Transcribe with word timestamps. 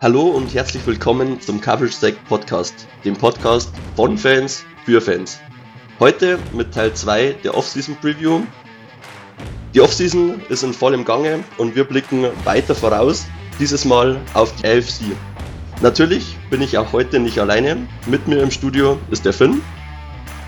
Hallo 0.00 0.28
und 0.28 0.54
herzlich 0.54 0.86
willkommen 0.86 1.40
zum 1.40 1.60
Coverage 1.60 1.92
Stack 1.92 2.24
Podcast, 2.28 2.86
dem 3.04 3.16
Podcast 3.16 3.72
von 3.96 4.16
Fans 4.16 4.64
für 4.84 5.00
Fans. 5.00 5.40
Heute 5.98 6.38
mit 6.52 6.72
Teil 6.72 6.94
2 6.94 7.38
der 7.42 7.56
Offseason 7.56 7.96
Preview. 7.96 8.42
Die 9.74 9.80
Offseason 9.80 10.40
ist 10.50 10.62
in 10.62 10.72
vollem 10.72 11.04
Gange 11.04 11.42
und 11.56 11.74
wir 11.74 11.82
blicken 11.82 12.26
weiter 12.44 12.76
voraus, 12.76 13.26
dieses 13.58 13.84
Mal 13.84 14.20
auf 14.34 14.54
die 14.54 14.68
AFC. 14.68 15.02
Natürlich 15.82 16.36
bin 16.48 16.62
ich 16.62 16.78
auch 16.78 16.92
heute 16.92 17.18
nicht 17.18 17.40
alleine. 17.40 17.88
Mit 18.06 18.28
mir 18.28 18.40
im 18.40 18.52
Studio 18.52 19.00
ist 19.10 19.24
der 19.24 19.32
Finn. 19.32 19.62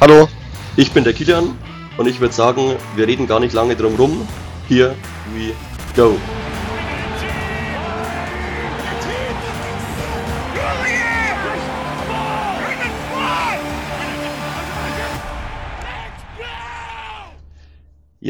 Hallo. 0.01 0.29
Ich 0.77 0.93
bin 0.93 1.03
der 1.03 1.13
Kilian 1.13 1.59
und 1.99 2.07
ich 2.07 2.21
würde 2.21 2.35
sagen, 2.35 2.77
wir 2.95 3.09
reden 3.09 3.27
gar 3.27 3.41
nicht 3.41 3.53
lange 3.53 3.75
drum 3.75 3.97
rum. 3.97 4.29
Here 4.69 4.95
we 5.35 5.53
go. 5.97 6.17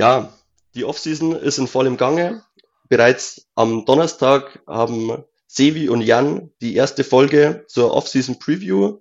Ja, 0.00 0.32
die 0.74 0.86
Offseason 0.86 1.36
ist 1.36 1.58
in 1.58 1.66
vollem 1.66 1.98
Gange. 1.98 2.42
Bereits 2.88 3.46
am 3.54 3.84
Donnerstag 3.84 4.62
haben 4.66 5.24
Sevi 5.46 5.90
und 5.90 6.00
Jan 6.00 6.50
die 6.62 6.74
erste 6.74 7.04
Folge 7.04 7.66
zur 7.68 7.92
Offseason 7.92 8.38
Preview 8.38 9.00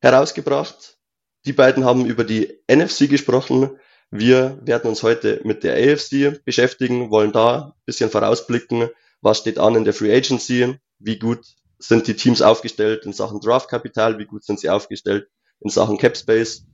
herausgebracht. 0.00 0.96
Die 1.44 1.52
beiden 1.52 1.84
haben 1.84 2.06
über 2.06 2.24
die 2.24 2.58
NFC 2.72 3.06
gesprochen. 3.06 3.78
Wir 4.10 4.58
werden 4.62 4.88
uns 4.88 5.02
heute 5.02 5.42
mit 5.44 5.62
der 5.62 5.74
AFC 5.74 6.42
beschäftigen, 6.42 7.10
wollen 7.10 7.32
da 7.32 7.74
ein 7.76 7.82
bisschen 7.84 8.08
vorausblicken, 8.08 8.88
was 9.20 9.40
steht 9.40 9.58
an 9.58 9.74
in 9.74 9.84
der 9.84 9.92
Free 9.92 10.16
Agency, 10.16 10.78
wie 11.00 11.18
gut 11.18 11.44
sind 11.78 12.06
die 12.06 12.16
Teams 12.16 12.40
aufgestellt 12.40 13.04
in 13.04 13.12
Sachen 13.12 13.40
Draftkapital, 13.40 14.18
wie 14.18 14.24
gut 14.24 14.42
sind 14.42 14.58
sie 14.58 14.70
aufgestellt 14.70 15.28
in 15.60 15.68
Sachen 15.68 15.98
Cap 15.98 16.16
Space 16.16 16.64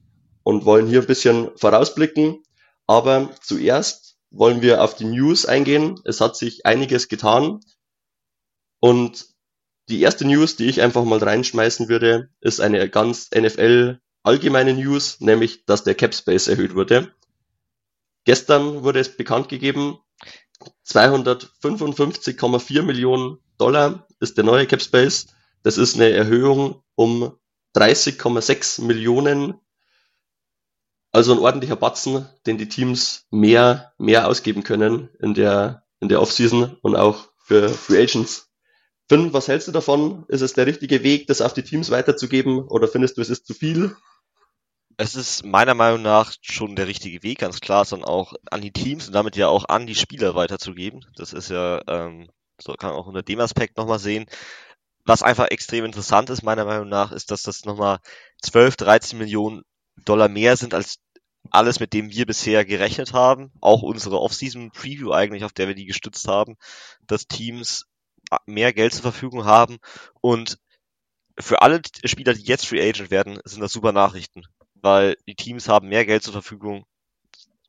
und 0.45 0.67
wollen 0.67 0.87
hier 0.87 1.01
ein 1.01 1.09
bisschen 1.09 1.51
vorausblicken. 1.57 2.45
Aber 2.91 3.31
zuerst 3.41 4.17
wollen 4.33 4.63
wir 4.63 4.83
auf 4.83 4.97
die 4.97 5.05
News 5.05 5.47
eingehen. 5.47 6.01
Es 6.05 6.21
hat 6.21 6.37
sich 6.37 6.67
einiges 6.67 7.07
getan. 7.07 7.61
Und 8.81 9.29
die 9.89 10.01
erste 10.01 10.25
News, 10.25 10.57
die 10.57 10.67
ich 10.67 10.83
einfach 10.83 11.05
mal 11.05 11.21
reinschmeißen 11.21 11.89
würde, 11.89 12.31
ist 12.41 12.61
eine 12.61 12.91
ganz 12.91 13.31
NFL 13.31 14.01
allgemeine 14.25 14.75
News, 14.75 15.21
nämlich, 15.21 15.65
dass 15.67 15.85
der 15.85 15.95
Cap 15.95 16.17
Space 16.17 16.49
erhöht 16.49 16.75
wurde. 16.75 17.15
Gestern 18.25 18.83
wurde 18.83 18.99
es 18.99 19.17
bekannt 19.17 19.49
gegeben, 19.49 20.01
255,4 20.85 22.83
Millionen 22.83 23.39
Dollar 23.57 24.09
ist 24.19 24.37
der 24.37 24.43
neue 24.43 24.67
Cap 24.67 24.83
Space. 24.83 25.29
Das 25.63 25.79
ist 25.79 25.95
eine 25.95 26.11
Erhöhung 26.11 26.83
um 26.97 27.39
30,6 27.77 28.83
Millionen 28.83 29.61
also 31.13 31.33
ein 31.33 31.39
ordentlicher 31.39 31.77
Batzen, 31.77 32.29
den 32.47 32.59
die 32.59 32.69
Teams 32.69 33.27
mehr, 33.31 33.93
mehr 33.99 34.29
ausgeben 34.29 34.63
können 34.63 35.09
in 35.21 35.35
der, 35.35 35.85
in 36.01 36.09
der 36.09 36.21
Offseason 36.21 36.77
und 36.83 36.97
auch 36.97 37.29
für 37.39 37.69
Free 37.69 38.03
Agents. 38.03 38.49
Finn, 39.09 39.33
was 39.33 39.49
hältst 39.49 39.67
du 39.67 39.73
davon? 39.73 40.25
Ist 40.29 40.41
es 40.41 40.53
der 40.53 40.67
richtige 40.67 41.03
Weg, 41.03 41.27
das 41.27 41.41
auf 41.41 41.53
die 41.53 41.65
Teams 41.65 41.91
weiterzugeben 41.91 42.61
oder 42.69 42.87
findest 42.87 43.17
du, 43.17 43.23
es 43.23 43.31
ist 43.31 43.47
zu 43.47 43.55
viel? 43.55 43.97
Es 44.99 45.17
ist 45.17 45.45
meiner 45.45 45.75
Meinung 45.75 46.03
nach 46.03 46.33
schon 46.43 46.77
der 46.77 46.87
richtige 46.87 47.23
Weg, 47.23 47.39
ganz 47.39 47.61
klar, 47.61 47.85
sondern 47.85 48.09
auch 48.09 48.35
an 48.51 48.61
die 48.61 48.73
Teams 48.73 49.09
und 49.09 49.15
damit 49.15 49.35
ja 49.35 49.49
auch 49.49 49.65
an 49.69 49.87
die 49.87 49.95
Spieler 49.95 50.35
weiterzugeben. 50.35 51.05
Das 51.17 51.33
ist 51.33 51.51
ja, 51.51 51.81
ähm, 51.89 52.29
so 52.61 52.75
kann 52.75 52.91
man 52.91 52.99
auch 52.99 53.07
unter 53.07 53.23
dem 53.23 53.41
Aspekt 53.41 53.79
nochmal 53.79 53.99
sehen. 53.99 54.27
Was 55.07 55.23
einfach 55.23 55.47
extrem 55.49 55.87
interessant 55.87 56.31
ist, 56.31 56.43
meiner 56.43 56.67
Meinung 56.67 56.89
nach, 56.89 57.11
ist, 57.11 57.31
dass 57.31 57.43
das 57.43 57.65
nochmal 57.65 57.99
12, 58.43 58.77
13 58.77 59.19
Millionen 59.19 59.63
Dollar 60.05 60.29
mehr 60.29 60.57
sind 60.57 60.75
als 60.75 60.99
alles, 61.51 61.81
mit 61.81 61.93
dem 61.93 62.11
wir 62.11 62.27
bisher 62.27 62.65
gerechnet 62.65 63.13
haben. 63.13 63.51
Auch 63.61 63.83
unsere 63.83 64.21
Off-Season-Preview 64.21 65.13
eigentlich, 65.13 65.45
auf 65.45 65.53
der 65.53 65.69
wir 65.69 65.75
die 65.75 65.87
gestützt 65.87 66.29
haben, 66.29 66.57
dass 67.07 67.27
Teams 67.27 67.87
mehr 68.47 68.73
Geld 68.73 68.93
zur 68.93 69.03
Verfügung 69.03 69.45
haben. 69.45 69.79
Und 70.21 70.59
für 71.39 71.63
alle 71.63 71.81
Spieler, 72.05 72.35
die 72.35 72.43
jetzt 72.43 72.67
Free 72.67 72.87
Agent 72.87 73.11
werden, 73.11 73.41
sind 73.45 73.61
das 73.61 73.73
super 73.73 73.93
Nachrichten. 73.93 74.43
Weil 74.75 75.17
die 75.27 75.35
Teams 75.35 75.69
haben 75.69 75.89
mehr 75.89 76.07
Geld 76.07 76.23
zur 76.23 76.33
Verfügung 76.33 76.85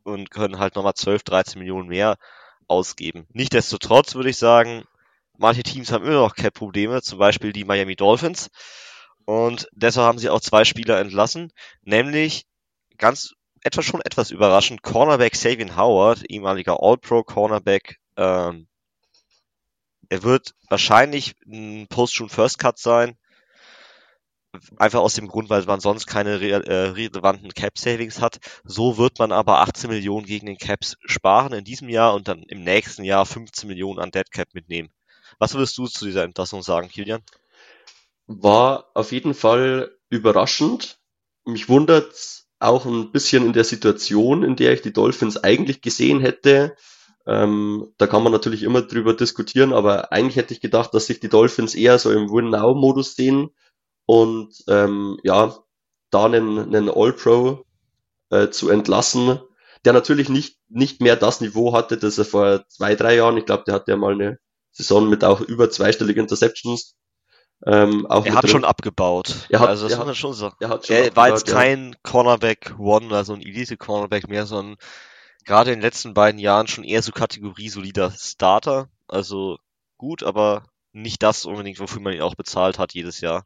und 0.04 0.32
können 0.32 0.60
halt 0.60 0.76
nochmal 0.76 0.94
12, 0.94 1.24
13 1.24 1.60
Millionen 1.60 1.88
mehr 1.88 2.18
ausgeben. 2.68 3.28
Nichtsdestotrotz 3.34 4.16
würde 4.16 4.30
ich 4.30 4.38
sagen, 4.38 4.86
manche 5.38 5.64
Teams 5.64 5.92
haben 5.92 6.06
immer 6.06 6.22
noch 6.22 6.36
Cap-Probleme, 6.36 7.02
zum 7.02 7.20
Beispiel 7.20 7.52
die 7.52 7.66
Miami 7.66 7.96
Dolphins. 7.96 8.50
Und 9.26 9.68
deshalb 9.74 10.08
haben 10.08 10.20
sie 10.20 10.30
auch 10.30 10.42
zwei 10.42 10.66
Spieler 10.66 11.00
entlassen, 11.00 11.52
nämlich 11.84 12.46
ganz 12.98 13.34
etwas 13.64 13.86
schon 13.86 14.02
etwas 14.02 14.32
überraschend, 14.32 14.82
Cornerback 14.82 15.36
Savian 15.36 15.78
Howard, 15.78 16.24
ehemaliger 16.30 16.82
All-Pro 16.82 17.24
Cornerback, 17.24 18.00
ähm, 18.18 18.68
er 20.12 20.24
wird 20.24 20.56
wahrscheinlich 20.68 21.36
ein 21.48 21.88
Post-Shoot 21.88 22.34
First 22.34 22.60
Cut 22.60 22.78
sein. 22.78 23.18
Einfach 24.76 25.00
aus 25.00 25.14
dem 25.14 25.30
Grund, 25.30 25.50
weil 25.50 25.64
man 25.64 25.80
sonst 25.80 26.06
keine 26.06 26.42
re 26.42 26.50
äh, 26.66 26.90
relevanten 26.90 27.54
Cap 27.54 27.78
Savings 27.78 28.20
hat. 28.20 28.40
So 28.66 28.98
wird 28.98 29.20
man 29.20 29.32
aber 29.32 29.62
18 29.62 29.90
Millionen 29.90 30.26
gegen 30.26 30.48
den 30.48 30.58
Caps 30.58 30.98
sparen 31.06 31.54
in 31.54 31.64
diesem 31.64 31.88
Jahr 31.88 32.14
und 32.14 32.28
dann 32.28 32.44
im 32.44 32.62
nächsten 32.62 33.06
Jahr 33.06 33.26
15 33.26 33.70
Millionen 33.70 34.00
an 34.00 34.12
Dead 34.12 34.30
Cap 34.30 34.50
mitnehmen. 34.54 34.90
Was 35.40 35.54
würdest 35.54 35.78
du 35.78 35.88
zu 35.88 36.04
dieser 36.04 36.26
Entlassung 36.26 36.62
sagen, 36.62 36.90
Kilian? 36.90 37.24
War 38.40 38.92
auf 38.94 39.12
jeden 39.12 39.34
Fall 39.34 39.92
überraschend. 40.10 41.00
Mich 41.46 41.70
wundert 41.70 42.44
auch 42.60 42.86
ein 42.86 43.12
bisschen 43.12 43.46
in 43.46 43.54
der 43.54 43.64
Situation, 43.64 44.44
in 44.44 44.56
der 44.56 44.74
ich 44.74 44.82
die 44.82 44.94
Dolphins 44.94 45.38
eigentlich 45.38 45.82
gesehen 45.82 46.20
hätte. 46.20 46.76
Ähm, 47.26 47.94
da 47.98 48.08
kann 48.08 48.24
man 48.24 48.32
natürlich 48.32 48.64
immer 48.64 48.82
drüber 48.82 49.14
diskutieren, 49.14 49.74
aber 49.74 50.12
eigentlich 50.12 50.36
hätte 50.36 50.54
ich 50.54 50.62
gedacht, 50.62 50.94
dass 50.94 51.08
sich 51.08 51.20
die 51.20 51.30
Dolphins 51.30 51.76
eher 51.76 52.00
so 52.00 52.12
im 52.12 52.30
Win-Now-Modus 52.30 53.16
sehen 53.16 53.50
und 54.06 54.64
ähm, 54.68 55.20
ja, 55.24 55.58
da 56.10 56.26
einen, 56.26 56.60
einen 56.60 56.90
All-Pro 56.90 57.64
äh, 58.30 58.50
zu 58.50 58.70
entlassen, 58.70 59.40
der 59.86 59.94
natürlich 59.94 60.30
nicht, 60.30 60.58
nicht 60.68 61.02
mehr 61.02 61.16
das 61.16 61.42
Niveau 61.42 61.74
hatte, 61.74 61.98
das 61.98 62.18
er 62.18 62.26
vor 62.26 62.68
zwei, 62.68 62.96
drei 62.96 63.16
Jahren, 63.16 63.38
ich 63.38 63.46
glaube, 63.46 63.64
der 63.66 63.76
hatte 63.76 63.92
ja 63.92 63.98
mal 63.98 64.14
eine 64.14 64.40
Saison 64.72 65.10
mit 65.10 65.24
auch 65.24 65.42
über 65.42 65.70
zweistelligen 65.70 66.24
Interceptions 66.24 66.96
ähm, 67.66 68.08
er 68.10 68.36
hat 68.36 68.50
schon 68.50 68.66
abgebaut. 68.66 69.48
Er 69.50 69.60
hat, 69.60 69.70
also 69.70 69.84
das 69.86 69.94
er 69.94 69.98
muss 70.00 70.08
man 70.08 70.16
schon 70.16 70.34
sagen. 70.34 70.56
Er, 70.60 70.70
hat 70.70 70.88
schon 70.88 70.96
er 70.96 71.16
war 71.16 71.30
jetzt 71.30 71.46
kein 71.46 71.92
ja. 71.92 71.98
Cornerback 72.04 72.76
One 72.80 73.08
oder 73.08 73.24
so 73.24 73.34
ein 73.34 73.42
Elite 73.42 73.78
Cornerback 73.78 74.28
mehr, 74.28 74.46
sondern 74.46 74.78
gerade 75.46 75.72
in 75.72 75.80
den 75.80 75.84
letzten 75.84 76.14
beiden 76.14 76.40
Jahren 76.40 76.68
schon 76.68 76.84
eher 76.84 77.02
so 77.02 77.12
Kategorie 77.12 77.70
solider 77.70 78.12
Starter. 78.18 78.90
Also 79.08 79.58
gut, 79.98 80.24
aber 80.24 80.64
nicht 80.94 81.22
das 81.22 81.46
unbedingt, 81.46 81.80
wofür 81.80 82.02
man 82.02 82.14
ihn 82.14 82.22
auch 82.22 82.36
bezahlt 82.36 82.80
hat 82.80 82.94
jedes 82.94 83.22
Jahr. 83.22 83.46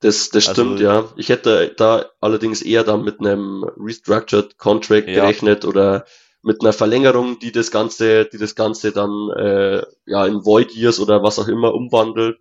Das, 0.00 0.30
das 0.30 0.48
also, 0.48 0.62
stimmt, 0.62 0.80
ja. 0.80 1.08
Ich 1.16 1.28
hätte 1.28 1.74
da 1.76 2.06
allerdings 2.20 2.62
eher 2.62 2.84
dann 2.84 3.02
mit 3.02 3.20
einem 3.20 3.64
Restructured 3.76 4.58
Contract 4.58 5.08
ja. 5.08 5.14
gerechnet 5.14 5.64
oder 5.64 6.04
mit 6.42 6.60
einer 6.60 6.72
Verlängerung, 6.72 7.38
die 7.38 7.50
das 7.50 7.70
Ganze, 7.70 8.26
die 8.26 8.38
das 8.38 8.54
Ganze 8.54 8.92
dann 8.92 9.30
äh, 9.36 9.82
ja 10.06 10.26
in 10.26 10.44
Void 10.44 10.72
Years 10.72 11.00
oder 11.00 11.22
was 11.22 11.38
auch 11.38 11.48
immer 11.48 11.74
umwandelt. 11.74 12.38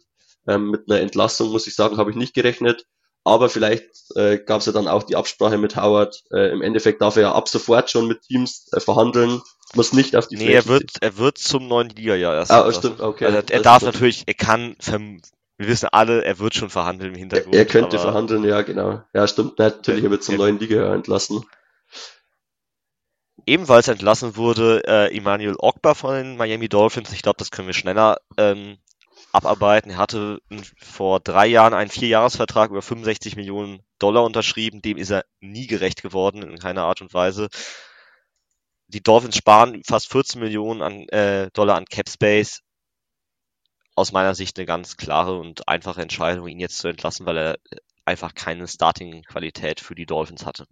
Ähm, 0.47 0.69
mit 0.69 0.89
einer 0.89 1.01
Entlassung, 1.01 1.51
muss 1.51 1.67
ich 1.67 1.75
sagen, 1.75 1.97
habe 1.97 2.11
ich 2.11 2.17
nicht 2.17 2.33
gerechnet. 2.33 2.85
Aber 3.27 3.49
vielleicht 3.49 4.15
äh, 4.15 4.37
gab 4.37 4.59
es 4.59 4.67
ja 4.67 4.71
dann 4.71 4.87
auch 4.87 5.01
die 5.01 5.15
Absprache 5.15 5.57
mit 5.57 5.75
Howard. 5.75 6.23
Äh, 6.31 6.51
Im 6.51 6.61
Endeffekt 6.61 7.01
darf 7.01 7.15
er 7.15 7.23
ja 7.23 7.31
ab 7.33 7.49
sofort 7.49 7.89
schon 7.89 8.07
mit 8.07 8.21
Teams 8.21 8.67
äh, 8.71 8.79
verhandeln, 8.79 9.41
muss 9.73 9.93
nicht 9.93 10.15
auf 10.15 10.27
die 10.27 10.37
Nee, 10.37 10.53
er 10.53 10.67
wird, 10.67 10.91
er 11.01 11.17
wird 11.17 11.39
zum 11.39 11.67
neuen 11.67 11.89
Liga-Jahr 11.89 12.35
erst. 12.35 12.51
Ah, 12.51 12.71
stimmt, 12.71 13.01
okay. 13.01 13.25
Also 13.25 13.39
er 13.49 13.61
darf 13.61 13.81
natürlich, 13.81 14.23
er 14.27 14.35
kann, 14.35 14.75
wir 15.57 15.67
wissen 15.67 15.89
alle, 15.91 16.23
er 16.23 16.37
wird 16.37 16.53
schon 16.53 16.69
verhandeln 16.69 17.13
im 17.13 17.19
Hintergrund. 17.19 17.55
Er, 17.55 17.61
er 17.61 17.65
könnte 17.65 17.97
verhandeln, 17.97 18.43
ja, 18.43 18.61
genau. 18.61 19.01
Ja, 19.13 19.27
stimmt, 19.27 19.57
natürlich, 19.57 20.03
er 20.03 20.11
wird 20.11 20.23
zum 20.23 20.35
neuen 20.35 20.59
Liga-Jahr 20.59 20.93
entlassen. 20.93 21.43
Ebenfalls 23.47 23.87
entlassen 23.87 24.35
wurde 24.35 24.83
äh, 24.87 25.15
Emmanuel 25.15 25.55
Ogba 25.57 25.95
von 25.95 26.13
den 26.13 26.37
Miami 26.37 26.69
Dolphins. 26.69 27.11
Ich 27.11 27.21
glaube, 27.21 27.37
das 27.37 27.51
können 27.51 27.67
wir 27.67 27.73
schneller 27.73 28.17
ähm, 28.37 28.77
abarbeiten. 29.35 29.91
Er 29.91 29.97
hatte 29.97 30.39
vor 30.77 31.19
drei 31.19 31.47
Jahren 31.47 31.73
einen 31.73 31.89
Vierjahresvertrag 31.89 32.71
über 32.71 32.81
65 32.81 33.35
Millionen 33.35 33.81
Dollar 33.99 34.23
unterschrieben. 34.23 34.81
Dem 34.81 34.97
ist 34.97 35.11
er 35.11 35.25
nie 35.41 35.67
gerecht 35.67 36.01
geworden, 36.01 36.41
in 36.41 36.57
keiner 36.57 36.83
Art 36.83 37.01
und 37.01 37.13
Weise. 37.13 37.49
Die 38.87 39.01
Dolphins 39.01 39.37
sparen 39.37 39.83
fast 39.85 40.11
14 40.11 40.39
Millionen 40.39 40.81
an, 40.81 41.07
äh, 41.09 41.49
Dollar 41.53 41.75
an 41.75 41.85
Cap 41.85 42.09
Space. 42.09 42.61
Aus 43.95 44.11
meiner 44.11 44.35
Sicht 44.35 44.57
eine 44.57 44.65
ganz 44.65 44.97
klare 44.97 45.37
und 45.39 45.67
einfache 45.67 46.01
Entscheidung, 46.01 46.47
ihn 46.47 46.59
jetzt 46.59 46.79
zu 46.79 46.87
entlassen, 46.87 47.25
weil 47.25 47.37
er 47.37 47.57
einfach 48.05 48.35
keine 48.35 48.67
Starting-Qualität 48.67 49.79
für 49.79 49.95
die 49.95 50.05
Dolphins 50.05 50.45
hatte. 50.45 50.65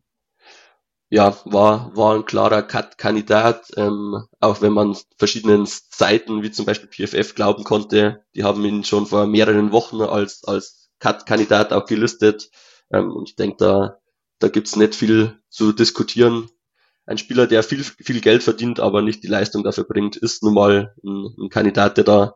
Ja, 1.10 1.38
war, 1.46 1.96
war 1.96 2.16
ein 2.16 2.26
klarer 2.26 2.64
Cut-Kandidat, 2.64 3.72
ähm, 3.78 4.26
auch 4.40 4.62
wenn 4.62 4.74
man 4.74 4.98
verschiedenen 5.18 5.68
Seiten, 5.68 6.42
wie 6.42 6.52
zum 6.52 6.66
Beispiel 6.66 6.90
PFF, 6.90 7.36
glauben 7.36 7.64
konnte, 7.64 8.24
die 8.36 8.44
haben 8.44 8.66
ihn 8.66 8.84
schon 8.84 9.06
vor 9.06 9.28
mehreren 9.28 9.72
Wochen 9.72 10.02
als, 10.02 10.44
als 10.44 10.90
Cut-Kandidat 11.00 11.74
auch 11.74 11.86
gelistet. 11.86 12.50
Ähm, 12.92 13.12
und 13.12 13.30
ich 13.30 13.36
denke, 13.36 13.58
da, 13.60 14.00
da 14.40 14.48
gibt's 14.48 14.76
nicht 14.76 14.96
viel 14.96 15.40
zu 15.50 15.72
diskutieren. 15.72 16.50
Ein 17.06 17.18
Spieler, 17.18 17.46
der 17.46 17.64
viel, 17.64 17.84
viel 17.84 18.22
Geld 18.22 18.44
verdient, 18.44 18.80
aber 18.80 19.02
nicht 19.02 19.24
die 19.24 19.28
Leistung 19.28 19.64
dafür 19.64 19.84
bringt, 19.84 20.16
ist 20.16 20.42
nun 20.42 20.54
mal 20.54 20.96
ein, 21.04 21.36
ein 21.38 21.50
Kandidat, 21.50 21.98
der 21.98 22.06
da 22.06 22.36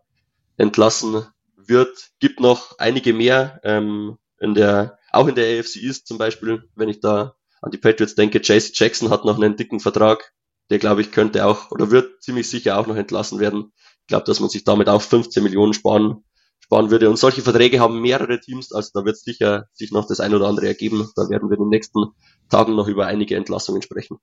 entlassen 0.58 1.26
wird. 1.56 2.10
Gibt 2.20 2.42
noch 2.42 2.78
einige 2.78 3.14
mehr, 3.14 3.62
ähm, 3.64 4.18
in 4.40 4.54
der, 4.54 5.00
auch 5.12 5.28
in 5.28 5.36
der 5.36 5.60
AFC 5.60 5.78
East 5.78 6.08
zum 6.08 6.18
Beispiel, 6.18 6.70
wenn 6.76 6.90
ich 6.90 7.00
da 7.00 7.37
an 7.62 7.72
die 7.72 7.78
Patriots 7.78 8.16
denke, 8.16 8.40
JC 8.40 8.72
Jackson 8.74 9.10
hat 9.10 9.26
noch 9.26 9.38
einen 9.38 9.56
dicken 9.56 9.80
Vertrag. 9.80 10.34
Der, 10.70 10.80
glaube 10.80 11.02
ich, 11.02 11.12
könnte 11.12 11.46
auch 11.46 11.72
oder 11.72 11.92
wird 11.92 12.22
ziemlich 12.22 12.50
sicher 12.50 12.78
auch 12.78 12.88
noch 12.88 12.96
entlassen 12.96 13.40
werden. 13.40 13.72
Ich 14.02 14.08
glaube, 14.08 14.26
dass 14.26 14.40
man 14.40 14.50
sich 14.50 14.64
damit 14.64 14.90
auch 14.90 15.02
15 15.02 15.42
Millionen 15.42 15.74
sparen, 15.74 16.24
sparen 16.60 16.92
würde. 16.92 17.10
Und 17.10 17.18
solche 17.18 17.42
Verträge 17.42 17.80
haben 17.80 18.02
mehrere 18.02 18.40
Teams, 18.40 18.74
also 18.74 18.90
da 18.94 19.06
wird 19.06 19.18
sicher 19.18 19.68
sich 19.74 19.92
noch 19.92 20.08
das 20.08 20.20
ein 20.20 20.34
oder 20.34 20.48
andere 20.48 20.68
ergeben. 20.68 21.10
Da 21.16 21.30
werden 21.30 21.50
wir 21.50 21.58
in 21.58 21.64
den 21.64 21.70
nächsten 21.70 22.08
Tagen 22.50 22.76
noch 22.76 22.88
über 22.88 23.08
einige 23.08 23.36
Entlassungen 23.36 23.82
sprechen. 23.82 24.18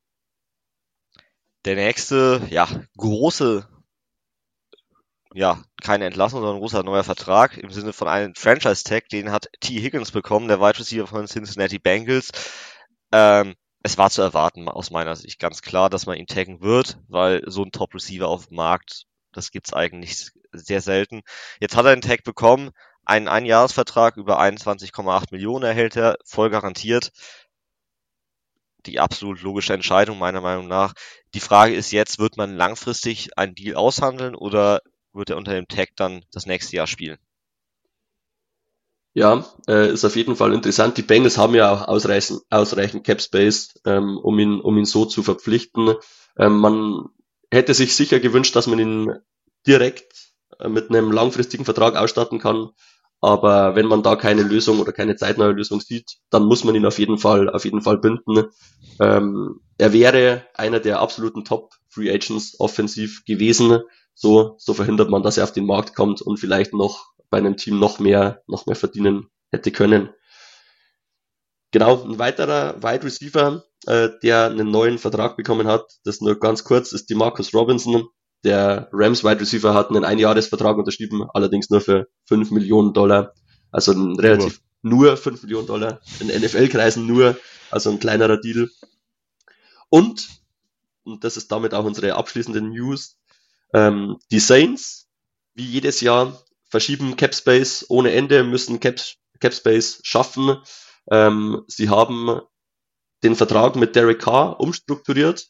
Der 1.65 1.77
nächste, 1.77 2.43
ja, 2.51 2.69
große, 2.99 3.67
ja, 5.33 5.63
keine 5.83 6.05
Entlassung, 6.05 6.41
sondern 6.41 6.57
ein 6.57 6.61
großer 6.61 6.83
neuer 6.83 7.05
Vertrag 7.05 7.57
im 7.57 7.71
Sinne 7.71 7.93
von 7.93 8.07
einem 8.07 8.35
Franchise-Tag, 8.35 9.09
den 9.09 9.33
hat 9.33 9.49
T. 9.61 9.81
Higgins 9.81 10.13
bekommen, 10.13 10.47
der 10.49 10.61
Wide 10.61 10.79
Receiver 10.79 11.07
von 11.07 11.27
Cincinnati 11.27 11.79
Bengals. 11.79 12.31
Ähm, 13.15 13.55
es 13.85 13.97
war 13.97 14.11
zu 14.11 14.23
erwarten 14.23 14.69
aus 14.69 14.91
meiner 14.91 15.15
Sicht 15.15 15.39
ganz 15.39 15.63
klar, 15.63 15.89
dass 15.89 16.07
man 16.07 16.17
ihn 16.17 16.27
taggen 16.27 16.61
wird, 16.63 16.99
weil 17.07 17.43
so 17.47 17.63
ein 17.63 17.71
Top-Receiver 17.71 18.27
auf 18.27 18.49
dem 18.49 18.57
Markt, 18.57 19.05
das 19.33 19.53
gibt's 19.53 19.73
eigentlich 19.73 20.33
sehr 20.51 20.81
selten. 20.81 21.23
Jetzt 21.61 21.77
hat 21.77 21.85
er 21.87 21.93
einen 21.93 22.01
Tag 22.01 22.25
bekommen, 22.25 22.73
einen 23.05 23.29
Einjahresvertrag 23.29 24.17
über 24.17 24.41
21,8 24.41 25.27
Millionen 25.31 25.65
erhält 25.65 25.95
er, 25.95 26.17
voll 26.25 26.51
garantiert. 26.51 27.13
Die 28.87 28.99
absolut 28.99 29.43
logische 29.43 29.75
Entscheidung 29.75 30.19
meiner 30.19 30.41
Meinung 30.41 30.67
nach. 30.67 30.95
Die 31.35 31.41
Frage 31.41 31.75
ist 31.75 31.93
jetzt, 31.93 32.19
wird 32.19 32.37
man 32.37 32.57
langfristig 32.57 33.39
einen 33.39 33.55
Deal 33.55 33.77
aushandeln 33.77 34.35
oder 34.35 34.81
wird 35.13 35.31
er 35.31 35.37
unter 35.37 35.53
dem 35.53 35.69
Tag 35.69 35.91
dann 35.95 36.25
das 36.33 36.47
nächste 36.47 36.75
Jahr 36.77 36.89
spielen? 36.89 37.19
Ja, 39.15 39.45
äh, 39.69 39.93
ist 39.93 40.05
auf 40.05 40.17
jeden 40.17 40.35
Fall 40.35 40.53
interessant. 40.53 40.97
Die 40.99 41.03
Bengals 41.03 41.39
haben 41.39 41.55
ja 41.55 41.73
auch 41.73 41.87
ausreichend, 41.87 42.41
ausreichend 42.51 43.05
Cap 43.05 43.21
Space, 43.23 43.75
ähm, 43.87 44.19
um 44.19 44.39
ihn, 44.41 44.61
um 44.61 44.77
ihn 44.77 44.85
so 44.87 45.05
zu 45.05 45.23
verpflichten. 45.23 45.95
Ähm, 46.37 46.59
man 46.59 47.05
hätte 47.51 47.75
sich 47.75 47.95
sicher 47.95 48.19
gewünscht, 48.19 48.57
dass 48.57 48.67
man 48.67 48.81
ihn 48.81 49.13
direkt 49.67 50.33
äh, 50.59 50.69
mit 50.69 50.91
einem 50.91 51.13
langfristigen 51.13 51.65
Vertrag 51.65 51.95
ausstatten 51.97 52.41
kann. 52.41 52.71
Aber 53.21 53.77
wenn 53.77 53.87
man 53.87 54.03
da 54.03 54.17
keine 54.17 54.43
Lösung 54.43 54.81
oder 54.81 54.93
keine 54.93 55.15
zeitnahe 55.17 55.53
Lösung 55.53 55.81
sieht, 55.81 56.17
dann 56.31 56.45
muss 56.45 56.65
man 56.65 56.75
ihn 56.75 56.85
auf 56.85 56.99
jeden 56.99 57.17
Fall, 57.19 57.49
auf 57.49 57.65
jeden 57.65 57.83
Fall 57.83 57.99
binden. 57.99 58.47
Ähm, 59.01 59.61
er 59.79 59.93
wäre 59.93 60.43
einer 60.55 60.81
der 60.81 61.01
absoluten 61.01 61.45
Top 61.45 61.75
Free 61.89 62.11
Agents 62.13 62.59
offensiv 62.59 63.25
gewesen. 63.25 63.79
So, 64.15 64.57
so 64.59 64.75
verhindert 64.75 65.09
man, 65.11 65.23
dass 65.23 65.39
er 65.39 65.45
auf 65.45 65.53
den 65.53 65.67
Markt 65.67 65.95
kommt 65.95 66.21
und 66.21 66.39
vielleicht 66.39 66.73
noch 66.75 67.14
bei 67.31 67.39
einem 67.39 67.57
Team 67.57 67.79
noch 67.79 67.99
mehr, 67.99 68.43
noch 68.47 68.67
mehr 68.67 68.77
verdienen 68.77 69.29
hätte 69.51 69.71
können. 69.71 70.11
Genau, 71.71 72.05
ein 72.05 72.19
weiterer 72.19 72.83
Wide 72.83 73.05
Receiver, 73.05 73.65
äh, 73.87 74.11
der 74.23 74.47
einen 74.47 74.71
neuen 74.71 74.99
Vertrag 74.99 75.37
bekommen 75.37 75.67
hat, 75.67 75.99
das 76.05 76.21
nur 76.21 76.39
ganz 76.39 76.63
kurz, 76.65 76.93
ist 76.93 77.11
die 77.11 77.15
Marcus 77.15 77.53
Robinson. 77.53 78.09
Der 78.45 78.89
Rams 78.93 79.25
Wide 79.25 79.41
Receiver 79.41 79.75
hat 79.75 79.91
einen 79.91 80.05
Einjahresvertrag 80.05 80.77
unterschrieben, 80.77 81.27
allerdings 81.33 81.71
nur 81.71 81.81
für 81.81 82.07
5 82.27 82.51
Millionen 82.51 82.93
Dollar. 82.93 83.35
Also 83.73 83.93
ein 83.93 84.19
relativ 84.21 84.61
nur, 84.83 85.09
nur 85.09 85.17
5 85.17 85.43
Millionen 85.43 85.67
Dollar. 85.67 86.01
In 86.21 86.29
NFL-Kreisen 86.29 87.07
nur, 87.07 87.37
also 87.71 87.91
ein 87.91 87.99
kleinerer 87.99 88.39
Deal. 88.41 88.71
Und, 89.89 90.29
und 91.03 91.25
das 91.25 91.37
ist 91.37 91.51
damit 91.51 91.75
auch 91.75 91.85
unsere 91.85 92.15
abschließende 92.15 92.61
News, 92.61 93.17
ähm, 93.73 94.19
die 94.31 94.39
Saints, 94.39 95.09
wie 95.55 95.65
jedes 95.65 96.01
Jahr, 96.01 96.41
verschieben 96.75 97.15
Capspace 97.15 97.87
ohne 97.89 98.11
Ende, 98.11 98.43
müssen 98.43 98.81
Cap, 98.81 99.01
Capspace 99.39 100.01
schaffen. 100.03 100.57
Ähm, 101.09 101.63
sie 101.69 101.89
haben 101.89 102.41
den 103.23 103.37
Vertrag 103.37 103.77
mit 103.77 103.95
Derek 103.95 104.19
Carr 104.19 104.59
umstrukturiert. 104.59 105.47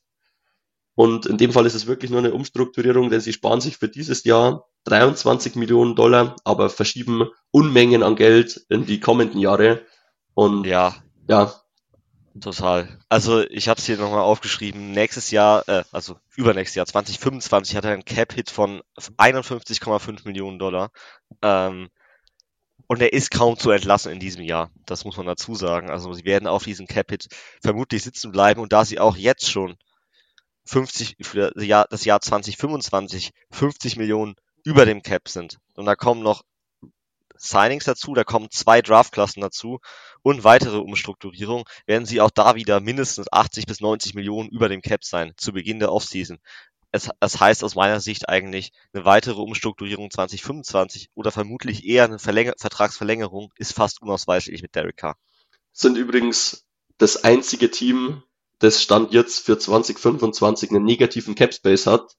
Und 0.95 1.25
in 1.25 1.39
dem 1.39 1.51
Fall 1.51 1.65
ist 1.65 1.73
es 1.73 1.87
wirklich 1.87 2.11
nur 2.11 2.21
eine 2.21 2.35
Umstrukturierung, 2.35 3.09
denn 3.09 3.23
sie 3.23 3.33
sparen 3.33 3.63
sich 3.63 3.79
für 3.79 3.89
dieses 3.89 4.25
Jahr 4.25 4.69
23 4.85 5.55
Millionen 5.55 5.97
Dollar, 5.97 6.37
aber 6.45 6.69
verschieben 6.69 7.31
Unmengen 7.51 8.03
an 8.03 8.17
Geld 8.17 8.67
in 8.69 8.85
die 8.85 9.01
kommenden 9.01 9.41
Jahre. 9.41 9.81
Und 10.35 10.67
ja, 10.67 10.95
ja 11.27 11.55
Total. 12.41 12.99
Also 13.09 13.43
ich 13.49 13.69
habe 13.69 13.79
es 13.79 13.87
hier 13.87 13.97
nochmal 13.97 14.21
aufgeschrieben. 14.21 14.91
Nächstes 14.91 15.31
Jahr, 15.31 15.69
äh, 15.69 15.85
also 15.93 16.19
übernächstes 16.35 16.75
Jahr 16.75 16.87
2025 16.87 17.77
hat 17.77 17.85
er 17.85 17.93
einen 17.93 18.05
Cap-Hit 18.05 18.51
von 18.51 18.83
51,5 18.99 20.27
Millionen 20.27 20.59
Dollar. 20.59 20.91
Ähm, 21.43 21.91
und 22.89 23.01
er 23.01 23.13
ist 23.13 23.31
kaum 23.31 23.57
zu 23.57 23.71
entlassen 23.71 24.13
in 24.13 24.19
diesem 24.19 24.43
Jahr. 24.43 24.71
Das 24.85 25.05
muss 25.05 25.17
man 25.17 25.27
dazu 25.27 25.55
sagen. 25.55 25.91
Also 25.91 26.13
sie 26.13 26.25
werden 26.25 26.49
auf 26.49 26.65
diesen 26.65 26.89
Cap-Hit 26.89 27.29
vermutlich 27.63 28.03
sitzen 28.03 28.33
bleiben. 28.33 28.61
Und 28.61 28.73
da 28.73 28.85
sie 28.85 28.99
auch 28.99 29.17
jetzt 29.17 29.49
schon 29.49 29.77
50 30.67 31.17
für 31.23 31.53
das 31.55 31.65
Jahr, 31.65 31.87
das 31.89 32.05
Jahr 32.05 32.21
2025 32.21 33.31
50 33.53 33.97
Millionen 33.97 34.35
über 34.65 34.87
dem 34.87 35.03
Cap 35.03 35.29
sind. 35.29 35.59
Und 35.75 35.87
da 35.87 35.95
kommen 35.95 36.23
noch 36.23 36.43
Signings 37.45 37.85
dazu, 37.85 38.15
da 38.15 38.25
kommen 38.25 38.51
zwei 38.51 38.83
Draftklassen 38.83 39.41
dazu 39.41 39.81
und 40.23 40.45
weitere 40.45 40.79
Umstrukturierungen, 40.79 41.65
werden 41.87 42.07
sie 42.07 42.21
auch 42.21 42.31
da 42.31 42.55
wieder 42.55 42.81
mindestens 42.81 43.33
80 43.33 43.67
bis 43.67 43.81
90 43.81 44.15
Millionen 44.15 44.49
über 44.49 44.69
dem 44.69 44.83
Cap 44.83 45.05
sein 45.05 45.33
zu 45.37 45.53
Beginn 45.53 45.79
der 45.79 45.93
Offseason. 45.93 46.39
Es, 46.91 47.11
es 47.21 47.41
heißt 47.41 47.65
aus 47.65 47.75
meiner 47.75 48.01
Sicht 48.01 48.29
eigentlich, 48.29 48.73
eine 48.93 49.05
weitere 49.05 49.41
Umstrukturierung 49.41 50.11
2025 50.11 51.11
oder 51.15 51.33
vermutlich 51.33 51.85
eher 51.85 52.05
eine 52.05 52.19
Verlänger 52.19 52.55
Vertragsverlängerung 52.57 53.53
ist 53.57 53.73
fast 53.73 54.01
unausweichlich 54.01 54.63
mit 54.63 54.75
Derek 54.75 54.97
Carr. 54.97 55.17
Sind 55.73 55.97
übrigens 55.97 56.65
das 56.99 57.25
einzige 57.25 57.71
Team, 57.71 58.23
das 58.61 58.81
Stand 58.81 59.13
jetzt 59.13 59.45
für 59.45 59.59
2025 59.59 60.71
einen 60.71 60.85
negativen 60.85 61.35
Cap 61.35 61.53
Space 61.53 61.87
hat 61.87 62.17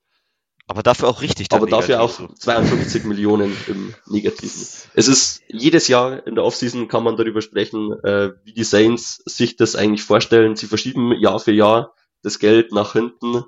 aber 0.68 0.82
dafür 0.82 1.10
auch 1.10 1.22
richtig. 1.22 1.48
Aber 1.52 1.68
dafür 1.68 2.02
auch 2.02 2.34
52 2.34 3.04
Millionen 3.04 3.56
im 3.68 3.94
Negativen. 4.08 4.66
Es 4.96 5.08
ist 5.08 5.44
jedes 5.48 5.88
Jahr 5.88 6.26
in 6.26 6.36
der 6.36 6.44
Offseason 6.44 6.88
kann 6.88 7.04
man 7.04 7.18
darüber 7.18 7.42
sprechen, 7.42 7.92
äh, 8.04 8.34
wie 8.44 8.54
die 8.54 8.64
Saints 8.64 9.22
sich 9.26 9.58
das 9.58 9.76
eigentlich 9.76 10.04
vorstellen. 10.04 10.56
Sie 10.56 10.66
verschieben 10.66 11.12
Jahr 11.20 11.40
für 11.40 11.52
Jahr 11.52 11.94
das 12.24 12.40
Geld 12.40 12.72
nach 12.72 12.94
hinten 12.94 13.44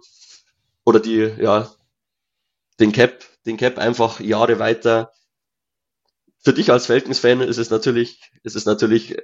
oder 0.86 1.00
die, 1.00 1.31
ja, 1.39 1.71
den 2.79 2.91
Cap, 2.91 3.25
den 3.47 3.57
Cap 3.57 3.79
einfach 3.79 4.19
Jahre 4.19 4.59
weiter. 4.59 5.12
Für 6.43 6.53
dich 6.53 6.71
als 6.71 6.86
Falcons-Fan 6.86 7.41
ist 7.41 7.57
es 7.57 7.71
natürlich, 7.71 8.21
ist 8.43 8.55
es 8.55 8.65
natürlich 8.65 9.17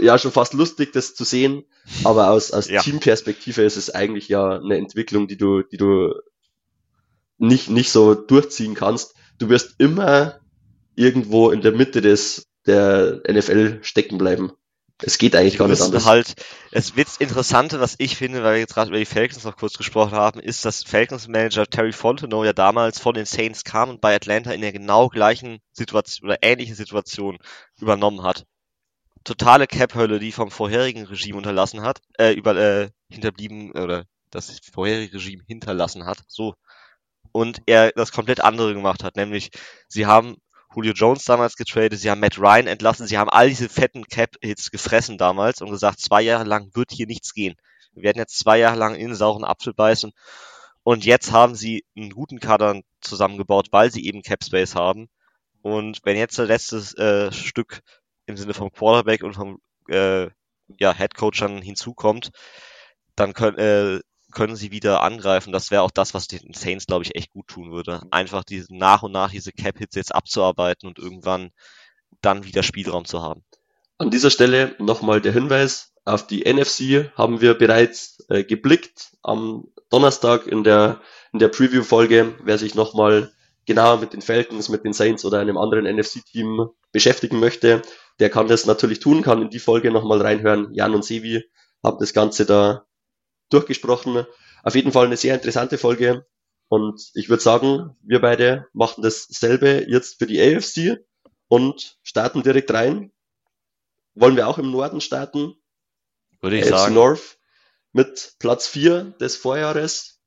ja 0.00 0.18
schon 0.18 0.32
fast 0.32 0.52
lustig, 0.52 0.92
das 0.92 1.14
zu 1.14 1.22
sehen, 1.22 1.64
aber 2.02 2.30
aus, 2.30 2.50
aus 2.50 2.68
ja. 2.68 2.82
Teamperspektive 2.82 3.62
ist 3.62 3.76
es 3.76 3.94
eigentlich 3.94 4.28
ja 4.28 4.58
eine 4.58 4.76
Entwicklung, 4.76 5.28
die 5.28 5.38
du, 5.38 5.62
die 5.62 5.76
du 5.76 6.12
nicht, 7.38 7.68
nicht 7.70 7.90
so 7.90 8.14
durchziehen 8.14 8.74
kannst. 8.74 9.14
Du 9.38 9.48
wirst 9.48 9.74
immer 9.78 10.40
irgendwo 10.94 11.50
in 11.50 11.60
der 11.60 11.72
Mitte 11.72 12.00
des, 12.00 12.46
der 12.66 13.22
NFL 13.28 13.80
stecken 13.82 14.18
bleiben. 14.18 14.52
Es 15.02 15.18
geht 15.18 15.36
eigentlich 15.36 15.58
gar 15.58 15.68
nicht 15.68 15.82
anders. 15.82 16.06
Halt, 16.06 16.34
es 16.70 16.96
wird 16.96 17.08
interessante, 17.18 17.80
was 17.80 17.96
ich 17.98 18.16
finde, 18.16 18.42
weil 18.42 18.54
wir 18.54 18.60
jetzt 18.60 18.74
gerade 18.74 18.88
über 18.88 18.98
die 18.98 19.04
Falcons 19.04 19.44
noch 19.44 19.56
kurz 19.56 19.76
gesprochen 19.76 20.12
haben, 20.12 20.40
ist, 20.40 20.64
dass 20.64 20.84
Falcons 20.84 21.28
Manager 21.28 21.66
Terry 21.66 21.92
Fontenot 21.92 22.46
ja 22.46 22.54
damals 22.54 22.98
von 22.98 23.14
den 23.14 23.26
Saints 23.26 23.62
kam 23.62 23.90
und 23.90 24.00
bei 24.00 24.14
Atlanta 24.14 24.52
in 24.52 24.62
der 24.62 24.72
genau 24.72 25.08
gleichen 25.08 25.58
Situation 25.72 26.30
oder 26.30 26.38
ähnlichen 26.40 26.74
Situation 26.74 27.36
übernommen 27.78 28.22
hat. 28.22 28.46
Totale 29.24 29.66
Cap-Hölle, 29.66 30.18
die 30.18 30.32
vom 30.32 30.50
vorherigen 30.50 31.04
Regime 31.04 31.36
unterlassen 31.36 31.82
hat, 31.82 32.00
äh, 32.16 32.32
über, 32.32 32.56
äh, 32.56 32.88
hinterblieben, 33.10 33.72
oder 33.72 34.06
das 34.30 34.58
vorherige 34.72 35.16
Regime 35.16 35.42
hinterlassen 35.46 36.06
hat. 36.06 36.18
So 36.26 36.54
und 37.36 37.60
er 37.66 37.92
das 37.92 38.12
komplett 38.12 38.40
andere 38.40 38.72
gemacht 38.72 39.04
hat, 39.04 39.16
nämlich 39.16 39.50
sie 39.88 40.06
haben 40.06 40.38
Julio 40.74 40.94
Jones 40.94 41.24
damals 41.24 41.56
getradet, 41.56 41.98
sie 41.98 42.10
haben 42.10 42.20
Matt 42.20 42.38
Ryan 42.38 42.66
entlassen, 42.66 43.06
sie 43.06 43.18
haben 43.18 43.28
all 43.28 43.50
diese 43.50 43.68
fetten 43.68 44.06
Cap-Hits 44.06 44.70
gefressen 44.70 45.18
damals 45.18 45.60
und 45.60 45.68
gesagt, 45.68 46.00
zwei 46.00 46.22
Jahre 46.22 46.44
lang 46.44 46.70
wird 46.74 46.92
hier 46.92 47.06
nichts 47.06 47.34
gehen. 47.34 47.54
Wir 47.92 48.04
werden 48.04 48.18
jetzt 48.18 48.38
zwei 48.38 48.58
Jahre 48.58 48.78
lang 48.78 48.94
in 48.94 49.08
den 49.08 49.14
sauren 49.14 49.44
Apfel 49.44 49.74
beißen. 49.74 50.12
Und 50.82 51.04
jetzt 51.04 51.30
haben 51.30 51.54
sie 51.54 51.84
einen 51.94 52.10
guten 52.10 52.40
Kader 52.40 52.80
zusammengebaut, 53.02 53.68
weil 53.70 53.92
sie 53.92 54.06
eben 54.06 54.22
Cap 54.22 54.42
Space 54.42 54.74
haben. 54.74 55.08
Und 55.60 56.00
wenn 56.04 56.16
jetzt 56.16 56.38
das 56.38 56.48
letzte 56.48 56.76
äh, 57.02 57.32
Stück 57.32 57.80
im 58.24 58.38
Sinne 58.38 58.54
vom 58.54 58.72
Quarterback 58.72 59.22
und 59.22 59.34
vom 59.34 59.58
äh, 59.90 60.28
ja, 60.78 60.94
Head 60.94 61.14
Coach 61.14 61.40
dann 61.40 61.60
hinzukommt, 61.60 62.30
dann 63.14 63.34
können, 63.34 63.58
äh, 63.58 64.00
können 64.32 64.56
sie 64.56 64.70
wieder 64.70 65.02
angreifen. 65.02 65.52
Das 65.52 65.70
wäre 65.70 65.82
auch 65.82 65.90
das, 65.90 66.14
was 66.14 66.26
den 66.26 66.52
Saints, 66.52 66.86
glaube 66.86 67.04
ich, 67.04 67.14
echt 67.14 67.32
gut 67.32 67.48
tun 67.48 67.70
würde. 67.72 68.02
Einfach 68.10 68.44
diese 68.44 68.74
nach 68.76 69.02
und 69.02 69.12
nach 69.12 69.30
diese 69.30 69.52
Cap-Hits 69.52 69.96
jetzt 69.96 70.14
abzuarbeiten 70.14 70.88
und 70.88 70.98
irgendwann 70.98 71.50
dann 72.20 72.44
wieder 72.44 72.62
Spielraum 72.62 73.04
zu 73.04 73.22
haben. 73.22 73.44
An 73.98 74.10
dieser 74.10 74.30
Stelle 74.30 74.74
nochmal 74.78 75.20
der 75.20 75.32
Hinweis, 75.32 75.92
auf 76.04 76.26
die 76.26 76.44
NFC 76.44 77.10
haben 77.16 77.40
wir 77.40 77.54
bereits 77.54 78.24
äh, 78.28 78.44
geblickt 78.44 79.16
am 79.22 79.68
Donnerstag 79.90 80.46
in 80.46 80.64
der, 80.64 81.00
in 81.32 81.38
der 81.38 81.48
Preview-Folge. 81.48 82.34
Wer 82.42 82.58
sich 82.58 82.74
nochmal 82.74 83.32
genauer 83.64 83.98
mit 83.98 84.12
den 84.12 84.22
Falcons, 84.22 84.68
mit 84.68 84.84
den 84.84 84.92
Saints 84.92 85.24
oder 85.24 85.40
einem 85.40 85.58
anderen 85.58 85.84
NFC-Team 85.84 86.68
beschäftigen 86.92 87.40
möchte, 87.40 87.82
der 88.20 88.30
kann 88.30 88.48
das 88.48 88.66
natürlich 88.66 89.00
tun, 89.00 89.22
kann 89.22 89.42
in 89.42 89.50
die 89.50 89.58
Folge 89.58 89.90
nochmal 89.90 90.20
reinhören. 90.20 90.72
Jan 90.72 90.94
und 90.94 91.04
Sevi 91.04 91.44
haben 91.82 91.98
das 91.98 92.12
Ganze 92.12 92.46
da 92.46 92.86
durchgesprochen. 93.50 94.26
Auf 94.62 94.74
jeden 94.74 94.92
Fall 94.92 95.06
eine 95.06 95.16
sehr 95.16 95.34
interessante 95.34 95.78
Folge. 95.78 96.26
Und 96.68 97.10
ich 97.14 97.28
würde 97.28 97.42
sagen, 97.42 97.96
wir 98.02 98.20
beide 98.20 98.66
machen 98.72 99.02
dasselbe 99.02 99.86
jetzt 99.88 100.18
für 100.18 100.26
die 100.26 100.40
AFC 100.40 100.98
und 101.48 101.98
starten 102.02 102.42
direkt 102.42 102.72
rein. 102.72 103.12
Wollen 104.14 104.36
wir 104.36 104.48
auch 104.48 104.58
im 104.58 104.70
Norden 104.70 105.00
starten? 105.00 105.54
Würde 106.40 106.56
ich 106.56 106.64
AFC 106.64 106.70
sagen. 106.70 106.94
North 106.94 107.38
mit 107.92 108.34
Platz 108.38 108.66
4 108.66 109.14
des 109.20 109.36
Vorjahres. 109.36 110.20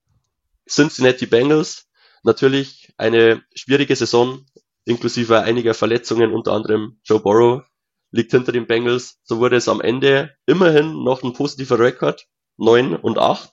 Cincinnati 0.67 1.25
Bengals. 1.25 1.87
Natürlich 2.23 2.93
eine 2.97 3.43
schwierige 3.53 3.95
Saison, 3.95 4.45
inklusive 4.85 5.41
einiger 5.41 5.73
Verletzungen, 5.73 6.33
unter 6.33 6.53
anderem 6.53 6.99
Joe 7.03 7.19
Burrow 7.19 7.63
liegt 8.11 8.31
hinter 8.31 8.51
den 8.51 8.67
Bengals. 8.67 9.19
So 9.23 9.39
wurde 9.39 9.55
es 9.55 9.67
am 9.67 9.81
Ende 9.81 10.35
immerhin 10.45 11.03
noch 11.03 11.23
ein 11.23 11.33
positiver 11.33 11.79
Rekord. 11.79 12.27
9 12.59 12.95
und 12.95 13.17
8. 13.17 13.49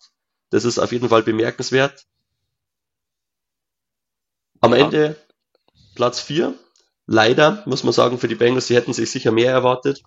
Das 0.50 0.64
ist 0.64 0.78
auf 0.78 0.92
jeden 0.92 1.08
Fall 1.08 1.22
bemerkenswert. 1.22 2.06
Am 4.60 4.72
ja. 4.72 4.84
Ende 4.84 5.16
Platz 5.94 6.20
4. 6.20 6.54
Leider 7.06 7.62
muss 7.66 7.84
man 7.84 7.92
sagen, 7.92 8.18
für 8.18 8.28
die 8.28 8.34
Bengals, 8.34 8.66
sie 8.66 8.74
hätten 8.74 8.92
sich 8.92 9.10
sicher 9.10 9.30
mehr 9.30 9.52
erwartet. 9.52 10.02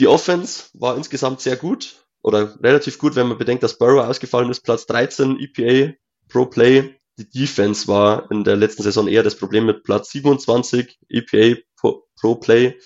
Die 0.00 0.08
Offense 0.08 0.64
war 0.74 0.96
insgesamt 0.96 1.40
sehr 1.40 1.56
gut 1.56 2.04
oder 2.22 2.60
relativ 2.62 2.98
gut, 2.98 3.14
wenn 3.14 3.28
man 3.28 3.38
bedenkt, 3.38 3.62
dass 3.62 3.78
Burrow 3.78 4.04
ausgefallen 4.04 4.50
ist. 4.50 4.62
Platz 4.62 4.86
13 4.86 5.38
EPA 5.38 5.94
pro 6.28 6.46
Play. 6.46 6.96
Die 7.16 7.30
Defense 7.30 7.86
war 7.86 8.28
in 8.32 8.42
der 8.42 8.56
letzten 8.56 8.82
Saison 8.82 9.06
eher 9.06 9.22
das 9.22 9.36
Problem 9.36 9.66
mit 9.66 9.84
Platz 9.84 10.10
27 10.10 10.98
EPA 11.08 11.60
pro, 11.76 12.08
pro 12.16 12.34
Play. 12.34 12.76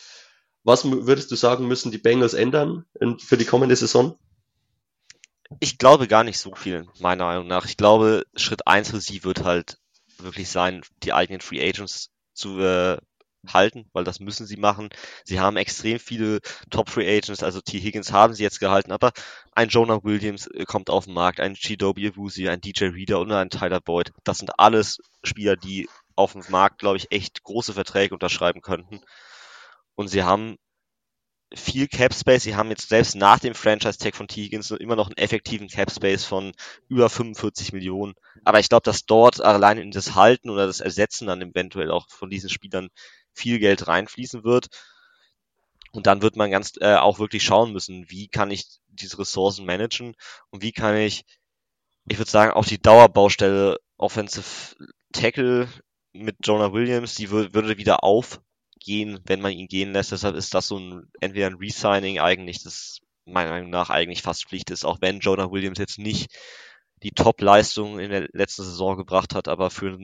Was 0.64 0.84
würdest 0.84 1.30
du 1.30 1.36
sagen, 1.36 1.66
müssen 1.66 1.90
die 1.90 1.98
Bengals 1.98 2.34
ändern 2.34 2.84
in, 3.00 3.18
für 3.18 3.38
die 3.38 3.46
kommende 3.46 3.74
Saison? 3.74 4.18
Ich 5.60 5.78
glaube 5.78 6.08
gar 6.08 6.24
nicht 6.24 6.38
so 6.38 6.54
viel, 6.54 6.86
meiner 7.00 7.24
Meinung 7.24 7.46
nach. 7.46 7.64
Ich 7.64 7.76
glaube, 7.76 8.24
Schritt 8.36 8.66
eins 8.66 8.90
für 8.90 9.00
sie 9.00 9.24
wird 9.24 9.44
halt 9.44 9.78
wirklich 10.18 10.48
sein, 10.48 10.82
die 11.02 11.12
eigenen 11.12 11.40
Free 11.40 11.66
Agents 11.66 12.10
zu 12.34 12.60
äh, 12.60 12.98
halten, 13.46 13.88
weil 13.92 14.04
das 14.04 14.20
müssen 14.20 14.46
sie 14.46 14.56
machen. 14.56 14.90
Sie 15.24 15.40
haben 15.40 15.56
extrem 15.56 15.98
viele 15.98 16.40
Top 16.70 16.90
Free 16.90 17.08
Agents, 17.08 17.42
also 17.42 17.60
T. 17.60 17.78
Higgins 17.80 18.12
haben 18.12 18.34
sie 18.34 18.42
jetzt 18.42 18.60
gehalten, 18.60 18.92
aber 18.92 19.12
ein 19.52 19.68
Jonah 19.68 20.02
Williams 20.04 20.46
äh, 20.48 20.64
kommt 20.64 20.90
auf 20.90 21.04
den 21.04 21.14
Markt, 21.14 21.40
ein 21.40 21.54
Chidobe 21.54 22.08
Awuzie, 22.08 22.48
ein 22.48 22.60
DJ 22.60 22.86
Reader 22.86 23.20
und 23.20 23.32
ein 23.32 23.50
Tyler 23.50 23.80
Boyd. 23.80 24.12
Das 24.24 24.38
sind 24.38 24.58
alles 24.58 24.98
Spieler, 25.22 25.56
die 25.56 25.88
auf 26.16 26.32
dem 26.32 26.44
Markt, 26.48 26.78
glaube 26.78 26.96
ich, 26.96 27.10
echt 27.10 27.42
große 27.44 27.72
Verträge 27.72 28.14
unterschreiben 28.14 28.60
könnten. 28.60 29.00
Und 29.94 30.08
sie 30.08 30.24
haben 30.24 30.58
viel 31.54 31.88
Cap 31.88 32.14
Space. 32.14 32.42
Sie 32.42 32.56
haben 32.56 32.70
jetzt 32.70 32.88
selbst 32.88 33.14
nach 33.14 33.38
dem 33.38 33.54
Franchise 33.54 33.98
Tag 33.98 34.14
von 34.14 34.28
T. 34.28 34.46
Immer 34.46 34.96
noch 34.96 35.06
einen 35.06 35.16
effektiven 35.16 35.68
Cap 35.68 35.90
Space 35.90 36.24
von 36.24 36.52
über 36.88 37.08
45 37.08 37.72
Millionen. 37.72 38.14
Aber 38.44 38.60
ich 38.60 38.68
glaube, 38.68 38.84
dass 38.84 39.06
dort 39.06 39.40
allein 39.40 39.78
in 39.78 39.90
das 39.90 40.14
Halten 40.14 40.50
oder 40.50 40.66
das 40.66 40.80
Ersetzen 40.80 41.26
dann 41.26 41.40
eventuell 41.40 41.90
auch 41.90 42.08
von 42.08 42.30
diesen 42.30 42.50
Spielern 42.50 42.88
viel 43.32 43.58
Geld 43.58 43.88
reinfließen 43.88 44.44
wird. 44.44 44.68
Und 45.92 46.06
dann 46.06 46.22
wird 46.22 46.36
man 46.36 46.50
ganz 46.50 46.74
äh, 46.80 46.96
auch 46.96 47.18
wirklich 47.18 47.42
schauen 47.42 47.72
müssen, 47.72 48.10
wie 48.10 48.28
kann 48.28 48.50
ich 48.50 48.66
diese 48.88 49.18
Ressourcen 49.18 49.64
managen 49.64 50.14
und 50.50 50.62
wie 50.62 50.72
kann 50.72 50.96
ich, 50.96 51.24
ich 52.06 52.18
würde 52.18 52.30
sagen, 52.30 52.52
auch 52.52 52.66
die 52.66 52.80
Dauerbaustelle 52.80 53.78
Offensive 53.96 54.76
Tackle 55.12 55.68
mit 56.12 56.36
Jonah 56.42 56.72
Williams, 56.72 57.14
die 57.14 57.30
würde 57.30 57.78
wieder 57.78 58.04
aufgehen, 58.88 59.20
wenn 59.26 59.40
man 59.40 59.52
ihn 59.52 59.68
gehen 59.68 59.92
lässt. 59.92 60.12
Deshalb 60.12 60.34
ist 60.36 60.54
das 60.54 60.68
so 60.68 60.78
ein 60.78 61.10
entweder 61.20 61.46
ein 61.46 61.56
Resigning 61.56 62.18
eigentlich, 62.18 62.62
das 62.62 63.00
meiner 63.26 63.50
Meinung 63.50 63.70
nach 63.70 63.90
eigentlich 63.90 64.22
fast 64.22 64.48
Pflicht 64.48 64.70
ist, 64.70 64.84
auch 64.84 64.98
wenn 65.00 65.20
Jonah 65.20 65.50
Williams 65.50 65.78
jetzt 65.78 65.98
nicht 65.98 66.30
die 67.02 67.10
Top-Leistung 67.10 67.98
in 67.98 68.10
der 68.10 68.28
letzten 68.32 68.64
Saison 68.64 68.96
gebracht 68.96 69.34
hat, 69.34 69.46
aber 69.46 69.70
für 69.70 69.98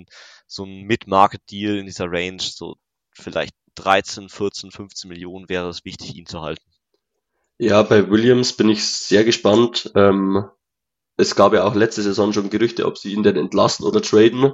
so 0.47 0.65
einen 0.65 0.83
Mid-Market-Deal 0.83 1.79
in 1.79 1.87
dieser 1.87 2.07
Range, 2.09 2.41
so 2.41 2.77
vielleicht 3.13 3.55
13, 3.77 4.29
14, 4.29 4.71
15 4.71 5.09
Millionen 5.09 5.49
wäre 5.49 5.69
es 5.69 5.85
wichtig, 5.85 6.15
ihn 6.15 6.27
zu 6.27 6.43
halten. 6.43 6.63
Ja, 7.59 7.83
bei 7.83 8.11
Williams 8.11 8.53
bin 8.53 8.69
ich 8.69 8.85
sehr 8.85 9.25
gespannt. 9.25 9.91
Ähm, 9.97 10.45
es 11.17 11.35
gab 11.35 11.55
ja 11.55 11.65
auch 11.65 11.75
letzte 11.75 12.03
Saison 12.03 12.33
schon 12.33 12.51
Gerüchte, 12.51 12.87
ob 12.87 12.99
sie 12.99 13.13
ihn 13.13 13.23
denn 13.23 13.37
entlassen 13.37 13.87
oder 13.87 14.03
traden. 14.03 14.53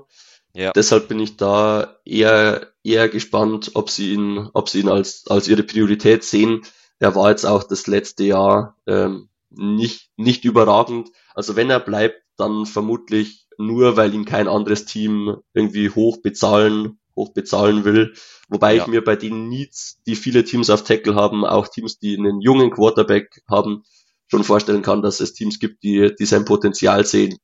Ja. 0.55 0.73
Deshalb 0.73 1.09
bin 1.09 1.21
ich 1.21 1.37
da 1.37 1.97
eher, 2.05 2.69
eher 2.83 3.09
gespannt, 3.09 3.73
ob 3.75 3.91
sie 3.91 4.15
ihn, 4.15 4.49
ob 4.53 4.69
sie 4.69 4.81
ihn 4.81 4.89
als, 4.89 5.27
als 5.29 5.49
ihre 5.49 5.63
Priorität 5.63 6.25
sehen. 6.25 6.63
Er 6.99 7.15
war 7.15 7.31
jetzt 7.31 7.45
auch 7.45 7.63
das 7.63 7.87
letzte 7.87 8.25
Jahr 8.25 8.77
ähm, 8.87 9.29
nicht, 9.51 10.11
nicht 10.17 10.45
überragend. 10.45 11.11
Also 11.35 11.57
wenn 11.57 11.71
er 11.71 11.81
bleibt, 11.81 12.23
dann 12.37 12.67
vermutlich 12.67 13.47
nur, 13.59 13.97
weil 13.97 14.15
ihn 14.15 14.25
kein 14.25 14.49
anderes 14.49 14.87
Team 14.87 15.37
irgendwie 15.55 15.91
hoch 15.91 16.19
bezahlen 16.19 17.01
hoch 17.21 17.33
bezahlen 17.33 17.85
will. 17.85 18.15
Wobei 18.49 18.75
ja. 18.75 18.83
ich 18.83 18.89
mir 18.89 19.05
bei 19.05 19.17
den 19.17 19.49
Needs, 19.49 20.01
die 20.07 20.17
viele 20.17 20.45
Teams 20.45 20.71
auf 20.71 20.83
Tackle 20.85 21.15
haben, 21.15 21.45
auch 21.45 21.69
Teams, 21.69 21.99
die 21.99 22.17
einen 22.17 22.41
jungen 22.41 22.71
Quarterback 22.71 23.43
haben, 23.49 23.85
schon 24.29 24.45
vorstellen 24.45 24.83
kann, 24.83 25.03
dass 25.03 25.21
es 25.21 25.33
Teams 25.33 25.59
gibt, 25.59 25.83
die, 25.83 26.15
die 26.19 26.27
sein 26.27 26.45
Potenzial 26.45 27.05
sehen 27.05 27.39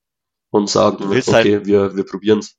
und 0.50 0.70
sagen, 0.70 1.04
okay, 1.04 1.22
halt, 1.32 1.66
wir, 1.66 1.96
wir 1.96 2.04
probieren's. 2.04 2.56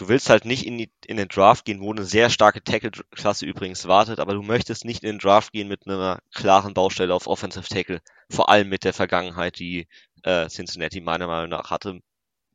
Du 0.00 0.08
willst 0.08 0.30
halt 0.30 0.46
nicht 0.46 0.64
in, 0.64 0.78
die, 0.78 0.90
in 1.04 1.18
den 1.18 1.28
Draft 1.28 1.66
gehen, 1.66 1.82
wo 1.82 1.92
eine 1.92 2.04
sehr 2.04 2.30
starke 2.30 2.64
Tackle-Klasse 2.64 3.44
übrigens 3.44 3.86
wartet, 3.86 4.18
aber 4.18 4.32
du 4.32 4.40
möchtest 4.40 4.86
nicht 4.86 5.04
in 5.04 5.10
den 5.10 5.18
Draft 5.18 5.52
gehen 5.52 5.68
mit 5.68 5.86
einer 5.86 6.20
klaren 6.34 6.72
Baustelle 6.72 7.14
auf 7.14 7.26
Offensive 7.26 7.68
Tackle. 7.68 8.00
Vor 8.30 8.48
allem 8.48 8.70
mit 8.70 8.84
der 8.84 8.94
Vergangenheit, 8.94 9.58
die 9.58 9.88
äh, 10.22 10.48
Cincinnati 10.48 11.02
meiner 11.02 11.26
Meinung 11.26 11.50
nach 11.50 11.70
hatte 11.70 12.00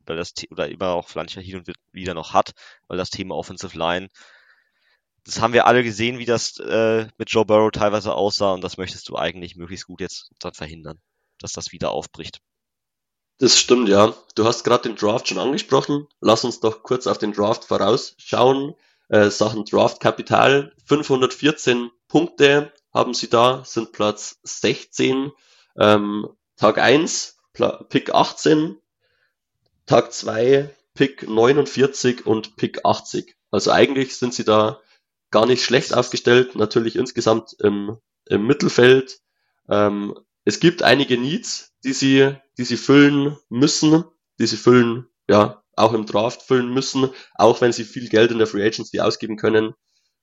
weil 0.06 0.16
das 0.16 0.32
oder 0.50 0.68
immer 0.68 0.88
auch 0.88 1.14
mancher 1.14 1.40
hin 1.40 1.58
und 1.58 1.72
wieder 1.92 2.14
noch 2.14 2.32
hat, 2.32 2.52
weil 2.88 2.98
das 2.98 3.10
Thema 3.10 3.36
Offensive 3.36 3.76
Line, 3.76 4.08
das 5.24 5.40
haben 5.40 5.52
wir 5.52 5.66
alle 5.66 5.82
gesehen, 5.82 6.18
wie 6.18 6.24
das 6.24 6.58
äh, 6.58 7.06
mit 7.16 7.30
Joe 7.30 7.44
Burrow 7.44 7.70
teilweise 7.70 8.14
aussah 8.14 8.54
und 8.54 8.62
das 8.62 8.76
möchtest 8.76 9.08
du 9.08 9.16
eigentlich 9.16 9.56
möglichst 9.56 9.86
gut 9.86 10.00
jetzt 10.00 10.30
dann 10.38 10.54
verhindern, 10.54 11.00
dass 11.38 11.52
das 11.52 11.72
wieder 11.72 11.90
aufbricht. 11.90 12.40
Das 13.38 13.58
stimmt, 13.58 13.88
ja. 13.88 14.14
Du 14.34 14.44
hast 14.44 14.64
gerade 14.64 14.88
den 14.88 14.96
Draft 14.96 15.28
schon 15.28 15.38
angesprochen. 15.38 16.06
Lass 16.20 16.44
uns 16.44 16.60
doch 16.60 16.82
kurz 16.82 17.06
auf 17.06 17.18
den 17.18 17.32
Draft 17.32 17.64
vorausschauen. 17.64 18.74
Äh, 19.08 19.30
Sachen 19.30 19.64
Draft-Kapital. 19.64 20.72
514 20.86 21.90
Punkte 22.08 22.72
haben 22.92 23.12
sie 23.12 23.28
da, 23.28 23.62
sind 23.64 23.92
Platz 23.92 24.38
16. 24.42 25.32
Ähm, 25.78 26.28
Tag 26.56 26.78
1, 26.78 27.36
Pick 27.90 28.14
18, 28.14 28.78
Tag 29.84 30.12
2 30.12 30.74
Pick 30.94 31.28
49 31.28 32.26
und 32.26 32.56
Pick 32.56 32.84
80. 32.84 33.36
Also 33.50 33.70
eigentlich 33.70 34.16
sind 34.16 34.34
sie 34.34 34.44
da 34.44 34.80
gar 35.30 35.46
nicht 35.46 35.62
schlecht 35.62 35.94
aufgestellt, 35.94 36.56
natürlich 36.56 36.96
insgesamt 36.96 37.54
im, 37.60 37.98
im 38.24 38.46
Mittelfeld. 38.46 39.20
Ähm, 39.68 40.18
es 40.46 40.60
gibt 40.60 40.82
einige 40.82 41.18
Needs, 41.18 41.72
die 41.84 41.92
sie, 41.92 42.34
die 42.56 42.64
sie 42.64 42.76
füllen 42.76 43.36
müssen, 43.50 44.04
die 44.38 44.46
sie 44.46 44.56
füllen, 44.56 45.08
ja, 45.28 45.62
auch 45.74 45.92
im 45.92 46.06
Draft 46.06 46.42
füllen 46.42 46.72
müssen, 46.72 47.10
auch 47.34 47.60
wenn 47.60 47.72
sie 47.72 47.84
viel 47.84 48.08
Geld 48.08 48.30
in 48.30 48.38
der 48.38 48.46
Free 48.46 48.64
Agency 48.64 49.00
ausgeben 49.00 49.36
können. 49.36 49.74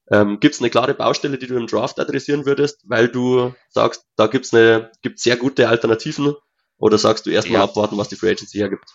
Ähm, 0.10 0.40
gibt 0.40 0.56
es 0.56 0.62
eine 0.62 0.70
klare 0.70 0.94
Baustelle, 0.94 1.38
die 1.38 1.48
du 1.48 1.56
im 1.56 1.68
Draft 1.68 2.00
adressieren 2.00 2.46
würdest, 2.46 2.82
weil 2.86 3.10
du 3.10 3.54
sagst, 3.70 4.06
da 4.16 4.28
gibt's 4.28 4.54
eine, 4.54 4.92
gibt's 5.02 5.24
sehr 5.24 5.38
gute 5.38 5.68
Alternativen? 5.68 6.36
Oder 6.78 6.98
sagst 6.98 7.26
du 7.26 7.30
erstmal 7.30 7.60
ja. 7.60 7.64
abwarten, 7.66 7.98
was 7.98 8.10
die 8.10 8.16
Free 8.16 8.32
Agency 8.32 8.58
hergibt? 8.58 8.86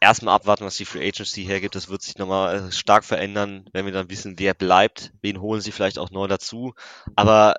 erstmal 0.00 0.34
abwarten, 0.34 0.64
was 0.64 0.76
die 0.76 0.84
Free 0.84 1.06
Agency 1.06 1.44
hergibt. 1.44 1.74
Das 1.74 1.88
wird 1.88 2.02
sich 2.02 2.18
nochmal 2.18 2.68
äh, 2.68 2.72
stark 2.72 3.04
verändern, 3.04 3.68
wenn 3.72 3.86
wir 3.86 3.92
dann 3.92 4.10
wissen, 4.10 4.38
wer 4.38 4.54
bleibt. 4.54 5.12
Wen 5.22 5.40
holen 5.40 5.60
sie 5.60 5.72
vielleicht 5.72 5.98
auch 5.98 6.10
neu 6.10 6.26
dazu. 6.26 6.74
Aber 7.16 7.56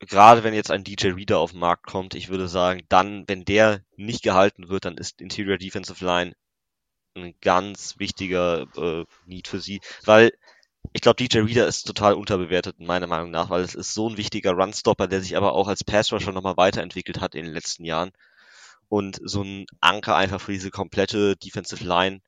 gerade 0.00 0.44
wenn 0.44 0.54
jetzt 0.54 0.70
ein 0.70 0.84
DJ 0.84 1.08
Reader 1.08 1.38
auf 1.38 1.52
den 1.52 1.60
Markt 1.60 1.86
kommt, 1.86 2.14
ich 2.14 2.28
würde 2.28 2.48
sagen, 2.48 2.82
dann, 2.88 3.24
wenn 3.28 3.44
der 3.44 3.82
nicht 3.96 4.22
gehalten 4.22 4.68
wird, 4.68 4.84
dann 4.84 4.96
ist 4.96 5.20
Interior 5.20 5.58
Defensive 5.58 6.04
Line 6.04 6.34
ein 7.16 7.34
ganz 7.40 7.98
wichtiger 7.98 8.66
äh, 8.76 9.04
Need 9.26 9.48
für 9.48 9.60
sie, 9.60 9.80
weil 10.04 10.32
ich 10.92 11.02
glaube, 11.02 11.16
DJ 11.16 11.40
Reader 11.40 11.66
ist 11.66 11.84
total 11.84 12.14
unterbewertet, 12.14 12.80
meiner 12.80 13.06
Meinung 13.06 13.30
nach, 13.30 13.50
weil 13.50 13.62
es 13.62 13.74
ist 13.74 13.94
so 13.94 14.08
ein 14.08 14.16
wichtiger 14.16 14.52
Runstopper, 14.52 15.08
der 15.08 15.20
sich 15.20 15.36
aber 15.36 15.52
auch 15.52 15.68
als 15.68 15.84
Passrusher 15.84 16.32
nochmal 16.32 16.56
weiterentwickelt 16.56 17.20
hat 17.20 17.34
in 17.34 17.44
den 17.44 17.54
letzten 17.54 17.84
Jahren. 17.84 18.12
und 18.88 19.20
so 19.24 19.42
ein 19.42 19.66
Anker 19.80 20.16
einfach 20.16 20.40
für 20.40 20.52
diese 20.52 20.70
komplette 20.70 21.36
Defensive 21.36 21.84
Line 21.84 22.20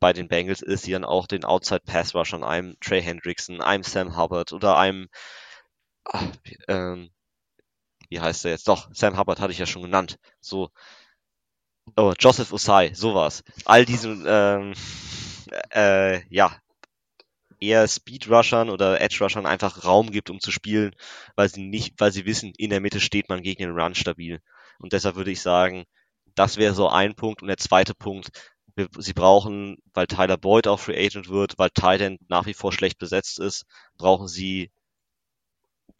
bei 0.00 0.12
den 0.12 0.28
Bengals 0.28 0.62
ist, 0.62 0.86
die 0.86 0.92
dann 0.92 1.04
auch 1.04 1.26
den 1.26 1.44
Outside 1.44 1.82
Pass 1.86 2.14
Rush 2.14 2.34
an 2.34 2.44
einem 2.44 2.76
Trey 2.80 3.02
Hendrickson, 3.02 3.60
einem 3.60 3.84
Sam 3.84 4.16
Hubbard 4.16 4.52
oder 4.52 4.76
einem, 4.76 5.08
ach, 6.04 6.26
ähm, 6.68 7.10
wie 8.08 8.20
heißt 8.20 8.44
er 8.44 8.52
jetzt? 8.52 8.68
Doch, 8.68 8.88
Sam 8.92 9.18
Hubbard 9.18 9.40
hatte 9.40 9.52
ich 9.52 9.58
ja 9.58 9.66
schon 9.66 9.82
genannt. 9.82 10.18
So, 10.40 10.70
oh, 11.96 12.12
Joseph 12.18 12.52
Osai, 12.52 12.92
sowas. 12.94 13.42
All 13.64 13.84
diesen, 13.84 14.24
ähm, 14.26 14.74
äh, 15.70 16.22
ja, 16.28 16.56
eher 17.60 17.86
Speedrushern 17.86 18.70
oder 18.70 19.00
Edge-Rushern 19.00 19.46
einfach 19.46 19.84
Raum 19.84 20.10
gibt, 20.10 20.30
um 20.30 20.40
zu 20.40 20.50
spielen, 20.50 20.94
weil 21.36 21.48
sie 21.48 21.62
nicht, 21.62 21.94
weil 21.98 22.12
sie 22.12 22.26
wissen, 22.26 22.52
in 22.56 22.70
der 22.70 22.80
Mitte 22.80 23.00
steht 23.00 23.28
man 23.28 23.42
gegen 23.42 23.62
den 23.62 23.78
Run 23.78 23.94
stabil. 23.94 24.40
Und 24.78 24.92
deshalb 24.92 25.16
würde 25.16 25.30
ich 25.30 25.40
sagen, 25.40 25.84
das 26.34 26.56
wäre 26.56 26.74
so 26.74 26.88
ein 26.88 27.14
Punkt. 27.14 27.42
Und 27.42 27.48
der 27.48 27.58
zweite 27.58 27.94
Punkt, 27.94 28.30
sie 28.98 29.12
brauchen, 29.12 29.76
weil 29.94 30.06
Tyler 30.06 30.36
Boyd 30.36 30.66
auch 30.66 30.80
Free 30.80 31.06
Agent 31.06 31.28
wird, 31.28 31.58
weil 31.58 31.70
Titan 31.70 32.18
nach 32.28 32.46
wie 32.46 32.54
vor 32.54 32.72
schlecht 32.72 32.98
besetzt 32.98 33.38
ist, 33.38 33.64
brauchen 33.96 34.28
sie 34.28 34.70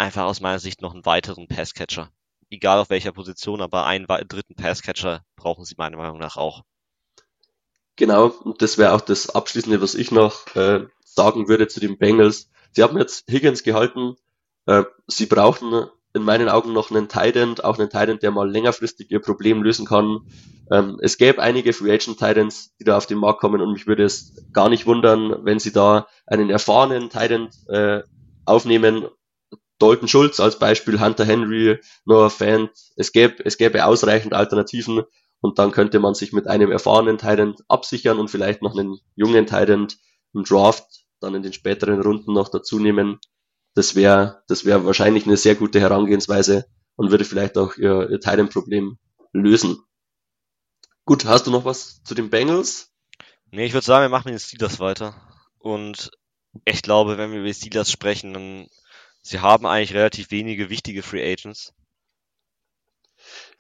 einfach 0.03 0.25
aus 0.25 0.41
meiner 0.41 0.59
Sicht 0.59 0.83
noch 0.83 0.93
einen 0.93 1.07
weiteren 1.07 1.49
Passcatcher. 1.49 2.11
Egal 2.51 2.79
auf 2.79 2.91
welcher 2.91 3.13
Position, 3.13 3.63
aber 3.63 3.87
einen 3.87 4.07
dritten 4.07 4.55
Passcatcher 4.55 5.25
brauchen 5.37 5.65
sie 5.65 5.75
meiner 5.79 5.97
Meinung 5.97 6.19
nach 6.19 6.37
auch. 6.37 6.63
Genau, 7.97 8.27
und 8.27 8.63
das 8.63 8.79
wäre 8.79 8.93
auch 8.93 9.01
das 9.01 9.31
Abschließende, 9.31 9.81
was 9.81 9.95
ich 9.95 10.11
noch 10.11 10.55
äh, 10.57 10.87
sagen 11.05 11.49
würde 11.49 11.69
zu 11.69 11.81
den 11.81 11.99
Bengals. 11.99 12.51
Sie 12.73 12.83
haben 12.83 12.99
jetzt 12.99 13.31
Higgins 13.31 13.63
gehalten. 13.63 14.17
Äh, 14.67 14.85
sie 15.07 15.27
brauchen 15.27 15.89
in 16.15 16.23
meinen 16.23 16.49
Augen 16.49 16.73
noch 16.73 16.91
einen 16.91 17.09
Tight 17.09 17.65
auch 17.65 17.79
einen 17.79 17.89
Tight 17.89 18.23
der 18.23 18.31
mal 18.31 18.51
längerfristig 18.51 19.11
ihr 19.11 19.21
Problem 19.21 19.63
lösen 19.63 19.87
kann. 19.87 20.21
Ähm, 20.71 20.99
es 21.01 21.17
gäbe 21.17 21.41
einige 21.41 21.73
Free 21.73 21.93
Agent 21.93 22.19
Titans, 22.19 22.75
die 22.79 22.85
da 22.85 22.97
auf 22.97 23.07
den 23.07 23.19
Markt 23.19 23.41
kommen 23.41 23.61
und 23.61 23.73
mich 23.73 23.87
würde 23.87 24.05
es 24.05 24.35
gar 24.53 24.69
nicht 24.69 24.87
wundern, 24.87 25.45
wenn 25.45 25.59
sie 25.59 25.73
da 25.73 26.07
einen 26.27 26.51
erfahrenen 26.51 27.09
Tight 27.09 27.51
äh, 27.69 28.03
aufnehmen. 28.45 29.07
Dalton 29.83 30.09
Schulz 30.09 30.41
als 30.41 30.59
Beispiel, 30.59 31.01
Hunter 31.01 31.25
Henry, 31.25 31.79
Noah 32.05 32.31
Fant. 32.31 32.71
Es 32.97 33.13
gäbe, 33.13 33.45
es 33.45 33.59
gäbe 33.59 33.85
ausreichend 33.85 34.33
Alternativen 34.33 35.03
und 35.41 35.59
dann 35.59 35.73
könnte 35.73 35.99
man 35.99 36.15
sich 36.15 36.33
mit 36.33 36.47
einem 36.47 36.71
erfahrenen 36.71 37.19
Tight 37.19 37.41
absichern 37.69 38.19
und 38.19 38.29
vielleicht 38.29 38.63
noch 38.63 38.79
einen 38.79 38.99
jungen 39.17 39.47
Tight 39.47 39.69
im 39.71 39.89
Draft 40.45 41.05
dann 41.21 41.35
in 41.35 41.43
den 41.43 41.53
späteren 41.53 42.01
Runden 42.01 42.33
noch 42.33 42.49
dazu 42.49 42.79
nehmen. 42.79 43.19
Das 43.75 43.95
wäre 43.95 44.43
das 44.49 44.65
wäre 44.65 44.85
wahrscheinlich 44.87 45.27
eine 45.27 45.37
sehr 45.37 45.55
gute 45.55 45.81
Herangehensweise 45.81 46.67
und 46.97 47.11
würde 47.11 47.25
vielleicht 47.25 47.59
auch 47.59 47.77
ihr, 47.77 48.09
ihr 48.11 48.21
Titan-Problem 48.21 48.99
lösen. 49.33 49.83
Gut, 51.05 51.25
hast 51.25 51.47
du 51.47 51.51
noch 51.51 51.65
was 51.65 52.03
zu 52.05 52.15
den 52.15 52.31
Bengals? 52.31 52.93
Nee, 53.51 53.67
ich 53.67 53.73
würde 53.73 53.85
sagen, 53.85 54.05
wir 54.05 54.09
machen 54.09 54.27
mit 54.27 54.35
den 54.35 54.45
Steelers 54.45 54.79
weiter. 54.79 55.15
Und 55.59 56.11
ich 56.65 56.83
glaube, 56.83 57.19
wenn 57.19 57.33
wir 57.33 57.39
über 57.39 57.49
die 57.49 57.55
Steelers 57.55 57.91
sprechen, 57.91 58.33
dann 58.33 58.67
sie 59.23 59.41
haben 59.41 59.67
eigentlich 59.67 59.95
relativ 59.95 60.31
wenige 60.31 60.69
wichtige 60.69 61.03
Free 61.03 61.33
Agents. 61.33 61.73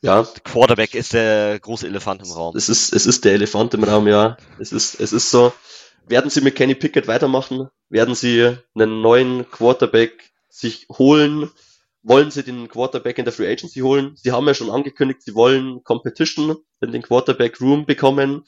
Ja. 0.02 0.26
Quarterback 0.44 0.94
ist 0.94 1.12
der 1.12 1.58
große 1.60 1.86
Elefant 1.86 2.22
im 2.22 2.30
Raum. 2.30 2.56
Es 2.56 2.68
ist, 2.68 2.92
es 2.92 3.06
ist 3.06 3.24
der 3.24 3.34
Elefant 3.34 3.72
im 3.74 3.84
Raum, 3.84 4.08
ja. 4.08 4.36
Es 4.58 4.72
ist, 4.72 5.00
es 5.00 5.12
ist 5.12 5.30
so. 5.30 5.52
Werden 6.06 6.30
sie 6.30 6.40
mit 6.40 6.56
Kenny 6.56 6.74
Pickett 6.74 7.06
weitermachen? 7.06 7.68
Werden 7.88 8.16
sie 8.16 8.56
einen 8.74 9.00
neuen 9.00 9.48
Quarterback 9.50 10.32
sich 10.48 10.88
holen? 10.90 11.50
Wollen 12.02 12.32
sie 12.32 12.42
den 12.42 12.68
Quarterback 12.68 13.18
in 13.18 13.24
der 13.24 13.32
Free 13.32 13.50
Agency 13.50 13.80
holen? 13.80 14.16
Sie 14.16 14.32
haben 14.32 14.46
ja 14.48 14.54
schon 14.54 14.70
angekündigt, 14.70 15.22
sie 15.22 15.36
wollen 15.36 15.84
Competition 15.84 16.56
in 16.80 16.90
den 16.90 17.02
Quarterback 17.02 17.60
Room 17.60 17.86
bekommen. 17.86 18.44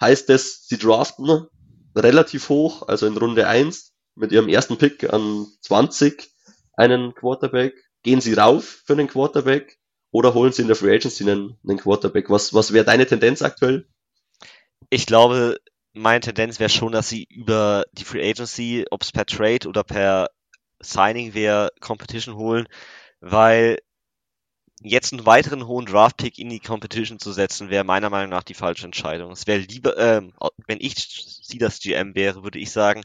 Heißt 0.00 0.28
es, 0.30 0.66
sie 0.66 0.76
draften 0.76 1.46
relativ 1.94 2.48
hoch, 2.48 2.88
also 2.88 3.06
in 3.06 3.16
Runde 3.16 3.46
1 3.46 3.92
mit 4.16 4.32
ihrem 4.32 4.48
ersten 4.48 4.76
Pick 4.76 5.12
an 5.12 5.46
20 5.60 6.35
einen 6.76 7.14
Quarterback. 7.14 7.74
Gehen 8.02 8.20
sie 8.20 8.34
rauf 8.34 8.82
für 8.84 8.92
einen 8.92 9.08
Quarterback 9.08 9.78
oder 10.10 10.34
holen 10.34 10.52
sie 10.52 10.62
in 10.62 10.68
der 10.68 10.76
Free 10.76 10.94
Agency 10.94 11.24
einen, 11.24 11.58
einen 11.66 11.78
Quarterback? 11.78 12.30
Was, 12.30 12.54
was 12.54 12.72
wäre 12.72 12.84
deine 12.84 13.06
Tendenz 13.06 13.42
aktuell? 13.42 13.88
Ich 14.90 15.06
glaube, 15.06 15.58
meine 15.92 16.20
Tendenz 16.20 16.60
wäre 16.60 16.70
schon, 16.70 16.92
dass 16.92 17.08
sie 17.08 17.24
über 17.24 17.84
die 17.92 18.04
Free 18.04 18.28
Agency, 18.28 18.84
ob 18.90 19.02
es 19.02 19.12
per 19.12 19.26
Trade 19.26 19.66
oder 19.66 19.82
per 19.82 20.30
Signing 20.80 21.34
wäre, 21.34 21.72
Competition 21.80 22.36
holen, 22.36 22.68
weil 23.20 23.78
jetzt 24.80 25.12
einen 25.12 25.26
weiteren 25.26 25.66
hohen 25.66 25.86
Draft-Pick 25.86 26.38
in 26.38 26.50
die 26.50 26.60
Competition 26.60 27.18
zu 27.18 27.32
setzen, 27.32 27.70
wäre 27.70 27.82
meiner 27.84 28.10
Meinung 28.10 28.30
nach 28.30 28.42
die 28.42 28.54
falsche 28.54 28.84
Entscheidung. 28.84 29.32
Es 29.32 29.46
wäre 29.46 29.60
lieber, 29.60 29.96
ähm, 29.96 30.34
wenn 30.66 30.78
ich 30.80 30.94
sie 31.42 31.58
das 31.58 31.80
GM 31.80 32.14
wäre, 32.14 32.44
würde 32.44 32.58
ich 32.58 32.70
sagen, 32.70 33.02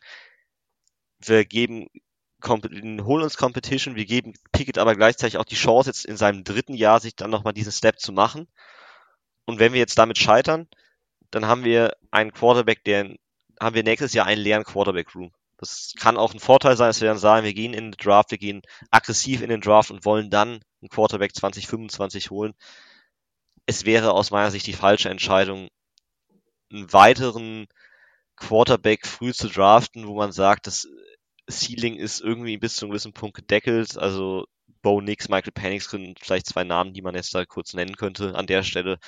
wir 1.20 1.46
geben, 1.46 1.88
holen 2.44 3.24
uns 3.24 3.38
Competition, 3.38 3.96
wir 3.96 4.06
geben 4.06 4.34
Pickett 4.52 4.78
aber 4.78 4.96
gleichzeitig 4.96 5.38
auch 5.38 5.46
die 5.46 5.56
Chance, 5.56 5.90
jetzt 5.90 6.06
in 6.06 6.18
seinem 6.18 6.44
dritten 6.44 6.74
Jahr 6.74 7.00
sich 7.00 7.16
dann 7.16 7.30
nochmal 7.30 7.54
diesen 7.54 7.72
Step 7.72 8.00
zu 8.00 8.12
machen. 8.12 8.48
Und 9.46 9.60
wenn 9.60 9.74
wir 9.74 9.80
jetzt 9.80 9.98
damit 9.98 10.18
scheitern, 10.18 10.68
dann 11.32 11.48
haben 11.48 11.64
wir 11.64 11.96
einen 12.12 12.34
Quarterback, 12.34 12.84
der 12.84 13.16
haben 13.60 13.76
wir 13.76 13.84
nächstes 13.84 14.14
Jahr 14.14 14.26
einen 14.26 14.42
leeren 14.42 14.64
Quarterback-Room. 14.64 15.32
Das 15.58 15.94
kann 15.98 16.18
auch 16.18 16.34
ein 16.34 16.40
Vorteil 16.40 16.76
sein, 16.76 16.90
dass 16.90 17.02
wir 17.02 17.08
dann 17.08 17.20
sagen, 17.20 17.46
wir 17.46 17.54
gehen 17.54 17.74
in 17.74 17.92
den 17.92 17.98
Draft, 17.98 18.32
wir 18.32 18.40
gehen 18.40 18.64
aggressiv 18.90 19.42
in 19.42 19.50
den 19.50 19.62
Draft 19.62 19.92
und 19.92 20.06
wollen 20.06 20.32
dann 20.32 20.60
einen 20.82 20.90
Quarterback 20.90 21.36
2025 21.36 22.32
holen. 22.32 22.54
Es 23.68 23.86
wäre 23.86 24.14
aus 24.14 24.32
meiner 24.32 24.50
Sicht 24.50 24.66
die 24.66 24.74
falsche 24.74 25.10
Entscheidung, 25.10 25.70
einen 26.72 26.92
weiteren 26.92 27.68
Quarterback 28.36 29.06
früh 29.06 29.34
zu 29.34 29.50
draften, 29.50 30.08
wo 30.08 30.16
man 30.16 30.32
sagt, 30.32 30.66
das 30.66 30.88
Ceiling 31.50 31.96
ist 31.96 32.22
irgendwie 32.22 32.58
bis 32.58 32.76
zu 32.76 32.86
einem 32.86 32.92
gewissen 32.92 33.14
Punkt 33.14 33.36
gedeckelt. 33.36 33.98
Also 33.98 34.46
Bo 34.82 35.02
Nix, 35.02 35.30
Michael 35.30 35.52
Penix 35.52 35.90
sind 35.90 36.20
vielleicht 36.20 36.48
zwei 36.48 36.64
Namen, 36.64 36.94
die 36.94 37.02
man 37.02 37.16
jetzt 37.16 37.34
da 37.36 37.46
kurz 37.46 37.74
nennen 37.74 37.96
könnte 37.96 38.36
an 38.36 38.48
der 38.48 38.64
Stelle 38.64 39.00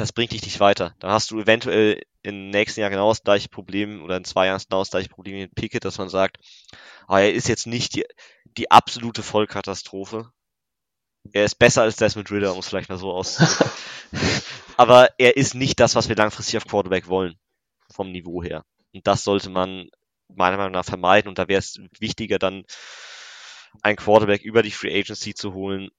das 0.00 0.12
bringt 0.12 0.32
dich 0.32 0.42
nicht 0.42 0.60
weiter. 0.60 0.94
Dann 0.98 1.10
hast 1.10 1.30
du 1.30 1.40
eventuell 1.40 2.02
im 2.22 2.50
nächsten 2.50 2.80
Jahr 2.80 2.90
genau 2.90 3.10
das 3.10 3.22
gleiche 3.22 3.48
Problem 3.48 4.02
oder 4.02 4.16
in 4.16 4.24
zwei 4.24 4.46
Jahren 4.46 4.62
genau 4.68 4.80
das 4.80 4.90
gleiche 4.90 5.08
Problem 5.08 5.38
mit 5.38 5.54
Pickett, 5.54 5.84
dass 5.84 5.98
man 5.98 6.08
sagt, 6.08 6.38
ah, 7.06 7.20
er 7.20 7.32
ist 7.32 7.48
jetzt 7.48 7.66
nicht 7.66 7.94
die, 7.94 8.04
die 8.56 8.70
absolute 8.70 9.22
Vollkatastrophe. 9.22 10.30
Er 11.32 11.44
ist 11.44 11.56
besser 11.56 11.82
als 11.82 11.96
Desmond 11.96 12.30
Ritter, 12.30 12.52
um 12.52 12.60
es 12.60 12.68
vielleicht 12.68 12.88
mal 12.88 12.98
so 12.98 13.12
auszudrücken. 13.12 13.70
Aber 14.76 15.10
er 15.18 15.36
ist 15.36 15.54
nicht 15.54 15.78
das, 15.78 15.94
was 15.94 16.08
wir 16.08 16.16
langfristig 16.16 16.56
auf 16.56 16.66
Quarterback 16.66 17.08
wollen. 17.08 17.38
Vom 17.92 18.12
Niveau 18.12 18.42
her. 18.42 18.64
Und 18.94 19.06
das 19.06 19.24
sollte 19.24 19.50
man 19.50 19.90
meiner 20.34 20.56
Meinung 20.56 20.72
nach 20.72 20.84
vermeiden. 20.84 21.28
Und 21.28 21.38
da 21.38 21.48
wäre 21.48 21.58
es 21.58 21.80
wichtiger, 21.98 22.38
dann 22.38 22.64
ein 23.82 23.96
Quarterback 23.96 24.42
über 24.42 24.62
die 24.62 24.70
Free 24.70 24.98
Agency 24.98 25.34
zu 25.34 25.54
holen, 25.54 25.90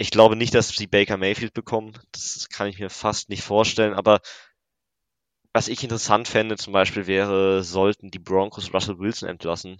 ich 0.00 0.10
glaube 0.10 0.34
nicht, 0.34 0.54
dass 0.54 0.70
sie 0.70 0.86
Baker 0.86 1.18
Mayfield 1.18 1.52
bekommen. 1.52 1.92
Das 2.12 2.48
kann 2.48 2.68
ich 2.68 2.78
mir 2.78 2.88
fast 2.88 3.28
nicht 3.28 3.42
vorstellen. 3.42 3.92
Aber 3.92 4.20
was 5.52 5.68
ich 5.68 5.82
interessant 5.82 6.26
fände 6.26 6.56
zum 6.56 6.72
Beispiel 6.72 7.06
wäre, 7.06 7.62
sollten 7.62 8.10
die 8.10 8.18
Broncos 8.18 8.72
Russell 8.72 8.98
Wilson 8.98 9.28
entlassen, 9.28 9.76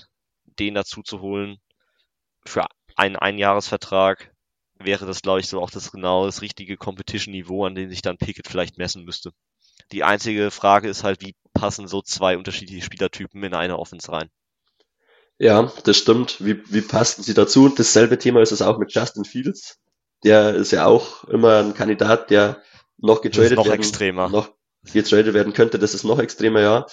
den 0.59 0.75
dazu 0.75 1.03
zu 1.03 1.23
holen 1.23 1.57
für 2.45 2.67
einen 2.97 3.17
Einjahresvertrag, 3.17 4.35
wäre 4.79 5.07
das, 5.07 5.23
glaube 5.23 5.41
ich, 5.41 5.49
so 5.49 5.63
auch 5.63 5.71
das 5.71 5.91
genau 5.91 6.27
das 6.27 6.43
richtige 6.43 6.77
Competition-Niveau, 6.77 7.65
an 7.65 7.75
dem 7.75 7.89
sich 7.89 8.03
dann 8.03 8.19
Pickett 8.19 8.47
vielleicht 8.47 8.77
messen 8.77 9.05
müsste. 9.05 9.33
Die 9.91 10.05
einzige 10.05 10.51
Frage 10.51 10.91
ist 10.91 11.03
halt, 11.03 11.23
wie 11.23 11.35
passen 11.61 11.89
so 11.89 12.03
zwei 12.03 12.37
unterschiedliche 12.37 12.85
Spielertypen 12.85 13.43
in 13.43 13.55
eine 13.55 13.79
Offense 13.79 14.11
rein? 14.11 14.31
Ja, 15.39 15.73
das 15.85 15.97
stimmt. 15.97 16.45
Wie, 16.45 16.63
wie 16.73 16.83
passen 16.83 17.23
sie 17.23 17.35
dazu? 17.35 17.69
Dasselbe 17.69 18.19
Thema 18.19 18.43
ist 18.43 18.53
es 18.53 18.63
auch 18.63 18.79
mit 18.79 18.93
Justin 18.95 19.25
Fields 19.25 19.81
der 20.25 20.55
ist 20.55 20.73
ja 20.73 20.87
auch 20.87 21.25
immer 21.25 21.59
ein 21.59 21.75
Kandidat, 21.75 22.31
der 22.31 22.63
noch 22.99 23.23
getradet 23.23 23.57
noch 23.57 23.65
werden, 23.65 23.79
extremer. 23.79 24.29
noch 24.29 24.53
getradet 24.93 25.35
werden 25.35 25.53
könnte. 25.53 25.79
Das 25.79 25.95
ist 25.95 26.05
noch 26.05 26.19
extremer, 26.19 26.61
ja. 26.61 26.87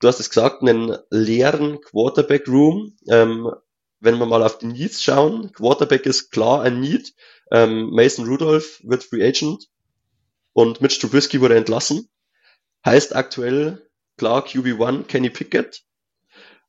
Du 0.00 0.08
hast 0.08 0.18
es 0.18 0.30
gesagt, 0.30 0.62
einen 0.62 0.96
leeren 1.10 1.80
Quarterback 1.80 2.48
Room. 2.48 2.96
Ähm, 3.08 3.52
wenn 4.00 4.18
wir 4.18 4.26
mal 4.26 4.42
auf 4.42 4.58
die 4.58 4.66
Needs 4.66 5.00
schauen, 5.02 5.52
Quarterback 5.52 6.06
ist 6.06 6.30
klar 6.32 6.62
ein 6.62 6.80
Need. 6.80 7.14
Ähm, 7.52 7.90
Mason 7.90 8.26
Rudolph 8.26 8.80
wird 8.82 9.04
Free 9.04 9.24
Agent 9.24 9.68
und 10.52 10.80
Mitch 10.80 10.98
Trubisky 10.98 11.40
wurde 11.40 11.56
entlassen. 11.56 12.08
Heißt 12.84 13.14
aktuell 13.14 13.88
klar 14.16 14.44
QB1 14.46 15.04
Kenny 15.04 15.30
Pickett. 15.30 15.82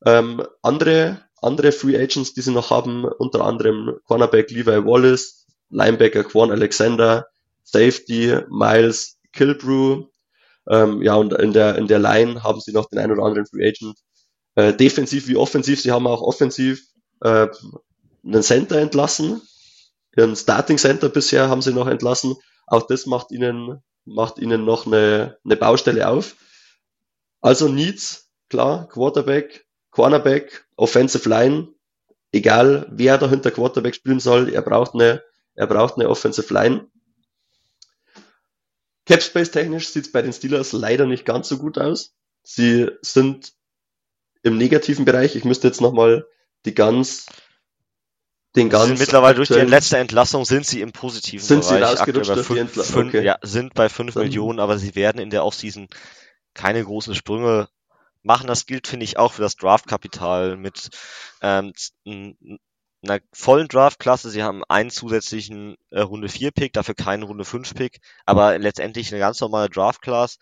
Ähm, 0.06 0.46
andere 0.62 1.24
andere 1.44 1.72
Free 1.72 1.98
Agents, 1.98 2.34
die 2.34 2.42
sie 2.42 2.52
noch 2.52 2.72
haben, 2.72 3.06
unter 3.06 3.44
anderem 3.44 3.98
Cornerback 4.06 4.50
Levi 4.50 4.86
Wallace, 4.86 5.46
Linebacker 5.70 6.24
Quan 6.24 6.52
Alexander, 6.52 7.28
Safety 7.64 8.38
Miles 8.50 9.18
Kilbrew. 9.34 10.06
Ähm, 10.70 11.02
ja, 11.02 11.16
und 11.16 11.34
in 11.34 11.52
der, 11.54 11.76
in 11.76 11.88
der 11.88 12.00
Line 12.00 12.44
haben 12.44 12.62
sie 12.62 12.72
noch 12.72 12.90
den 12.90 13.00
einen 13.00 13.12
oder 13.12 13.24
anderen 13.24 13.46
Free 13.46 13.68
Agent. 13.68 13.98
Äh, 14.56 14.74
defensiv 14.74 15.28
wie 15.28 15.36
offensiv, 15.36 15.82
sie 15.82 15.92
haben 15.92 16.08
auch 16.08 16.22
offensiv 16.22 16.86
äh, 17.22 17.48
einen 18.24 18.44
Center 18.44 18.78
entlassen. 18.80 19.42
Ihren 20.16 20.36
Starting 20.36 20.78
Center 20.78 21.10
bisher 21.10 21.50
haben 21.50 21.62
sie 21.62 21.74
noch 21.74 21.88
entlassen. 21.88 22.36
Auch 22.68 22.88
das 22.88 23.06
macht 23.08 23.32
ihnen, 23.32 23.82
macht 24.06 24.38
ihnen 24.38 24.64
noch 24.64 24.86
eine, 24.86 25.38
eine 25.44 25.56
Baustelle 25.58 26.08
auf. 26.08 26.36
Also 27.44 27.68
Needs, 27.68 28.30
klar, 28.50 28.88
Quarterback, 28.88 29.66
Cornerback, 29.92 30.66
Offensive 30.78 31.28
Line, 31.28 31.68
egal 32.32 32.88
wer 32.90 33.18
da 33.18 33.30
hinter 33.30 33.52
Quarterback 33.52 33.94
spielen 33.94 34.22
soll, 34.22 34.50
er 34.50 34.62
braucht 34.62 34.94
eine, 34.94 35.22
er 35.54 35.68
braucht 35.68 35.96
eine 35.96 36.10
Offensive 36.10 36.52
Line. 36.54 36.88
Capspace 39.06 39.52
technisch 39.52 39.90
sieht 39.90 40.06
es 40.06 40.12
bei 40.14 40.22
den 40.22 40.32
Steelers 40.32 40.72
leider 40.72 41.06
nicht 41.06 41.26
ganz 41.26 41.50
so 41.50 41.58
gut 41.58 41.78
aus. 41.78 42.16
Sie 42.44 42.90
sind 43.02 43.52
im 44.42 44.58
negativen 44.58 45.04
Bereich. 45.04 45.36
Ich 45.36 45.44
müsste 45.44 45.68
jetzt 45.68 45.82
nochmal 45.82 46.26
die 46.66 46.74
ganz 46.74 47.26
den 48.56 48.70
ganz 48.70 48.86
sind 48.86 49.00
mittlerweile 49.00 49.36
durch 49.36 49.50
die 49.50 49.56
letzte 49.56 49.98
Entlassung 49.98 50.46
sind 50.46 50.66
sie 50.66 50.80
im 50.80 50.94
positiven 50.94 51.46
sind 51.46 51.62
Bereich. 51.62 51.70
Sind 51.70 51.78
sie 51.80 51.84
rausgerutscht 51.84 52.36
durch 52.36 52.48
die 52.48 52.60
Entlassung? 52.60 53.08
Okay. 53.08 53.26
Ja, 53.26 53.38
sind 53.42 53.74
bei 53.74 53.90
5 53.90 54.16
Millionen, 54.16 54.60
aber 54.60 54.78
sie 54.78 54.96
werden 54.96 55.20
in 55.20 55.30
der 55.30 55.44
Offseason 55.44 55.90
keine 56.54 56.84
großen 56.84 57.16
Sprünge 57.16 57.68
machen. 58.22 58.48
Das 58.48 58.66
gilt, 58.66 58.88
finde 58.88 59.06
ich, 59.06 59.18
auch 59.18 59.34
für 59.34 59.42
das 59.42 59.56
Draftkapital 59.56 60.58
mit 60.58 60.90
ähm, 61.42 61.74
einer 63.04 63.20
vollen 63.34 63.68
Draftklasse. 63.68 64.30
Sie 64.30 64.44
haben 64.44 64.64
einen 64.66 64.90
zusätzlichen 64.90 65.76
äh, 65.90 66.02
Runde 66.02 66.30
4 66.30 66.52
Pick, 66.52 66.74
dafür 66.74 66.96
keinen 66.96 67.24
Runde 67.24 67.46
5 67.46 67.74
Pick, 67.76 68.00
aber 68.26 68.58
letztendlich 68.58 69.12
eine 69.12 69.20
ganz 69.20 69.40
normale 69.42 69.70
Draftklasse. 69.70 70.40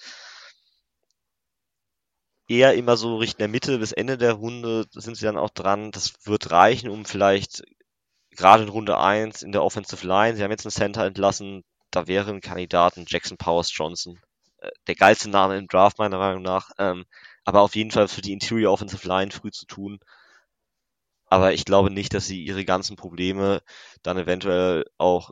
Eher 2.47 2.73
immer 2.75 2.97
so 2.97 3.17
Richtung 3.17 3.39
der 3.39 3.47
Mitte 3.47 3.77
bis 3.79 3.93
Ende 3.93 4.17
der 4.17 4.33
Runde 4.33 4.85
sind 4.91 5.15
sie 5.15 5.25
dann 5.25 5.37
auch 5.37 5.51
dran. 5.51 5.91
Das 5.91 6.13
wird 6.25 6.51
reichen, 6.51 6.89
um 6.89 7.05
vielleicht 7.05 7.63
gerade 8.31 8.63
in 8.63 8.69
Runde 8.69 8.97
1 8.97 9.41
in 9.41 9.51
der 9.51 9.63
Offensive 9.63 10.05
Line, 10.05 10.35
sie 10.35 10.43
haben 10.43 10.51
jetzt 10.51 10.65
einen 10.65 10.71
Center 10.71 11.05
entlassen, 11.05 11.63
da 11.91 12.07
wären 12.07 12.41
Kandidaten 12.41 13.05
Jackson 13.07 13.37
Powers 13.37 13.71
Johnson. 13.73 14.19
Der 14.87 14.95
geilste 14.95 15.29
Name 15.29 15.57
im 15.57 15.67
Draft 15.67 15.97
meiner 15.97 16.17
Meinung 16.17 16.43
nach. 16.43 16.69
Ähm, 16.77 17.05
aber 17.45 17.61
auf 17.61 17.75
jeden 17.75 17.91
Fall 17.91 18.07
für 18.07 18.21
die 18.21 18.33
Interior 18.33 18.71
Offensive 18.71 19.07
Line 19.07 19.31
früh 19.31 19.51
zu 19.51 19.65
tun. 19.65 19.99
Aber 21.25 21.53
ich 21.53 21.65
glaube 21.65 21.91
nicht, 21.91 22.13
dass 22.13 22.25
sie 22.25 22.43
ihre 22.43 22.65
ganzen 22.65 22.95
Probleme 22.97 23.61
dann 24.03 24.17
eventuell 24.17 24.85
auch 24.97 25.31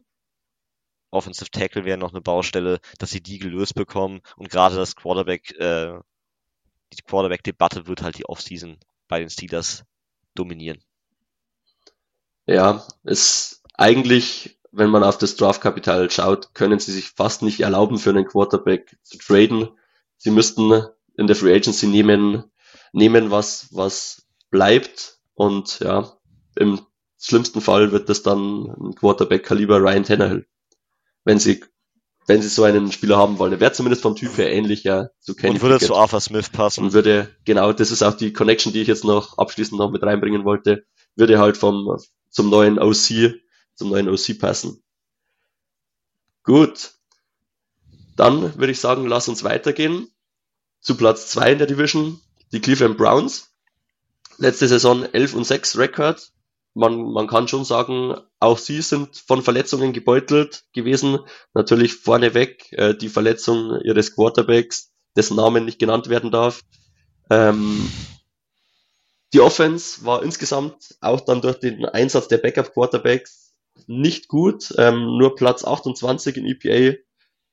Offensive 1.11 1.49
Tackle 1.49 1.85
wäre 1.85 1.97
noch 1.97 2.11
eine 2.11 2.21
Baustelle, 2.21 2.79
dass 2.99 3.09
sie 3.09 3.21
die 3.21 3.39
gelöst 3.39 3.75
bekommen 3.75 4.21
und 4.37 4.49
gerade 4.49 4.75
das 4.75 4.95
Quarterback, 4.95 5.51
äh, 5.59 5.99
die 6.93 7.01
Quarterback-Debatte 7.01 7.87
wird 7.87 8.03
halt 8.03 8.17
die 8.17 8.25
Offseason 8.25 8.77
bei 9.07 9.19
den 9.19 9.29
Steelers 9.29 9.83
dominieren. 10.35 10.83
Ja, 12.45 12.87
ist 13.03 13.63
eigentlich, 13.73 14.58
wenn 14.71 14.89
man 14.89 15.03
auf 15.03 15.17
das 15.17 15.35
Draftkapital 15.35 16.09
schaut, 16.11 16.53
können 16.53 16.79
sie 16.79 16.91
sich 16.91 17.09
fast 17.09 17.41
nicht 17.41 17.59
erlauben, 17.61 17.97
für 17.97 18.11
einen 18.11 18.27
Quarterback 18.27 18.97
zu 19.03 19.17
traden. 19.17 19.69
Sie 20.17 20.31
müssten 20.31 20.83
in 21.15 21.27
der 21.27 21.35
Free 21.35 21.53
Agency 21.53 21.87
nehmen, 21.87 22.43
nehmen 22.93 23.31
was, 23.31 23.67
was 23.71 24.27
bleibt. 24.49 25.19
Und 25.33 25.79
ja, 25.79 26.11
im 26.55 26.79
schlimmsten 27.19 27.61
Fall 27.61 27.91
wird 27.91 28.09
das 28.09 28.23
dann 28.23 28.65
ein 28.79 28.95
Quarterback-Kaliber 28.95 29.79
Ryan 29.81 30.03
Tannehill. 30.03 30.47
Wenn 31.23 31.39
sie, 31.39 31.63
wenn 32.27 32.41
sie 32.41 32.47
so 32.49 32.63
einen 32.63 32.91
Spieler 32.91 33.17
haben 33.17 33.39
wollen. 33.39 33.53
Er 33.53 33.59
wäre 33.59 33.71
zumindest 33.71 34.01
vom 34.01 34.15
Typ 34.15 34.37
her 34.37 34.51
ähnlicher 34.51 35.11
zu 35.19 35.35
Kenny 35.35 35.55
Und 35.55 35.61
würde 35.61 35.75
Pickett. 35.75 35.87
zu 35.87 35.95
Arthur 35.95 36.21
Smith 36.21 36.49
passen. 36.49 36.83
Und 36.85 36.93
würde, 36.93 37.29
genau, 37.45 37.73
das 37.73 37.91
ist 37.91 38.03
auch 38.03 38.13
die 38.13 38.33
Connection, 38.33 38.71
die 38.71 38.81
ich 38.81 38.87
jetzt 38.87 39.03
noch 39.03 39.37
abschließend 39.37 39.79
noch 39.79 39.91
mit 39.91 40.03
reinbringen 40.03 40.45
wollte, 40.45 40.85
würde 41.15 41.39
halt 41.39 41.57
vom, 41.57 41.97
zum 42.29 42.49
neuen 42.49 42.79
OC, 42.79 43.33
zum 43.79 43.89
neuen 43.89 44.09
OC 44.09 44.37
passen. 44.37 44.83
Gut. 46.43 46.91
Dann 48.17 48.57
würde 48.59 48.73
ich 48.73 48.81
sagen, 48.81 49.07
lass 49.07 49.29
uns 49.29 49.45
weitergehen 49.45 50.09
zu 50.81 50.97
Platz 50.97 51.29
2 51.29 51.53
in 51.53 51.57
der 51.59 51.67
Division, 51.67 52.19
die 52.51 52.59
Cleveland 52.59 52.97
Browns. 52.97 53.53
Letzte 54.37 54.67
Saison 54.67 55.05
11 55.05 55.33
und 55.33 55.45
6 55.45 55.77
Rekord. 55.77 56.29
Man, 56.73 57.11
man 57.13 57.27
kann 57.27 57.47
schon 57.47 57.63
sagen, 57.63 58.15
auch 58.41 58.57
sie 58.57 58.81
sind 58.81 59.15
von 59.15 59.41
Verletzungen 59.41 59.93
gebeutelt 59.93 60.65
gewesen. 60.73 61.19
Natürlich 61.53 61.95
vorneweg 61.95 62.73
äh, 62.73 62.93
die 62.93 63.09
Verletzung 63.09 63.79
ihres 63.81 64.13
Quarterbacks, 64.13 64.91
dessen 65.15 65.37
Namen 65.37 65.63
nicht 65.63 65.79
genannt 65.79 66.09
werden 66.09 66.31
darf. 66.31 66.61
Ähm, 67.29 67.89
die 69.33 69.39
Offense 69.39 70.03
war 70.03 70.23
insgesamt 70.23 70.97
auch 70.99 71.21
dann 71.21 71.41
durch 71.41 71.59
den 71.59 71.85
Einsatz 71.85 72.27
der 72.27 72.39
Backup-Quarterbacks 72.39 73.48
nicht 73.87 74.27
gut. 74.27 74.73
Ähm, 74.77 75.17
nur 75.17 75.35
Platz 75.35 75.63
28 75.63 76.37
in 76.37 76.45
EPA 76.45 76.97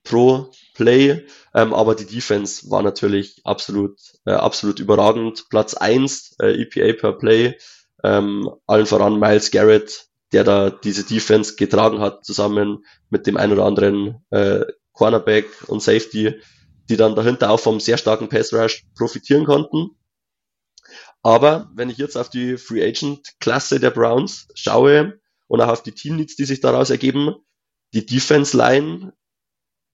pro 0.05 0.51
Play, 0.75 1.27
ähm, 1.55 1.75
aber 1.75 1.95
die 1.95 2.07
Defense 2.07 2.71
war 2.71 2.83
natürlich 2.83 3.41
absolut, 3.45 3.99
äh, 4.25 4.33
absolut 4.33 4.79
überragend. 4.79 5.49
Platz 5.51 5.75
eins 5.75 6.37
äh, 6.41 6.63
EPA 6.63 6.99
per 6.99 7.13
Play, 7.13 7.57
ähm, 8.05 8.49
allen 8.67 8.87
voran 8.87 9.19
Miles 9.19 9.51
Garrett, 9.51 10.07
der 10.33 10.45
da 10.45 10.71
diese 10.71 11.05
Defense 11.05 11.57
getragen 11.57 12.01
hat, 12.01 12.25
zusammen 12.25 12.85
mit 13.11 13.27
dem 13.27 13.37
ein 13.37 13.53
oder 13.53 13.65
anderen 13.65 14.25
äh, 14.31 14.65
Cornerback 14.93 15.47
und 15.67 15.83
Safety, 15.83 16.41
die 16.89 16.97
dann 16.97 17.17
dahinter 17.17 17.51
auch 17.51 17.61
vom 17.61 17.81
sehr 17.81 17.99
starken 17.99 18.29
Pass 18.29 18.53
Rush 18.53 18.85
profitieren 18.97 19.45
konnten. 19.45 19.91
Aber 21.23 21.71
wenn 21.75 21.91
ich 21.91 21.99
jetzt 21.99 22.17
auf 22.17 22.31
die 22.31 22.57
Free 22.57 22.87
Agent 22.87 23.35
Klasse 23.41 23.81
der 23.81 23.91
Browns 23.91 24.47
schaue 24.55 25.19
und 25.49 25.61
auch 25.61 25.69
auf 25.69 25.83
die 25.83 25.93
Team 25.93 26.17
Needs, 26.17 26.37
die 26.37 26.45
sich 26.45 26.61
daraus 26.61 26.91
ergeben, 26.91 27.35
die 27.95 28.05
Defense 28.05 28.57
Line 28.57 29.13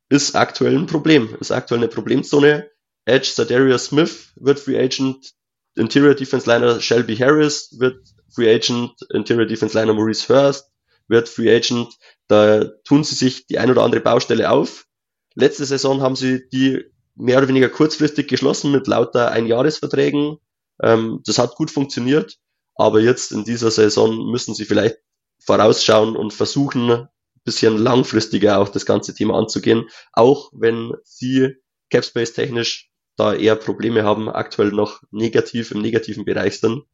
ist 0.08 0.34
aktuell 0.34 0.76
ein 0.76 0.86
Problem, 0.86 1.36
ist 1.40 1.52
aktuell 1.52 1.80
eine 1.80 1.88
Problemzone. 1.88 2.70
Edge 3.04 3.30
Sadarius 3.34 3.86
Smith 3.86 4.32
wird 4.36 4.60
Free 4.60 4.78
Agent, 4.78 5.32
Interior 5.74 6.14
Defense 6.14 6.48
Liner 6.48 6.80
Shelby 6.80 7.16
Harris 7.16 7.78
wird 7.78 8.06
Free 8.34 8.54
Agent, 8.54 8.92
Interior 9.10 9.46
Defense 9.46 9.78
Liner 9.78 9.94
Maurice 9.94 10.28
Hurst 10.28 10.70
wird 11.08 11.28
Free 11.28 11.54
Agent. 11.54 11.94
Da 12.28 12.64
tun 12.84 13.04
sie 13.04 13.14
sich 13.14 13.46
die 13.46 13.58
ein 13.58 13.70
oder 13.70 13.82
andere 13.82 14.00
Baustelle 14.00 14.50
auf. 14.50 14.86
Letzte 15.34 15.64
Saison 15.64 16.02
haben 16.02 16.16
sie 16.16 16.48
die 16.50 16.84
mehr 17.14 17.38
oder 17.38 17.48
weniger 17.48 17.68
kurzfristig 17.68 18.28
geschlossen 18.28 18.72
mit 18.72 18.86
lauter 18.86 19.30
Einjahresverträgen. 19.30 20.38
Ähm, 20.82 21.20
das 21.24 21.38
hat 21.38 21.56
gut 21.56 21.70
funktioniert, 21.70 22.38
aber 22.74 23.00
jetzt 23.00 23.32
in 23.32 23.44
dieser 23.44 23.70
Saison 23.70 24.30
müssen 24.30 24.54
sie 24.54 24.64
vielleicht 24.64 24.98
vorausschauen 25.44 26.16
und 26.16 26.32
versuchen, 26.32 27.08
bisschen 27.44 27.76
langfristiger 27.76 28.58
auch 28.58 28.68
das 28.68 28.86
ganze 28.86 29.14
Thema 29.14 29.36
anzugehen, 29.36 29.88
auch 30.12 30.50
wenn 30.54 30.94
sie 31.04 31.56
Capspace 31.90 32.32
technisch 32.32 32.90
da 33.16 33.34
eher 33.34 33.56
Probleme 33.56 34.04
haben, 34.04 34.28
aktuell 34.28 34.70
noch 34.70 35.02
negativ 35.10 35.70
im 35.72 35.82
negativen 35.82 36.24
Bereich 36.24 36.60
sind. 36.60 36.84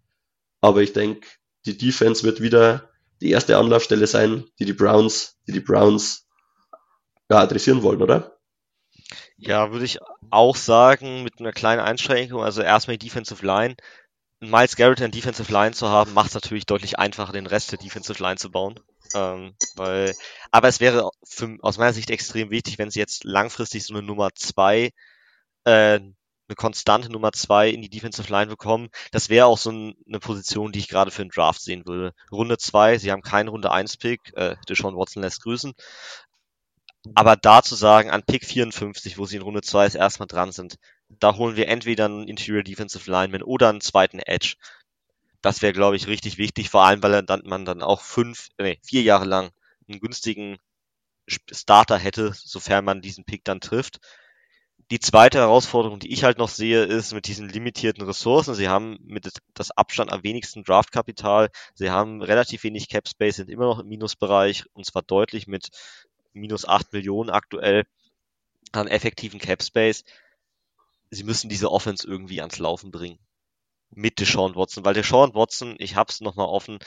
Aber 0.60 0.82
ich 0.82 0.92
denke, 0.92 1.28
die 1.66 1.76
Defense 1.76 2.24
wird 2.24 2.40
wieder 2.40 2.90
die 3.20 3.30
erste 3.30 3.56
Anlaufstelle 3.56 4.06
sein, 4.06 4.44
die 4.58 4.64
die 4.64 4.72
Browns, 4.72 5.38
die 5.46 5.52
die 5.52 5.60
Browns 5.60 6.26
ja, 7.30 7.38
adressieren 7.38 7.82
wollen, 7.82 8.02
oder? 8.02 8.38
Ja, 9.36 9.70
würde 9.70 9.84
ich 9.84 9.98
auch 10.30 10.56
sagen, 10.56 11.22
mit 11.22 11.38
einer 11.38 11.52
kleinen 11.52 11.80
Einschränkung. 11.80 12.42
Also 12.42 12.62
erstmal 12.62 12.98
die 12.98 13.06
Defensive 13.06 13.44
Line. 13.46 13.76
Miles 14.40 14.76
Garrett 14.76 15.00
in 15.00 15.10
Defensive 15.10 15.52
Line 15.52 15.72
zu 15.72 15.88
haben, 15.88 16.14
macht 16.14 16.28
es 16.28 16.34
natürlich 16.34 16.66
deutlich 16.66 16.98
einfacher, 16.98 17.32
den 17.32 17.46
Rest 17.46 17.72
der 17.72 17.78
Defensive 17.78 18.22
Line 18.22 18.36
zu 18.36 18.50
bauen. 18.50 18.78
Ähm, 19.14 19.54
weil, 19.74 20.14
aber 20.50 20.68
es 20.68 20.80
wäre 20.80 21.10
für, 21.24 21.56
aus 21.62 21.78
meiner 21.78 21.92
Sicht 21.92 22.10
extrem 22.10 22.50
wichtig, 22.50 22.78
wenn 22.78 22.90
sie 22.90 23.00
jetzt 23.00 23.24
langfristig 23.24 23.84
so 23.84 23.94
eine 23.94 24.02
Nummer 24.02 24.30
zwei, 24.34 24.90
äh, 25.64 26.00
eine 26.00 26.56
konstante 26.56 27.10
Nummer 27.10 27.32
zwei 27.32 27.68
in 27.70 27.82
die 27.82 27.90
Defensive 27.90 28.30
Line 28.30 28.46
bekommen. 28.46 28.88
Das 29.12 29.28
wäre 29.28 29.46
auch 29.46 29.58
so 29.58 29.70
ein, 29.70 29.94
eine 30.06 30.20
Position, 30.20 30.72
die 30.72 30.78
ich 30.78 30.88
gerade 30.88 31.10
für 31.10 31.22
einen 31.22 31.30
Draft 31.30 31.60
sehen 31.60 31.86
würde. 31.86 32.14
Runde 32.30 32.58
zwei, 32.58 32.98
sie 32.98 33.10
haben 33.10 33.22
keinen 33.22 33.48
Runde 33.48 33.72
eins 33.72 33.96
Pick, 33.96 34.32
äh, 34.34 34.56
Deshaun 34.68 34.96
Watson 34.96 35.22
lässt 35.22 35.42
grüßen. 35.42 35.74
Aber 37.14 37.36
da 37.36 37.62
zu 37.62 37.74
sagen, 37.74 38.10
an 38.10 38.22
Pick 38.22 38.44
54, 38.44 39.18
wo 39.18 39.24
sie 39.24 39.36
in 39.36 39.42
Runde 39.42 39.62
2 39.62 39.84
das 39.84 39.94
erstmal 39.94 40.26
dran 40.26 40.52
sind, 40.52 40.76
da 41.08 41.36
holen 41.36 41.56
wir 41.56 41.68
entweder 41.68 42.06
einen 42.06 42.28
Interior 42.28 42.62
Defensive 42.62 43.10
Lineman 43.10 43.42
oder 43.42 43.68
einen 43.68 43.80
zweiten 43.80 44.18
Edge. 44.18 44.56
Das 45.40 45.62
wäre, 45.62 45.72
glaube 45.72 45.96
ich, 45.96 46.06
richtig 46.06 46.38
wichtig, 46.38 46.70
vor 46.70 46.84
allem, 46.84 47.02
weil 47.02 47.22
dann, 47.22 47.42
man 47.44 47.64
dann 47.64 47.82
auch 47.82 48.00
fünf, 48.00 48.48
nee, 48.58 48.78
vier 48.82 49.02
Jahre 49.02 49.24
lang 49.24 49.50
einen 49.88 50.00
günstigen 50.00 50.58
Starter 51.28 51.98
hätte, 51.98 52.32
sofern 52.34 52.84
man 52.84 53.02
diesen 53.02 53.24
Pick 53.24 53.44
dann 53.44 53.60
trifft. 53.60 54.00
Die 54.90 55.00
zweite 55.00 55.38
Herausforderung, 55.38 55.98
die 55.98 56.12
ich 56.12 56.24
halt 56.24 56.38
noch 56.38 56.48
sehe, 56.48 56.84
ist 56.84 57.12
mit 57.12 57.26
diesen 57.26 57.48
limitierten 57.48 58.04
Ressourcen. 58.04 58.54
Sie 58.54 58.68
haben 58.68 58.96
mit 59.02 59.30
das 59.52 59.70
Abstand 59.70 60.10
am 60.10 60.22
wenigsten 60.22 60.64
Draftkapital. 60.64 61.50
Sie 61.74 61.90
haben 61.90 62.22
relativ 62.22 62.64
wenig 62.64 62.88
Cap 62.88 63.06
Space, 63.06 63.36
sind 63.36 63.50
immer 63.50 63.66
noch 63.66 63.80
im 63.80 63.88
Minusbereich 63.88 64.64
und 64.72 64.86
zwar 64.86 65.02
deutlich 65.02 65.46
mit 65.46 65.68
minus 66.32 66.66
acht 66.66 66.92
Millionen 66.92 67.28
aktuell 67.28 67.84
an 68.72 68.88
effektiven 68.88 69.40
Cap 69.40 69.62
Space. 69.62 70.04
Sie 71.10 71.24
müssen 71.24 71.48
diese 71.48 71.70
Offense 71.70 72.06
irgendwie 72.06 72.40
ans 72.40 72.58
Laufen 72.58 72.90
bringen 72.90 73.18
mit 73.90 74.20
Deshaun 74.20 74.54
Watson, 74.54 74.84
weil 74.84 74.94
Deshaun 74.94 75.34
Watson, 75.34 75.76
ich 75.78 75.96
hab's 75.96 76.20
nochmal 76.20 76.46
offen, 76.46 76.78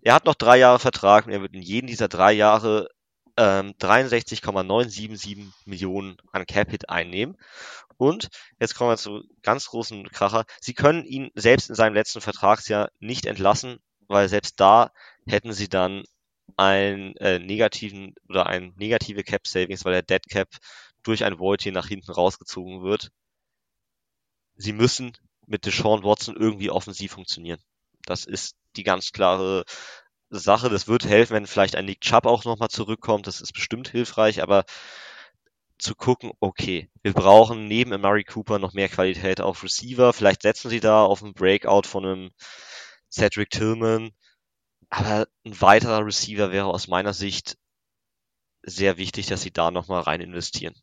er 0.00 0.14
hat 0.14 0.24
noch 0.24 0.34
drei 0.34 0.58
Jahre 0.58 0.78
Vertrag 0.78 1.26
und 1.26 1.32
er 1.32 1.42
wird 1.42 1.54
in 1.54 1.62
jedem 1.62 1.86
dieser 1.86 2.08
drei 2.08 2.32
Jahre 2.32 2.88
ähm, 3.36 3.74
63,977 3.78 5.52
Millionen 5.64 6.16
an 6.32 6.46
Capit 6.46 6.88
einnehmen. 6.88 7.36
Und 7.96 8.28
jetzt 8.58 8.74
kommen 8.74 8.90
wir 8.90 8.96
zu 8.96 9.22
ganz 9.42 9.66
großen 9.66 10.08
Kracher. 10.10 10.44
Sie 10.60 10.74
können 10.74 11.04
ihn 11.04 11.30
selbst 11.34 11.68
in 11.68 11.74
seinem 11.74 11.94
letzten 11.94 12.20
Vertragsjahr 12.20 12.90
nicht 12.98 13.26
entlassen, 13.26 13.78
weil 14.08 14.28
selbst 14.28 14.58
da 14.60 14.90
hätten 15.26 15.52
sie 15.52 15.68
dann 15.68 16.02
einen 16.56 17.16
äh, 17.16 17.38
negativen 17.38 18.14
oder 18.28 18.46
ein 18.46 18.72
negative 18.76 19.22
Cap 19.22 19.46
Savings, 19.46 19.84
weil 19.84 19.92
der 19.92 20.02
Dead 20.02 20.28
Cap 20.28 20.48
durch 21.02 21.24
ein 21.24 21.38
Void 21.38 21.62
hier 21.62 21.72
nach 21.72 21.88
hinten 21.88 22.10
rausgezogen 22.10 22.82
wird. 22.82 23.10
Sie 24.56 24.72
müssen 24.72 25.12
mit 25.46 25.66
Deshaun 25.66 26.04
Watson 26.04 26.36
irgendwie 26.36 26.70
offensiv 26.70 27.12
funktionieren. 27.12 27.60
Das 28.04 28.24
ist 28.24 28.56
die 28.76 28.84
ganz 28.84 29.12
klare 29.12 29.64
Sache. 30.30 30.68
Das 30.68 30.88
wird 30.88 31.04
helfen, 31.04 31.34
wenn 31.34 31.46
vielleicht 31.46 31.76
ein 31.76 31.84
Nick 31.84 32.00
Chubb 32.00 32.26
auch 32.26 32.44
nochmal 32.44 32.70
zurückkommt. 32.70 33.26
Das 33.26 33.40
ist 33.40 33.52
bestimmt 33.52 33.88
hilfreich, 33.88 34.42
aber 34.42 34.64
zu 35.78 35.94
gucken, 35.94 36.32
okay, 36.40 36.88
wir 37.02 37.12
brauchen 37.12 37.66
neben 37.66 38.00
Murray 38.00 38.24
Cooper 38.24 38.58
noch 38.58 38.72
mehr 38.72 38.88
Qualität 38.88 39.40
auf 39.40 39.62
Receiver. 39.62 40.12
Vielleicht 40.12 40.42
setzen 40.42 40.70
sie 40.70 40.80
da 40.80 41.04
auf 41.04 41.22
einen 41.22 41.34
Breakout 41.34 41.88
von 41.88 42.04
einem 42.04 42.30
Cedric 43.10 43.50
Tillman. 43.50 44.12
Aber 44.90 45.26
ein 45.44 45.60
weiterer 45.60 46.04
Receiver 46.04 46.52
wäre 46.52 46.66
aus 46.66 46.86
meiner 46.86 47.12
Sicht 47.14 47.56
sehr 48.62 48.96
wichtig, 48.96 49.26
dass 49.26 49.42
sie 49.42 49.50
da 49.50 49.70
nochmal 49.70 50.02
rein 50.02 50.20
investieren. 50.20 50.74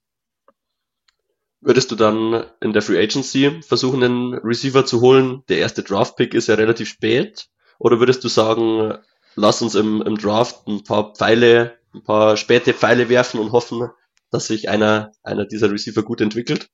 Würdest 1.62 1.92
du 1.92 1.96
dann 1.96 2.46
in 2.62 2.72
der 2.72 2.82
Free 2.82 3.02
Agency 3.02 3.62
versuchen, 3.62 4.04
einen 4.04 4.34
Receiver 4.36 4.86
zu 4.86 5.02
holen? 5.02 5.44
Der 5.50 5.58
erste 5.58 5.84
Draft-Pick 5.84 6.34
ist 6.34 6.48
ja 6.48 6.56
relativ 6.56 6.88
spät. 6.88 7.50
Oder 7.80 8.00
würdest 8.00 8.24
du 8.24 8.30
sagen, 8.30 8.98
lass 9.36 9.62
uns 9.62 9.76
im, 9.76 10.02
im 10.02 10.18
Draft 10.18 10.68
ein 10.68 10.84
paar 10.84 11.14
Pfeile, 11.14 11.78
ein 11.94 12.04
paar 12.04 12.38
späte 12.38 12.74
Pfeile 12.74 13.10
werfen 13.10 13.40
und 13.40 13.52
hoffen, 13.52 13.90
dass 14.32 14.48
sich 14.48 14.70
einer, 14.70 15.12
einer 15.24 15.46
dieser 15.46 15.72
Receiver 15.72 16.04
gut 16.04 16.22
entwickelt? 16.22 16.70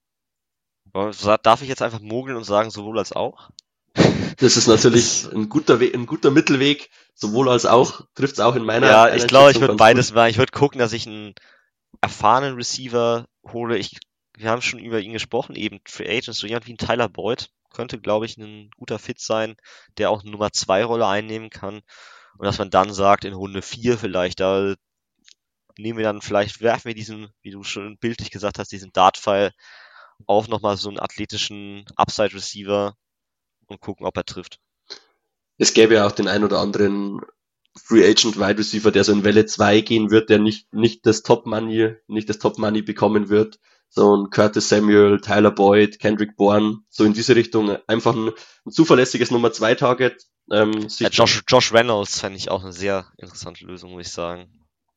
Darf 0.93 1.61
ich 1.61 1.67
jetzt 1.67 1.81
einfach 1.81 1.99
mogeln 1.99 2.37
und 2.37 2.45
sagen, 2.45 2.69
sowohl 2.69 2.99
als 2.99 3.11
auch? 3.11 3.49
Das 4.37 4.57
ist 4.57 4.67
natürlich 4.67 5.25
ein 5.31 5.47
guter, 5.47 5.79
We 5.79 5.91
ein 5.93 6.05
guter 6.05 6.29
Mittelweg, 6.29 6.89
sowohl 7.13 7.47
als 7.47 7.65
auch, 7.65 8.01
trifft 8.15 8.33
es 8.33 8.39
auch 8.41 8.55
in 8.55 8.65
meiner 8.65 8.87
Ja, 8.87 9.15
ich 9.15 9.27
glaube, 9.27 9.51
ich 9.51 9.61
würde 9.61 9.75
beides 9.75 10.13
machen. 10.13 10.29
Ich 10.29 10.37
würde 10.37 10.51
gucken, 10.51 10.77
dass 10.77 10.91
ich 10.91 11.07
einen 11.07 11.33
erfahrenen 12.01 12.55
Receiver 12.55 13.27
hole. 13.47 13.77
Ich, 13.77 13.97
wir 14.37 14.49
haben 14.49 14.61
schon 14.61 14.79
über 14.79 14.99
ihn 14.99 15.13
gesprochen, 15.13 15.55
eben 15.55 15.79
Free 15.85 16.09
Agents, 16.09 16.39
so 16.39 16.47
jemand 16.47 16.67
wie 16.67 16.73
ein 16.73 16.77
Tyler 16.77 17.09
Boyd 17.09 17.49
könnte, 17.71 17.99
glaube 17.99 18.25
ich, 18.25 18.37
ein 18.37 18.69
guter 18.77 18.99
Fit 18.99 19.19
sein, 19.19 19.55
der 19.97 20.09
auch 20.09 20.21
eine 20.21 20.31
Nummer 20.31 20.51
2 20.51 20.85
Rolle 20.85 21.07
einnehmen 21.07 21.49
kann. 21.49 21.81
Und 22.37 22.45
dass 22.45 22.57
man 22.57 22.69
dann 22.69 22.93
sagt, 22.93 23.25
in 23.25 23.33
Runde 23.33 23.61
4 23.61 23.97
vielleicht, 23.97 24.39
da 24.39 24.75
nehmen 25.77 25.97
wir 25.97 26.05
dann 26.05 26.21
vielleicht, 26.21 26.61
werfen 26.61 26.85
wir 26.85 26.95
diesen, 26.95 27.29
wie 27.41 27.51
du 27.51 27.63
schon 27.63 27.97
bildlich 27.97 28.31
gesagt 28.31 28.59
hast, 28.59 28.71
diesen 28.71 28.93
Dart-Pfeil 28.93 29.51
auf 30.25 30.47
nochmal 30.47 30.77
so 30.77 30.89
einen 30.89 30.99
athletischen 30.99 31.85
Upside-Receiver 31.95 32.95
und 33.67 33.81
gucken, 33.81 34.05
ob 34.05 34.15
er 34.15 34.23
trifft. 34.23 34.59
Es 35.57 35.73
gäbe 35.73 35.95
ja 35.95 36.07
auch 36.07 36.11
den 36.11 36.27
ein 36.27 36.43
oder 36.43 36.59
anderen 36.59 37.21
Free 37.77 38.05
Agent 38.09 38.37
Wide 38.37 38.57
Receiver, 38.57 38.91
der 38.91 39.03
so 39.03 39.11
in 39.11 39.23
Welle 39.25 39.45
2 39.45 39.81
gehen 39.81 40.11
wird, 40.11 40.29
der 40.29 40.39
nicht, 40.39 40.73
nicht 40.73 41.05
das 41.05 41.23
Top 41.23 41.45
Money, 41.45 41.95
nicht 42.07 42.29
das 42.29 42.39
Top 42.39 42.57
Money 42.57 42.81
bekommen 42.81 43.29
wird. 43.29 43.59
So 43.95 44.13
ein 44.13 44.29
Curtis 44.29 44.67
Samuel, 44.67 45.21
Tyler 45.21 45.51
Boyd, 45.51 45.99
Kendrick 45.99 46.35
Bourne, 46.35 46.79
so 46.89 47.05
in 47.05 47.13
diese 47.13 47.33
Richtung. 47.33 47.77
Einfach 47.87 48.13
ein, 48.13 48.31
ein 48.65 48.71
zuverlässiges 48.71 49.31
Nummer 49.31 49.53
2 49.53 49.75
Target. 49.75 50.25
Ähm, 50.51 50.87
ja, 50.99 51.07
Josh, 51.07 51.43
Josh 51.47 51.71
Reynolds 51.71 52.19
fände 52.19 52.37
ich 52.37 52.51
auch 52.51 52.61
eine 52.61 52.73
sehr 52.73 53.05
interessante 53.17 53.65
Lösung, 53.65 53.93
muss 53.93 54.07
ich 54.07 54.11
sagen. 54.11 54.51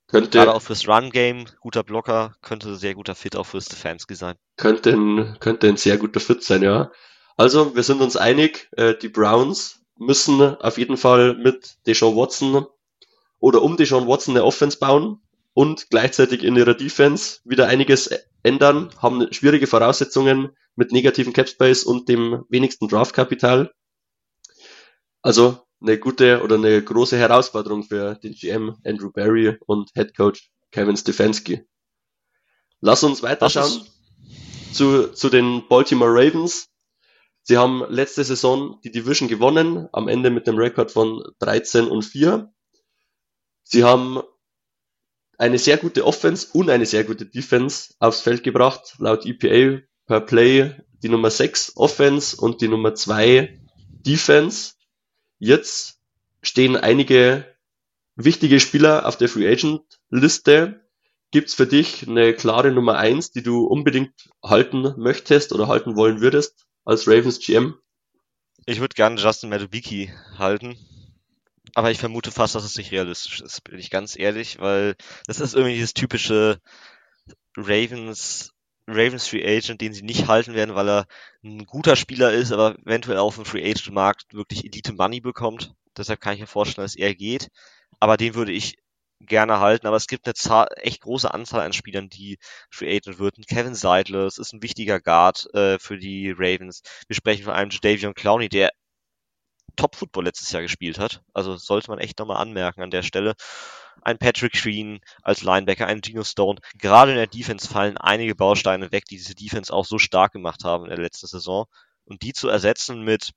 Könnte, 0.09 0.39
Gerade 0.39 0.53
auch 0.53 0.63
fürs 0.63 0.89
Run-Game, 0.89 1.45
guter 1.61 1.85
Blocker, 1.85 2.35
könnte 2.43 2.75
sehr 2.75 2.95
guter 2.95 3.15
Fit 3.15 3.37
auch 3.37 3.45
fürs 3.45 3.67
Stefanski 3.67 4.17
sein. 4.17 4.35
Könnte 4.57 4.91
ein, 4.91 5.37
könnte 5.39 5.69
ein 5.69 5.77
sehr 5.77 5.97
guter 5.97 6.19
Fit 6.19 6.43
sein, 6.43 6.63
ja. 6.63 6.91
Also, 7.37 7.77
wir 7.77 7.85
sind 7.85 8.01
uns 8.01 8.17
einig, 8.17 8.69
äh, 8.73 8.97
die 8.97 9.09
Browns 9.09 9.81
müssen 9.97 10.41
auf 10.43 10.77
jeden 10.77 10.97
Fall 10.97 11.35
mit 11.35 11.77
Deshaun 11.87 12.17
Watson 12.17 12.67
oder 13.39 13.63
um 13.63 13.77
Deshaun 13.77 14.09
Watson 14.09 14.35
eine 14.35 14.45
Offense 14.45 14.79
bauen 14.79 15.21
und 15.55 15.91
gleichzeitig 15.91 16.45
in 16.45 16.57
ihrer 16.57 16.75
Defense 16.75 17.41
wieder 17.45 17.67
einiges 17.67 18.11
ändern, 18.43 18.91
haben 18.99 19.33
schwierige 19.33 19.67
Voraussetzungen 19.67 20.51
mit 20.77 20.93
negativen 20.93 21.33
Capspace 21.33 21.85
und 21.85 22.09
dem 22.09 22.45
wenigsten 22.49 22.89
Draftkapital. 22.89 23.73
Also 25.23 25.59
eine 25.81 25.99
gute 25.99 26.43
oder 26.43 26.57
eine 26.57 26.83
große 26.83 27.17
Herausforderung 27.17 27.83
für 27.85 28.15
den 28.17 28.33
GM 28.33 28.77
Andrew 28.85 29.11
Barry 29.11 29.57
und 29.67 29.91
Head 29.95 30.17
Coach 30.17 30.51
Kevin 30.71 30.97
Stefanski. 30.97 31.67
Lass 32.81 33.03
uns 33.03 33.23
weiterschauen 33.23 33.87
zu, 34.73 35.09
zu 35.09 35.29
den 35.29 35.67
Baltimore 35.69 36.13
Ravens. 36.13 36.69
Sie 37.43 37.57
haben 37.57 37.85
letzte 37.89 38.23
Saison 38.25 38.81
die 38.85 38.91
Division 38.91 39.29
gewonnen, 39.29 39.89
am 39.93 40.09
Ende 40.09 40.31
mit 40.31 40.47
dem 40.47 40.59
Rekord 40.59 40.93
von 40.93 41.25
13 41.41 41.89
und 41.89 42.03
4. 42.03 42.53
Sie 43.65 43.85
haben 43.85 44.21
eine 45.39 45.59
sehr 45.59 45.77
gute 45.77 46.05
Offense 46.05 46.49
und 46.53 46.69
eine 46.69 46.85
sehr 46.85 47.05
gute 47.05 47.25
Defense 47.25 47.95
aufs 48.01 48.21
Feld 48.21 48.43
gebracht. 48.43 48.97
Laut 48.99 49.25
EPA 49.25 49.81
per 50.07 50.21
Play 50.21 50.75
die 51.03 51.09
Nummer 51.09 51.31
6 51.31 51.77
Offense 51.77 52.37
und 52.37 52.61
die 52.61 52.69
Nummer 52.69 52.95
2 52.95 53.61
Defense. 54.05 54.75
Jetzt 55.39 56.01
stehen 56.43 56.77
einige 56.77 57.47
wichtige 58.17 58.59
Spieler 58.59 59.07
auf 59.07 59.17
der 59.17 59.29
Free 59.29 59.49
Agent 59.49 59.83
Liste. 60.11 60.85
Gibt's 61.31 61.55
für 61.55 61.67
dich 61.67 62.09
eine 62.09 62.35
klare 62.35 62.73
Nummer 62.73 62.97
eins, 62.97 63.31
die 63.31 63.43
du 63.43 63.67
unbedingt 63.67 64.31
halten 64.43 64.95
möchtest 64.97 65.53
oder 65.53 65.69
halten 65.69 65.95
wollen 65.95 66.21
würdest 66.21 66.67
als 66.85 67.07
Ravens 67.07 67.39
GM? 67.39 67.75
Ich 68.67 68.81
würde 68.81 68.95
gerne 68.95 69.21
Justin 69.21 69.51
Madubiki 69.51 70.11
halten. 70.37 70.77
Aber 71.75 71.91
ich 71.91 71.99
vermute 71.99 72.31
fast, 72.31 72.55
dass 72.55 72.65
es 72.65 72.77
nicht 72.77 72.93
realistisch 72.93 73.41
ist, 73.41 73.65
bin 73.65 73.79
ich 73.79 73.91
ganz 73.91 74.19
ehrlich, 74.19 74.59
weil 74.61 74.97
das 75.27 75.41
ist 75.41 75.55
irgendwie 75.55 75.75
dieses 75.75 75.95
typische 75.95 76.61
Ravens 77.57 78.53
Ravens 78.89 79.29
Free 79.29 79.45
Agent, 79.45 79.83
den 79.83 79.93
sie 79.93 80.03
nicht 80.03 80.29
halten 80.29 80.55
werden, 80.55 80.75
weil 80.75 80.89
er 80.89 81.07
ein 81.45 81.67
guter 81.67 81.95
Spieler 81.95 82.33
ist, 82.33 82.53
aber 82.53 82.79
eventuell 82.87 83.19
auf 83.19 83.35
dem 83.35 83.45
Free 83.45 83.63
Agent 83.63 83.93
Markt 83.93 84.33
wirklich 84.33 84.65
Elite 84.65 84.95
Money 84.95 85.21
bekommt. 85.21 85.75
Deshalb 85.97 86.21
kann 86.21 86.35
ich 86.35 86.41
mir 86.41 86.47
vorstellen, 86.47 86.87
dass 86.87 86.97
er 86.97 87.15
geht. 87.15 87.49
Aber 88.01 88.17
den 88.17 88.35
würde 88.35 88.53
ich 88.53 88.79
gerne 89.21 89.61
halten. 89.61 89.87
Aber 89.87 89.97
es 89.97 90.07
gibt 90.07 90.27
eine 90.27 90.35
Zahl, 90.35 90.69
echt 90.77 91.03
große 91.03 91.33
Anzahl 91.33 91.61
an 91.61 91.73
Spielern, 91.73 92.09
die 92.09 92.39
Free 92.71 92.97
Agent 92.97 93.19
würden. 93.19 93.45
Kevin 93.45 93.75
Seidler, 93.75 94.27
es 94.27 94.39
ist 94.39 94.53
ein 94.55 94.63
wichtiger 94.63 95.01
Guard 95.01 95.53
äh, 95.55 95.79
für 95.79 95.99
die 95.99 96.31
Ravens. 96.31 96.83
Wir 97.09 97.17
sprechen 97.17 97.45
von 97.45 97.53
einem 97.53 97.71
Jadavion 97.71 98.15
Clowney, 98.15 98.49
der 98.49 98.71
Top-Football 99.79 100.25
letztes 100.25 100.53
Jahr 100.53 100.63
gespielt 100.63 100.99
hat. 100.99 101.23
Also 101.33 101.57
sollte 101.57 101.91
man 101.91 101.99
echt 101.99 102.19
nochmal 102.19 102.37
anmerken 102.37 102.83
an 102.83 102.91
der 102.91 103.03
Stelle 103.03 103.35
ein 104.03 104.19
Patrick 104.19 104.53
Green 104.53 105.01
als 105.23 105.43
Linebacker, 105.43 105.87
ein 105.87 106.03
Gino 106.03 106.25
Stone. 106.25 106.61
Gerade 106.79 107.13
in 107.13 107.17
der 107.17 107.27
Defense 107.27 107.69
fallen 107.69 107.97
einige 107.97 108.35
Bausteine 108.35 108.93
weg, 108.93 109.05
die 109.07 109.17
diese 109.17 109.35
Defense 109.35 109.73
auch 109.73 109.85
so 109.85 109.99
stark 109.99 110.33
gemacht 110.33 110.65
haben 110.65 110.85
in 110.85 110.91
der 110.91 110.99
letzten 110.99 111.27
Saison. 111.27 111.67
Und 112.05 112.23
die 112.23 112.33
zu 112.33 112.49
ersetzen 112.49 113.03
mit, 113.03 113.33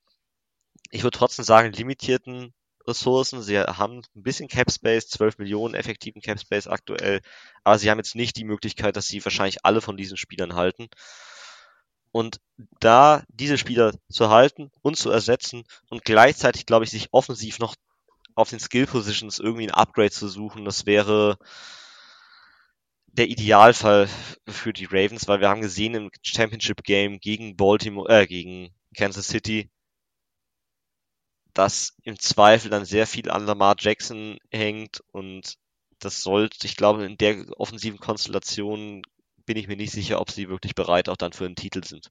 ich 0.92 1.04
würde 1.04 1.18
trotzdem 1.18 1.46
sagen, 1.46 1.72
limitierten 1.72 2.54
Ressourcen. 2.88 3.42
Sie 3.42 3.60
haben 3.60 4.02
ein 4.16 4.24
bisschen 4.24 4.48
Cap 4.48 4.72
Space, 4.72 5.08
12 5.10 5.38
Millionen 5.40 5.76
effektiven 5.76 6.22
Cap 6.22 6.40
Space 6.40 6.68
aktuell, 6.68 7.22
aber 7.64 7.78
sie 7.78 7.90
haben 7.90 8.00
jetzt 8.00 8.16
nicht 8.16 8.38
die 8.38 8.44
Möglichkeit, 8.44 8.96
dass 8.96 9.08
sie 9.08 9.24
wahrscheinlich 9.24 9.66
alle 9.66 9.82
von 9.82 9.98
diesen 9.98 10.18
Spielern 10.18 10.56
halten. 10.56 10.88
Und 12.12 12.40
da 12.80 13.24
diese 13.30 13.58
Spieler 13.58 13.94
zu 14.10 14.30
halten 14.30 14.72
und 14.82 14.98
zu 14.98 15.10
ersetzen 15.10 15.64
und 15.90 16.04
gleichzeitig, 16.04 16.66
glaube 16.66 16.86
ich, 16.86 16.92
sich 16.92 17.10
offensiv 17.14 17.60
noch 17.60 17.76
auf 18.36 18.50
den 18.50 18.60
Skill 18.60 18.88
Positions 18.88 19.40
irgendwie 19.40 19.68
ein 19.68 19.74
Upgrade 19.74 20.12
zu 20.12 20.28
suchen, 20.28 20.66
das 20.66 20.86
wäre 20.86 21.38
der 23.08 23.28
Idealfall 23.28 24.10
für 24.48 24.74
die 24.74 24.86
Ravens, 24.86 25.28
weil 25.28 25.42
wir 25.42 25.50
haben 25.50 25.62
gesehen 25.62 25.96
im 25.96 26.12
Championship 26.24 26.84
Game 26.84 27.20
gegen 27.20 27.56
Baltimore, 27.58 28.10
äh, 28.10 28.26
gegen 28.26 28.74
Kansas 28.96 29.28
City, 29.28 29.70
dass 31.54 31.96
im 32.04 32.18
Zweifel 32.20 32.70
dann 32.70 32.86
sehr 32.86 33.08
viel 33.08 33.30
an 33.30 33.46
Lamar 33.46 33.76
Jackson 33.78 34.38
hängt 34.50 35.02
und 35.12 35.56
das 36.00 36.24
sollte, 36.24 36.66
ich 36.66 36.76
glaube, 36.76 37.06
in 37.06 37.18
der 37.18 37.46
offensiven 37.58 38.00
Konstellation 38.00 39.04
bin 39.52 39.58
ich 39.58 39.68
mir 39.68 39.76
nicht 39.76 39.92
sicher, 39.92 40.22
ob 40.22 40.32
sie 40.32 40.48
wirklich 40.48 40.76
bereit 40.76 41.10
auch 41.10 41.18
dann 41.18 41.34
für 41.34 41.44
einen 41.44 41.58
Titel 41.58 41.84
sind. 41.84 42.10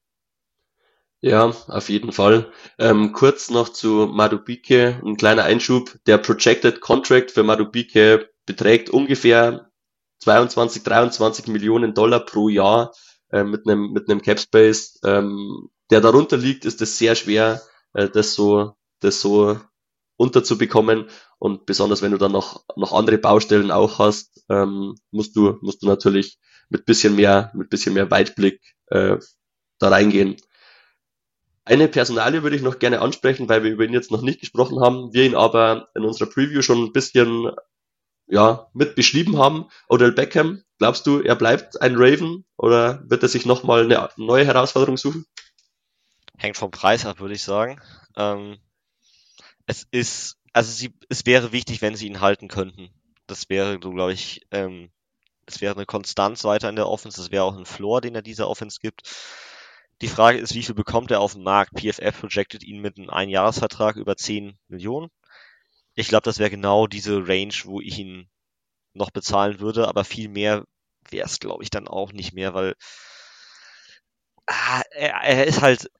Ja, 1.23 1.55
auf 1.69 1.89
jeden 1.89 2.13
Fall. 2.13 2.53
Ähm, 2.79 3.13
kurz 3.15 3.49
noch 3.49 3.71
zu 3.71 4.07
Madubike, 4.07 5.01
ein 5.03 5.17
kleiner 5.17 5.45
Einschub. 5.45 5.97
Der 6.05 6.19
Projected 6.19 6.83
Contract 6.83 7.31
für 7.31 7.43
Madubike 7.43 8.29
beträgt 8.45 8.91
ungefähr 8.91 9.71
22, 10.19 10.83
23 10.83 11.47
Millionen 11.47 11.95
Dollar 11.95 12.21
pro 12.21 12.51
Jahr 12.51 12.93
äh, 13.31 13.43
mit 13.43 13.67
einem 13.67 13.91
mit 13.93 14.11
einem 14.11 14.21
Cap 14.21 14.39
Space. 14.39 15.01
Ähm, 15.03 15.71
der 15.89 16.03
darunter 16.03 16.37
liegt, 16.37 16.67
ist 16.67 16.83
es 16.83 16.99
sehr 16.99 17.15
schwer, 17.15 17.63
äh, 17.95 18.11
das 18.11 18.35
so 18.35 18.75
das 18.99 19.23
so 19.23 19.59
unterzubekommen. 20.19 21.09
Und 21.39 21.65
besonders 21.65 22.03
wenn 22.03 22.13
du 22.13 22.19
dann 22.19 22.33
noch, 22.33 22.65
noch 22.77 22.93
andere 22.93 23.17
Baustellen 23.17 23.71
auch 23.71 23.99
hast, 23.99 24.45
ähm, 24.51 24.95
musst 25.11 25.37
du, 25.37 25.57
musst 25.63 25.83
du 25.83 25.87
natürlich 25.87 26.39
mit 26.71 26.87
bisschen 26.87 27.17
mehr, 27.17 27.51
mit 27.55 27.69
bisschen 27.69 27.95
mehr 27.95 28.11
Weitblick 28.11 28.61
äh, 28.87 29.19
da 29.79 29.89
reingehen. 29.89 30.37
Eine 31.65 31.89
Personalie 31.89 32.43
würde 32.43 32.57
ich 32.57 32.63
noch 32.63 32.79
gerne 32.79 33.01
ansprechen, 33.01 33.49
weil 33.49 33.63
wir 33.63 33.71
über 33.71 33.85
ihn 33.85 33.93
jetzt 33.93 34.11
noch 34.11 34.23
nicht 34.23 34.41
gesprochen 34.41 34.81
haben, 34.81 35.13
wir 35.13 35.25
ihn 35.25 35.35
aber 35.35 35.89
in 35.95 36.05
unserer 36.05 36.29
Preview 36.29 36.63
schon 36.63 36.85
ein 36.85 36.93
bisschen 36.93 37.51
ja, 38.27 38.71
mit 38.73 38.95
beschrieben 38.95 39.39
haben. 39.39 39.69
Odell 39.89 40.13
Beckham, 40.13 40.63
glaubst 40.79 41.07
du, 41.07 41.21
er 41.21 41.37
bleibt 41.37 41.81
ein 41.83 41.97
Raven 41.97 42.45
oder 42.57 43.03
wird 43.09 43.23
er 43.23 43.29
sich 43.29 43.45
nochmal 43.45 43.85
eine 43.85 44.09
neue 44.17 44.47
Herausforderung 44.47 44.97
suchen? 44.97 45.27
Hängt 46.39 46.57
vom 46.57 46.71
Preis 46.71 47.05
ab, 47.05 47.21
würde 47.21 47.35
ich 47.35 47.43
sagen. 47.43 47.81
Ähm, 48.17 48.59
es 49.67 49.87
ist, 49.91 50.39
also 50.53 50.73
sie, 50.73 50.95
es 51.09 51.27
wäre 51.27 51.53
wichtig, 51.53 51.83
wenn 51.83 51.97
sie 51.97 52.07
ihn 52.07 52.21
halten 52.21 52.49
könnten. 52.49 52.91
Das 53.27 53.49
wäre, 53.51 53.79
so 53.83 53.91
glaube 53.91 54.13
ich, 54.13 54.47
ähm, 54.51 54.91
es 55.51 55.61
wäre 55.61 55.75
eine 55.75 55.87
Konstanz 55.87 56.45
weiter 56.45 56.69
in 56.69 56.77
der 56.77 56.89
Offense, 56.89 57.21
es 57.21 57.31
wäre 57.31 57.45
auch 57.45 57.57
ein 57.57 57.67
Floor, 57.67 58.01
den 58.01 58.15
er 58.15 58.23
dieser 58.23 58.49
Offense 58.49 58.79
gibt. 58.81 59.03
Die 60.01 60.09
Frage 60.09 60.39
ist, 60.39 60.55
wie 60.55 60.63
viel 60.63 60.75
bekommt 60.75 61.11
er 61.11 61.21
auf 61.21 61.35
dem 61.35 61.43
Markt? 61.43 61.79
PFF 61.79 62.21
projected 62.21 62.63
ihn 62.63 62.81
mit 62.81 62.97
einem 62.97 63.11
Einjahresvertrag 63.11 63.97
über 63.97 64.17
10 64.17 64.59
Millionen. 64.69 65.11
Ich 65.95 66.09
glaube, 66.09 66.23
das 66.23 66.39
wäre 66.39 66.51
genau 66.51 66.87
diese 66.87 67.29
Range, 67.29 67.55
wo 67.65 67.81
ich 67.81 67.99
ihn 67.99 68.29
noch 68.95 69.11
bezahlen 69.11 69.61
würde, 69.61 69.89
aber 69.89 70.05
viel 70.05 70.29
mehr 70.29 70.65
wäre 71.11 71.27
es, 71.27 71.39
glaube 71.41 71.63
ich, 71.63 71.71
dann 71.71 71.89
auch 71.89 72.13
nicht 72.13 72.33
mehr, 72.33 72.55
weil 72.55 72.75
ah, 74.47 74.83
er, 74.93 75.15
er 75.23 75.47
ist 75.47 75.61
halt 75.61 75.91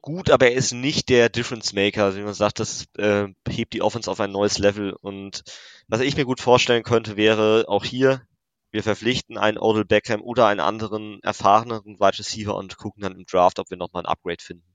gut, 0.00 0.30
aber 0.30 0.46
er 0.46 0.54
ist 0.54 0.72
nicht 0.72 1.08
der 1.08 1.28
Difference 1.28 1.72
Maker. 1.72 2.04
Also 2.04 2.18
wie 2.18 2.22
man 2.24 2.34
sagt, 2.34 2.60
das 2.60 2.86
äh, 2.98 3.28
hebt 3.48 3.72
die 3.72 3.82
Offense 3.82 4.10
auf 4.10 4.20
ein 4.20 4.32
neues 4.32 4.58
Level. 4.58 4.92
Und 4.92 5.44
was 5.88 6.00
ich 6.00 6.16
mir 6.16 6.24
gut 6.24 6.40
vorstellen 6.40 6.82
könnte, 6.82 7.16
wäre 7.16 7.64
auch 7.68 7.84
hier 7.84 8.22
wir 8.70 8.82
verpflichten 8.82 9.38
einen 9.38 9.58
Odell 9.58 9.84
Beckham 9.84 10.22
oder 10.22 10.46
einen 10.46 10.60
anderen 10.60 11.22
erfahreneren 11.22 11.98
Wide 11.98 12.18
Receiver 12.18 12.54
und 12.54 12.76
gucken 12.76 13.02
dann 13.02 13.16
im 13.16 13.24
Draft, 13.24 13.58
ob 13.58 13.70
wir 13.70 13.76
nochmal 13.76 14.02
ein 14.02 14.08
Upgrade 14.08 14.42
finden. 14.42 14.66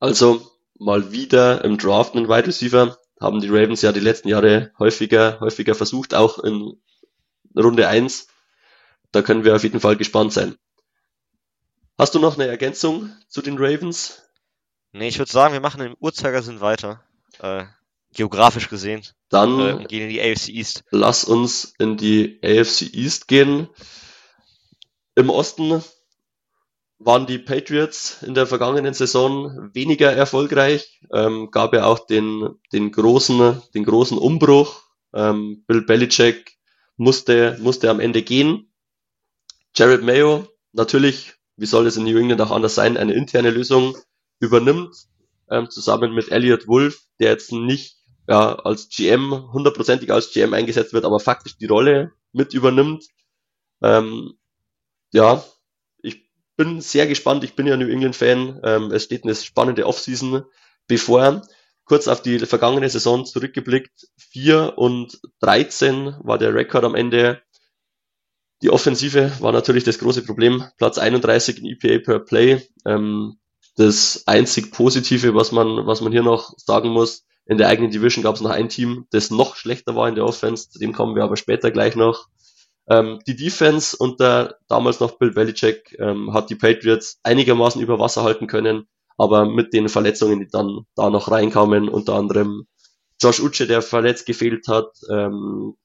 Also 0.00 0.50
mal 0.78 1.12
wieder 1.12 1.64
im 1.64 1.78
Draft 1.78 2.14
einen 2.14 2.28
Wide 2.28 2.46
Receiver. 2.46 2.98
Haben 3.20 3.40
die 3.40 3.48
Ravens 3.48 3.82
ja 3.82 3.92
die 3.92 4.00
letzten 4.00 4.28
Jahre 4.28 4.72
häufiger, 4.78 5.40
häufiger 5.40 5.74
versucht, 5.74 6.14
auch 6.14 6.38
in 6.38 6.80
Runde 7.56 7.86
1. 7.86 8.28
Da 9.12 9.22
können 9.22 9.44
wir 9.44 9.54
auf 9.54 9.62
jeden 9.62 9.80
Fall 9.80 9.96
gespannt 9.96 10.32
sein. 10.32 10.56
Hast 11.96 12.14
du 12.14 12.18
noch 12.18 12.34
eine 12.34 12.48
Ergänzung 12.48 13.12
zu 13.28 13.40
den 13.40 13.56
Ravens? 13.56 14.22
Nee, 14.92 15.08
ich 15.08 15.18
würde 15.18 15.30
sagen, 15.30 15.54
wir 15.54 15.60
machen 15.60 15.80
im 15.80 15.96
Uhrzeigersinn 16.00 16.60
weiter. 16.60 17.04
Äh, 17.38 17.66
geografisch 18.14 18.68
gesehen. 18.68 19.02
Dann 19.28 19.60
äh, 19.60 19.84
gehen 19.84 20.02
in 20.02 20.08
die 20.08 20.20
AFC 20.20 20.48
East. 20.48 20.84
Lass 20.90 21.24
uns 21.24 21.74
in 21.78 21.96
die 21.96 22.40
AFC 22.42 22.94
East 22.94 23.28
gehen. 23.28 23.68
Im 25.14 25.30
Osten 25.30 25.82
waren 26.98 27.26
die 27.26 27.38
Patriots 27.38 28.22
in 28.22 28.34
der 28.34 28.46
vergangenen 28.46 28.94
Saison 28.94 29.70
weniger 29.74 30.12
erfolgreich. 30.12 31.00
Ähm, 31.12 31.50
gab 31.50 31.74
ja 31.74 31.84
auch 31.84 32.06
den, 32.06 32.48
den 32.72 32.92
großen, 32.92 33.60
den 33.74 33.84
großen 33.84 34.18
Umbruch. 34.18 34.82
Ähm, 35.12 35.64
Bill 35.66 35.82
Belichick 35.82 36.56
musste, 36.96 37.58
musste 37.60 37.90
am 37.90 38.00
Ende 38.00 38.22
gehen. 38.22 38.72
Jared 39.76 40.02
Mayo, 40.02 40.46
natürlich, 40.72 41.34
wie 41.56 41.66
soll 41.66 41.86
es 41.86 41.96
in 41.96 42.04
New 42.04 42.18
England 42.18 42.40
auch 42.40 42.52
anders 42.52 42.74
sein, 42.74 42.96
eine 42.96 43.12
interne 43.12 43.50
Lösung 43.50 43.96
übernimmt, 44.38 44.94
ähm, 45.50 45.68
zusammen 45.68 46.14
mit 46.14 46.30
Elliot 46.30 46.66
Wolf, 46.68 47.02
der 47.18 47.30
jetzt 47.30 47.52
nicht 47.52 47.96
ja, 48.28 48.54
als 48.54 48.88
GM, 48.88 49.52
hundertprozentig 49.52 50.10
als 50.10 50.32
GM 50.32 50.54
eingesetzt 50.54 50.92
wird, 50.92 51.04
aber 51.04 51.20
faktisch 51.20 51.58
die 51.58 51.66
Rolle 51.66 52.12
mit 52.32 52.54
übernimmt. 52.54 53.06
Ähm, 53.82 54.34
ja, 55.12 55.44
ich 56.02 56.28
bin 56.56 56.80
sehr 56.80 57.06
gespannt. 57.06 57.44
Ich 57.44 57.54
bin 57.54 57.66
ja 57.66 57.76
New 57.76 57.88
England-Fan. 57.88 58.60
Ähm, 58.64 58.90
es 58.90 59.04
steht 59.04 59.24
eine 59.24 59.34
spannende 59.34 59.86
Offseason 59.86 60.44
bevor. 60.86 61.42
Kurz 61.84 62.08
auf 62.08 62.22
die 62.22 62.38
vergangene 62.38 62.88
Saison 62.88 63.26
zurückgeblickt. 63.26 64.08
4 64.16 64.78
und 64.78 65.20
13 65.40 66.16
war 66.22 66.38
der 66.38 66.54
Rekord 66.54 66.84
am 66.84 66.94
Ende. 66.94 67.42
Die 68.62 68.70
Offensive 68.70 69.32
war 69.40 69.52
natürlich 69.52 69.84
das 69.84 69.98
große 69.98 70.24
Problem. 70.24 70.64
Platz 70.78 70.96
31 70.96 71.58
in 71.58 71.66
EPA 71.66 72.02
per 72.02 72.18
Play. 72.20 72.66
Ähm, 72.86 73.38
das 73.76 74.22
einzig 74.26 74.72
Positive, 74.72 75.34
was 75.34 75.52
man, 75.52 75.86
was 75.86 76.00
man 76.00 76.12
hier 76.12 76.22
noch 76.22 76.54
sagen 76.56 76.88
muss, 76.88 77.26
in 77.46 77.58
der 77.58 77.68
eigenen 77.68 77.90
Division 77.90 78.22
gab 78.22 78.36
es 78.36 78.40
noch 78.40 78.50
ein 78.50 78.68
Team, 78.68 79.06
das 79.10 79.30
noch 79.30 79.56
schlechter 79.56 79.94
war 79.94 80.08
in 80.08 80.14
der 80.14 80.24
Offense, 80.24 80.70
zu 80.70 80.78
dem 80.78 80.92
kommen 80.92 81.14
wir 81.14 81.24
aber 81.24 81.36
später 81.36 81.70
gleich 81.70 81.94
noch. 81.94 82.28
Ähm, 82.88 83.20
die 83.26 83.36
Defense 83.36 83.96
unter 83.96 84.56
damals 84.68 85.00
noch 85.00 85.18
Bill 85.18 85.32
Belichick 85.32 85.96
ähm, 85.98 86.32
hat 86.32 86.50
die 86.50 86.54
Patriots 86.54 87.18
einigermaßen 87.22 87.80
über 87.80 87.98
Wasser 87.98 88.22
halten 88.22 88.46
können, 88.46 88.88
aber 89.16 89.46
mit 89.46 89.72
den 89.72 89.88
Verletzungen, 89.88 90.40
die 90.40 90.48
dann 90.48 90.86
da 90.94 91.10
noch 91.10 91.30
reinkamen, 91.30 91.88
unter 91.88 92.14
anderem 92.14 92.66
Josh 93.20 93.40
Uche, 93.40 93.66
der 93.66 93.80
verletzt 93.80 94.26
gefehlt 94.26 94.68
hat, 94.68 94.90
ähm, 95.10 95.76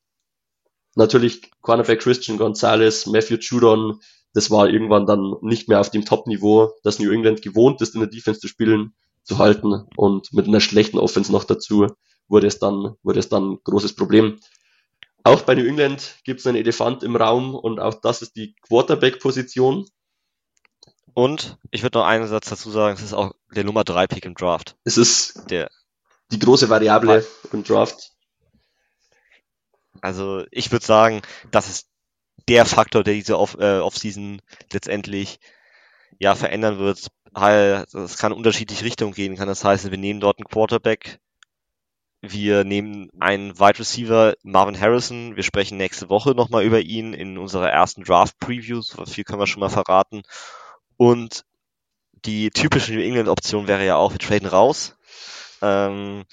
natürlich 0.95 1.51
Cornerback 1.61 2.01
Christian 2.01 2.37
Gonzalez, 2.37 3.05
Matthew 3.05 3.37
Judon, 3.39 4.01
das 4.33 4.51
war 4.51 4.69
irgendwann 4.69 5.05
dann 5.05 5.35
nicht 5.41 5.69
mehr 5.69 5.79
auf 5.79 5.91
dem 5.91 6.05
Top-Niveau, 6.05 6.73
das 6.83 6.99
New 6.99 7.11
England 7.11 7.41
gewohnt 7.41 7.81
ist, 7.81 7.95
in 7.95 8.01
der 8.01 8.09
Defense 8.09 8.39
zu 8.39 8.47
spielen 8.47 8.93
zu 9.23 9.37
halten 9.37 9.87
und 9.95 10.33
mit 10.33 10.47
einer 10.47 10.61
schlechten 10.61 10.97
Offense 10.97 11.31
noch 11.31 11.43
dazu 11.43 11.87
wurde 12.27 12.47
es 12.47 12.59
dann, 12.59 12.95
wurde 13.03 13.19
es 13.19 13.29
dann 13.29 13.51
ein 13.51 13.59
großes 13.63 13.95
Problem. 13.95 14.39
Auch 15.23 15.41
bei 15.41 15.55
New 15.55 15.65
England 15.65 16.15
gibt 16.23 16.39
es 16.39 16.47
einen 16.47 16.57
Elefant 16.57 17.03
im 17.03 17.15
Raum 17.15 17.55
und 17.55 17.79
auch 17.79 17.95
das 17.95 18.21
ist 18.21 18.35
die 18.35 18.55
Quarterback-Position. 18.67 19.85
Und 21.13 21.57
ich 21.71 21.83
würde 21.83 21.97
noch 21.97 22.05
einen 22.05 22.27
Satz 22.27 22.49
dazu 22.49 22.69
sagen, 22.69 22.95
es 22.95 23.03
ist 23.03 23.13
auch 23.13 23.33
der 23.53 23.63
Nummer 23.63 23.83
3 23.83 24.07
Pick 24.07 24.25
im 24.25 24.35
Draft. 24.35 24.77
Es 24.85 24.97
ist 24.97 25.49
der 25.49 25.69
die 26.31 26.39
große 26.39 26.69
Variable 26.69 27.25
im 27.51 27.63
Draft. 27.63 28.11
Also 30.01 30.45
ich 30.51 30.71
würde 30.71 30.85
sagen, 30.85 31.21
das 31.51 31.67
ist 31.67 31.89
der 32.47 32.65
Faktor, 32.65 33.03
der 33.03 33.15
diese 33.15 33.37
Off 33.37 33.57
äh, 33.59 33.79
Offseason 33.79 34.41
letztendlich 34.71 35.39
ja 36.19 36.35
verändern 36.35 36.79
wird 36.79 37.07
es 37.33 38.17
kann 38.17 38.33
unterschiedliche 38.33 38.85
Richtungen 38.85 39.13
gehen. 39.13 39.35
Kann 39.35 39.47
das 39.47 39.63
heißen, 39.63 39.91
wir 39.91 39.97
nehmen 39.97 40.19
dort 40.19 40.39
einen 40.39 40.47
Quarterback, 40.47 41.19
wir 42.21 42.65
nehmen 42.65 43.09
einen 43.19 43.57
Wide 43.59 43.79
Receiver, 43.79 44.35
Marvin 44.43 44.79
Harrison. 44.79 45.35
Wir 45.37 45.43
sprechen 45.43 45.77
nächste 45.77 46.09
Woche 46.09 46.31
nochmal 46.31 46.63
über 46.63 46.81
ihn 46.81 47.13
in 47.13 47.37
unserer 47.37 47.69
ersten 47.69 48.03
Draft 48.03 48.37
Preview. 48.39 48.81
So 48.81 49.05
viel 49.05 49.23
können 49.23 49.39
wir 49.39 49.47
schon 49.47 49.61
mal 49.61 49.69
verraten. 49.69 50.23
Und 50.97 51.45
die 52.25 52.49
typische 52.49 52.93
New 52.93 53.01
England 53.01 53.29
Option 53.29 53.67
wäre 53.67 53.85
ja 53.85 53.95
auch, 53.95 54.11
wir 54.11 54.19
traden 54.19 54.49
raus. 54.49 54.97
Ähm, 55.61 56.25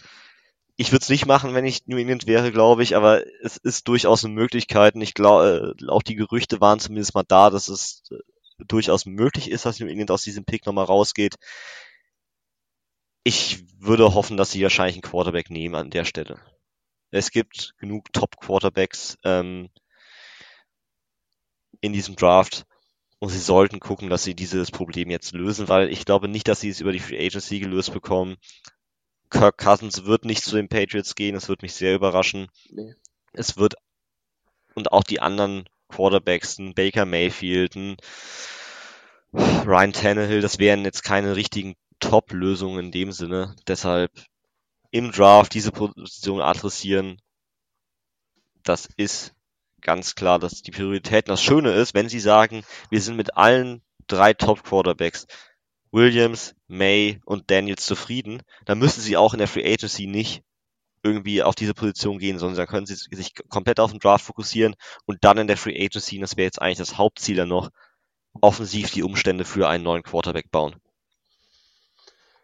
ich 0.74 0.90
würde 0.90 1.02
es 1.04 1.09
nicht 1.09 1.26
machen, 1.26 1.54
wenn 1.54 1.64
ich 1.64 1.87
New 1.87 1.96
England 1.96 2.26
wäre, 2.26 2.50
glaube 2.50 2.82
ich, 2.82 2.96
aber 2.96 3.22
es 3.42 3.56
ist 3.56 3.87
durchaus 3.87 4.24
eine 4.24 4.35
Möglichkeit. 4.35 4.96
Und 4.96 5.02
ich 5.02 5.14
glaube, 5.14 5.76
äh, 5.80 5.88
auch 5.88 6.02
die 6.02 6.16
Gerüchte 6.16 6.61
waren 6.61 6.80
zumindest 6.80 7.14
mal 7.14 7.24
da, 7.26 7.48
dass 7.50 7.68
es 7.68 8.02
durchaus 8.59 9.07
möglich 9.07 9.51
ist, 9.51 9.66
dass 9.66 9.81
New 9.81 9.87
England 9.87 10.11
aus 10.11 10.23
diesem 10.23 10.45
Pick 10.45 10.66
nochmal 10.66 10.85
rausgeht. 10.85 11.37
Ich 13.25 13.64
würde 13.79 14.14
hoffen, 14.14 14.37
dass 14.37 14.53
sie 14.53 14.62
wahrscheinlich 14.62 14.97
einen 14.97 15.03
Quarterback 15.03 15.51
nehmen 15.51 15.75
an 15.75 15.90
der 15.90 16.05
Stelle. 16.05 16.40
Es 17.11 17.31
gibt 17.31 17.75
genug 17.79 18.12
Top-Quarterbacks 18.12 19.19
ähm, 19.25 19.69
in 21.81 21.92
diesem 21.92 22.16
Draft 22.16 22.64
und 23.19 23.31
sie 23.31 23.38
sollten 23.38 23.81
gucken, 23.81 24.11
dass 24.11 24.25
sie 24.25 24.35
dieses 24.35 24.71
Problem 24.71 25.11
jetzt 25.11 25.33
lösen, 25.33 25.69
weil 25.69 25.88
ich 25.90 26.05
glaube 26.05 26.29
nicht, 26.29 26.49
dass 26.49 26.61
sie 26.61 26.69
es 26.69 26.81
über 26.81 26.92
die 26.92 27.01
Free 27.01 27.25
Agency 27.25 27.61
gelöst 27.61 27.92
bekommen. 27.92 28.37
Kirk 29.31 29.59
Cousins 29.59 30.05
wird 30.05 30.25
nicht 30.25 30.45
zu 30.45 30.57
den 30.57 30.69
Patriots 30.69 31.14
gehen, 31.14 31.35
es 31.35 31.49
wird 31.49 31.62
mich 31.62 31.75
sehr 31.75 31.95
überraschen. 31.95 32.49
Nee. 32.71 32.95
Es 33.33 33.57
wird 33.57 33.75
und 34.75 34.92
auch 34.92 35.03
die 35.03 35.21
anderen 35.21 35.64
Quarterbacks, 35.88 36.59
Baker 36.75 37.07
Mayfield, 37.07 37.77
Ryan 39.33 39.93
Tannehill, 39.93 40.41
das 40.41 40.59
wären 40.59 40.85
jetzt 40.85 41.03
keine 41.03 41.37
richtigen 41.37 41.74
Top-Lösungen 42.01 42.87
in 42.87 42.93
dem 42.93 43.12
Sinne. 43.12 43.57
Deshalb 43.66 44.12
im 44.91 45.11
Draft 45.11 45.55
diese 45.55 45.72
Position 45.72 46.41
adressieren, 46.41 47.20
das 48.62 48.89
ist 48.97 49.35
ganz 49.81 50.14
klar, 50.14 50.39
dass 50.39 50.62
die 50.62 50.70
Prioritäten. 50.70 51.31
Das 51.31 51.43
Schöne 51.43 51.72
ist, 51.72 51.95
wenn 51.95 52.09
sie 52.09 52.20
sagen, 52.20 52.64
wir 52.91 53.01
sind 53.01 53.16
mit 53.16 53.37
allen 53.37 53.83
drei 54.07 54.35
Top-Quarterbacks, 54.35 55.27
Williams, 55.93 56.55
May 56.66 57.20
und 57.24 57.51
Daniels 57.51 57.87
zufrieden, 57.87 58.43
dann 58.64 58.79
müssen 58.79 59.01
sie 59.01 59.16
auch 59.16 59.33
in 59.33 59.39
der 59.39 59.49
Free 59.49 59.72
Agency 59.72 60.07
nicht 60.07 60.43
irgendwie 61.03 61.43
auf 61.43 61.55
diese 61.55 61.74
Position 61.74 62.18
gehen, 62.18 62.39
sondern 62.39 62.57
da 62.57 62.66
können 62.66 62.87
sie 62.87 62.97
sich 62.97 63.35
komplett 63.49 63.79
auf 63.79 63.93
den 63.93 64.01
Draft 64.01 64.24
fokussieren 64.24 64.74
und 65.05 65.18
dann 65.22 65.39
in 65.39 65.47
der 65.47 65.57
Free 65.57 65.85
Agency, 65.85 66.18
das 66.18 66.37
wäre 66.37 66.47
jetzt 66.47 66.61
eigentlich 66.61 66.79
das 66.79 66.99
Hauptziel 66.99 67.37
dann 67.37 67.49
noch, 67.49 67.70
offensiv 68.41 68.91
die 68.91 69.03
Umstände 69.03 69.45
für 69.45 69.68
einen 69.68 69.84
neuen 69.84 70.03
Quarterback 70.03 70.51
bauen. 70.51 70.76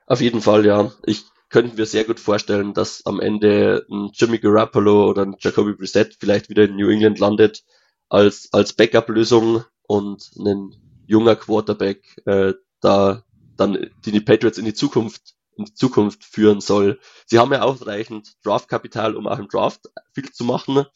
Auf 0.06 0.20
jeden 0.20 0.42
Fall, 0.42 0.66
ja. 0.66 0.92
Ich 1.04 1.24
könnten 1.48 1.76
wir 1.76 1.86
sehr 1.86 2.04
gut 2.04 2.18
vorstellen, 2.18 2.74
dass 2.74 3.04
am 3.06 3.20
Ende 3.20 3.86
ein 3.90 4.10
Jimmy 4.14 4.38
Garoppolo 4.38 5.08
oder 5.08 5.22
ein 5.22 5.36
Jacoby 5.38 5.74
Brissett 5.74 6.16
vielleicht 6.18 6.48
wieder 6.48 6.64
in 6.64 6.76
New 6.76 6.88
England 6.88 7.18
landet 7.18 7.62
als, 8.08 8.48
als 8.52 8.72
Backup-Lösung 8.72 9.64
und 9.82 10.30
ein 10.38 10.74
junger 11.06 11.36
Quarterback 11.36 12.20
äh, 12.26 12.54
da 12.80 13.22
dann 13.56 13.90
die, 14.04 14.12
die 14.12 14.20
Patriots 14.20 14.58
in 14.58 14.64
die 14.64 14.74
Zukunft 14.74 15.34
in 15.56 15.66
die 15.66 15.74
Zukunft 15.74 16.24
führen 16.24 16.60
soll. 16.60 16.98
Sie 17.26 17.38
haben 17.38 17.52
ja 17.52 17.62
ausreichend 17.62 18.32
Draftkapital, 18.44 19.16
um 19.16 19.26
auch 19.26 19.38
im 19.38 19.48
Draft 19.48 19.90
viel 20.14 20.30
zu 20.32 20.44
machen. 20.44 20.86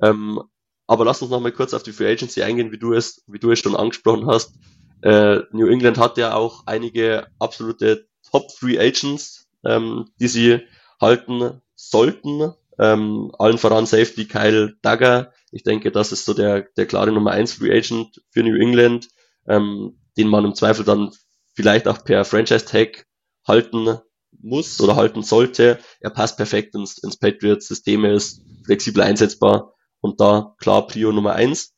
Ähm, 0.00 0.40
aber 0.86 1.04
lass 1.04 1.22
uns 1.22 1.30
noch 1.30 1.40
mal 1.40 1.52
kurz 1.52 1.74
auf 1.74 1.82
die 1.82 1.92
Free 1.92 2.10
Agency 2.10 2.42
eingehen, 2.42 2.72
wie 2.72 2.78
du 2.78 2.92
es, 2.92 3.22
wie 3.26 3.38
du 3.38 3.50
es 3.50 3.58
schon 3.58 3.76
angesprochen 3.76 4.26
hast. 4.26 4.54
Äh, 5.02 5.40
New 5.52 5.66
England 5.66 5.98
hat 5.98 6.18
ja 6.18 6.34
auch 6.34 6.66
einige 6.66 7.26
absolute 7.38 8.06
Top 8.30 8.50
Free 8.52 8.78
Agents, 8.78 9.46
ähm, 9.64 10.06
die 10.20 10.28
sie 10.28 10.60
halten 11.00 11.60
sollten. 11.74 12.54
Ähm, 12.78 13.32
allen 13.38 13.58
voran 13.58 13.86
Safety 13.86 14.26
Kyle 14.26 14.74
Dagger. 14.82 15.32
Ich 15.52 15.62
denke, 15.62 15.92
das 15.92 16.12
ist 16.12 16.24
so 16.24 16.34
der, 16.34 16.66
der 16.76 16.86
klare 16.86 17.12
Nummer 17.12 17.30
1 17.30 17.54
Free 17.54 17.76
Agent 17.76 18.20
für 18.30 18.42
New 18.42 18.56
England, 18.56 19.08
ähm, 19.46 19.98
den 20.16 20.28
man 20.28 20.44
im 20.44 20.54
Zweifel 20.54 20.84
dann 20.84 21.12
vielleicht 21.54 21.86
auch 21.86 22.04
per 22.04 22.24
Franchise 22.24 22.64
Tag 22.64 23.06
halten 23.46 23.98
muss 24.32 24.80
oder 24.80 24.96
halten 24.96 25.22
sollte. 25.22 25.78
Er 26.00 26.10
passt 26.10 26.36
perfekt 26.36 26.74
ins, 26.74 26.98
ins 26.98 27.16
Patriots-System, 27.16 28.04
ist 28.06 28.42
flexibel 28.64 29.02
einsetzbar 29.02 29.73
und 30.04 30.20
da 30.20 30.54
klar 30.58 30.86
Prio 30.86 31.12
Nummer 31.12 31.32
1. 31.32 31.72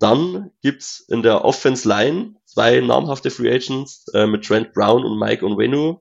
Dann 0.00 0.50
gibt's 0.62 0.98
in 1.08 1.22
der 1.22 1.44
Offense 1.44 1.88
Line 1.88 2.34
zwei 2.44 2.80
namhafte 2.80 3.30
Free 3.30 3.54
Agents 3.54 4.04
äh, 4.14 4.26
mit 4.26 4.44
Trent 4.44 4.72
Brown 4.72 5.04
und 5.04 5.16
Mike 5.16 5.46
Onwenu. 5.46 6.00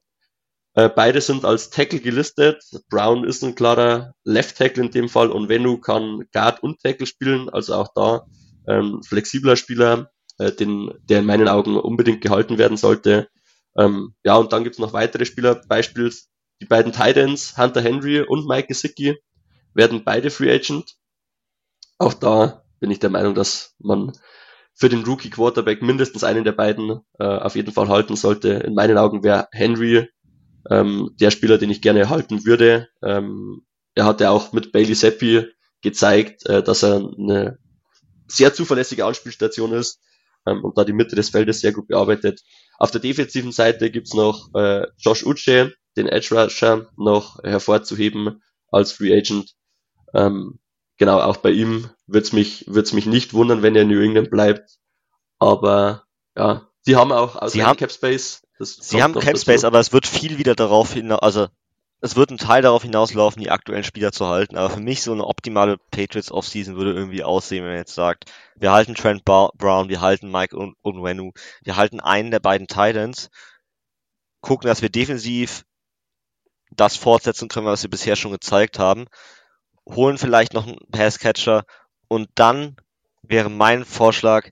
Äh, 0.73 0.89
beide 0.89 1.21
sind 1.21 1.45
als 1.45 1.69
Tackle 1.69 1.99
gelistet. 1.99 2.63
Brown 2.89 3.23
ist 3.23 3.43
ein 3.43 3.53
klarer 3.53 4.15
Left 4.23 4.57
Tackle 4.57 4.85
in 4.85 4.91
dem 4.91 5.07
Fall 5.07 5.29
und 5.29 5.49
Venu 5.49 5.77
kann 5.77 6.23
Guard 6.33 6.63
und 6.63 6.81
Tackle 6.81 7.05
spielen, 7.05 7.47
also 7.49 7.75
auch 7.75 7.89
da 7.93 8.25
ähm, 8.67 9.03
flexibler 9.03 9.55
Spieler, 9.55 10.09
äh, 10.39 10.51
den, 10.51 10.91
der 11.03 11.19
in 11.19 11.25
meinen 11.27 11.47
Augen 11.47 11.77
unbedingt 11.77 12.21
gehalten 12.21 12.57
werden 12.57 12.77
sollte. 12.77 13.27
Ähm, 13.77 14.15
ja, 14.23 14.35
und 14.35 14.51
dann 14.51 14.63
gibt's 14.63 14.79
noch 14.79 14.93
weitere 14.93 15.25
Spieler, 15.25 15.61
beispielsweise 15.67 16.25
die 16.59 16.65
beiden 16.65 16.91
Titans, 16.91 17.55
Hunter 17.55 17.81
Henry 17.81 18.21
und 18.21 18.47
Mike 18.47 18.69
Gesicki, 18.69 19.15
werden 19.75 20.03
beide 20.03 20.31
Free 20.31 20.51
Agent. 20.51 20.95
Auch 21.97 22.13
da 22.13 22.63
bin 22.79 22.91
ich 22.91 22.99
der 22.99 23.09
Meinung, 23.09 23.35
dass 23.35 23.75
man 23.79 24.13
für 24.73 24.89
den 24.89 25.03
Rookie 25.03 25.31
Quarterback 25.31 25.81
mindestens 25.81 26.23
einen 26.23 26.43
der 26.43 26.51
beiden 26.51 27.01
äh, 27.19 27.23
auf 27.23 27.55
jeden 27.55 27.71
Fall 27.71 27.89
halten 27.89 28.15
sollte. 28.15 28.49
In 28.49 28.75
meinen 28.75 28.97
Augen 28.97 29.23
wäre 29.23 29.47
Henry 29.51 30.07
ähm, 30.69 31.11
der 31.19 31.31
Spieler, 31.31 31.57
den 31.57 31.71
ich 31.71 31.81
gerne 31.81 32.09
halten 32.09 32.45
würde. 32.45 32.87
Ähm, 33.01 33.65
er 33.95 34.05
hatte 34.05 34.29
auch 34.29 34.53
mit 34.53 34.71
Bailey 34.71 34.93
Seppi 34.93 35.47
gezeigt, 35.81 36.45
äh, 36.45 36.61
dass 36.61 36.83
er 36.83 36.97
eine 36.97 37.57
sehr 38.27 38.53
zuverlässige 38.53 39.05
Anspielstation 39.05 39.73
ist 39.73 39.99
ähm, 40.45 40.63
und 40.63 40.77
da 40.77 40.83
die 40.83 40.93
Mitte 40.93 41.15
des 41.15 41.29
Feldes 41.29 41.61
sehr 41.61 41.71
gut 41.71 41.87
bearbeitet. 41.87 42.41
Auf 42.77 42.91
der 42.91 43.01
defensiven 43.01 43.51
Seite 43.51 43.89
gibt's 43.89 44.13
noch 44.13 44.53
äh, 44.53 44.85
Josh 44.99 45.25
Uche, 45.25 45.73
den 45.95 46.07
Edge 46.07 46.35
Rusher, 46.35 46.87
noch 46.97 47.43
hervorzuheben 47.43 48.43
als 48.69 48.91
Free 48.91 49.17
Agent. 49.17 49.55
Ähm, 50.13 50.59
genau, 50.97 51.19
auch 51.19 51.37
bei 51.37 51.51
ihm 51.51 51.89
wird's 52.05 52.33
mich, 52.33 52.65
wird's 52.67 52.93
mich 52.93 53.05
nicht 53.05 53.33
wundern, 53.33 53.61
wenn 53.61 53.75
er 53.75 53.83
in 53.83 53.89
New 53.89 54.01
England 54.01 54.29
bleibt. 54.29 54.79
Aber 55.39 56.03
ja, 56.35 56.67
sie 56.81 56.95
haben 56.95 57.11
auch 57.11 57.35
aus 57.35 57.53
Cap 57.53 57.91
Space 57.91 58.41
Sie 58.59 59.03
haben 59.03 59.13
Cap 59.13 59.37
Space, 59.37 59.63
aber 59.63 59.79
es 59.79 59.93
wird 59.93 60.07
viel 60.07 60.37
wieder 60.37 60.55
darauf 60.55 60.93
hinaus, 60.93 61.21
also 61.21 61.47
es 61.99 62.15
wird 62.15 62.29
ein 62.29 62.37
Teil 62.37 62.61
darauf 62.61 62.83
hinauslaufen, 62.83 63.41
die 63.41 63.49
aktuellen 63.49 63.83
Spieler 63.83 64.11
zu 64.11 64.27
halten. 64.27 64.55
Aber 64.55 64.69
für 64.69 64.79
mich 64.79 65.01
so 65.01 65.13
eine 65.13 65.25
optimale 65.25 65.77
Patriots 65.89 66.31
Offseason 66.31 66.75
würde 66.75 66.93
irgendwie 66.93 67.23
aussehen, 67.23 67.63
wenn 67.63 67.71
man 67.71 67.79
jetzt 67.79 67.95
sagt, 67.95 68.31
wir 68.55 68.71
halten 68.71 68.93
Trent 68.93 69.25
Brown, 69.25 69.89
wir 69.89 70.01
halten 70.01 70.31
Mike 70.31 70.55
Unwenu, 70.83 71.31
wir 71.63 71.75
halten 71.75 71.99
einen 71.99 72.29
der 72.29 72.39
beiden 72.39 72.67
Titans, 72.67 73.29
gucken, 74.41 74.67
dass 74.67 74.83
wir 74.83 74.89
defensiv 74.89 75.65
das 76.69 76.95
fortsetzen 76.95 77.47
können, 77.47 77.65
was 77.65 77.81
wir 77.81 77.89
bisher 77.89 78.15
schon 78.15 78.31
gezeigt 78.31 78.77
haben, 78.77 79.07
holen 79.95 80.17
vielleicht 80.17 80.53
noch 80.53 80.67
einen 80.67 80.77
Passcatcher 80.91 81.63
und 82.07 82.29
dann 82.35 82.75
wäre 83.21 83.49
mein 83.49 83.85
Vorschlag, 83.85 84.49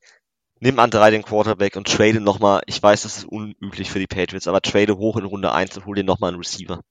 nimm 0.59 0.79
an 0.79 0.89
drei 0.89 1.11
den 1.11 1.23
Quarterback 1.23 1.75
und 1.75 1.87
trade 1.87 2.19
nochmal, 2.19 2.61
ich 2.65 2.81
weiß, 2.81 3.03
das 3.03 3.17
ist 3.17 3.25
unüblich 3.25 3.91
für 3.91 3.99
die 3.99 4.07
Patriots, 4.07 4.47
aber 4.47 4.61
trade 4.61 4.97
hoch 4.97 5.17
in 5.17 5.25
Runde 5.25 5.51
1 5.51 5.77
und 5.77 5.85
hol 5.85 5.95
dir 5.95 6.03
nochmal 6.03 6.29
einen 6.29 6.39
Receiver. 6.39 6.81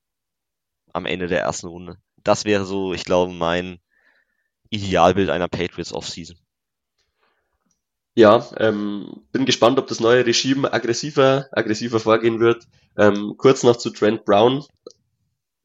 Am 0.93 1.07
Ende 1.07 1.27
der 1.27 1.41
ersten 1.41 1.67
Runde. 1.67 1.97
Das 2.23 2.45
wäre 2.45 2.65
so, 2.65 2.95
ich 2.95 3.05
glaube, 3.05 3.33
mein 3.33 3.81
Idealbild 4.71 5.31
einer 5.31 5.49
Patriots 5.49 5.93
Offseason. 5.93 6.37
Ja, 8.17 8.47
ähm, 8.59 9.25
bin 9.33 9.45
gespannt, 9.45 9.79
ob 9.79 9.89
das 9.89 9.99
neue 9.99 10.25
Regime 10.25 10.73
aggressiver, 10.73 11.49
aggressiver 11.51 11.99
vorgehen 11.99 12.39
wird. 12.39 12.69
Ähm, 12.97 13.35
kurz 13.37 13.65
noch 13.65 13.77
zu 13.77 13.91
Trent 13.91 14.25
Brown. 14.25 14.65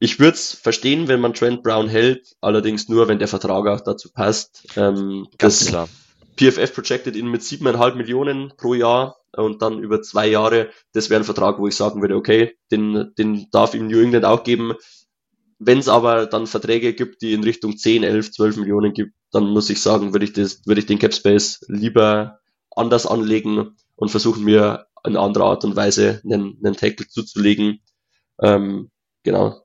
Ich 0.02 0.18
würde 0.18 0.34
es 0.34 0.54
verstehen, 0.54 1.08
wenn 1.08 1.20
man 1.20 1.34
Trent 1.34 1.62
Brown 1.62 1.86
hält, 1.86 2.34
allerdings 2.40 2.88
nur, 2.88 3.06
wenn 3.06 3.18
der 3.18 3.28
Vertrag 3.28 3.66
auch 3.66 3.82
dazu 3.82 4.10
passt. 4.10 4.66
Ähm, 4.76 5.28
Ganz 5.36 5.66
klar. 5.66 5.88
PFF 6.36 6.74
projected 6.74 7.16
ihn 7.16 7.28
mit 7.28 7.42
siebeneinhalb 7.42 7.96
Millionen 7.96 8.54
pro 8.56 8.72
Jahr 8.72 9.18
und 9.36 9.60
dann 9.60 9.78
über 9.78 10.00
zwei 10.00 10.26
Jahre. 10.26 10.70
Das 10.94 11.10
wäre 11.10 11.20
ein 11.20 11.24
Vertrag, 11.24 11.58
wo 11.58 11.68
ich 11.68 11.76
sagen 11.76 12.00
würde, 12.00 12.16
okay, 12.16 12.56
den, 12.70 13.12
den 13.18 13.48
darf 13.50 13.74
ihm 13.74 13.88
New 13.88 14.00
England 14.00 14.24
auch 14.24 14.42
geben. 14.42 14.72
Wenn 15.58 15.78
es 15.78 15.88
aber 15.88 16.24
dann 16.24 16.46
Verträge 16.46 16.94
gibt, 16.94 17.20
die 17.20 17.34
in 17.34 17.44
Richtung 17.44 17.76
10, 17.76 18.02
11, 18.02 18.32
12 18.32 18.56
Millionen 18.56 18.94
gibt, 18.94 19.12
dann 19.32 19.44
muss 19.48 19.68
ich 19.68 19.82
sagen, 19.82 20.14
würde 20.14 20.24
ich, 20.24 20.32
das, 20.32 20.62
würde 20.64 20.80
ich 20.80 20.86
den 20.86 20.98
Cap 20.98 21.12
Space 21.12 21.60
lieber 21.68 22.40
anders 22.74 23.04
anlegen 23.04 23.76
und 23.96 24.10
versuchen 24.10 24.44
mir 24.44 24.86
in 25.04 25.18
anderer 25.18 25.44
Art 25.44 25.64
und 25.64 25.76
Weise 25.76 26.22
einen, 26.24 26.58
einen 26.64 26.76
Tackle 26.76 27.06
zuzulegen. 27.06 27.80
Ähm, 28.40 28.90
genau. 29.24 29.62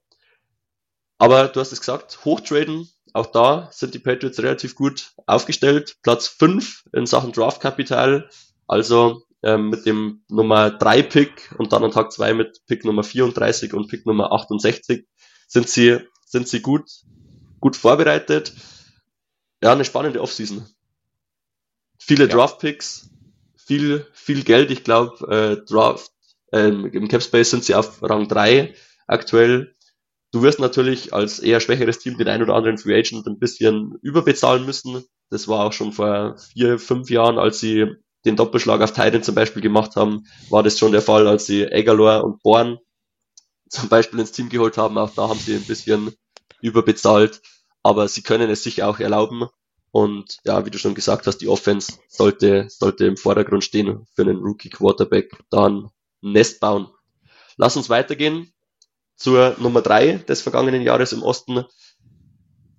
Aber 1.17 1.47
du 1.47 1.59
hast 1.59 1.71
es 1.71 1.79
gesagt, 1.79 2.25
hochtraden 2.25 2.89
auch 3.15 3.27
da 3.27 3.69
sind 3.71 3.93
die 3.93 3.99
Patriots 3.99 4.39
relativ 4.39 4.75
gut 4.75 5.13
aufgestellt. 5.25 5.95
Platz 6.03 6.27
5 6.27 6.83
in 6.91 7.05
Sachen 7.05 7.31
Draftkapital. 7.31 8.29
Also 8.67 9.23
ähm, 9.41 9.69
mit 9.69 9.85
dem 9.85 10.21
Nummer 10.27 10.69
3 10.69 11.03
Pick 11.03 11.55
und 11.57 11.71
dann 11.71 11.85
an 11.85 11.91
Tag 11.91 12.11
2 12.11 12.33
mit 12.33 12.65
Pick 12.67 12.83
Nummer 12.83 13.03
34 13.03 13.73
und 13.73 13.87
Pick 13.87 14.05
Nummer 14.05 14.33
68 14.33 15.07
sind 15.47 15.69
sie, 15.69 15.99
sind 16.25 16.49
sie 16.49 16.61
gut, 16.61 16.89
gut 17.61 17.77
vorbereitet. 17.77 18.51
Ja, 19.63 19.71
eine 19.71 19.85
spannende 19.85 20.19
Offseason. 20.19 20.67
Viele 21.97 22.27
ja. 22.27 22.35
Draft-Picks, 22.35 23.11
viel, 23.55 24.05
viel 24.11 24.43
Geld. 24.43 24.71
Ich 24.71 24.83
glaube, 24.83 25.25
äh, 25.31 25.65
Draft, 25.65 26.11
ähm, 26.51 26.85
im 26.87 27.07
Capspace 27.07 27.51
sind 27.51 27.63
sie 27.63 27.75
auf 27.75 28.03
Rang 28.03 28.27
3 28.27 28.75
aktuell. 29.07 29.74
Du 30.31 30.41
wirst 30.41 30.59
natürlich 30.59 31.13
als 31.13 31.39
eher 31.39 31.59
schwächeres 31.59 31.99
Team 31.99 32.17
den 32.17 32.27
ein 32.27 32.41
oder 32.41 32.55
anderen 32.55 32.77
Free 32.77 32.97
Agent 32.97 33.25
ein 33.27 33.39
bisschen 33.39 33.97
überbezahlen 34.01 34.65
müssen. 34.65 35.05
Das 35.29 35.47
war 35.47 35.65
auch 35.65 35.73
schon 35.73 35.93
vor 35.93 36.37
vier, 36.37 36.77
fünf 36.77 37.09
Jahren, 37.09 37.39
als 37.39 37.59
sie 37.59 37.87
den 38.25 38.35
Doppelschlag 38.35 38.81
auf 38.81 38.91
Titan 38.91 39.23
zum 39.23 39.35
Beispiel 39.35 39.61
gemacht 39.61 39.95
haben, 39.95 40.25
war 40.49 40.63
das 40.63 40.79
schon 40.79 40.91
der 40.91 41.01
Fall, 41.01 41.27
als 41.27 41.45
sie 41.45 41.63
Egalor 41.63 42.23
und 42.23 42.41
Born 42.41 42.79
zum 43.69 43.87
Beispiel 43.87 44.19
ins 44.19 44.31
Team 44.31 44.49
geholt 44.49 44.77
haben. 44.77 44.97
Auch 44.97 45.11
da 45.11 45.29
haben 45.29 45.39
sie 45.39 45.55
ein 45.55 45.63
bisschen 45.63 46.11
überbezahlt, 46.61 47.41
aber 47.83 48.07
sie 48.07 48.23
können 48.23 48.49
es 48.49 48.63
sich 48.63 48.83
auch 48.83 48.99
erlauben. 48.99 49.47
Und 49.91 50.39
ja, 50.43 50.65
wie 50.65 50.71
du 50.71 50.77
schon 50.77 50.95
gesagt 50.95 51.27
hast, 51.27 51.37
die 51.37 51.47
Offense 51.47 51.93
sollte, 52.09 52.67
sollte 52.69 53.05
im 53.05 53.15
Vordergrund 53.15 53.63
stehen 53.63 54.05
für 54.13 54.23
einen 54.23 54.39
Rookie 54.39 54.69
Quarterback, 54.69 55.37
da 55.49 55.67
ein 55.67 55.89
Nest 56.21 56.59
bauen. 56.59 56.89
Lass 57.57 57.77
uns 57.77 57.89
weitergehen 57.89 58.51
zur 59.15 59.55
Nummer 59.59 59.81
drei 59.81 60.17
des 60.17 60.41
vergangenen 60.41 60.81
Jahres 60.81 61.13
im 61.13 61.23
Osten. 61.23 61.65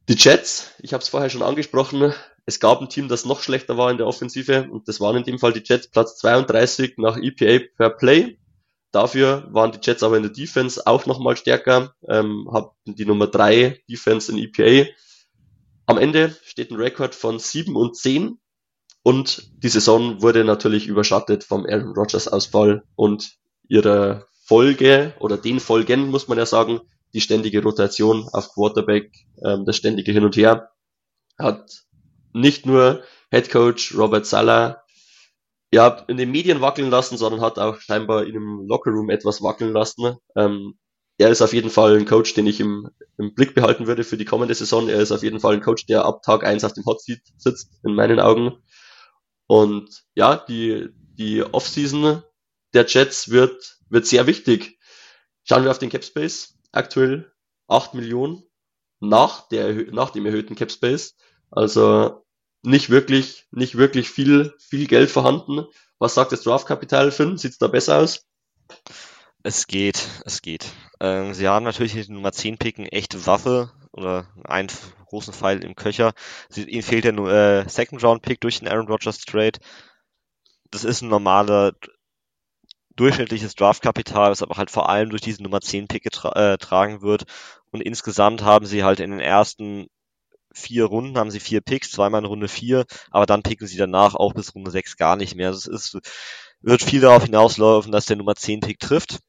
Die 0.09 0.14
Jets, 0.14 0.72
ich 0.80 0.93
habe 0.93 1.03
es 1.03 1.09
vorher 1.09 1.30
schon 1.30 1.43
angesprochen, 1.43 2.12
es 2.45 2.61
gab 2.61 2.80
ein 2.80 2.89
Team, 2.89 3.09
das 3.09 3.24
noch 3.24 3.43
schlechter 3.43 3.76
war 3.76 3.91
in 3.91 3.97
der 3.97 4.07
Offensive 4.07 4.68
und 4.70 4.87
das 4.87 5.01
waren 5.01 5.16
in 5.16 5.24
dem 5.24 5.39
Fall 5.39 5.53
die 5.53 5.62
Jets 5.64 5.89
Platz 5.89 6.16
32 6.18 6.95
nach 6.99 7.16
EPA 7.16 7.64
per 7.76 7.91
Play. 7.91 8.39
Dafür 8.93 9.49
waren 9.51 9.72
die 9.72 9.80
Jets 9.82 10.05
aber 10.05 10.16
in 10.16 10.22
der 10.22 10.32
Defense 10.32 10.87
auch 10.87 11.07
nochmal 11.07 11.37
stärker, 11.37 11.95
ähm, 12.09 12.49
hatten 12.53 12.95
die 12.95 13.05
Nummer 13.05 13.26
drei 13.26 13.82
Defense 13.91 14.30
in 14.30 14.39
EPA. 14.39 14.89
Am 15.87 15.99
Ende 15.99 16.37
steht 16.45 16.70
ein 16.70 16.76
Rekord 16.76 17.14
von 17.14 17.41
7 17.41 17.74
und 17.74 17.97
10 17.97 18.39
und 19.03 19.51
die 19.62 19.68
Saison 19.68 20.22
wurde 20.22 20.45
natürlich 20.45 20.87
überschattet 20.87 21.45
vom 21.45 21.66
Aaron 21.66 21.95
Rodgers 21.95 22.28
Ausfall 22.28 22.84
und 22.95 23.37
ihrer 23.68 24.26
Folge 24.47 25.14
oder 25.18 25.36
den 25.36 25.61
Folgen, 25.61 26.09
muss 26.09 26.28
man 26.28 26.38
ja 26.38 26.47
sagen, 26.47 26.80
die 27.14 27.20
ständige 27.20 27.62
Rotation 27.62 28.28
auf 28.32 28.53
Quarterback, 28.53 29.12
ähm, 29.44 29.64
das 29.64 29.76
ständige 29.76 30.12
Hin 30.12 30.24
und 30.24 30.36
Her, 30.36 30.70
hat 31.38 31.84
nicht 32.32 32.66
nur 32.66 33.03
Head 33.30 33.51
Coach 33.51 33.97
Robert 33.97 34.26
Sala 34.26 34.82
ja, 35.72 35.88
in 36.07 36.16
den 36.16 36.30
Medien 36.30 36.61
wackeln 36.61 36.90
lassen, 36.90 37.18
sondern 37.18 37.40
hat 37.40 37.59
auch 37.59 37.80
scheinbar 37.80 38.24
in 38.24 38.34
dem 38.34 38.66
Lockerroom 38.68 39.11
etwas 39.11 39.42
wackeln 39.42 39.72
lassen. 39.72 40.16
Ähm, 40.36 40.78
er 41.18 41.30
ist 41.30 41.42
auf 41.42 41.53
jeden 41.53 41.70
Fall 41.70 41.97
ein 41.97 42.05
Coach, 42.05 42.34
den 42.34 42.47
ich 42.47 42.61
im, 42.61 42.88
im 43.18 43.34
Blick 43.34 43.55
behalten 43.55 43.86
würde 43.86 44.05
für 44.05 44.16
die 44.16 44.24
kommende 44.24 44.55
Saison. 44.55 44.88
Er 44.88 45.01
ist 45.01 45.12
auf 45.12 45.22
jeden 45.22 45.40
Fall 45.40 45.55
ein 45.55 45.62
Coach, 45.62 45.86
der 45.86 46.05
ab 46.05 46.22
Tag 46.22 46.44
eins 46.44 46.62
auf 46.62 46.72
dem 46.72 46.84
Hot 46.84 47.03
Seat 47.03 47.20
sitzt, 47.36 47.72
in 47.82 47.94
meinen 47.94 48.20
Augen. 48.20 48.62
Und 49.47 50.05
ja, 50.14 50.36
die, 50.36 50.88
die 51.18 51.42
Offseason 51.42 52.22
der 52.77 52.87
Jets 52.87 53.31
wird, 53.31 53.79
wird 53.89 54.07
sehr 54.07 54.27
wichtig. 54.27 54.79
Schauen 55.45 55.64
wir 55.64 55.70
auf 55.70 55.79
den 55.79 55.91
Cap 55.91 56.05
Space. 56.05 56.55
Aktuell 56.72 57.33
8 57.68 57.95
Millionen 57.95 58.45
nach, 59.01 59.49
der, 59.49 59.72
nach 59.93 60.11
dem 60.11 60.27
erhöhten 60.27 60.55
Cap 60.57 60.70
Space. 60.70 61.16
Also 61.51 62.24
nicht 62.62 62.91
wirklich, 62.91 63.47
nicht 63.51 63.77
wirklich 63.77 64.11
viel, 64.11 64.55
viel 64.59 64.87
Geld 64.87 65.11
vorhanden. 65.11 65.66
Was 65.99 66.14
sagt 66.14 66.33
das 66.33 66.43
Draftkapital, 66.43 67.11
Finn? 67.11 67.39
Sieht's 67.39 67.59
da 67.59 67.68
besser 67.68 67.99
aus? 67.99 68.27
Es 69.43 69.66
geht, 69.66 70.07
es 70.24 70.43
geht. 70.43 70.66
Ähm, 71.01 71.33
sie 71.33 71.49
haben 71.49 71.64
natürlich 71.64 71.95
den 71.95 72.14
Nummer 72.14 72.33
10 72.33 72.59
Pick 72.59 72.79
eine 72.79 72.93
echte 72.93 73.27
Waffe 73.27 73.72
oder 73.93 74.29
einen 74.45 74.68
großen 75.07 75.33
Pfeil 75.33 75.64
im 75.64 75.77
Köcher. 75.77 76.12
Sie, 76.51 76.64
ihnen 76.64 76.83
fehlt 76.83 77.05
der 77.05 77.14
äh, 77.14 77.68
Second 77.68 78.03
Round 78.03 78.22
Pick 78.22 78.41
durch 78.41 78.59
den 78.59 78.68
Aaron 78.68 78.89
Rodgers 78.89 79.20
Trade. 79.20 79.59
Das 80.70 80.85
ist 80.85 81.01
ein 81.01 81.09
normaler 81.09 81.72
durchschnittliches 82.97 83.55
Draftkapital, 83.55 84.30
das 84.30 84.42
aber 84.42 84.57
halt 84.57 84.70
vor 84.70 84.88
allem 84.88 85.11
durch 85.11 85.22
diesen 85.22 85.42
Nummer 85.42 85.61
10 85.61 85.88
Pick 85.88 86.03
getra 86.03 86.55
äh, 86.55 87.03
wird. 87.03 87.24
Und 87.70 87.82
insgesamt 87.82 88.42
haben 88.42 88.66
sie 88.66 88.84
halt 88.84 89.01
in 89.01 89.11
den 89.11 89.20
ersten 89.20 89.88
vier 90.57 90.86
Runden 90.86 91.18
haben 91.18 91.30
sie 91.30 91.40
vier 91.40 91.61
Picks, 91.61 91.90
zweimal 91.90 92.22
in 92.22 92.26
Runde 92.26 92.49
vier, 92.49 92.86
aber 93.11 93.26
dann 93.26 93.42
picken 93.42 93.66
sie 93.66 93.76
danach 93.76 94.14
auch 94.14 94.32
bis 94.32 94.55
Runde 94.55 94.70
sechs 94.70 94.97
gar 94.97 95.16
nicht 95.16 95.34
mehr. 95.36 95.49
Also 95.49 95.70
es 95.70 95.94
ist, 95.94 95.99
wird 96.61 96.82
viel 96.82 97.01
darauf 97.01 97.24
hinauslaufen, 97.24 97.92
dass 97.92 98.07
der 98.07 98.16
Nummer 98.16 98.34
10 98.34 98.61
Pick 98.61 98.78
trifft. 98.80 99.20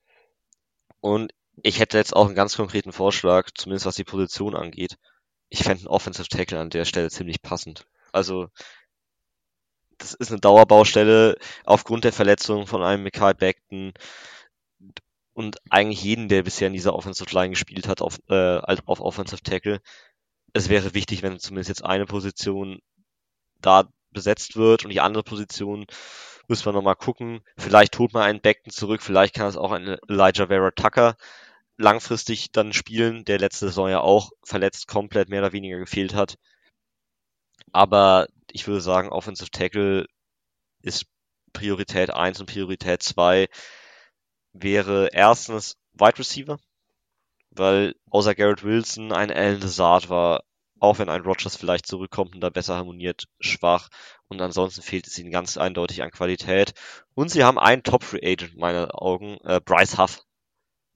Und 1.02 1.34
ich 1.64 1.80
hätte 1.80 1.98
jetzt 1.98 2.16
auch 2.16 2.28
einen 2.28 2.36
ganz 2.36 2.56
konkreten 2.56 2.94
Vorschlag, 2.94 3.50
zumindest 3.54 3.86
was 3.86 3.96
die 3.96 4.04
Position 4.04 4.56
angeht. 4.56 4.98
Ich 5.50 5.64
fände 5.64 5.82
einen 5.82 5.88
Offensive 5.88 6.28
Tackle 6.30 6.60
an 6.60 6.70
der 6.70 6.86
Stelle 6.86 7.10
ziemlich 7.10 7.42
passend. 7.42 7.86
Also, 8.12 8.48
das 9.98 10.14
ist 10.14 10.32
eine 10.32 10.40
Dauerbaustelle 10.40 11.38
aufgrund 11.66 12.04
der 12.04 12.14
Verletzung 12.14 12.68
von 12.68 12.84
einem 12.84 13.04
Mikael 13.04 13.34
Beckton 13.34 13.94
und 15.34 15.58
eigentlich 15.70 16.04
jeden, 16.04 16.30
der 16.30 16.44
bisher 16.44 16.68
in 16.68 16.74
dieser 16.74 16.96
Offensive 16.96 17.34
Line 17.34 17.52
gespielt 17.52 17.88
hat, 17.88 18.02
auf, 18.02 18.20
äh, 18.30 18.60
auf 18.86 19.02
Offensive 19.02 19.42
Tackle. 19.42 19.82
Es 20.54 20.70
wäre 20.70 20.94
wichtig, 20.94 21.22
wenn 21.22 21.40
zumindest 21.40 21.70
jetzt 21.70 21.86
eine 21.86 22.06
Position 22.06 22.80
da 23.62 23.88
besetzt 24.12 24.56
wird 24.56 24.84
und 24.84 24.92
die 24.92 25.02
andere 25.02 25.24
Position 25.24 25.86
muss 26.48 26.66
man 26.66 26.74
nochmal 26.74 26.96
gucken. 26.96 27.42
Vielleicht 27.58 28.00
holt 28.00 28.14
man 28.14 28.24
einen 28.24 28.42
Beckton 28.42 28.72
zurück, 28.72 29.02
vielleicht 29.02 29.36
kann 29.36 29.48
es 29.48 29.58
auch 29.58 29.72
ein 29.72 29.98
Elijah 30.08 30.48
Vera 30.48 30.72
Tucker 30.72 31.18
langfristig 31.78 32.52
dann 32.52 32.74
spielen, 32.74 33.24
der 33.26 33.38
letzte 33.40 33.68
Saison 33.68 33.90
ja 33.90 34.00
auch 34.00 34.32
verletzt 34.44 34.88
komplett 34.88 35.30
mehr 35.30 35.42
oder 35.42 35.54
weniger 35.54 35.78
gefehlt 35.78 36.16
hat. 36.16 36.38
Aber 37.72 38.28
ich 38.52 38.68
würde 38.68 38.82
sagen, 38.82 39.10
Offensive 39.10 39.52
Tackle 39.52 40.08
ist 40.82 41.06
Priorität 41.54 42.12
1 42.12 42.40
und 42.40 42.46
Priorität 42.48 43.04
2 43.04 43.48
wäre 44.54 45.10
erstens 45.12 45.78
Wide 45.94 46.20
Receiver, 46.20 46.58
weil 47.52 47.96
außer 48.10 48.36
Garrett 48.36 48.64
Wilson 48.64 49.12
ein 49.12 49.32
Alan 49.32 49.62
Lazard 49.62 50.10
war, 50.10 50.44
auch 50.80 51.00
wenn 51.00 51.10
ein 51.10 51.22
Rogers 51.22 51.56
vielleicht 51.56 51.88
zurückkommt 51.88 52.36
und 52.36 52.42
da 52.42 52.50
besser 52.50 52.76
harmoniert, 52.76 53.26
schwach. 53.40 53.90
Und 54.28 54.42
ansonsten 54.42 54.82
fehlt 54.82 55.08
es 55.08 55.18
ihnen 55.18 55.32
ganz 55.32 55.58
eindeutig 55.58 56.04
an 56.04 56.12
Qualität. 56.12 56.74
Und 57.16 57.30
sie 57.30 57.44
haben 57.44 57.58
einen 57.58 57.84
Top-Free 57.84 58.20
Agent 58.24 58.54
in 58.54 58.60
meinen 58.60 58.92
Augen, 58.92 59.38
äh, 59.44 59.60
Bryce 59.64 59.98
Huff. 59.98 60.22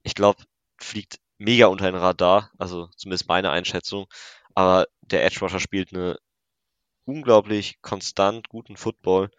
Ich 0.02 0.14
glaube, 0.14 0.44
fliegt 0.76 1.18
mega 1.38 1.66
unter 1.66 1.90
den 1.90 1.96
Radar, 1.96 2.50
also 2.58 2.88
zumindest 2.96 3.28
meine 3.28 3.50
Einschätzung. 3.50 4.06
Aber 4.54 4.86
der 5.00 5.24
Edge 5.24 5.40
Rusher 5.40 5.60
spielt 5.60 5.92
eine 5.92 6.18
unglaublich 7.04 7.80
konstant 7.82 8.48
guten 8.48 8.76
Football. 8.76 9.30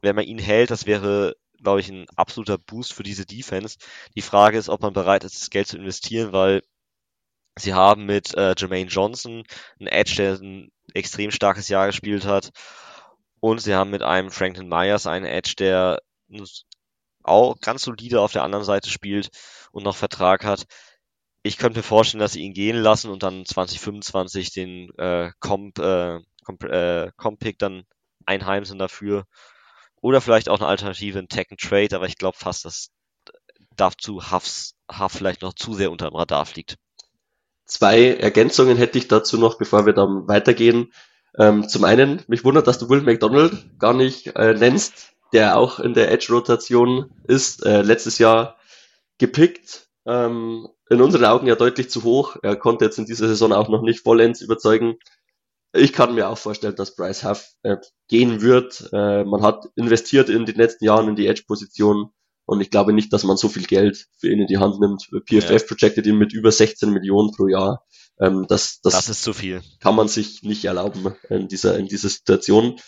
Wenn 0.00 0.16
man 0.16 0.26
ihn 0.26 0.38
hält, 0.38 0.70
das 0.70 0.86
wäre, 0.86 1.34
glaube 1.62 1.80
ich, 1.80 1.88
ein 1.88 2.06
absoluter 2.16 2.58
Boost 2.58 2.92
für 2.92 3.02
diese 3.02 3.26
Defense. 3.26 3.78
Die 4.16 4.22
Frage 4.22 4.58
ist, 4.58 4.68
ob 4.68 4.82
man 4.82 4.92
bereit 4.92 5.24
ist, 5.24 5.40
das 5.40 5.50
Geld 5.50 5.68
zu 5.68 5.76
investieren, 5.76 6.32
weil 6.32 6.62
sie 7.58 7.74
haben 7.74 8.06
mit 8.06 8.34
äh, 8.34 8.54
Jermaine 8.56 8.90
Johnson 8.90 9.44
einen 9.78 9.88
Edge, 9.88 10.14
der 10.16 10.34
ein 10.34 10.72
extrem 10.94 11.30
starkes 11.30 11.68
Jahr 11.68 11.86
gespielt 11.86 12.24
hat. 12.24 12.50
Und 13.40 13.60
sie 13.60 13.74
haben 13.74 13.90
mit 13.90 14.02
einem 14.02 14.30
Franklin 14.30 14.68
Myers 14.68 15.06
einen 15.06 15.26
Edge, 15.26 15.54
der 15.58 16.00
auch 17.22 17.58
ganz 17.60 17.82
solide 17.82 18.20
auf 18.20 18.32
der 18.32 18.44
anderen 18.44 18.64
Seite 18.64 18.88
spielt 18.88 19.30
und 19.72 19.84
noch 19.84 19.96
Vertrag 19.96 20.44
hat. 20.44 20.64
Ich 21.42 21.58
könnte 21.58 21.80
mir 21.80 21.82
vorstellen, 21.82 22.20
dass 22.20 22.32
sie 22.32 22.42
ihn 22.42 22.54
gehen 22.54 22.76
lassen 22.76 23.10
und 23.10 23.22
dann 23.22 23.44
2025 23.44 24.52
den 24.52 24.90
äh, 24.96 25.30
Comp, 25.40 25.78
äh, 25.78 26.20
Comp, 26.44 26.64
äh, 26.64 27.10
Comp 27.16 27.40
Pick 27.40 27.58
dann 27.58 27.84
einheimsen 28.26 28.78
dafür. 28.78 29.24
Oder 30.00 30.20
vielleicht 30.20 30.48
auch 30.48 30.60
eine 30.60 30.68
Alternative 30.68 31.18
in 31.18 31.28
Tech 31.28 31.46
and 31.50 31.60
Trade, 31.60 31.94
aber 31.94 32.06
ich 32.06 32.18
glaube 32.18 32.36
fast, 32.36 32.64
dass 32.64 32.90
dazu 33.76 34.32
Huffs, 34.32 34.74
Huff 34.98 35.12
vielleicht 35.12 35.42
noch 35.42 35.54
zu 35.54 35.74
sehr 35.74 35.90
unter 35.90 36.10
dem 36.10 36.16
Radar 36.16 36.46
fliegt. 36.46 36.76
Zwei 37.64 38.14
Ergänzungen 38.14 38.76
hätte 38.76 38.98
ich 38.98 39.08
dazu 39.08 39.38
noch, 39.38 39.56
bevor 39.56 39.86
wir 39.86 39.92
dann 39.92 40.28
weitergehen. 40.28 40.92
Ähm, 41.38 41.68
zum 41.68 41.84
einen, 41.84 42.22
mich 42.26 42.44
wundert, 42.44 42.66
dass 42.66 42.78
du 42.78 42.88
Will 42.88 43.02
McDonald 43.02 43.78
gar 43.78 43.94
nicht 43.94 44.36
äh, 44.36 44.54
nennst, 44.54 45.14
der 45.32 45.56
auch 45.56 45.78
in 45.78 45.94
der 45.94 46.10
Edge-Rotation 46.10 47.10
ist, 47.26 47.64
äh, 47.64 47.82
letztes 47.82 48.18
Jahr 48.18 48.58
gepickt. 49.18 49.88
Ähm, 50.04 50.68
in 50.90 51.00
unseren 51.00 51.24
Augen 51.24 51.46
ja 51.46 51.54
deutlich 51.54 51.88
zu 51.88 52.02
hoch. 52.02 52.36
Er 52.42 52.56
konnte 52.56 52.84
jetzt 52.84 52.98
in 52.98 53.06
dieser 53.06 53.28
Saison 53.28 53.52
auch 53.52 53.68
noch 53.68 53.82
nicht 53.82 54.00
vollends 54.00 54.42
überzeugen. 54.42 54.96
Ich 55.74 55.92
kann 55.92 56.14
mir 56.14 56.28
auch 56.28 56.38
vorstellen, 56.38 56.76
dass 56.76 56.94
Bryce 56.94 57.24
Huff 57.24 57.48
äh, 57.62 57.76
gehen 58.08 58.42
wird. 58.42 58.90
Äh, 58.92 59.24
man 59.24 59.42
hat 59.42 59.66
investiert 59.74 60.28
in 60.28 60.44
den 60.44 60.56
letzten 60.56 60.84
Jahren 60.84 61.08
in 61.08 61.16
die 61.16 61.26
Edge-Position 61.26 62.10
und 62.44 62.60
ich 62.60 62.70
glaube 62.70 62.92
nicht, 62.92 63.12
dass 63.12 63.24
man 63.24 63.36
so 63.36 63.48
viel 63.48 63.64
Geld 63.64 64.06
für 64.18 64.30
ihn 64.30 64.40
in 64.40 64.46
die 64.46 64.58
Hand 64.58 64.80
nimmt. 64.80 65.08
PFF 65.26 65.50
ja. 65.50 65.58
projected 65.66 66.06
ihn 66.06 66.18
mit 66.18 66.32
über 66.32 66.52
16 66.52 66.90
Millionen 66.90 67.32
pro 67.32 67.48
Jahr. 67.48 67.84
Ähm, 68.20 68.46
das, 68.48 68.80
das, 68.82 68.94
das 68.94 69.08
ist 69.08 69.22
zu 69.22 69.32
viel. 69.32 69.62
Kann 69.80 69.96
man 69.96 70.08
sich 70.08 70.42
nicht 70.42 70.64
erlauben 70.64 71.14
in 71.30 71.48
dieser, 71.48 71.78
in 71.78 71.86
dieser 71.86 72.10
Situation. 72.10 72.78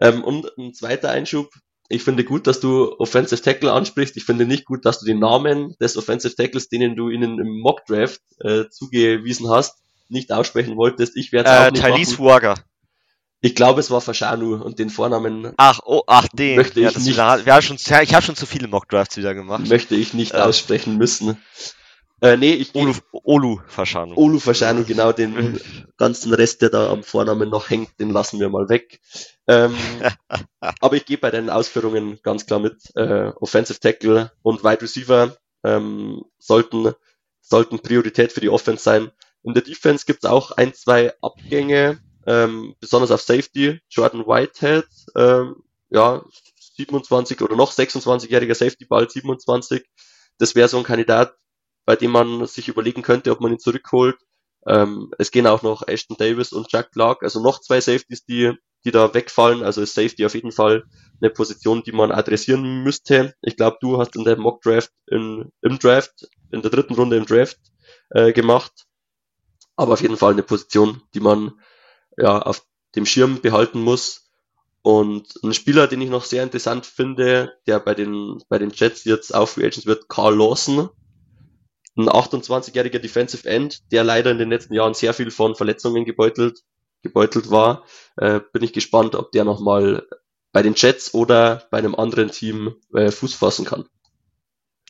Ähm, 0.00 0.22
und 0.22 0.56
ein 0.56 0.74
zweiter 0.74 1.10
Einschub. 1.10 1.50
Ich 1.88 2.02
finde 2.02 2.22
gut, 2.22 2.46
dass 2.46 2.60
du 2.60 2.98
Offensive 2.98 3.40
Tackle 3.40 3.72
ansprichst. 3.72 4.16
Ich 4.16 4.24
finde 4.24 4.46
nicht 4.46 4.66
gut, 4.66 4.84
dass 4.84 5.00
du 5.00 5.06
den 5.06 5.18
Namen 5.18 5.74
des 5.80 5.96
Offensive 5.96 6.36
Tackles, 6.36 6.68
denen 6.68 6.96
du 6.96 7.08
ihnen 7.08 7.40
im 7.40 7.60
Mock 7.60 7.86
Draft 7.86 8.20
äh, 8.40 8.68
zugewiesen 8.68 9.48
hast, 9.48 9.82
nicht 10.08 10.32
aussprechen 10.32 10.76
wolltest. 10.76 11.16
Ich 11.16 11.32
werde 11.32 11.50
es 11.50 11.80
äh, 11.80 11.90
auch 11.90 11.96
nicht. 11.96 12.18
Huaga. 12.18 12.54
Ich 13.40 13.54
glaube, 13.54 13.80
es 13.80 13.90
war 13.90 14.00
Fashanu 14.00 14.56
und 14.56 14.80
den 14.80 14.90
Vornamen. 14.90 15.52
Ach, 15.56 15.80
oh, 15.84 16.02
ach, 16.06 16.26
den. 16.32 16.56
Möchte 16.56 16.80
ja, 16.80 16.90
ich 16.90 16.96
nicht. 16.96 17.06
Wieder, 17.06 17.46
wir 17.46 17.54
haben 17.54 17.62
schon, 17.62 17.76
ich 17.76 18.14
habe 18.14 18.24
schon 18.24 18.34
zu 18.34 18.46
viele 18.46 18.66
Mockdrafts 18.66 19.16
wieder 19.16 19.34
gemacht. 19.34 19.68
Möchte 19.68 19.94
ich 19.94 20.12
nicht 20.12 20.34
äh. 20.34 20.38
aussprechen 20.38 20.96
müssen. 20.96 21.38
Äh, 22.20 22.36
nee, 22.36 22.54
ich 22.54 22.74
Olu, 22.74 22.94
Olu 23.12 23.60
Fashanu. 23.68 24.14
Olu 24.16 24.40
Fashanu, 24.40 24.84
genau, 24.84 25.12
den 25.12 25.60
ganzen 25.96 26.34
Rest, 26.34 26.62
der 26.62 26.70
da 26.70 26.90
am 26.90 27.04
Vornamen 27.04 27.48
noch 27.48 27.70
hängt, 27.70 28.00
den 28.00 28.10
lassen 28.10 28.40
wir 28.40 28.48
mal 28.48 28.68
weg. 28.68 29.00
Ähm, 29.46 29.76
aber 30.80 30.96
ich 30.96 31.06
gehe 31.06 31.18
bei 31.18 31.30
deinen 31.30 31.48
Ausführungen 31.48 32.18
ganz 32.24 32.44
klar 32.44 32.58
mit. 32.58 32.74
Äh, 32.96 33.30
Offensive 33.36 33.78
Tackle 33.78 34.32
und 34.42 34.64
Wide 34.64 34.82
Receiver 34.82 35.36
ähm, 35.62 36.24
sollten, 36.38 36.92
sollten 37.40 37.78
Priorität 37.78 38.32
für 38.32 38.40
die 38.40 38.50
Offense 38.50 38.82
sein. 38.82 39.12
In 39.42 39.54
der 39.54 39.62
Defense 39.62 40.04
gibt 40.06 40.24
es 40.24 40.30
auch 40.30 40.52
ein, 40.52 40.74
zwei 40.74 41.12
Abgänge, 41.22 42.00
ähm, 42.26 42.74
besonders 42.80 43.10
auf 43.10 43.22
Safety. 43.22 43.80
Jordan 43.88 44.26
Whitehead, 44.26 44.86
ähm, 45.16 45.62
ja, 45.90 46.22
27 46.76 47.40
oder 47.40 47.56
noch 47.56 47.72
26-jähriger 47.72 48.54
Safety, 48.54 48.84
bald 48.84 49.10
27. 49.10 49.84
Das 50.38 50.54
wäre 50.54 50.68
so 50.68 50.78
ein 50.78 50.84
Kandidat, 50.84 51.34
bei 51.84 51.96
dem 51.96 52.10
man 52.10 52.46
sich 52.46 52.68
überlegen 52.68 53.02
könnte, 53.02 53.32
ob 53.32 53.40
man 53.40 53.52
ihn 53.52 53.58
zurückholt. 53.58 54.16
Ähm, 54.66 55.10
es 55.18 55.30
gehen 55.30 55.46
auch 55.46 55.62
noch 55.62 55.86
Ashton 55.86 56.16
Davis 56.18 56.52
und 56.52 56.70
Jack 56.70 56.92
Clark, 56.92 57.22
also 57.22 57.40
noch 57.40 57.60
zwei 57.60 57.80
Safeties, 57.80 58.24
die, 58.24 58.52
die 58.84 58.90
da 58.90 59.14
wegfallen. 59.14 59.62
Also 59.62 59.80
ist 59.80 59.94
Safety 59.94 60.26
auf 60.26 60.34
jeden 60.34 60.52
Fall 60.52 60.84
eine 61.20 61.30
Position, 61.30 61.82
die 61.82 61.92
man 61.92 62.12
adressieren 62.12 62.82
müsste. 62.82 63.34
Ich 63.42 63.56
glaube, 63.56 63.78
du 63.80 63.98
hast 63.98 64.14
in 64.14 64.24
der 64.24 64.36
Mock 64.36 64.62
Draft 64.62 64.90
in, 65.06 65.50
im 65.62 65.78
Draft, 65.78 66.28
in 66.52 66.62
der 66.62 66.70
dritten 66.70 66.94
Runde 66.94 67.16
im 67.16 67.26
Draft 67.26 67.58
äh, 68.10 68.32
gemacht. 68.32 68.87
Aber 69.78 69.92
auf 69.92 70.02
jeden 70.02 70.16
Fall 70.16 70.32
eine 70.32 70.42
Position, 70.42 71.02
die 71.14 71.20
man 71.20 71.52
ja, 72.16 72.42
auf 72.42 72.66
dem 72.96 73.06
Schirm 73.06 73.40
behalten 73.40 73.80
muss. 73.80 74.28
Und 74.82 75.38
ein 75.44 75.54
Spieler, 75.54 75.86
den 75.86 76.00
ich 76.00 76.10
noch 76.10 76.24
sehr 76.24 76.42
interessant 76.42 76.84
finde, 76.84 77.54
der 77.68 77.78
bei 77.78 77.94
den, 77.94 78.42
bei 78.48 78.58
den 78.58 78.70
Jets 78.70 79.04
jetzt 79.04 79.32
auch 79.32 79.48
Free 79.48 79.66
Agents 79.66 79.86
wird, 79.86 80.08
Carl 80.08 80.36
Lawson. 80.36 80.88
Ein 81.96 82.08
28-jähriger 82.08 82.98
Defensive 82.98 83.48
End, 83.48 83.92
der 83.92 84.02
leider 84.02 84.32
in 84.32 84.38
den 84.38 84.50
letzten 84.50 84.74
Jahren 84.74 84.94
sehr 84.94 85.14
viel 85.14 85.30
von 85.30 85.54
Verletzungen 85.54 86.04
gebeutelt, 86.04 86.64
gebeutelt 87.02 87.52
war. 87.52 87.84
Äh, 88.16 88.40
bin 88.52 88.64
ich 88.64 88.72
gespannt, 88.72 89.14
ob 89.14 89.30
der 89.30 89.44
nochmal 89.44 90.08
bei 90.50 90.62
den 90.62 90.74
Jets 90.74 91.14
oder 91.14 91.68
bei 91.70 91.78
einem 91.78 91.94
anderen 91.94 92.32
Team 92.32 92.74
äh, 92.94 93.12
Fuß 93.12 93.34
fassen 93.34 93.64
kann. 93.64 93.88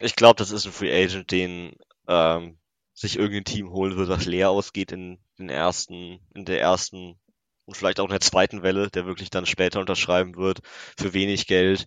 Ich 0.00 0.16
glaube, 0.16 0.38
das 0.38 0.50
ist 0.50 0.64
ein 0.64 0.72
Free 0.72 0.92
Agent, 0.92 1.30
den 1.30 1.76
ähm, 2.06 2.56
sich 2.98 3.16
irgendein 3.16 3.44
Team 3.44 3.70
holen 3.70 3.96
wird, 3.96 4.08
was 4.08 4.26
leer 4.26 4.50
ausgeht 4.50 4.92
in 4.92 5.18
den 5.38 5.48
ersten, 5.48 6.20
in 6.34 6.44
der 6.44 6.60
ersten 6.60 7.18
und 7.64 7.76
vielleicht 7.76 8.00
auch 8.00 8.06
in 8.06 8.10
der 8.10 8.20
zweiten 8.20 8.62
Welle, 8.62 8.88
der 8.88 9.06
wirklich 9.06 9.30
dann 9.30 9.46
später 9.46 9.78
unterschreiben 9.80 10.36
wird 10.36 10.60
für 10.96 11.12
wenig 11.12 11.46
Geld, 11.46 11.86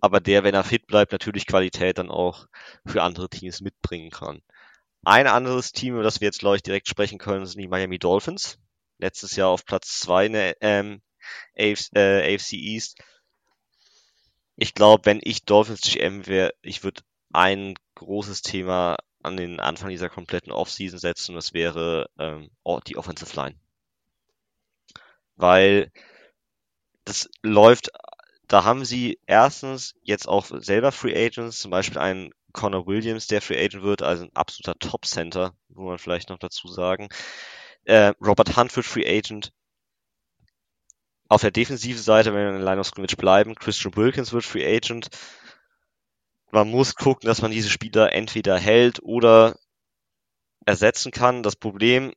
aber 0.00 0.20
der, 0.20 0.44
wenn 0.44 0.54
er 0.54 0.64
fit 0.64 0.86
bleibt, 0.86 1.12
natürlich 1.12 1.46
Qualität 1.46 1.98
dann 1.98 2.10
auch 2.10 2.46
für 2.86 3.02
andere 3.02 3.28
Teams 3.28 3.60
mitbringen 3.60 4.10
kann. 4.10 4.42
Ein 5.04 5.26
anderes 5.26 5.72
Team, 5.72 5.94
über 5.94 6.02
das 6.02 6.20
wir 6.20 6.26
jetzt, 6.26 6.38
glaube 6.38 6.56
ich, 6.56 6.62
direkt 6.62 6.88
sprechen 6.88 7.18
können, 7.18 7.46
sind 7.46 7.60
die 7.60 7.68
Miami 7.68 7.98
Dolphins. 7.98 8.58
Letztes 8.98 9.34
Jahr 9.34 9.48
auf 9.48 9.64
Platz 9.64 9.98
zwei 9.98 10.26
in 10.26 10.32
der 10.34 10.56
ähm, 10.60 11.02
AFC, 11.58 11.96
äh, 11.96 12.34
AFC 12.34 12.52
East. 12.52 12.98
Ich 14.56 14.74
glaube, 14.74 15.06
wenn 15.06 15.20
ich 15.22 15.44
Dolphins 15.44 15.80
GM 15.80 16.26
wäre, 16.26 16.52
ich 16.62 16.84
würde 16.84 17.02
ein 17.32 17.74
großes 17.96 18.42
Thema 18.42 18.96
an 19.22 19.36
den 19.36 19.60
Anfang 19.60 19.90
dieser 19.90 20.08
kompletten 20.08 20.52
Offseason 20.52 20.98
setzen. 20.98 21.34
Das 21.34 21.52
wäre 21.52 22.08
ähm, 22.18 22.50
die 22.86 22.96
Offensive 22.96 23.34
Line. 23.36 23.56
Weil 25.36 25.90
das 27.04 27.28
läuft, 27.42 27.90
da 28.48 28.64
haben 28.64 28.84
sie 28.84 29.18
erstens 29.26 29.94
jetzt 30.02 30.28
auch 30.28 30.46
selber 30.46 30.92
Free 30.92 31.14
Agents, 31.14 31.60
zum 31.60 31.70
Beispiel 31.70 31.98
einen 31.98 32.30
Connor 32.52 32.86
Williams, 32.86 33.26
der 33.26 33.40
Free 33.40 33.62
Agent 33.62 33.82
wird, 33.82 34.02
also 34.02 34.24
ein 34.24 34.36
absoluter 34.36 34.78
Top 34.78 35.06
Center, 35.06 35.54
muss 35.68 35.86
man 35.86 35.98
vielleicht 35.98 36.28
noch 36.28 36.38
dazu 36.38 36.68
sagen. 36.68 37.08
Äh, 37.84 38.12
Robert 38.20 38.56
Hunt 38.56 38.74
wird 38.76 38.86
Free 38.86 39.06
Agent. 39.06 39.52
Auf 41.28 41.40
der 41.40 41.50
defensiven 41.50 42.02
Seite, 42.02 42.34
wenn 42.34 42.42
wir 42.42 42.48
in 42.50 42.56
der 42.56 42.64
Line 42.64 42.80
of 42.80 42.86
Scrimmage 42.86 43.16
bleiben, 43.16 43.54
Christian 43.54 43.96
Wilkins 43.96 44.32
wird 44.32 44.44
Free 44.44 44.76
Agent. 44.76 45.08
Man 46.52 46.70
muss 46.70 46.94
gucken, 46.94 47.26
dass 47.26 47.42
man 47.42 47.50
diese 47.50 47.70
Spieler 47.70 48.12
entweder 48.12 48.58
hält 48.58 49.02
oder 49.02 49.58
ersetzen 50.64 51.10
kann. 51.10 51.42
Das 51.42 51.56
Problem 51.56 52.12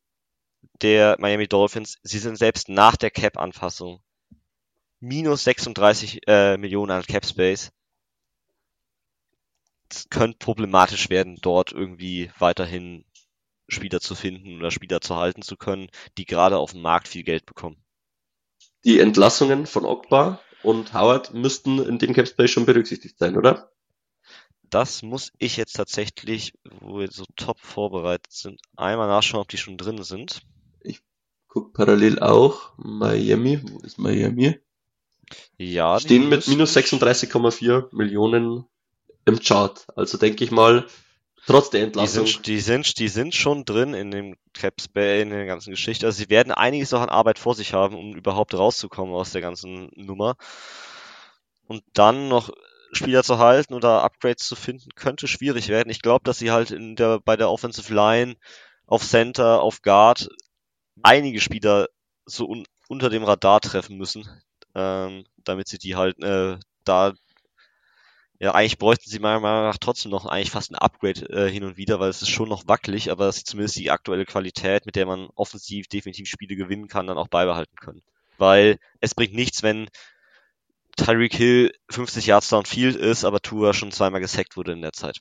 der 0.81 1.15
Miami 1.19 1.47
Dolphins, 1.47 1.97
sie 2.03 2.19
sind 2.19 2.37
selbst 2.37 2.69
nach 2.69 2.95
der 2.95 3.09
Cap-Anfassung 3.09 4.03
minus 4.99 5.43
36 5.45 6.27
äh, 6.27 6.57
Millionen 6.57 6.91
an 6.91 7.03
Cap 7.03 7.25
Space 7.25 7.71
es 9.89 10.09
könnte 10.09 10.37
problematisch 10.37 11.09
werden, 11.09 11.37
dort 11.41 11.71
irgendwie 11.71 12.31
weiterhin 12.37 13.05
Spieler 13.67 13.99
zu 13.99 14.15
finden 14.15 14.59
oder 14.59 14.71
Spieler 14.71 15.01
zu 15.01 15.15
halten 15.15 15.41
zu 15.41 15.57
können, 15.57 15.89
die 16.17 16.25
gerade 16.25 16.57
auf 16.57 16.71
dem 16.71 16.81
Markt 16.81 17.07
viel 17.07 17.23
Geld 17.23 17.45
bekommen. 17.45 17.77
Die 18.83 18.99
Entlassungen 18.99 19.65
von 19.65 19.85
Ogba 19.85 20.39
und 20.63 20.93
Howard 20.93 21.33
müssten 21.33 21.79
in 21.79 21.97
dem 21.97 22.13
Capspace 22.13 22.51
schon 22.51 22.65
berücksichtigt 22.65 23.17
sein, 23.17 23.37
oder? 23.37 23.71
Das 24.75 25.03
muss 25.03 25.31
ich 25.37 25.55
jetzt 25.55 25.77
tatsächlich, 25.77 26.51
wo 26.65 26.99
wir 26.99 27.09
so 27.09 27.23
top 27.37 27.61
vorbereitet 27.61 28.33
sind, 28.33 28.59
einmal 28.75 29.07
nachschauen, 29.07 29.39
ob 29.39 29.47
die 29.47 29.57
schon 29.57 29.77
drin 29.77 30.03
sind. 30.03 30.41
Ich 30.81 30.99
gucke 31.47 31.71
parallel 31.71 32.19
auch 32.19 32.73
Miami. 32.75 33.61
Wo 33.63 33.79
ist 33.85 33.97
Miami? 33.99 34.59
Ja. 35.57 35.97
Stehen 35.97 36.27
mit 36.27 36.49
minus 36.49 36.75
36,4 36.75 37.95
Millionen 37.95 38.65
im 39.23 39.39
Chart. 39.39 39.87
Also 39.95 40.17
denke 40.17 40.43
ich 40.43 40.51
mal, 40.51 40.85
trotz 41.47 41.69
der 41.69 41.83
Entlassung. 41.83 42.25
Die 42.25 42.31
sind, 42.31 42.47
die 42.47 42.59
sind, 42.59 42.99
die 42.99 43.07
sind 43.07 43.33
schon 43.33 43.63
drin 43.63 43.93
in 43.93 44.11
dem 44.11 44.35
Caps 44.51 44.89
Bay, 44.89 45.21
in 45.21 45.29
der 45.29 45.45
ganzen 45.45 45.69
Geschichte. 45.69 46.05
Also 46.05 46.17
sie 46.17 46.29
werden 46.29 46.51
einiges 46.51 46.93
auch 46.93 46.99
an 46.99 47.07
Arbeit 47.07 47.39
vor 47.39 47.55
sich 47.55 47.71
haben, 47.71 47.95
um 47.95 48.13
überhaupt 48.13 48.53
rauszukommen 48.53 49.15
aus 49.15 49.31
der 49.31 49.39
ganzen 49.39 49.89
Nummer. 49.95 50.35
Und 51.65 51.81
dann 51.93 52.27
noch 52.27 52.51
Spieler 52.91 53.23
zu 53.23 53.37
halten 53.39 53.73
oder 53.73 54.03
Upgrades 54.03 54.47
zu 54.47 54.55
finden, 54.55 54.89
könnte 54.95 55.27
schwierig 55.27 55.67
werden. 55.69 55.89
Ich 55.89 56.01
glaube, 56.01 56.23
dass 56.23 56.39
sie 56.39 56.51
halt 56.51 56.71
in 56.71 56.95
der, 56.95 57.19
bei 57.19 57.35
der 57.35 57.49
Offensive 57.49 57.93
Line, 57.93 58.35
auf 58.87 59.03
Center, 59.03 59.61
auf 59.61 59.81
Guard 59.81 60.29
einige 61.01 61.41
Spieler 61.41 61.87
so 62.25 62.47
un, 62.47 62.65
unter 62.87 63.09
dem 63.09 63.23
Radar 63.23 63.61
treffen 63.61 63.97
müssen, 63.97 64.27
ähm, 64.75 65.25
damit 65.43 65.67
sie 65.67 65.77
die 65.77 65.95
halt 65.95 66.21
äh, 66.23 66.57
da 66.83 67.13
ja, 68.39 68.53
eigentlich 68.53 68.77
bräuchten 68.77 69.09
sie 69.09 69.19
meiner 69.19 69.39
Meinung 69.39 69.63
nach 69.63 69.77
trotzdem 69.77 70.11
noch 70.11 70.25
eigentlich 70.25 70.51
fast 70.51 70.71
ein 70.71 70.75
Upgrade 70.75 71.21
äh, 71.29 71.49
hin 71.49 71.63
und 71.63 71.77
wieder, 71.77 71.99
weil 71.99 72.09
es 72.09 72.21
ist 72.21 72.29
schon 72.29 72.49
noch 72.49 72.67
wackelig, 72.67 73.09
aber 73.09 73.27
es 73.27 73.37
ist 73.37 73.47
zumindest 73.47 73.77
die 73.77 73.91
aktuelle 73.91 74.25
Qualität, 74.25 74.85
mit 74.85 74.97
der 74.97 75.05
man 75.05 75.29
offensiv 75.35 75.87
definitiv 75.87 76.27
Spiele 76.27 76.57
gewinnen 76.57 76.89
kann, 76.89 77.07
dann 77.07 77.17
auch 77.17 77.29
beibehalten 77.29 77.77
können. 77.77 78.03
Weil 78.37 78.77
es 78.99 79.15
bringt 79.15 79.33
nichts, 79.33 79.63
wenn 79.63 79.87
Tyreek 80.95 81.35
Hill 81.35 81.71
50 81.89 82.27
Yards 82.27 82.49
downfield 82.49 82.95
ist, 82.95 83.25
aber 83.25 83.41
Tua 83.41 83.73
schon 83.73 83.91
zweimal 83.91 84.21
gesackt 84.21 84.57
wurde 84.57 84.73
in 84.73 84.81
der 84.81 84.93
Zeit. 84.93 85.19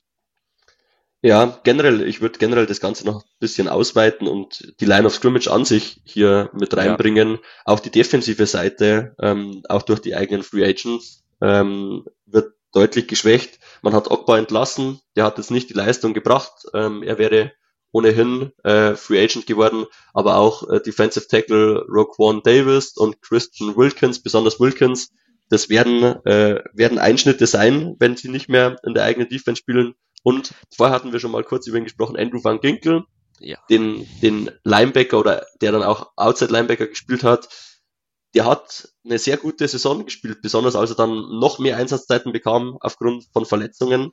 Ja, 1.21 1.59
generell, 1.63 2.07
ich 2.07 2.21
würde 2.21 2.37
generell 2.37 2.67
das 2.67 2.79
Ganze 2.79 3.03
noch 3.03 3.23
ein 3.23 3.39
bisschen 3.39 3.67
ausweiten 3.67 4.27
und 4.27 4.75
die 4.79 4.85
Line 4.85 5.07
of 5.07 5.15
Scrimmage 5.15 5.47
an 5.47 5.65
sich 5.65 5.99
hier 6.03 6.51
mit 6.53 6.77
reinbringen. 6.77 7.31
Ja. 7.31 7.39
Auch 7.65 7.79
die 7.79 7.89
defensive 7.89 8.45
Seite, 8.45 9.15
ähm, 9.19 9.63
auch 9.67 9.81
durch 9.81 10.01
die 10.01 10.15
eigenen 10.15 10.43
Free 10.43 10.63
Agents, 10.63 11.23
ähm, 11.41 12.05
wird 12.27 12.53
deutlich 12.73 13.07
geschwächt. 13.07 13.59
Man 13.81 13.93
hat 13.93 14.11
Ogba 14.11 14.37
entlassen, 14.37 14.99
der 15.15 15.23
hat 15.23 15.37
jetzt 15.39 15.49
nicht 15.49 15.69
die 15.69 15.73
Leistung 15.73 16.13
gebracht. 16.13 16.67
Ähm, 16.75 17.01
er 17.01 17.17
wäre 17.17 17.53
ohnehin 17.91 18.51
äh, 18.63 18.93
Free 18.93 19.23
Agent 19.23 19.47
geworden, 19.47 19.85
aber 20.13 20.35
auch 20.35 20.69
äh, 20.69 20.79
Defensive 20.79 21.27
Tackle 21.27 21.85
Roquan 21.87 22.43
Davis 22.43 22.97
und 22.97 23.21
Christian 23.21 23.75
Wilkins, 23.77 24.21
besonders 24.21 24.59
Wilkins, 24.59 25.11
das 25.49 25.69
werden, 25.69 26.03
äh, 26.25 26.63
werden 26.73 26.97
Einschnitte 26.97 27.47
sein, 27.47 27.95
wenn 27.99 28.17
sie 28.17 28.29
nicht 28.29 28.49
mehr 28.49 28.77
in 28.83 28.93
der 28.93 29.03
eigenen 29.03 29.29
Defense 29.29 29.59
spielen. 29.59 29.93
Und 30.23 30.53
vorher 30.75 30.95
hatten 30.95 31.11
wir 31.11 31.19
schon 31.19 31.31
mal 31.31 31.43
kurz 31.43 31.67
über 31.67 31.77
ihn 31.77 31.83
gesprochen, 31.83 32.17
Andrew 32.17 32.43
Van 32.43 32.59
Ginkel, 32.59 33.03
ja. 33.39 33.57
den, 33.69 34.07
den 34.21 34.51
Linebacker 34.63 35.19
oder 35.19 35.45
der 35.61 35.71
dann 35.71 35.83
auch 35.83 36.11
Outside 36.15 36.51
Linebacker 36.51 36.87
gespielt 36.87 37.23
hat, 37.23 37.49
der 38.33 38.45
hat 38.45 38.89
eine 39.05 39.17
sehr 39.17 39.37
gute 39.37 39.67
Saison 39.67 40.03
gespielt, 40.03 40.41
besonders 40.41 40.75
als 40.75 40.89
er 40.89 40.97
dann 40.97 41.39
noch 41.39 41.57
mehr 41.57 41.77
Einsatzzeiten 41.77 42.33
bekam 42.33 42.77
aufgrund 42.81 43.25
von 43.31 43.45
Verletzungen. 43.45 44.11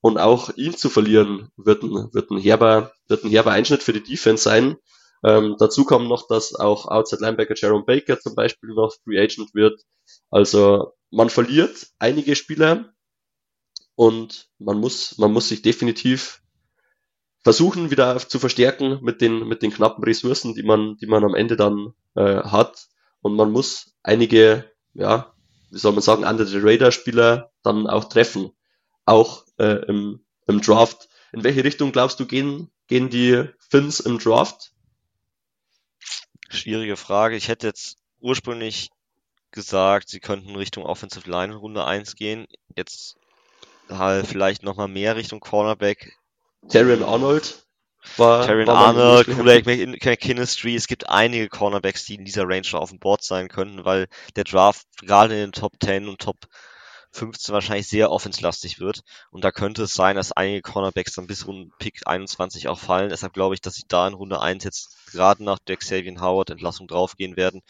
Und 0.00 0.18
auch 0.18 0.54
ihn 0.56 0.76
zu 0.76 0.90
verlieren 0.90 1.48
wird 1.56 1.82
ein, 1.82 2.10
wird 2.12 2.30
ein, 2.30 2.38
herber, 2.38 2.92
wird 3.08 3.24
ein 3.24 3.30
herber 3.30 3.52
Einschnitt 3.52 3.82
für 3.82 3.94
die 3.94 4.02
Defense 4.02 4.44
sein. 4.44 4.76
Ähm, 5.24 5.56
dazu 5.58 5.84
kommt 5.84 6.08
noch, 6.08 6.28
dass 6.28 6.54
auch 6.54 6.86
Outside 6.86 7.22
Linebacker 7.22 7.54
Jerome 7.56 7.84
Baker 7.84 8.20
zum 8.20 8.34
Beispiel 8.34 8.70
noch 8.74 8.94
Free 9.04 9.18
Agent 9.18 9.54
wird. 9.54 9.80
Also 10.30 10.92
man 11.10 11.30
verliert 11.30 11.88
einige 11.98 12.36
Spieler 12.36 12.92
und 13.94 14.50
man 14.58 14.78
muss, 14.78 15.16
man 15.16 15.32
muss 15.32 15.48
sich 15.48 15.62
definitiv 15.62 16.42
versuchen 17.42 17.90
wieder 17.90 18.18
zu 18.18 18.38
verstärken 18.38 18.98
mit 19.02 19.20
den, 19.20 19.48
mit 19.48 19.62
den 19.62 19.72
knappen 19.72 20.04
Ressourcen, 20.04 20.54
die 20.54 20.62
man, 20.62 20.96
die 20.96 21.06
man 21.06 21.24
am 21.24 21.34
Ende 21.34 21.56
dann 21.56 21.94
äh, 22.16 22.42
hat 22.42 22.88
und 23.20 23.34
man 23.34 23.50
muss 23.50 23.94
einige, 24.02 24.70
ja, 24.92 25.34
wie 25.70 25.78
soll 25.78 25.92
man 25.92 26.02
sagen, 26.02 26.24
under 26.24 26.44
the 26.44 26.58
radar 26.60 26.92
Spieler 26.92 27.50
dann 27.62 27.86
auch 27.86 28.04
treffen, 28.04 28.50
auch 29.06 29.44
äh, 29.58 29.86
im, 29.86 30.24
im 30.46 30.60
Draft. 30.60 31.08
In 31.32 31.44
welche 31.44 31.64
Richtung 31.64 31.92
glaubst 31.92 32.20
du 32.20 32.26
gehen, 32.26 32.70
gehen 32.88 33.08
die 33.08 33.44
Finns 33.70 34.00
im 34.00 34.18
Draft? 34.18 34.73
Schwierige 36.54 36.96
Frage. 36.96 37.36
Ich 37.36 37.48
hätte 37.48 37.66
jetzt 37.66 37.96
ursprünglich 38.20 38.90
gesagt, 39.50 40.08
sie 40.08 40.20
könnten 40.20 40.56
Richtung 40.56 40.84
Offensive 40.84 41.30
Line 41.30 41.54
Runde 41.54 41.84
1 41.84 42.16
gehen. 42.16 42.46
Jetzt 42.76 43.16
halt 43.88 44.26
vielleicht 44.26 44.62
nochmal 44.62 44.88
mehr 44.88 45.16
Richtung 45.16 45.40
Cornerback. 45.40 46.16
Terrion 46.68 47.02
Arnold 47.02 47.64
war, 48.16 48.46
war 48.66 48.76
Arnold, 48.76 49.26
Kulak 49.26 49.66
McKinstry, 49.66 50.74
es 50.74 50.86
gibt 50.86 51.08
einige 51.08 51.48
Cornerbacks, 51.48 52.04
die 52.04 52.14
in 52.14 52.24
dieser 52.24 52.44
Range 52.46 52.66
auf 52.72 52.90
dem 52.90 52.98
Board 52.98 53.22
sein 53.24 53.48
könnten, 53.48 53.84
weil 53.84 54.08
der 54.36 54.44
Draft 54.44 54.86
gerade 55.00 55.34
in 55.34 55.40
den 55.40 55.52
Top 55.52 55.72
10 55.82 56.08
und 56.08 56.20
Top 56.20 56.36
15 57.14 57.52
wahrscheinlich 57.52 57.88
sehr 57.88 58.10
offenslastig 58.10 58.80
wird. 58.80 59.02
Und 59.30 59.44
da 59.44 59.52
könnte 59.52 59.84
es 59.84 59.94
sein, 59.94 60.16
dass 60.16 60.32
einige 60.32 60.62
Cornerbacks 60.62 61.12
dann 61.12 61.26
bis 61.26 61.46
Runde 61.46 61.70
Pick 61.78 62.02
21 62.06 62.68
auch 62.68 62.78
fallen. 62.78 63.08
Deshalb 63.08 63.32
glaube 63.32 63.54
ich, 63.54 63.60
dass 63.60 63.74
sie 63.74 63.84
da 63.88 64.06
in 64.08 64.14
Runde 64.14 64.40
1 64.40 64.64
jetzt 64.64 65.06
gerade 65.06 65.44
nach 65.44 65.58
der 65.60 65.76
Xavier 65.76 66.20
Howard 66.20 66.50
Entlassung 66.50 66.88
draufgehen 66.88 67.36
werden. 67.36 67.62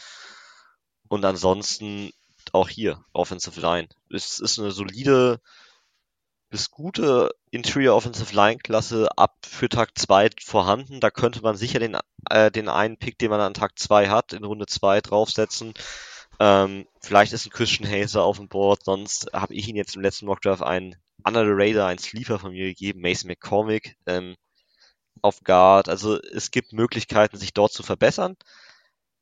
Und 1.08 1.24
ansonsten 1.24 2.10
auch 2.52 2.68
hier, 2.68 3.04
Offensive 3.12 3.60
Line. 3.60 3.88
Es 4.10 4.38
ist 4.38 4.58
eine 4.58 4.70
solide 4.70 5.40
bis 6.50 6.70
gute 6.70 7.30
Interior 7.50 7.96
Offensive 7.96 8.34
Line 8.34 8.58
Klasse 8.58 9.08
ab 9.18 9.34
für 9.42 9.68
Tag 9.68 9.90
2 9.98 10.30
vorhanden. 10.40 11.00
Da 11.00 11.10
könnte 11.10 11.42
man 11.42 11.56
sicher 11.56 11.80
den, 11.80 11.98
äh, 12.30 12.50
den 12.50 12.68
einen 12.68 12.96
Pick, 12.96 13.18
den 13.18 13.30
man 13.30 13.40
an 13.40 13.54
Tag 13.54 13.78
2 13.78 14.08
hat, 14.08 14.32
in 14.32 14.44
Runde 14.44 14.66
2 14.66 15.00
draufsetzen. 15.00 15.74
Ähm, 16.40 16.86
vielleicht 17.00 17.32
ist 17.32 17.46
ein 17.46 17.50
Christian 17.50 17.90
Hazer 17.90 18.22
auf 18.22 18.38
dem 18.38 18.48
Board, 18.48 18.84
sonst 18.84 19.28
habe 19.32 19.54
ich 19.54 19.68
ihn 19.68 19.76
jetzt 19.76 19.96
im 19.96 20.02
letzten 20.02 20.26
Mockdraft 20.26 20.62
einen 20.62 20.96
Under 21.24 21.44
the 21.44 21.52
Radar, 21.52 21.88
einen 21.88 21.98
Sleeper 21.98 22.38
von 22.38 22.52
mir 22.52 22.66
gegeben, 22.66 23.00
Mason 23.00 23.28
McCormick 23.28 23.96
ähm, 24.06 24.36
auf 25.22 25.40
Guard. 25.42 25.88
Also 25.88 26.20
es 26.20 26.50
gibt 26.50 26.72
Möglichkeiten, 26.72 27.36
sich 27.38 27.54
dort 27.54 27.72
zu 27.72 27.82
verbessern. 27.82 28.36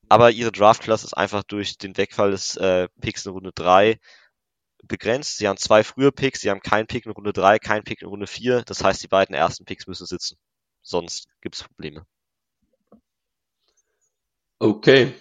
Aber 0.09 0.31
ihre 0.31 0.53
Draft-Klasse 0.53 1.07
ist 1.07 1.15
einfach 1.15 1.43
durch 1.43 1.79
den 1.79 1.97
Wegfall 1.97 2.33
des 2.33 2.57
äh, 2.57 2.89
Picks 3.01 3.25
in 3.25 3.33
Runde 3.33 3.53
3 3.55 3.99
begrenzt. 4.83 5.39
Sie 5.39 5.49
haben 5.49 5.57
zwei 5.57 5.85
frühe 5.85 6.13
Picks, 6.13 6.41
sie 6.41 6.51
haben 6.51 6.61
keinen 6.61 6.87
Pick 6.87 7.07
in 7.07 7.13
Runde 7.13 7.33
3, 7.33 7.59
keinen 7.59 7.85
Pick 7.85 8.03
in 8.03 8.09
Runde 8.09 8.27
4. 8.27 8.63
Das 8.63 8.83
heißt, 8.83 9.03
die 9.03 9.09
beiden 9.09 9.35
ersten 9.35 9.65
Picks 9.65 9.87
müssen 9.87 10.07
sitzen. 10.07 10.37
sonst 10.83 11.29
gibt's 11.41 11.63
Probleme. 11.63 12.05
Okay, 14.59 15.15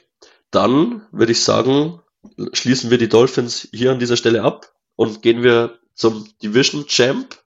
dann 0.52 1.08
würde 1.12 1.32
ich 1.32 1.44
sagen, 1.44 2.02
schließen 2.54 2.92
wir 2.92 2.98
die 2.98 3.10
Dolphins 3.10 3.68
hier 3.74 3.92
an 3.92 4.00
dieser 4.00 4.18
Stelle 4.18 4.44
ab 4.44 4.74
und 4.96 5.22
gehen 5.22 5.44
wir 5.44 5.80
zum 5.96 6.28
Division 6.44 6.88
Champ, 6.88 7.42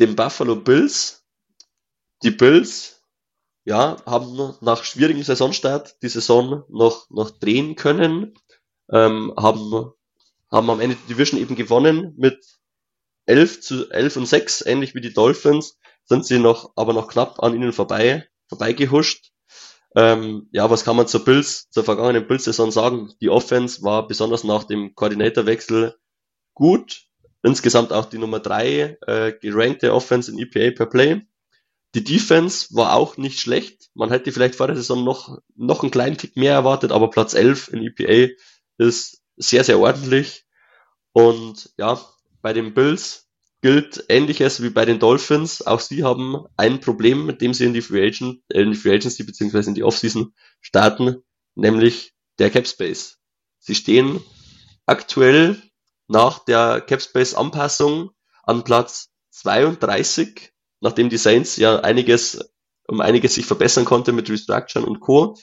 den 0.00 0.16
Buffalo 0.16 0.56
Bills. 0.56 1.24
Die 2.22 2.30
Bills, 2.30 3.02
ja, 3.64 3.96
haben 4.06 4.54
nach 4.60 4.84
schwierigem 4.84 5.22
Saisonstart 5.22 6.02
die 6.02 6.08
Saison 6.08 6.64
noch, 6.68 7.10
noch 7.10 7.30
drehen 7.30 7.76
können, 7.76 8.34
ähm, 8.90 9.34
haben, 9.36 9.92
haben 10.50 10.70
am 10.70 10.80
Ende 10.80 10.96
die 10.96 11.14
Division 11.14 11.40
eben 11.40 11.56
gewonnen 11.56 12.14
mit 12.16 12.44
11 13.26 13.60
zu 13.60 13.90
11 13.90 14.16
und 14.16 14.26
6, 14.26 14.62
ähnlich 14.66 14.94
wie 14.94 15.00
die 15.00 15.12
Dolphins, 15.12 15.78
sind 16.04 16.24
sie 16.24 16.38
noch, 16.38 16.72
aber 16.76 16.92
noch 16.92 17.08
knapp 17.08 17.42
an 17.42 17.54
ihnen 17.54 17.72
vorbei, 17.72 18.28
vorbeigehuscht. 18.48 19.32
Ähm, 19.96 20.48
ja, 20.52 20.70
was 20.70 20.84
kann 20.84 20.94
man 20.96 21.08
zur 21.08 21.24
Bills, 21.24 21.70
zur 21.70 21.82
vergangenen 21.82 22.28
Bills-Saison 22.28 22.70
sagen? 22.70 23.14
Die 23.22 23.30
Offense 23.30 23.82
war 23.82 24.06
besonders 24.06 24.44
nach 24.44 24.64
dem 24.64 24.94
Koordinatorwechsel 24.94 25.96
gut. 26.54 27.06
Insgesamt 27.42 27.92
auch 27.92 28.04
die 28.04 28.18
Nummer 28.18 28.40
drei 28.40 28.98
äh, 29.06 29.32
gerankte 29.40 29.94
Offense 29.94 30.30
in 30.30 30.38
EPA 30.38 30.76
per 30.76 30.86
Play. 30.86 31.22
Die 31.94 32.04
Defense 32.04 32.74
war 32.74 32.94
auch 32.94 33.16
nicht 33.16 33.40
schlecht. 33.40 33.88
Man 33.94 34.10
hätte 34.10 34.32
vielleicht 34.32 34.56
vor 34.56 34.66
der 34.66 34.76
Saison 34.76 35.02
noch, 35.02 35.38
noch 35.54 35.82
einen 35.82 35.90
kleinen 35.90 36.18
Tick 36.18 36.36
mehr 36.36 36.52
erwartet, 36.52 36.92
aber 36.92 37.08
Platz 37.08 37.32
11 37.32 37.68
in 37.68 37.82
EPA 37.82 38.34
ist 38.76 39.22
sehr, 39.36 39.64
sehr 39.64 39.78
ordentlich. 39.78 40.44
Und 41.12 41.72
ja, 41.78 41.98
bei 42.42 42.52
den 42.52 42.74
Bills 42.74 43.25
gilt 43.66 44.04
ähnliches 44.08 44.62
wie 44.62 44.70
bei 44.70 44.84
den 44.84 45.00
Dolphins. 45.00 45.60
Auch 45.60 45.80
sie 45.80 46.04
haben 46.04 46.44
ein 46.56 46.78
Problem, 46.78 47.26
mit 47.26 47.40
dem 47.40 47.52
sie 47.52 47.64
in 47.64 47.74
die 47.74 47.82
Free, 47.82 48.06
Agent, 48.06 48.40
äh, 48.48 48.62
in 48.62 48.70
die 48.70 48.76
Free 48.76 48.94
Agency 48.94 49.24
bzw. 49.24 49.70
in 49.70 49.74
die 49.74 49.82
Offseason 49.82 50.32
starten, 50.60 51.16
nämlich 51.56 52.14
der 52.38 52.50
Cap 52.50 52.68
Space. 52.68 53.18
Sie 53.58 53.74
stehen 53.74 54.22
aktuell 54.86 55.60
nach 56.06 56.44
der 56.44 56.80
Cap 56.80 57.02
Space 57.02 57.34
Anpassung 57.34 58.12
an 58.44 58.62
Platz 58.62 59.08
32, 59.30 60.52
nachdem 60.80 61.08
die 61.08 61.16
Saints 61.16 61.56
ja 61.56 61.80
einiges 61.80 62.48
um 62.86 63.00
einiges 63.00 63.34
sich 63.34 63.46
verbessern 63.46 63.84
konnte 63.84 64.12
mit 64.12 64.30
Restructuring 64.30 64.86
und 64.86 65.00
Co. 65.00 65.36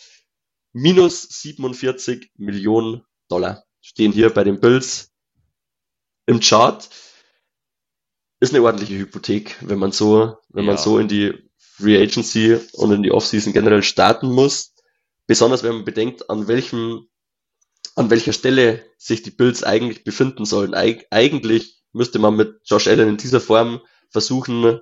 Minus 0.72 1.24
47 1.24 2.32
Millionen 2.38 3.04
Dollar 3.28 3.66
stehen 3.82 4.14
hier 4.14 4.30
bei 4.30 4.46
den 4.46 4.62
Bills 4.62 5.12
im 6.26 6.40
Chart 6.40 6.90
ist 8.44 8.54
eine 8.54 8.64
ordentliche 8.64 8.98
Hypothek, 8.98 9.58
wenn 9.62 9.80
man 9.80 9.94
so, 9.94 10.38
wenn 10.50 10.66
ja. 10.66 10.72
man 10.72 10.78
so 10.78 11.00
in 11.00 11.08
die 11.08 11.34
Free 11.58 11.98
Agency 11.98 12.60
und 12.74 12.92
in 12.92 13.02
die 13.02 13.12
Offseason 13.12 13.54
generell 13.54 13.84
starten 13.84 14.30
muss. 14.30 14.74
Besonders 15.28 15.64
wenn 15.64 15.76
man 15.76 15.86
bedenkt, 15.86 16.30
an 16.30 16.50
welchem, 16.50 17.08
an 17.96 18.10
welcher 18.10 18.34
Stelle 18.34 18.86
sich 18.98 19.24
die 19.24 19.32
Bills 19.32 19.64
eigentlich 19.64 20.04
befinden 20.04 20.44
sollen. 20.44 20.74
Eig 20.74 21.08
eigentlich 21.10 21.82
müsste 21.94 22.20
man 22.20 22.36
mit 22.36 22.60
Josh 22.66 22.88
Allen 22.88 23.08
in 23.08 23.18
dieser 23.18 23.40
Form 23.40 23.80
versuchen, 24.10 24.82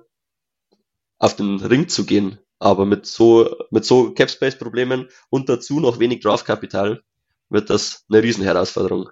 auf 1.18 1.36
den 1.36 1.60
Ring 1.60 1.88
zu 1.88 2.04
gehen. 2.04 2.40
Aber 2.58 2.84
mit 2.84 3.06
so, 3.06 3.56
mit 3.70 3.84
so 3.84 4.12
Capspace 4.12 4.58
Problemen 4.58 5.08
und 5.30 5.48
dazu 5.48 5.78
noch 5.78 6.00
wenig 6.00 6.20
Draftkapital 6.20 7.02
wird 7.48 7.70
das 7.70 8.04
eine 8.10 8.24
Riesenherausforderung. 8.24 9.10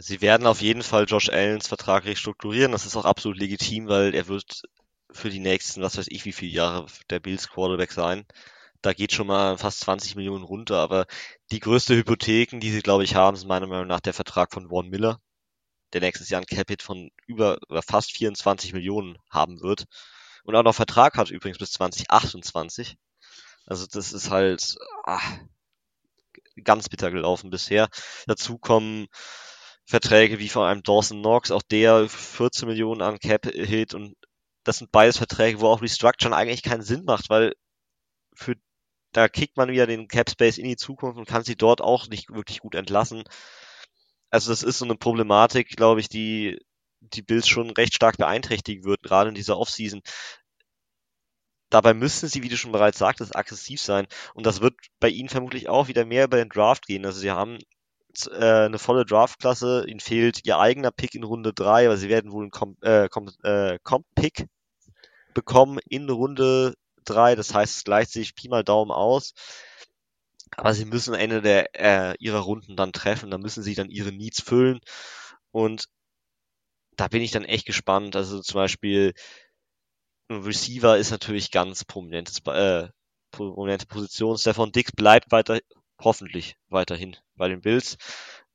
Sie 0.00 0.20
werden 0.20 0.46
auf 0.46 0.62
jeden 0.62 0.82
Fall 0.82 1.04
Josh 1.06 1.28
Allens 1.28 1.68
Vertrag 1.68 2.04
restrukturieren. 2.04 2.72
Das 2.72 2.86
ist 2.86 2.96
auch 2.96 3.04
absolut 3.04 3.38
legitim, 3.38 3.88
weil 3.88 4.14
er 4.14 4.28
wird 4.28 4.62
für 5.10 5.30
die 5.30 5.40
nächsten, 5.40 5.82
was 5.82 5.98
weiß 5.98 6.06
ich, 6.08 6.24
wie 6.24 6.32
viele 6.32 6.52
Jahre 6.52 6.86
der 7.10 7.20
Bills 7.20 7.48
Quarterback 7.48 7.92
sein. 7.92 8.24
Da 8.82 8.94
geht 8.94 9.12
schon 9.12 9.26
mal 9.26 9.58
fast 9.58 9.80
20 9.80 10.16
Millionen 10.16 10.44
runter, 10.44 10.78
aber 10.78 11.06
die 11.50 11.60
größte 11.60 11.94
Hypotheken, 11.96 12.60
die 12.60 12.70
sie, 12.70 12.80
glaube 12.80 13.04
ich, 13.04 13.14
haben, 13.14 13.36
sind 13.36 13.48
meiner 13.48 13.66
Meinung 13.66 13.88
nach 13.88 14.00
der 14.00 14.14
Vertrag 14.14 14.52
von 14.54 14.68
Vaughn 14.70 14.88
Miller, 14.88 15.20
der 15.92 16.00
nächstes 16.00 16.30
Jahr 16.30 16.40
ein 16.40 16.46
Capit 16.46 16.82
von 16.82 17.10
über, 17.26 17.58
über 17.68 17.82
fast 17.82 18.12
24 18.12 18.72
Millionen 18.72 19.18
haben 19.30 19.60
wird. 19.60 19.84
Und 20.44 20.56
auch 20.56 20.62
noch 20.62 20.74
Vertrag 20.74 21.18
hat 21.18 21.30
übrigens 21.30 21.58
bis 21.58 21.72
2028. 21.72 22.96
Also 23.66 23.86
das 23.86 24.12
ist 24.12 24.30
halt 24.30 24.76
ach, 25.04 25.38
ganz 26.64 26.88
bitter 26.88 27.10
gelaufen 27.10 27.50
bisher. 27.50 27.88
Dazu 28.26 28.58
kommen 28.58 29.08
Verträge 29.90 30.38
wie 30.38 30.48
vor 30.48 30.66
allem 30.66 30.82
Dawson 30.82 31.18
Knox, 31.20 31.50
auch 31.50 31.62
der 31.62 32.08
14 32.08 32.68
Millionen 32.68 33.02
an 33.02 33.18
Cap 33.18 33.46
Hit 33.46 33.94
und 33.94 34.14
das 34.64 34.78
sind 34.78 34.92
beides 34.92 35.16
Verträge, 35.16 35.60
wo 35.60 35.68
auch 35.68 35.82
Restructuring 35.82 36.32
eigentlich 36.34 36.62
keinen 36.62 36.82
Sinn 36.82 37.04
macht, 37.04 37.28
weil 37.28 37.54
für 38.34 38.54
da 39.12 39.28
kickt 39.28 39.56
man 39.56 39.70
wieder 39.70 39.88
den 39.88 40.06
Cap 40.06 40.30
Space 40.30 40.58
in 40.58 40.68
die 40.68 40.76
Zukunft 40.76 41.18
und 41.18 41.26
kann 41.26 41.42
sie 41.42 41.56
dort 41.56 41.80
auch 41.80 42.06
nicht 42.08 42.30
wirklich 42.30 42.60
gut 42.60 42.76
entlassen. 42.76 43.24
Also 44.30 44.50
das 44.50 44.62
ist 44.62 44.78
so 44.78 44.84
eine 44.84 44.94
Problematik, 44.94 45.70
glaube 45.76 46.00
ich, 46.00 46.08
die 46.08 46.58
die 47.00 47.22
Bills 47.22 47.48
schon 47.48 47.70
recht 47.70 47.94
stark 47.94 48.18
beeinträchtigen 48.18 48.84
wird, 48.84 49.02
gerade 49.02 49.30
in 49.30 49.34
dieser 49.34 49.58
Offseason. 49.58 50.02
Dabei 51.70 51.94
müssen 51.94 52.28
sie, 52.28 52.44
wie 52.44 52.48
du 52.48 52.56
schon 52.56 52.72
bereits 52.72 52.98
sagtest, 52.98 53.34
aggressiv 53.34 53.80
sein. 53.80 54.06
Und 54.34 54.46
das 54.46 54.60
wird 54.60 54.74
bei 55.00 55.08
ihnen 55.08 55.28
vermutlich 55.28 55.68
auch 55.68 55.88
wieder 55.88 56.04
mehr 56.04 56.24
über 56.24 56.36
den 56.36 56.48
Draft 56.48 56.86
gehen. 56.86 57.04
Also 57.06 57.18
sie 57.20 57.30
haben 57.30 57.58
äh, 58.32 58.66
eine 58.66 58.78
volle 58.78 59.04
Draftklasse. 59.04 59.84
Ihnen 59.86 60.00
fehlt 60.00 60.44
ihr 60.44 60.58
eigener 60.58 60.90
Pick 60.90 61.14
in 61.14 61.24
Runde 61.24 61.52
3, 61.52 61.86
aber 61.86 61.96
sie 61.96 62.08
werden 62.08 62.32
wohl 62.32 62.44
einen 62.44 62.50
Comp, 62.50 62.82
äh, 62.84 63.08
Comp, 63.08 63.30
äh, 63.44 63.78
Comp 63.82 64.06
Pick 64.14 64.46
bekommen 65.34 65.78
in 65.88 66.08
Runde 66.08 66.74
3. 67.04 67.36
Das 67.36 67.54
heißt, 67.54 67.76
es 67.76 67.84
gleicht 67.84 68.10
sich 68.12 68.34
Pi 68.34 68.48
mal 68.48 68.64
Daumen 68.64 68.90
aus. 68.90 69.34
Aber 70.56 70.74
sie 70.74 70.84
müssen 70.84 71.14
Ende 71.14 71.42
der, 71.42 71.74
äh, 71.74 72.16
ihrer 72.18 72.40
Runden 72.40 72.76
dann 72.76 72.92
treffen. 72.92 73.30
Da 73.30 73.38
müssen 73.38 73.62
sie 73.62 73.74
dann 73.74 73.90
ihre 73.90 74.12
Needs 74.12 74.42
füllen. 74.42 74.80
Und 75.52 75.86
da 76.96 77.08
bin 77.08 77.22
ich 77.22 77.30
dann 77.30 77.44
echt 77.44 77.66
gespannt. 77.66 78.16
Also 78.16 78.40
zum 78.40 78.54
Beispiel 78.54 79.14
ein 80.28 80.42
Receiver 80.42 80.98
ist 80.98 81.10
natürlich 81.10 81.50
ganz 81.50 81.84
prominentes, 81.84 82.40
äh, 82.46 82.88
prominente 83.30 83.86
Position. 83.86 84.38
Stefan 84.38 84.72
Dix 84.72 84.92
bleibt 84.92 85.30
weiter 85.32 85.60
hoffentlich 86.00 86.56
weiterhin 86.68 87.16
bei 87.36 87.48
den 87.48 87.60
Bills. 87.60 87.96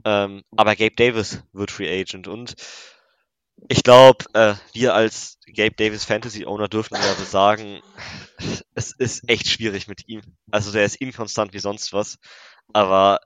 Ähm, 0.03 0.43
aber 0.55 0.75
Gabe 0.75 0.95
Davis 0.95 1.43
wird 1.53 1.71
Free 1.71 2.01
Agent 2.01 2.27
und 2.27 2.55
ich 3.69 3.83
glaube, 3.83 4.25
äh, 4.33 4.55
wir 4.73 4.93
als 4.93 5.39
Gabe 5.47 5.75
Davis 5.75 6.05
Fantasy 6.05 6.45
Owner 6.45 6.67
dürfen 6.67 6.95
ja 6.95 7.15
sagen, 7.15 7.81
es 8.75 8.91
ist 8.91 9.29
echt 9.29 9.47
schwierig 9.47 9.87
mit 9.87 10.07
ihm. 10.07 10.21
Also 10.51 10.71
der 10.71 10.85
ist 10.85 10.97
inkonstant 10.97 11.53
wie 11.53 11.59
sonst 11.59 11.93
was, 11.93 12.17
aber 12.73 13.19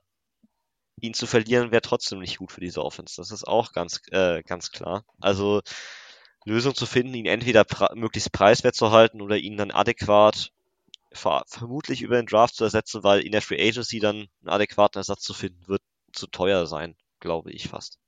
ihn 1.00 1.14
zu 1.14 1.26
verlieren 1.26 1.72
wäre 1.72 1.82
trotzdem 1.82 2.20
nicht 2.20 2.38
gut 2.38 2.52
für 2.52 2.60
diese 2.60 2.84
Offense. 2.84 3.16
Das 3.16 3.30
ist 3.30 3.46
auch 3.46 3.72
ganz, 3.72 4.00
äh, 4.10 4.42
ganz 4.42 4.70
klar. 4.70 5.04
Also 5.20 5.62
Lösung 6.44 6.74
zu 6.74 6.86
finden, 6.86 7.14
ihn 7.14 7.26
entweder 7.26 7.64
pre 7.64 7.90
möglichst 7.94 8.32
preiswert 8.32 8.74
zu 8.74 8.90
halten 8.90 9.20
oder 9.20 9.36
ihn 9.36 9.56
dann 9.56 9.70
adäquat 9.70 10.52
ver 11.12 11.44
vermutlich 11.46 12.02
über 12.02 12.16
den 12.16 12.26
Draft 12.26 12.54
zu 12.54 12.64
ersetzen, 12.64 13.02
weil 13.02 13.20
in 13.20 13.32
der 13.32 13.42
Free 13.42 13.60
Agency 13.60 13.98
dann 13.98 14.16
einen 14.16 14.48
adäquaten 14.48 14.98
Ersatz 14.98 15.22
zu 15.22 15.34
finden, 15.34 15.66
wird 15.66 15.82
zu 16.12 16.26
teuer 16.26 16.66
sein, 16.66 16.96
glaube 17.20 17.50
ich 17.52 17.68
fast. 17.68 17.98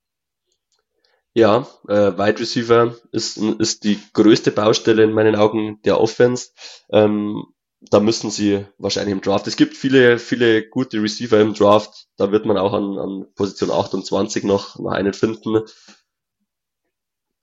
Ja, 1.35 1.67
äh, 1.87 2.17
Wide 2.17 2.39
Receiver 2.39 2.95
ist, 3.11 3.37
ist 3.37 3.83
die 3.83 3.99
größte 4.13 4.51
Baustelle 4.51 5.03
in 5.03 5.13
meinen 5.13 5.35
Augen 5.35 5.81
der 5.81 5.99
Offense. 5.99 6.49
Ähm, 6.91 7.43
da 7.89 7.99
müssen 7.99 8.29
sie 8.29 8.65
wahrscheinlich 8.77 9.13
im 9.13 9.21
Draft. 9.21 9.47
Es 9.47 9.57
gibt 9.57 9.75
viele, 9.75 10.19
viele 10.19 10.67
gute 10.67 11.01
Receiver 11.01 11.39
im 11.39 11.53
Draft. 11.53 12.07
Da 12.17 12.31
wird 12.31 12.45
man 12.45 12.57
auch 12.57 12.73
an, 12.73 12.97
an 12.97 13.25
Position 13.35 13.71
28 13.71 14.43
noch, 14.43 14.77
noch 14.79 14.91
einen 14.91 15.13
finden. 15.13 15.63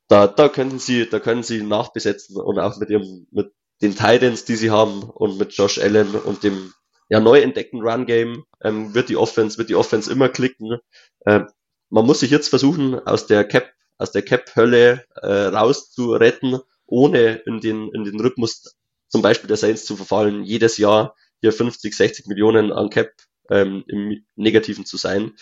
Da, 0.07 0.27
da 0.27 0.49
können 0.49 0.79
sie, 0.79 1.07
da 1.07 1.19
können 1.19 1.43
sie 1.43 1.61
nachbesetzen 1.61 2.37
und 2.37 2.59
auch 2.59 2.77
mit 2.77 2.89
ihrem, 2.89 3.27
mit 3.31 3.53
den 3.81 3.95
Titans, 3.95 4.45
die 4.45 4.55
sie 4.55 4.71
haben 4.71 5.03
und 5.03 5.37
mit 5.37 5.53
Josh 5.53 5.79
Allen 5.79 6.15
und 6.15 6.43
dem 6.43 6.73
ja, 7.09 7.19
neu 7.19 7.41
entdeckten 7.41 7.81
Run 7.81 8.05
Game 8.05 8.45
ähm, 8.63 8.93
wird 8.93 9.09
die 9.09 9.17
Offense 9.17 9.57
wird 9.57 9.69
die 9.69 9.75
Offense 9.75 10.09
immer 10.09 10.29
klicken. 10.29 10.77
Ähm, 11.25 11.47
man 11.89 12.05
muss 12.05 12.21
sich 12.21 12.31
jetzt 12.31 12.47
versuchen 12.47 12.95
aus 12.99 13.27
der 13.27 13.43
Cap 13.43 13.69
aus 13.97 14.11
der 14.11 14.21
Cap 14.21 14.55
Hölle 14.55 15.05
äh, 15.15 15.27
rauszuretten, 15.27 16.59
ohne 16.85 17.35
in 17.45 17.59
den 17.59 17.89
in 17.93 18.05
den 18.05 18.19
Rhythmus 18.19 18.75
zum 19.09 19.21
Beispiel 19.21 19.49
der 19.49 19.57
Saints 19.57 19.85
zu 19.85 19.97
verfallen, 19.97 20.43
jedes 20.43 20.77
Jahr 20.77 21.15
hier 21.41 21.51
50, 21.51 21.93
60 21.93 22.27
Millionen 22.27 22.71
an 22.71 22.89
Cap 22.89 23.11
ähm, 23.49 23.83
im 23.87 24.23
Negativen 24.35 24.85
zu 24.85 24.95
sein. 24.95 25.33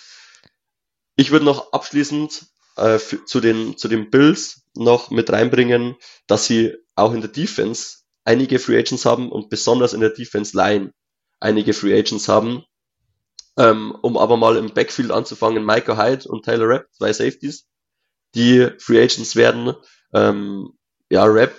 Ich 1.16 1.30
würde 1.30 1.46
noch 1.46 1.72
abschließend 1.72 2.48
äh, 2.78 2.98
zu 2.98 3.40
den 3.40 3.78
zu 3.78 3.88
den 3.88 4.10
Bills 4.10 4.64
noch 4.74 5.12
mit 5.12 5.30
reinbringen, 5.30 5.98
dass 6.26 6.48
sie 6.48 6.76
auch 6.96 7.14
in 7.14 7.22
der 7.22 7.30
Defense 7.30 7.99
einige 8.24 8.60
Free 8.60 8.78
Agents 8.78 9.06
haben 9.06 9.32
und 9.32 9.50
besonders 9.50 9.94
in 9.94 10.02
der 10.02 10.12
Defense 10.12 10.56
Line 10.56 10.94
einige 11.40 11.74
Free 11.74 11.98
Agents 11.98 12.28
haben. 12.28 12.64
Ähm, 13.58 13.96
um 14.02 14.18
aber 14.18 14.38
mal 14.38 14.56
im 14.58 14.74
Backfield 14.74 15.12
anzufangen, 15.12 15.66
Micah 15.66 15.98
Hyde 15.98 16.30
und 16.30 16.46
Taylor 16.46 16.70
Rapp, 16.70 16.86
zwei 16.94 17.12
Safeties, 17.12 17.68
die 18.36 18.70
Free 18.80 19.02
Agents 19.02 19.36
werden. 19.36 19.76
Ähm, 20.14 20.74
ja, 21.10 21.26
Rapp 21.26 21.54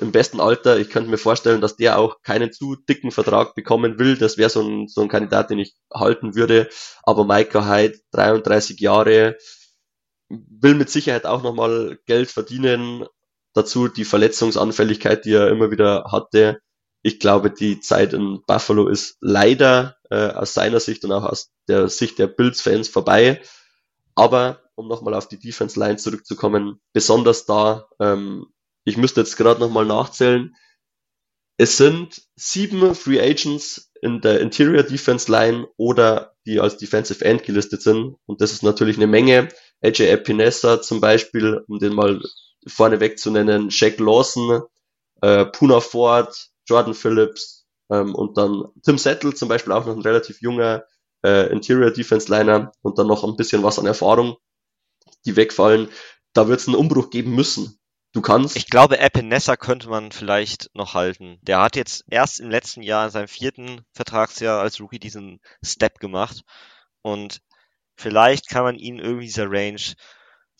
im 0.00 0.12
besten 0.12 0.40
Alter. 0.40 0.78
Ich 0.78 0.90
könnte 0.90 1.10
mir 1.10 1.18
vorstellen, 1.18 1.60
dass 1.60 1.76
der 1.76 1.98
auch 1.98 2.22
keinen 2.22 2.52
zu 2.52 2.76
dicken 2.76 3.10
Vertrag 3.10 3.54
bekommen 3.54 3.98
will. 3.98 4.16
Das 4.16 4.38
wäre 4.38 4.50
so 4.50 4.62
ein, 4.62 4.88
so 4.88 5.02
ein 5.02 5.08
Kandidat, 5.08 5.50
den 5.50 5.58
ich 5.58 5.74
halten 5.92 6.34
würde. 6.34 6.68
Aber 7.02 7.24
Micah 7.24 7.68
Hyde, 7.68 7.98
33 8.12 8.80
Jahre, 8.80 9.36
will 10.28 10.74
mit 10.74 10.90
Sicherheit 10.90 11.26
auch 11.26 11.42
nochmal 11.42 11.98
Geld 12.06 12.30
verdienen. 12.30 13.06
Dazu 13.54 13.88
die 13.88 14.04
Verletzungsanfälligkeit, 14.04 15.24
die 15.24 15.32
er 15.32 15.48
immer 15.48 15.70
wieder 15.70 16.06
hatte. 16.10 16.60
Ich 17.02 17.18
glaube, 17.18 17.50
die 17.50 17.80
Zeit 17.80 18.12
in 18.14 18.42
Buffalo 18.46 18.88
ist 18.88 19.16
leider 19.20 19.96
äh, 20.10 20.28
aus 20.28 20.54
seiner 20.54 20.80
Sicht 20.80 21.04
und 21.04 21.12
auch 21.12 21.24
aus 21.24 21.50
der 21.68 21.88
Sicht 21.88 22.18
der 22.18 22.28
Bills-Fans 22.28 22.88
vorbei. 22.88 23.40
Aber 24.14 24.62
um 24.74 24.88
nochmal 24.88 25.14
auf 25.14 25.28
die 25.28 25.38
Defense-Line 25.38 25.96
zurückzukommen, 25.96 26.80
besonders 26.92 27.44
da, 27.44 27.88
ähm, 28.00 28.46
ich 28.84 28.96
müsste 28.96 29.20
jetzt 29.20 29.36
gerade 29.36 29.60
nochmal 29.60 29.86
nachzählen, 29.86 30.54
es 31.58 31.76
sind 31.76 32.22
sieben 32.34 32.94
Free 32.94 33.20
Agents 33.20 33.92
in 34.00 34.20
der 34.20 34.40
Interior 34.40 34.82
Defense 34.82 35.30
Line 35.30 35.68
oder 35.76 36.34
die 36.44 36.58
als 36.60 36.76
Defensive 36.76 37.24
End 37.24 37.44
gelistet 37.44 37.82
sind. 37.82 38.16
Und 38.26 38.40
das 38.40 38.52
ist 38.52 38.62
natürlich 38.62 38.96
eine 38.96 39.06
Menge. 39.06 39.48
AJ 39.80 40.08
Epinesa 40.08 40.82
zum 40.82 41.00
Beispiel, 41.00 41.62
um 41.68 41.78
den 41.78 41.94
mal 41.94 42.20
vorneweg 42.66 43.18
zu 43.18 43.30
nennen, 43.30 43.70
Shaq 43.70 43.98
Lawson, 43.98 44.62
äh, 45.20 45.46
Puna 45.46 45.80
Ford, 45.80 46.50
Jordan 46.66 46.94
Phillips 46.94 47.66
ähm, 47.90 48.14
und 48.14 48.36
dann 48.36 48.64
Tim 48.82 48.98
Settle 48.98 49.34
zum 49.34 49.48
Beispiel 49.48 49.72
auch 49.72 49.86
noch 49.86 49.94
ein 49.94 50.02
relativ 50.02 50.40
junger 50.40 50.84
äh, 51.24 51.50
Interior 51.52 51.90
Defense 51.90 52.30
Liner 52.30 52.72
und 52.82 52.98
dann 52.98 53.06
noch 53.06 53.24
ein 53.24 53.36
bisschen 53.36 53.62
was 53.62 53.78
an 53.78 53.86
Erfahrung, 53.86 54.36
die 55.24 55.36
wegfallen. 55.36 55.88
Da 56.32 56.48
wird 56.48 56.60
es 56.60 56.68
einen 56.68 56.76
Umbruch 56.76 57.10
geben 57.10 57.34
müssen. 57.34 57.78
Du 58.12 58.20
kannst. 58.20 58.56
Ich 58.56 58.68
glaube, 58.68 58.98
Epinesa 58.98 59.56
könnte 59.56 59.88
man 59.88 60.12
vielleicht 60.12 60.70
noch 60.74 60.92
halten. 60.92 61.38
Der 61.42 61.60
hat 61.60 61.76
jetzt 61.76 62.04
erst 62.10 62.40
im 62.40 62.50
letzten 62.50 62.82
Jahr 62.82 63.06
in 63.06 63.10
seinem 63.10 63.28
vierten 63.28 63.86
Vertragsjahr 63.94 64.60
als 64.60 64.80
Rookie 64.80 64.98
diesen 64.98 65.40
Step 65.64 65.98
gemacht. 65.98 66.42
Und 67.00 67.40
vielleicht 67.96 68.48
kann 68.48 68.64
man 68.64 68.76
ihn 68.76 68.98
irgendwie 68.98 69.26
dieser 69.26 69.50
Range 69.50 69.80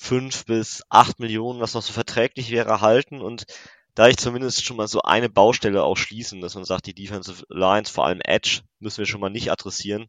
fünf 0.02 0.46
bis 0.46 0.82
acht 0.88 1.20
Millionen, 1.20 1.60
was 1.60 1.74
noch 1.74 1.82
so 1.82 1.92
verträglich 1.92 2.50
wäre, 2.50 2.80
halten 2.80 3.20
und 3.20 3.44
da 3.94 4.08
ich 4.08 4.16
zumindest 4.16 4.64
schon 4.64 4.76
mal 4.76 4.88
so 4.88 5.02
eine 5.02 5.28
Baustelle 5.28 5.84
auch 5.84 5.96
schließen, 5.96 6.40
dass 6.40 6.56
man 6.56 6.64
sagt, 6.64 6.86
die 6.86 6.94
Defensive 6.94 7.44
Lines, 7.48 7.88
vor 7.88 8.06
allem 8.06 8.20
Edge, 8.24 8.62
müssen 8.80 8.98
wir 8.98 9.06
schon 9.06 9.20
mal 9.20 9.30
nicht 9.30 9.52
adressieren. 9.52 10.08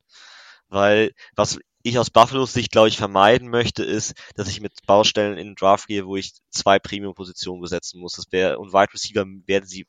Weil 0.68 1.14
was 1.36 1.60
ich 1.84 2.00
aus 2.00 2.10
Buffalo's 2.10 2.54
Sicht, 2.54 2.72
glaube 2.72 2.88
ich, 2.88 2.98
vermeiden 2.98 3.50
möchte, 3.50 3.84
ist, 3.84 4.14
dass 4.36 4.48
ich 4.48 4.62
mit 4.62 4.74
Baustellen 4.88 5.38
in 5.38 5.50
den 5.50 5.56
Draft 5.56 5.86
gehe, 5.86 6.08
wo 6.08 6.16
ich 6.16 6.34
zwei 6.50 6.80
Premium-Positionen 6.80 7.62
besetzen 7.62 8.00
muss. 8.00 8.14
Das 8.14 8.32
wäre, 8.32 8.58
und 8.58 8.74
Wide 8.74 8.94
Receiver 8.94 9.26
werden 9.46 9.68
sie 9.68 9.86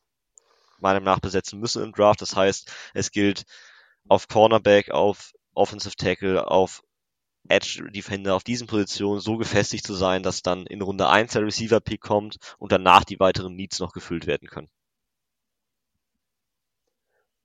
meiner 0.77 0.99
Meinung 0.99 1.15
nach 1.15 1.19
besetzen 1.19 1.59
müssen 1.59 1.81
im 1.81 1.93
Draft. 1.93 2.21
Das 2.21 2.35
heißt, 2.35 2.71
es 2.93 3.11
gilt 3.11 3.45
auf 4.07 4.27
Cornerback, 4.27 4.91
auf 4.91 5.31
Offensive 5.55 5.95
Tackle, 5.95 6.47
auf 6.47 6.83
Edge 7.47 7.83
Defender 7.91 8.35
auf 8.35 8.43
diesen 8.43 8.67
Positionen 8.67 9.19
so 9.19 9.37
gefestigt 9.37 9.85
zu 9.85 9.93
sein, 9.93 10.23
dass 10.23 10.41
dann 10.41 10.65
in 10.65 10.81
Runde 10.81 11.07
1 11.07 11.33
der 11.33 11.43
Receiver 11.43 11.79
Pick 11.79 12.01
kommt 12.01 12.37
und 12.57 12.71
danach 12.71 13.03
die 13.03 13.19
weiteren 13.19 13.55
Needs 13.55 13.79
noch 13.79 13.93
gefüllt 13.93 14.27
werden 14.27 14.47
können. 14.47 14.69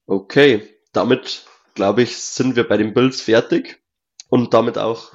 Okay, 0.06 0.68
damit 0.92 1.46
glaube 1.74 2.02
ich, 2.02 2.16
sind 2.16 2.56
wir 2.56 2.66
bei 2.66 2.76
den 2.76 2.94
Bills 2.94 3.20
fertig 3.20 3.80
und 4.28 4.54
damit 4.54 4.76
auch 4.76 5.12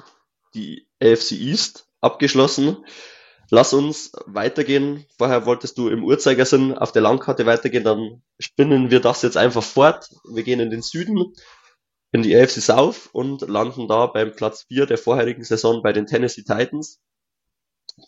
die 0.54 0.86
AFC 1.02 1.32
East 1.32 1.88
abgeschlossen. 2.00 2.84
Lass 3.50 3.72
uns 3.72 4.12
weitergehen. 4.26 5.06
Vorher 5.18 5.46
wolltest 5.46 5.78
du 5.78 5.88
im 5.88 6.02
Uhrzeigersinn 6.02 6.76
auf 6.76 6.92
der 6.92 7.02
Landkarte 7.02 7.46
weitergehen, 7.46 7.84
dann 7.84 8.22
spinnen 8.38 8.90
wir 8.90 9.00
das 9.00 9.22
jetzt 9.22 9.36
einfach 9.36 9.62
fort. 9.62 10.08
Wir 10.24 10.42
gehen 10.42 10.60
in 10.60 10.70
den 10.70 10.82
Süden, 10.82 11.32
in 12.12 12.22
die 12.22 12.36
AFC 12.36 12.60
South 12.60 13.08
und 13.12 13.42
landen 13.42 13.88
da 13.88 14.06
beim 14.06 14.34
Platz 14.34 14.64
4 14.68 14.86
der 14.86 14.98
vorherigen 14.98 15.44
Saison 15.44 15.82
bei 15.82 15.92
den 15.92 16.06
Tennessee 16.06 16.42
Titans. 16.42 17.00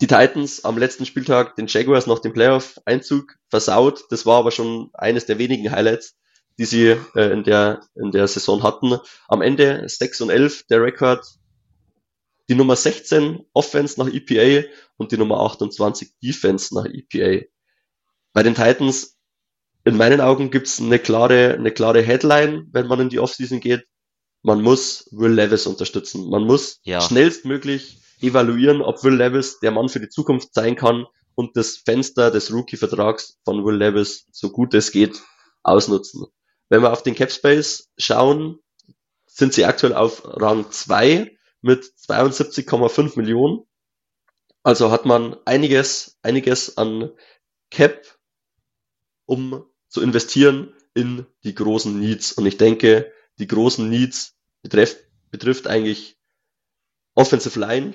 Die 0.01 0.07
Titans 0.07 0.65
am 0.65 0.79
letzten 0.79 1.07
Spieltag 1.07 1.57
den 1.57 1.67
Jaguars 1.67 2.07
noch 2.07 2.19
den 2.19 2.33
Playoff-Einzug 2.33 3.37
versaut. 3.49 4.05
Das 4.11 4.27
war 4.27 4.39
aber 4.39 4.51
schon 4.51 4.91
eines 4.95 5.27
der 5.27 5.39
wenigen 5.39 5.71
Highlights 5.71 6.19
die 6.59 6.65
sie 6.65 6.97
äh, 7.15 7.33
in, 7.33 7.45
der, 7.45 7.81
in 7.95 8.11
der 8.11 8.27
Saison 8.27 8.63
hatten. 8.63 8.99
Am 9.29 9.43
Ende 9.43 9.89
6 9.89 10.23
und 10.23 10.31
11 10.31 10.67
der 10.67 10.83
Rekord. 10.83 11.25
Die 12.49 12.55
Nummer 12.55 12.77
16 12.77 13.45
Offense 13.53 14.01
nach 14.01 14.13
EPA 14.13 14.67
und 14.97 15.13
die 15.13 15.19
Nummer 15.19 15.41
28 15.41 16.15
Defense 16.23 16.75
nach 16.75 16.87
EPA. 16.87 17.47
Bei 18.33 18.43
den 18.43 18.55
Titans, 18.55 19.18
in 19.89 19.97
meinen 19.97 20.21
Augen, 20.21 20.51
gibt's 20.51 20.81
eine 20.81 20.99
klare, 20.99 21.55
eine 21.55 21.73
klare 21.73 22.03
Headline, 22.03 22.69
wenn 22.73 22.87
man 22.87 23.01
in 23.01 23.09
die 23.09 23.19
Offseason 23.19 23.59
geht. 23.59 23.87
Man 24.43 24.63
muss 24.63 25.09
Will 25.13 25.33
Levis 25.33 25.67
unterstützen. 25.67 26.29
Man 26.29 26.45
muss 26.45 26.81
ja. 26.83 27.01
schnellstmöglich 27.01 27.99
evaluieren, 28.21 28.83
ob 28.83 29.03
Will 29.03 29.15
Levis 29.15 29.61
der 29.61 29.71
Mann 29.71 29.89
für 29.89 30.01
die 30.01 30.11
Zukunft 30.11 30.53
sein 30.53 30.77
kann 30.77 31.07
und 31.35 31.57
das 31.57 31.79
Fenster 31.79 32.31
des 32.31 32.53
Rookie-Vertrags 32.53 33.39
von 33.45 33.65
Will 33.65 33.77
Levis 33.77 34.27
so 34.31 34.51
gut 34.51 34.75
es 34.75 34.93
geht 34.93 35.23
ausnutzen. 35.63 36.27
Wenn 36.69 36.83
wir 36.83 36.93
auf 36.93 37.03
den 37.03 37.15
Capspace 37.15 37.89
schauen, 37.97 38.59
sind 39.27 39.55
sie 39.55 39.65
aktuell 39.65 39.95
auf 39.95 40.23
Rang 40.25 40.71
2 40.71 41.35
mit 41.63 41.85
72,5 41.85 43.17
Millionen. 43.17 43.63
Also 44.63 44.91
hat 44.91 45.07
man 45.07 45.37
einiges, 45.47 46.19
einiges 46.21 46.77
an 46.77 47.11
Cap, 47.71 48.05
um 49.25 49.65
zu 49.89 50.01
investieren 50.01 50.73
in 50.95 51.27
die 51.45 51.55
großen 51.55 51.99
Needs. 51.99 52.33
Und 52.33 52.47
ich 52.47 52.57
denke, 52.57 53.13
die 53.39 53.47
großen 53.47 53.89
Needs 53.89 54.37
betrifft, 54.63 54.99
betrifft 55.31 55.67
eigentlich 55.67 56.17
Offensive 57.15 57.59
Line, 57.59 57.95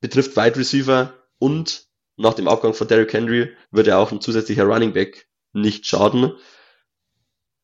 betrifft 0.00 0.36
Wide 0.36 0.56
Receiver 0.56 1.14
und 1.38 1.86
nach 2.16 2.34
dem 2.34 2.48
Abgang 2.48 2.74
von 2.74 2.88
Derrick 2.88 3.12
Henry 3.12 3.52
würde 3.70 3.96
auch 3.96 4.10
ein 4.10 4.20
zusätzlicher 4.20 4.64
Running 4.64 4.92
Back 4.92 5.28
nicht 5.52 5.86
schaden 5.86 6.32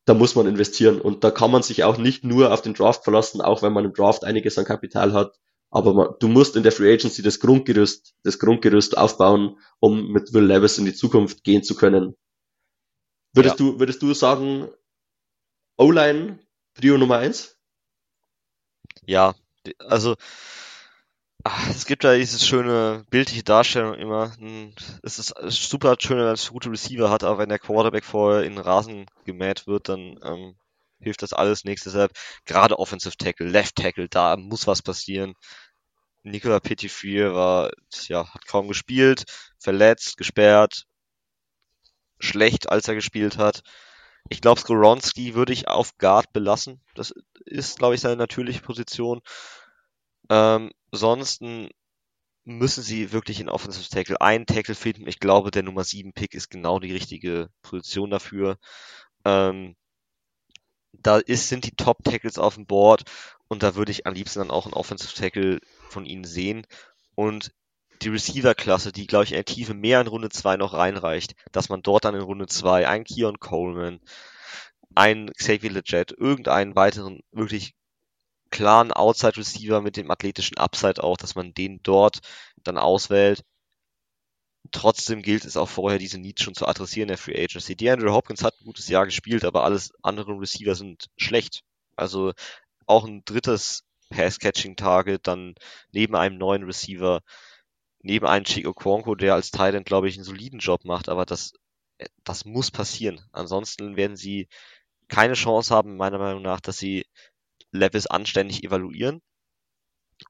da 0.05 0.15
muss 0.15 0.35
man 0.35 0.47
investieren 0.47 1.01
und 1.01 1.25
da 1.25 1.31
kann 1.31 1.51
man 1.51 1.63
sich 1.63 1.85
auch 1.85 1.97
nicht 1.97 2.25
nur 2.25 2.53
auf 2.53 2.63
den 2.63 2.75
Draft 2.75 3.05
verlassen, 3.05 3.41
auch 3.41 3.63
wenn 3.63 3.73
man 3.73 3.85
im 3.85 3.95
Draft 3.95 4.25
einiges 4.25 4.59
an 4.59 4.65
Kapital 4.65 5.13
hat. 5.13 5.39
Aber 5.71 5.95
man, 5.95 6.09
du 6.21 6.29
musst 6.29 6.57
in 6.57 6.63
der 6.63 6.73
Free 6.73 6.93
Agency 6.93 7.23
das 7.23 7.41
Grundgerüst, 7.41 8.15
das 8.23 8.39
Grundgerüst 8.39 8.97
aufbauen, 8.97 9.59
um 9.81 10.13
mit 10.13 10.33
Will 10.33 10.45
Levis 10.45 10.79
in 10.79 10.85
die 10.85 10.95
Zukunft 10.95 11.43
gehen 11.43 11.63
zu 11.63 11.75
können. 11.75 12.15
Würdest 13.35 13.61
ja. 13.61 13.67
du, 13.67 13.79
würdest 13.79 14.03
du 14.03 14.15
sagen, 14.15 14.69
O-Line 15.77 16.39
Prio 16.75 16.97
Nummer 16.99 17.19
eins? 17.19 17.57
Ja, 19.07 19.35
also 19.79 20.17
Ach, 21.47 21.69
es 21.69 21.85
gibt 21.85 22.05
da 22.05 22.15
dieses 22.15 22.47
schöne 22.47 23.05
bildliche 23.11 23.43
Darstellung 23.43 23.95
immer. 23.97 24.35
Es 25.03 25.19
ist 25.19 25.35
super 25.49 25.95
schön, 26.01 26.17
wenn 26.17 26.25
man 26.25 26.39
gute 26.51 26.71
Receiver 26.71 27.11
hat, 27.11 27.23
aber 27.23 27.37
wenn 27.37 27.51
der 27.51 27.59
Quarterback 27.59 28.05
vorher 28.05 28.45
in 28.45 28.55
den 28.55 28.65
Rasen 28.65 29.05
gemäht 29.27 29.67
wird, 29.67 29.91
dann 29.91 30.19
ähm, 30.23 30.57
hilft 31.01 31.21
das 31.21 31.35
alles 31.35 31.65
nichts. 31.65 31.85
Deshalb 31.85 32.13
gerade 32.47 32.79
Offensive 32.79 33.19
Tackle, 33.19 33.47
Left 33.47 33.77
Tackle, 33.77 34.09
da 34.09 34.39
muss 34.39 34.67
was 34.67 34.81
passieren. 34.81 35.35
Nicola 36.23 36.61
Petitfrier 36.61 37.35
war, 37.35 37.71
ja, 38.09 38.27
hat 38.33 38.47
kaum 38.47 38.67
gespielt, 38.67 39.25
verletzt, 39.59 40.17
gesperrt, 40.17 40.87
schlecht, 42.19 42.71
als 42.71 42.89
er 42.89 42.95
gespielt 42.95 43.39
hat. 43.39 43.63
Ich 44.31 44.41
glaube, 44.41 44.61
Skoronski 44.61 45.35
würde 45.35 45.53
ich 45.53 45.69
auf 45.69 45.99
Guard 45.99 46.33
belassen. 46.33 46.81
Das 46.95 47.13
ist, 47.45 47.79
glaube 47.79 47.95
ich, 47.95 48.01
seine 48.01 48.17
natürliche 48.17 48.63
Position. 48.63 49.21
Ähm, 50.31 50.73
ansonsten 50.91 51.69
müssen 52.45 52.83
sie 52.83 53.13
wirklich 53.13 53.41
in 53.41 53.49
Offensive 53.49 53.89
Tackle 53.89 54.21
einen 54.21 54.47
Tackle 54.47 54.75
finden. 54.75 55.07
Ich 55.07 55.19
glaube, 55.19 55.51
der 55.51 55.63
Nummer 55.63 55.85
7 55.85 56.13
Pick 56.13 56.35
ist 56.35 56.51
genau 56.51 56.79
die 56.79 56.93
richtige 56.93 57.51
Position 57.63 58.11
dafür. 58.11 58.59
Ähm, 59.25 59.77
da 60.93 61.19
ist, 61.19 61.49
sind 61.49 61.65
die 61.65 61.75
Top 61.75 62.05
Tackles 62.05 62.39
auf 62.39 62.55
dem 62.55 62.67
Board 62.67 63.05
und 63.49 63.63
da 63.63 63.75
würde 63.75 63.93
ich 63.93 64.07
am 64.07 64.15
liebsten 64.15 64.41
dann 64.41 64.51
auch 64.51 64.67
einen 64.67 64.75
Offensive 64.75 65.15
Tackle 65.15 65.61
von 65.89 66.07
ihnen 66.07 66.25
sehen. 66.25 66.67
Und 67.15 67.53
die 68.03 68.09
Receiver-Klasse, 68.09 68.93
die, 68.93 69.07
glaube 69.07 69.25
ich, 69.25 69.31
in 69.31 69.37
der 69.37 69.45
Tiefe 69.45 69.75
mehr 69.75 70.01
in 70.01 70.07
Runde 70.07 70.29
2 70.29 70.57
noch 70.57 70.75
reinreicht, 70.75 71.35
dass 71.53 71.69
man 71.69 71.83
dort 71.83 72.05
dann 72.05 72.15
in 72.15 72.23
Runde 72.23 72.47
2 72.47 72.89
einen 72.89 73.05
Keon 73.05 73.39
Coleman, 73.39 74.01
einen 74.95 75.33
Xavier 75.33 75.71
Leggett, 75.71 76.13
irgendeinen 76.13 76.77
weiteren 76.77 77.21
wirklich 77.33 77.75
klaren 78.51 78.93
Outside 78.93 79.37
Receiver 79.37 79.81
mit 79.81 79.97
dem 79.97 80.11
athletischen 80.11 80.59
Upside 80.59 81.03
auch, 81.03 81.17
dass 81.17 81.35
man 81.35 81.55
den 81.55 81.81
dort 81.83 82.21
dann 82.63 82.79
auswählt. 82.79 83.43
Trotzdem 84.71 85.23
gilt 85.23 85.45
es 85.45 85.57
auch 85.57 85.69
vorher, 85.69 85.99
diese 85.99 86.19
Needs 86.19 86.43
schon 86.43 86.55
zu 86.55 86.67
adressieren 86.67 87.09
der 87.09 87.19
Free 87.19 87.43
Agency. 87.43 87.77
DeAndre 87.77 88.13
Hopkins 88.13 88.43
hat 88.43 88.55
ein 88.61 88.65
gutes 88.65 88.89
Jahr 88.89 89.05
gespielt, 89.07 89.45
aber 89.45 89.65
alles 89.65 89.93
andere 90.03 90.33
Receiver 90.39 90.75
sind 90.75 91.07
schlecht. 91.17 91.63
Also 91.97 92.33
auch 92.87 93.05
ein 93.05 93.25
drittes 93.25 93.85
Pass-Catching-Target 94.11 95.27
dann 95.27 95.55
neben 95.93 96.17
einem 96.17 96.39
neuen 96.39 96.65
Receiver, 96.65 97.21
neben 98.05 98.27
einem 98.27 98.45
Chico 98.45 98.73
Quonko, 98.73 99.17
der 99.17 99.35
als 99.35 99.51
Thailand, 99.51 99.87
glaube 99.87 100.09
ich, 100.09 100.17
einen 100.17 100.25
soliden 100.25 100.61
Job 100.61 100.85
macht, 100.85 101.09
aber 101.09 101.27
das 101.27 101.55
das 102.25 102.45
muss 102.45 102.71
passieren. 102.71 103.21
Ansonsten 103.33 103.97
werden 103.97 104.17
sie 104.17 104.49
keine 105.09 105.35
Chance 105.35 105.75
haben, 105.75 105.97
meiner 105.97 106.19
Meinung 106.19 106.43
nach, 106.43 106.61
dass 106.61 106.79
sie 106.79 107.07
Levels 107.73 108.07
anständig 108.07 108.65
evaluieren. 108.65 109.23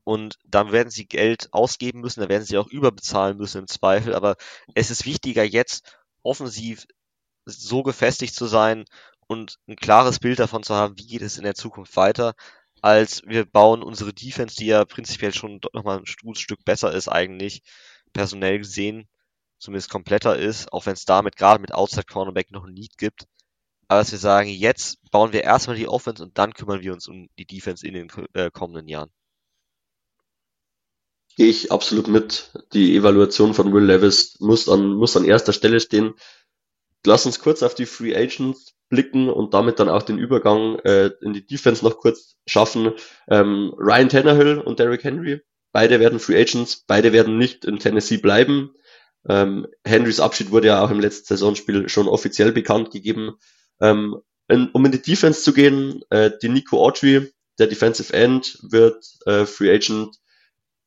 Und 0.03 0.39
dann 0.45 0.73
werden 0.73 0.91
sie 0.91 1.07
Geld 1.07 1.49
ausgeben 1.53 2.01
müssen, 2.01 2.21
da 2.21 2.29
werden 2.29 2.45
sie 2.45 2.59
auch 2.59 2.69
überbezahlen 2.69 3.37
müssen 3.37 3.59
im 3.59 3.67
Zweifel. 3.67 4.15
Aber 4.15 4.37
es 4.75 4.91
ist 4.91 5.05
wichtiger, 5.05 5.45
jetzt 5.45 5.99
offensiv 6.23 6.87
so 7.45 7.83
gefestigt 7.83 8.35
zu 8.35 8.47
sein 8.47 8.85
und 9.27 9.59
ein 9.69 9.77
klares 9.77 10.19
Bild 10.19 10.39
davon 10.39 10.63
zu 10.63 10.75
haben, 10.75 10.99
wie 10.99 11.07
geht 11.07 11.23
es 11.23 11.37
in 11.39 11.45
der 11.45 11.55
Zukunft 11.55 11.97
weiter, 11.97 12.35
als 12.85 13.23
wir 13.25 13.47
bauen 13.47 13.83
unsere 13.83 14.13
Defense, 14.13 14.57
die 14.57 14.67
ja 14.67 14.85
prinzipiell 14.85 15.33
schon 15.33 15.59
nochmal 15.73 16.01
ein 16.01 16.05
gutes 16.23 16.43
Stück 16.43 16.67
besser 16.67 16.93
ist 16.93 17.09
eigentlich, 17.09 17.63
personell 18.13 18.59
gesehen, 18.59 19.09
zumindest 19.59 19.89
kompletter 19.89 20.37
ist, 20.37 20.71
auch 20.71 20.85
wenn 20.85 20.93
es 20.93 21.07
damit 21.07 21.37
gerade 21.37 21.63
mit 21.63 21.73
Outside 21.73 22.05
Cornerback 22.05 22.51
noch 22.51 22.65
ein 22.65 22.77
Lead 22.77 22.99
gibt. 22.99 23.25
Aber 23.89 24.01
dass 24.01 24.13
wir 24.13 24.19
sagen, 24.19 24.51
jetzt 24.51 24.99
bauen 25.11 25.33
wir 25.33 25.45
erstmal 25.45 25.77
die 25.77 25.89
Offense 25.89 26.23
und 26.23 26.37
dann 26.37 26.53
kümmern 26.53 26.83
wir 26.83 26.93
uns 26.93 27.09
um 27.09 27.31
die 27.39 27.47
Defense 27.47 27.87
in 27.87 27.95
den 27.95 28.09
äh, 28.35 28.51
kommenden 28.51 28.87
Jahren. 28.87 29.11
Gehe 31.37 31.49
ich 31.49 31.73
absolut 31.73 32.09
mit. 32.09 32.53
Die 32.75 32.97
Evaluation 32.97 33.55
von 33.55 33.73
Will 33.73 33.85
Levis 33.85 34.39
muss 34.41 34.69
an, 34.69 34.89
muss 34.89 35.17
an 35.17 35.25
erster 35.25 35.55
Stelle 35.55 35.81
stehen. 35.81 36.13
Lass 37.07 37.25
uns 37.25 37.41
kurz 37.41 37.63
auf 37.63 37.75
die 37.75 37.87
Free 37.87 38.15
Agents 38.15 38.75
blicken 38.95 39.29
und 39.29 39.55
damit 39.55 39.81
dann 39.81 39.89
auch 39.89 40.03
den 40.03 40.19
Übergang 40.19 40.79
äh, 40.81 41.11
in 41.21 41.33
die 41.33 41.45
Defense 41.45 41.85
noch 41.85 41.99
kurz 41.99 42.37
schaffen. 42.47 42.93
Ähm, 43.29 43.75
Ryan 43.77 44.09
Tannehill 44.09 44.59
und 44.59 44.79
Derrick 44.79 45.03
Henry, 45.03 45.41
beide 45.73 45.99
werden 45.99 46.21
Free 46.21 46.41
Agents, 46.41 46.85
beide 46.87 47.13
werden 47.13 47.37
nicht 47.37 47.65
in 47.65 47.81
Tennessee 47.81 48.19
bleiben. 48.19 48.75
Ähm, 49.29 49.67
Henrys 49.85 50.21
Abschied 50.21 50.51
wurde 50.53 50.69
ja 50.69 50.85
auch 50.85 50.91
im 50.91 51.01
letzten 51.01 51.27
Saisonspiel 51.27 51.89
schon 51.89 52.09
offiziell 52.09 52.53
bekannt 52.53 52.93
gegeben. 52.93 53.35
Ähm, 53.81 54.17
in, 54.49 54.69
um 54.71 54.85
in 54.85 54.93
die 54.93 55.03
Defense 55.03 55.43
zu 55.43 55.53
gehen, 55.53 56.03
äh, 56.11 56.31
die 56.41 56.49
Nico 56.49 56.85
Autry, 56.85 57.33
der 57.59 57.67
Defensive 57.67 58.13
End, 58.13 58.59
wird 58.63 59.05
äh, 59.27 59.47
Free 59.47 59.75
Agent. 59.75 60.17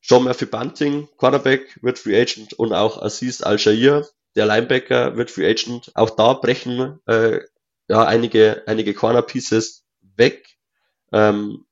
John 0.01 0.23
Murphy 0.23 0.45
Bunting, 0.45 1.09
Quarterback, 1.17 1.79
wird 1.81 1.99
Free 1.99 2.17
Agent 2.21 2.53
und 2.53 2.71
auch 2.71 3.01
Aziz 3.01 3.41
Al-Shair, 3.41 4.07
der 4.37 4.45
Linebacker, 4.45 5.17
wird 5.17 5.31
Free 5.31 5.49
Agent. 5.49 5.91
Auch 5.95 6.11
da 6.11 6.33
brechen 6.33 6.99
äh, 7.07 7.39
ja 7.87 8.05
einige, 8.05 8.63
einige 8.67 8.93
Corner 8.93 9.21
Pieces 9.21 9.85
weg. 10.15 10.47
Ähm, 11.11 11.65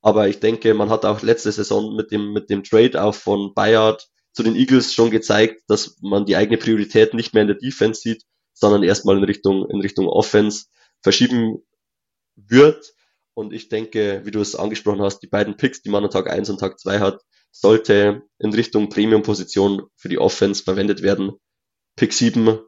aber 0.00 0.28
ich 0.28 0.40
denke, 0.40 0.74
man 0.74 0.90
hat 0.90 1.04
auch 1.04 1.22
letzte 1.22 1.52
Saison 1.52 1.94
mit 1.94 2.10
dem, 2.10 2.32
mit 2.32 2.50
dem 2.50 2.64
Trade 2.64 3.02
auch 3.02 3.14
von 3.14 3.54
Bayard 3.54 4.08
zu 4.32 4.42
den 4.42 4.56
Eagles 4.56 4.94
schon 4.94 5.10
gezeigt, 5.10 5.62
dass 5.68 5.98
man 6.00 6.26
die 6.26 6.36
eigene 6.36 6.58
Priorität 6.58 7.14
nicht 7.14 7.34
mehr 7.34 7.42
in 7.42 7.48
der 7.48 7.58
Defense 7.58 8.00
sieht, 8.00 8.24
sondern 8.52 8.82
erstmal 8.82 9.16
in 9.16 9.24
Richtung, 9.24 9.68
in 9.68 9.80
Richtung 9.80 10.08
Offense 10.08 10.66
verschieben 11.02 11.62
wird. 12.34 12.94
Und 13.34 13.52
ich 13.52 13.68
denke, 13.68 14.22
wie 14.24 14.30
du 14.30 14.40
es 14.40 14.54
angesprochen 14.54 15.02
hast, 15.02 15.20
die 15.20 15.26
beiden 15.26 15.56
Picks, 15.56 15.82
die 15.82 15.90
man 15.90 16.04
an 16.04 16.10
Tag 16.10 16.30
1 16.30 16.50
und 16.50 16.58
Tag 16.58 16.78
2 16.80 17.00
hat, 17.00 17.20
sollte 17.50 18.22
in 18.38 18.52
Richtung 18.52 18.88
Premium-Position 18.88 19.82
für 19.96 20.08
die 20.08 20.18
Offense 20.18 20.64
verwendet 20.64 21.02
werden. 21.02 21.32
Pick 21.96 22.12
7 22.12 22.58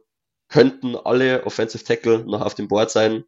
könnten 0.55 0.94
alle 0.94 1.44
Offensive 1.46 1.82
Tackle 1.82 2.24
noch 2.24 2.40
auf 2.40 2.55
dem 2.55 2.68
Board 2.68 2.88
sein. 2.88 3.24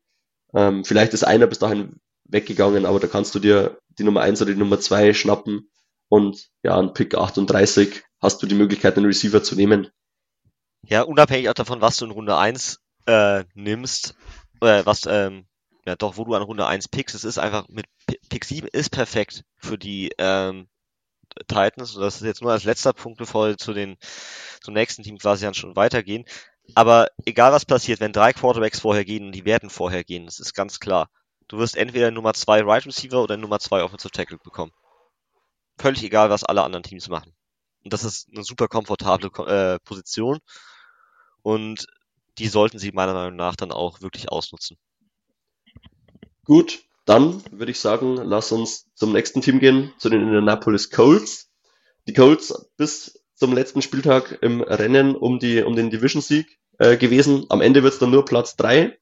Ähm, 0.55 0.85
vielleicht 0.85 1.13
ist 1.13 1.25
einer 1.25 1.49
bis 1.49 1.59
dahin 1.59 1.99
weggegangen, 2.23 2.87
aber 2.87 3.01
da 3.01 3.09
kannst 3.09 3.35
du 3.35 3.41
dir 3.41 3.81
die 3.99 4.05
Nummer 4.05 4.21
1 4.21 4.43
oder 4.43 4.53
die 4.53 4.59
Nummer 4.61 4.79
2 4.79 5.13
schnappen 5.13 5.69
und 6.09 6.51
ja, 6.63 6.77
an 6.77 6.95
Pick 6.95 7.17
38 7.17 8.05
hast 8.21 8.41
du 8.41 8.47
die 8.47 8.55
Möglichkeit, 8.55 8.97
einen 8.97 9.07
Receiver 9.07 9.43
zu 9.43 9.57
nehmen. 9.57 9.89
Ja, 10.87 11.03
unabhängig 11.03 11.49
auch 11.49 11.55
davon, 11.55 11.81
was 11.81 11.97
du 11.97 12.05
in 12.05 12.13
Runde 12.13 12.37
1 12.37 12.79
äh, 13.07 13.43
nimmst, 13.55 14.15
äh, 14.61 14.87
was, 14.87 15.05
ähm, 15.07 15.49
ja 15.85 15.97
doch, 15.97 16.19
wo 16.19 16.25
du 16.25 16.35
an 16.35 16.43
Runde 16.43 16.65
1 16.65 16.87
pickst, 16.87 17.17
es 17.17 17.25
ist 17.25 17.39
einfach 17.39 17.67
mit 17.67 17.87
Pick 18.29 18.45
7 18.45 18.69
ist 18.69 18.91
perfekt 18.91 19.43
für 19.57 19.79
die 19.79 20.13
ähm, 20.19 20.69
Titans 21.49 21.97
und 21.97 22.03
das 22.03 22.17
ist 22.17 22.23
jetzt 22.23 22.43
nur 22.43 22.53
als 22.53 22.63
letzter 22.63 22.93
Punkt, 22.93 23.19
bevor 23.19 23.49
wir 23.49 23.59
zu 23.59 23.73
den 23.73 23.97
zum 24.61 24.75
nächsten 24.75 25.03
Team 25.03 25.19
quasi 25.19 25.45
dann 25.45 25.55
schon 25.55 25.75
weitergehen. 25.75 26.25
Aber 26.75 27.09
egal 27.25 27.53
was 27.53 27.65
passiert, 27.65 28.01
wenn 28.01 28.13
drei 28.13 28.33
Quarterbacks 28.33 28.81
vorher 28.81 29.05
gehen, 29.05 29.33
die 29.33 29.45
werden 29.45 29.71
vorher 29.71 30.05
gehen, 30.05 30.27
das 30.27 30.41
ist 30.41 30.55
ganz 30.55 30.81
klar. 30.81 31.09
Du 31.49 31.59
wirst 31.59 31.77
entweder 31.77 32.11
Nummer 32.11 32.35
2 32.35 32.63
Right 32.63 32.87
Receiver 32.87 33.23
oder 33.23 33.37
Nummer 33.37 33.61
2 33.61 33.83
Offensive 33.83 34.11
Tackle 34.11 34.39
bekommen. 34.39 34.73
Völlig 35.79 36.03
egal, 36.03 36.31
was 36.31 36.45
alle 36.45 36.63
anderen 36.63 36.83
Teams 36.83 37.09
machen. 37.09 37.33
Und 37.85 37.93
das 37.93 38.03
ist 38.03 38.29
eine 38.35 38.43
super 38.43 38.67
komfortable 38.67 39.31
äh, 39.47 39.79
Position. 39.85 40.41
Und 41.43 41.87
die 42.39 42.49
sollten 42.49 42.79
sie 42.79 42.91
meiner 42.93 43.15
Meinung 43.15 43.37
nach 43.37 43.55
dann 43.55 43.71
auch 43.71 44.01
wirklich 44.01 44.29
ausnutzen. 44.31 44.77
Gut, 46.45 46.83
dann 47.05 47.43
würde 47.53 47.71
ich 47.71 47.79
sagen, 47.79 48.17
lass 48.17 48.51
uns 48.51 48.93
zum 48.95 49.13
nächsten 49.13 49.41
Team 49.41 49.61
gehen, 49.61 49.93
zu 49.99 50.09
den 50.09 50.23
Indianapolis 50.23 50.91
Colts. 50.91 51.51
Die 52.09 52.13
Colts 52.13 52.71
bis 52.77 53.23
zum 53.37 53.55
letzten 53.55 53.83
Spieltag 53.83 54.39
im 54.43 54.63
Rennen 54.63 55.15
um, 55.15 55.39
die, 55.39 55.63
um 55.63 55.77
den 55.77 55.91
Division-Sieg 55.91 56.59
äh, 56.79 56.97
gewesen. 56.97 57.47
Am 57.51 57.61
Ende 57.61 57.83
wird 57.83 57.93
es 57.95 57.99
dann 57.99 58.11
nur 58.11 58.25
Platz 58.25 58.57
3. 58.57 58.99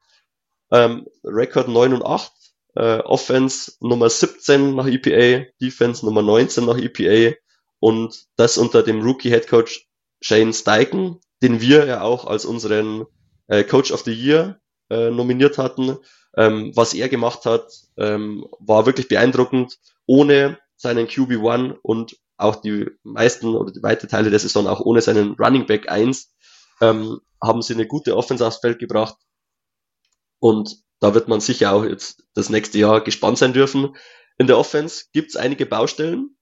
Ähm, 0.72 1.06
Rekord 1.22 1.68
9 1.68 1.94
und 1.94 2.04
8. 2.04 2.32
Äh, 2.76 2.98
Offense 2.98 3.72
Nummer 3.80 4.10
17 4.10 4.74
nach 4.74 4.86
EPA, 4.86 5.46
Defense 5.60 6.04
Nummer 6.04 6.22
19 6.22 6.64
nach 6.64 6.76
EPA 6.76 7.36
und 7.78 8.26
das 8.36 8.58
unter 8.58 8.82
dem 8.82 9.02
Rookie-Head 9.02 9.46
Coach 9.46 9.86
Shane 10.20 10.52
Steichen, 10.52 11.20
den 11.42 11.60
wir 11.60 11.86
ja 11.86 12.02
auch 12.02 12.24
als 12.26 12.44
unseren 12.44 13.04
äh, 13.46 13.62
Coach 13.62 13.92
of 13.92 14.02
the 14.02 14.12
Year 14.12 14.58
äh, 14.90 15.10
nominiert 15.10 15.58
hatten. 15.58 15.98
Ähm, 16.36 16.72
was 16.74 16.94
er 16.94 17.08
gemacht 17.08 17.44
hat, 17.44 17.70
ähm, 17.96 18.46
war 18.58 18.86
wirklich 18.86 19.06
beeindruckend. 19.06 19.78
Ohne 20.06 20.58
seinen 20.76 21.06
QB1 21.06 21.76
und 21.82 22.16
auch 22.36 22.56
die 22.56 22.90
meisten 23.02 23.48
oder 23.54 23.72
die 23.72 23.82
weite 23.82 24.08
Teile 24.08 24.30
der 24.30 24.38
Saison 24.38 24.66
auch 24.66 24.80
ohne 24.80 25.00
seinen 25.00 25.34
Running 25.34 25.66
Back 25.66 25.90
1 25.90 26.32
ähm, 26.80 27.20
haben 27.42 27.62
sie 27.62 27.74
eine 27.74 27.86
gute 27.86 28.16
Offense 28.16 28.46
aufs 28.46 28.58
Feld 28.58 28.78
gebracht. 28.78 29.16
Und 30.38 30.82
da 31.00 31.14
wird 31.14 31.28
man 31.28 31.40
sicher 31.40 31.72
auch 31.72 31.84
jetzt 31.84 32.24
das 32.34 32.50
nächste 32.50 32.78
Jahr 32.78 33.02
gespannt 33.02 33.38
sein 33.38 33.52
dürfen. 33.52 33.96
In 34.38 34.46
der 34.46 34.58
Offense 34.58 35.04
gibt's 35.12 35.36
einige 35.36 35.66
Baustellen. 35.66 36.36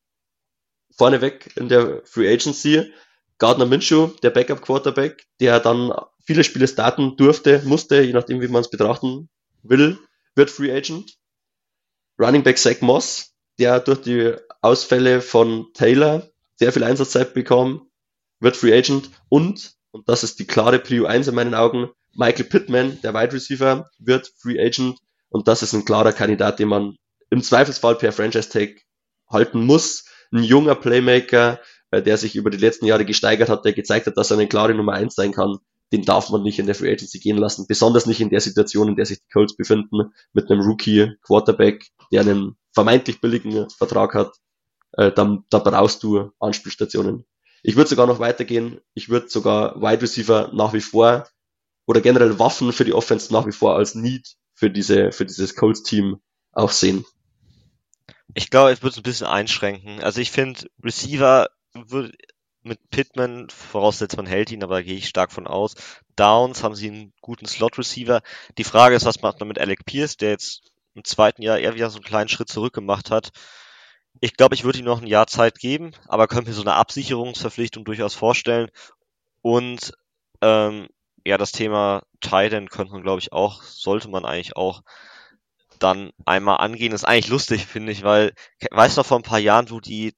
Vorneweg 0.96 1.56
in 1.56 1.68
der 1.68 2.02
Free 2.04 2.32
Agency. 2.32 2.92
Gardner 3.38 3.66
Minshew, 3.66 4.08
der 4.22 4.30
Backup 4.30 4.62
Quarterback, 4.62 5.26
der 5.40 5.58
dann 5.58 5.92
viele 6.24 6.44
Spiele 6.44 6.68
starten 6.68 7.16
durfte, 7.16 7.62
musste, 7.64 8.02
je 8.02 8.12
nachdem 8.12 8.40
wie 8.40 8.48
man 8.48 8.60
es 8.60 8.70
betrachten 8.70 9.28
will, 9.62 9.98
wird 10.36 10.50
Free 10.50 10.72
Agent. 10.72 11.16
Running 12.18 12.44
Back 12.44 12.58
Zach 12.58 12.80
Moss, 12.82 13.31
der 13.58 13.80
durch 13.80 14.02
die 14.02 14.34
Ausfälle 14.60 15.20
von 15.20 15.66
Taylor 15.74 16.28
sehr 16.56 16.72
viel 16.72 16.84
Einsatzzeit 16.84 17.34
bekommen, 17.34 17.90
wird 18.40 18.56
Free 18.56 18.76
Agent 18.76 19.10
und, 19.28 19.74
und 19.90 20.08
das 20.08 20.24
ist 20.24 20.38
die 20.38 20.46
klare 20.46 20.78
Prio 20.78 21.06
1 21.06 21.28
in 21.28 21.34
meinen 21.34 21.54
Augen, 21.54 21.90
Michael 22.14 22.44
Pittman, 22.44 23.00
der 23.02 23.14
Wide 23.14 23.32
Receiver, 23.32 23.90
wird 23.98 24.32
Free 24.36 24.60
Agent 24.60 24.98
und 25.28 25.48
das 25.48 25.62
ist 25.62 25.72
ein 25.72 25.84
klarer 25.84 26.12
Kandidat, 26.12 26.58
den 26.58 26.68
man 26.68 26.96
im 27.30 27.42
Zweifelsfall 27.42 27.96
per 27.96 28.12
Franchise 28.12 28.50
Tag 28.50 28.82
halten 29.28 29.64
muss. 29.64 30.04
Ein 30.30 30.44
junger 30.44 30.74
Playmaker, 30.74 31.60
äh, 31.90 32.02
der 32.02 32.18
sich 32.18 32.36
über 32.36 32.50
die 32.50 32.58
letzten 32.58 32.86
Jahre 32.86 33.04
gesteigert 33.04 33.48
hat, 33.48 33.64
der 33.64 33.72
gezeigt 33.72 34.06
hat, 34.06 34.16
dass 34.16 34.30
er 34.30 34.38
eine 34.38 34.48
klare 34.48 34.74
Nummer 34.74 34.92
1 34.92 35.14
sein 35.14 35.32
kann 35.32 35.58
den 35.92 36.04
darf 36.04 36.30
man 36.30 36.42
nicht 36.42 36.58
in 36.58 36.66
der 36.66 36.74
Free 36.74 36.90
Agency 36.90 37.18
gehen 37.20 37.36
lassen, 37.36 37.66
besonders 37.68 38.06
nicht 38.06 38.20
in 38.20 38.30
der 38.30 38.40
Situation, 38.40 38.88
in 38.88 38.96
der 38.96 39.06
sich 39.06 39.18
die 39.18 39.28
Colts 39.32 39.56
befinden, 39.56 40.12
mit 40.32 40.50
einem 40.50 40.62
Rookie 40.62 41.12
Quarterback, 41.22 41.86
der 42.10 42.22
einen 42.22 42.56
vermeintlich 42.72 43.20
billigen 43.20 43.68
Vertrag 43.70 44.14
hat. 44.14 44.32
Äh, 44.92 45.12
da, 45.12 45.38
da 45.50 45.58
brauchst 45.58 46.02
du 46.02 46.30
Anspielstationen. 46.40 47.26
Ich 47.62 47.76
würde 47.76 47.90
sogar 47.90 48.06
noch 48.06 48.18
weitergehen. 48.18 48.80
Ich 48.94 49.08
würde 49.08 49.28
sogar 49.28 49.80
Wide 49.80 50.02
Receiver 50.02 50.50
nach 50.52 50.72
wie 50.72 50.80
vor 50.80 51.28
oder 51.86 52.00
generell 52.00 52.38
Waffen 52.38 52.72
für 52.72 52.84
die 52.84 52.94
Offense 52.94 53.32
nach 53.32 53.46
wie 53.46 53.52
vor 53.52 53.76
als 53.76 53.94
Need 53.94 54.34
für 54.54 54.70
diese 54.70 55.12
für 55.12 55.26
dieses 55.26 55.54
Colts 55.54 55.82
Team 55.82 56.20
auch 56.52 56.70
sehen. 56.70 57.04
Ich 58.34 58.50
glaube, 58.50 58.72
ich 58.72 58.82
würde 58.82 58.92
es 58.92 58.96
ein 58.96 59.02
bisschen 59.02 59.26
einschränken. 59.26 60.00
Also 60.00 60.20
ich 60.20 60.30
finde 60.30 60.68
Receiver 60.82 61.48
würde 61.74 62.12
mit 62.62 62.90
Pittman, 62.90 63.48
voraussetzt 63.50 64.16
man 64.16 64.26
hält 64.26 64.50
ihn, 64.50 64.62
aber 64.62 64.76
da 64.76 64.82
gehe 64.82 64.96
ich 64.96 65.08
stark 65.08 65.32
von 65.32 65.46
aus. 65.46 65.74
Downs 66.16 66.62
haben 66.62 66.74
sie 66.74 66.88
einen 66.88 67.12
guten 67.20 67.46
Slot-Receiver. 67.46 68.22
Die 68.58 68.64
Frage 68.64 68.94
ist, 68.94 69.04
was 69.04 69.22
macht 69.22 69.40
man 69.40 69.48
mit 69.48 69.58
Alec 69.58 69.84
Pierce, 69.84 70.16
der 70.16 70.30
jetzt 70.30 70.72
im 70.94 71.04
zweiten 71.04 71.42
Jahr 71.42 71.58
eher 71.58 71.74
wieder 71.74 71.90
so 71.90 71.96
einen 71.96 72.04
kleinen 72.04 72.28
Schritt 72.28 72.48
zurück 72.48 72.74
gemacht 72.74 73.10
hat. 73.10 73.30
Ich 74.20 74.36
glaube, 74.36 74.54
ich 74.54 74.64
würde 74.64 74.78
ihm 74.78 74.84
noch 74.84 75.00
ein 75.00 75.06
Jahr 75.06 75.26
Zeit 75.26 75.58
geben, 75.58 75.92
aber 76.06 76.28
könnte 76.28 76.50
mir 76.50 76.54
so 76.54 76.62
eine 76.62 76.74
Absicherungsverpflichtung 76.74 77.84
durchaus 77.84 78.14
vorstellen. 78.14 78.70
Und 79.40 79.92
ähm, 80.42 80.88
ja, 81.24 81.38
das 81.38 81.52
Thema 81.52 82.02
Titan 82.20 82.68
könnte 82.68 82.92
man, 82.92 83.02
glaube 83.02 83.20
ich, 83.20 83.32
auch, 83.32 83.62
sollte 83.62 84.08
man 84.08 84.24
eigentlich 84.24 84.56
auch 84.56 84.82
dann 85.78 86.12
einmal 86.24 86.58
angehen. 86.58 86.92
Das 86.92 87.02
ist 87.02 87.08
eigentlich 87.08 87.28
lustig, 87.28 87.66
finde 87.66 87.92
ich, 87.92 88.02
weil, 88.02 88.34
weißt 88.70 88.98
du, 88.98 89.02
vor 89.02 89.18
ein 89.18 89.24
paar 89.24 89.38
Jahren, 89.38 89.70
wo 89.70 89.80
die 89.80 90.14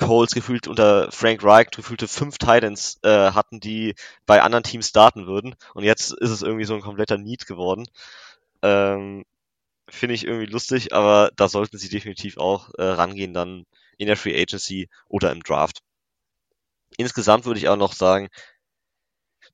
Colts 0.00 0.34
gefühlt 0.34 0.66
unter 0.66 1.12
Frank 1.12 1.44
Reich 1.44 1.70
gefühlte 1.70 2.08
fünf 2.08 2.38
Titans 2.38 2.98
äh, 3.02 3.32
hatten, 3.32 3.60
die 3.60 3.94
bei 4.26 4.42
anderen 4.42 4.64
Teams 4.64 4.88
starten 4.88 5.26
würden. 5.26 5.54
Und 5.74 5.84
jetzt 5.84 6.12
ist 6.12 6.30
es 6.30 6.42
irgendwie 6.42 6.64
so 6.64 6.74
ein 6.74 6.80
kompletter 6.80 7.18
Need 7.18 7.46
geworden. 7.46 7.86
Ähm, 8.62 9.24
Finde 9.88 10.14
ich 10.14 10.26
irgendwie 10.26 10.46
lustig, 10.46 10.94
aber 10.94 11.30
da 11.36 11.48
sollten 11.48 11.78
sie 11.78 11.88
definitiv 11.88 12.38
auch 12.38 12.70
äh, 12.78 12.82
rangehen 12.84 13.34
dann 13.34 13.64
in 13.98 14.06
der 14.06 14.16
Free 14.16 14.40
Agency 14.40 14.88
oder 15.08 15.32
im 15.32 15.42
Draft. 15.42 15.82
Insgesamt 16.96 17.44
würde 17.44 17.58
ich 17.58 17.68
auch 17.68 17.76
noch 17.76 17.92
sagen, 17.92 18.28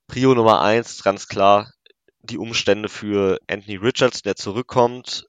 Prio 0.07 0.35
Nummer 0.35 0.63
eins, 0.63 1.03
ganz 1.03 1.27
klar, 1.27 1.73
die 2.21 2.39
Umstände 2.39 2.89
für 2.89 3.39
Anthony 3.49 3.77
Richards, 3.77 4.23
der 4.23 4.37
zurückkommt, 4.37 5.27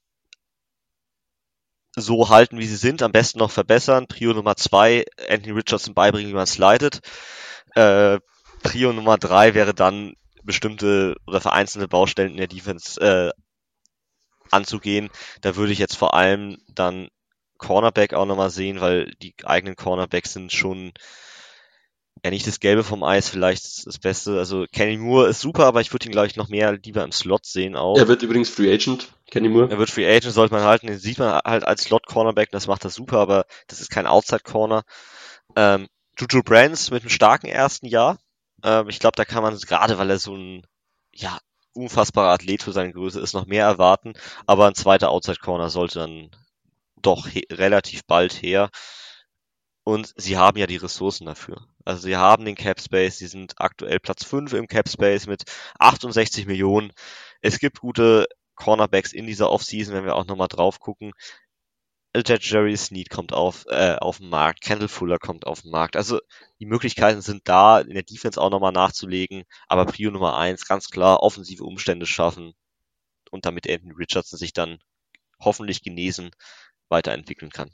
so 2.01 2.29
halten, 2.29 2.59
wie 2.59 2.67
sie 2.67 2.75
sind, 2.75 3.01
am 3.01 3.11
besten 3.11 3.39
noch 3.39 3.51
verbessern. 3.51 4.07
Prio 4.07 4.33
Nummer 4.33 4.55
zwei, 4.55 5.05
Anthony 5.29 5.53
Richardson 5.53 5.93
beibringen, 5.93 6.29
wie 6.29 6.35
man 6.35 6.47
slidet. 6.47 7.01
Äh, 7.75 8.19
Prio 8.63 8.93
Nummer 8.93 9.17
drei 9.17 9.53
wäre 9.53 9.73
dann 9.73 10.13
bestimmte 10.43 11.15
oder 11.25 11.41
vereinzelte 11.41 11.87
Baustellen 11.87 12.31
in 12.31 12.37
der 12.37 12.47
Defense 12.47 12.99
äh, 13.01 13.31
anzugehen. 14.51 15.09
Da 15.41 15.55
würde 15.55 15.73
ich 15.73 15.79
jetzt 15.79 15.97
vor 15.97 16.13
allem 16.13 16.57
dann 16.69 17.09
Cornerback 17.57 18.13
auch 18.13 18.25
nochmal 18.25 18.49
sehen, 18.49 18.79
weil 18.81 19.11
die 19.21 19.35
eigenen 19.43 19.75
Cornerbacks 19.75 20.33
sind 20.33 20.51
schon 20.51 20.93
ja 22.23 22.31
nicht 22.31 22.47
das 22.47 22.59
Gelbe 22.59 22.83
vom 22.83 23.03
Eis, 23.03 23.29
vielleicht 23.29 23.85
das 23.85 23.99
Beste. 23.99 24.37
Also 24.37 24.65
Kenny 24.71 24.97
Moore 24.97 25.27
ist 25.27 25.41
super, 25.41 25.65
aber 25.65 25.81
ich 25.81 25.93
würde 25.93 26.05
ihn, 26.05 26.11
glaube 26.11 26.27
ich, 26.27 26.35
noch 26.35 26.49
mehr 26.49 26.73
lieber 26.73 27.03
im 27.03 27.11
Slot 27.11 27.45
sehen 27.45 27.75
auch. 27.75 27.97
Er 27.97 28.07
wird 28.07 28.23
übrigens 28.23 28.49
Free 28.49 28.73
Agent, 28.73 29.09
Kenny 29.29 29.49
Moore. 29.49 29.69
Er 29.69 29.77
wird 29.77 29.89
Free 29.89 30.07
Agent, 30.07 30.33
sollte 30.33 30.53
man 30.53 30.63
halten. 30.63 30.87
Den 30.87 30.99
sieht 30.99 31.19
man 31.19 31.39
halt 31.43 31.65
als 31.65 31.83
Slot-Cornerback, 31.83 32.51
das 32.51 32.67
macht 32.67 32.83
er 32.83 32.89
super, 32.89 33.19
aber 33.19 33.45
das 33.67 33.81
ist 33.81 33.89
kein 33.89 34.07
Outside-Corner. 34.07 34.83
Ähm, 35.55 35.87
Juju 36.19 36.43
Brands 36.43 36.91
mit 36.91 37.03
einem 37.03 37.09
starken 37.09 37.47
ersten 37.47 37.87
Jahr. 37.87 38.17
Ähm, 38.63 38.89
ich 38.89 38.99
glaube, 38.99 39.15
da 39.15 39.25
kann 39.25 39.43
man 39.43 39.57
gerade, 39.57 39.97
weil 39.97 40.09
er 40.09 40.19
so 40.19 40.35
ein 40.35 40.65
ja, 41.13 41.37
unfassbarer 41.73 42.33
Athlet 42.33 42.63
für 42.63 42.71
seine 42.71 42.93
Größe 42.93 43.19
ist, 43.19 43.33
noch 43.33 43.45
mehr 43.45 43.65
erwarten. 43.65 44.13
Aber 44.45 44.67
ein 44.67 44.75
zweiter 44.75 45.09
Outside-Corner 45.09 45.69
sollte 45.69 45.99
dann 45.99 46.31
doch 47.01 47.27
relativ 47.51 48.05
bald 48.05 48.33
her. 48.33 48.69
Und 49.83 50.13
sie 50.17 50.37
haben 50.37 50.57
ja 50.57 50.67
die 50.67 50.77
Ressourcen 50.77 51.25
dafür. 51.25 51.65
Also 51.87 52.01
sie 52.01 52.17
haben 52.17 52.43
den 52.43 52.55
Cap 52.55 52.81
Space, 52.81 53.17
sie 53.17 53.27
sind 53.27 53.53
aktuell 53.61 54.01
Platz 54.01 54.25
5 54.25 54.51
im 54.51 54.67
Cap 54.67 54.89
Space 54.89 55.25
mit 55.25 55.43
68 55.79 56.45
Millionen. 56.45 56.91
Es 57.39 57.59
gibt 57.59 57.79
gute 57.79 58.27
Cornerbacks 58.55 59.13
in 59.13 59.25
dieser 59.25 59.49
Offseason, 59.49 59.95
wenn 59.95 60.03
wir 60.03 60.15
auch 60.15 60.25
nochmal 60.25 60.49
drauf 60.49 60.81
gucken. 60.81 61.13
Jerry 62.13 62.75
Sneed 62.75 63.09
kommt 63.09 63.31
auf, 63.31 63.65
äh, 63.69 63.95
auf 63.95 64.17
den 64.17 64.27
Markt, 64.27 64.59
Kendall 64.59 64.89
Fuller 64.89 65.17
kommt 65.17 65.47
auf 65.47 65.61
den 65.61 65.71
Markt. 65.71 65.95
Also 65.95 66.19
die 66.59 66.65
Möglichkeiten 66.65 67.21
sind 67.21 67.47
da, 67.47 67.79
in 67.79 67.93
der 67.93 68.03
Defense 68.03 68.41
auch 68.41 68.49
nochmal 68.49 68.73
nachzulegen, 68.73 69.45
aber 69.69 69.85
Prio 69.85 70.11
Nummer 70.11 70.35
eins, 70.35 70.67
ganz 70.67 70.89
klar, 70.89 71.23
offensive 71.23 71.63
Umstände 71.63 72.05
schaffen 72.05 72.53
und 73.31 73.45
damit 73.45 73.69
Anthony 73.69 73.93
Richardson 73.93 74.37
sich 74.37 74.51
dann 74.51 74.79
hoffentlich 75.39 75.83
genesen 75.83 76.31
weiterentwickeln 76.89 77.51
kann. 77.51 77.71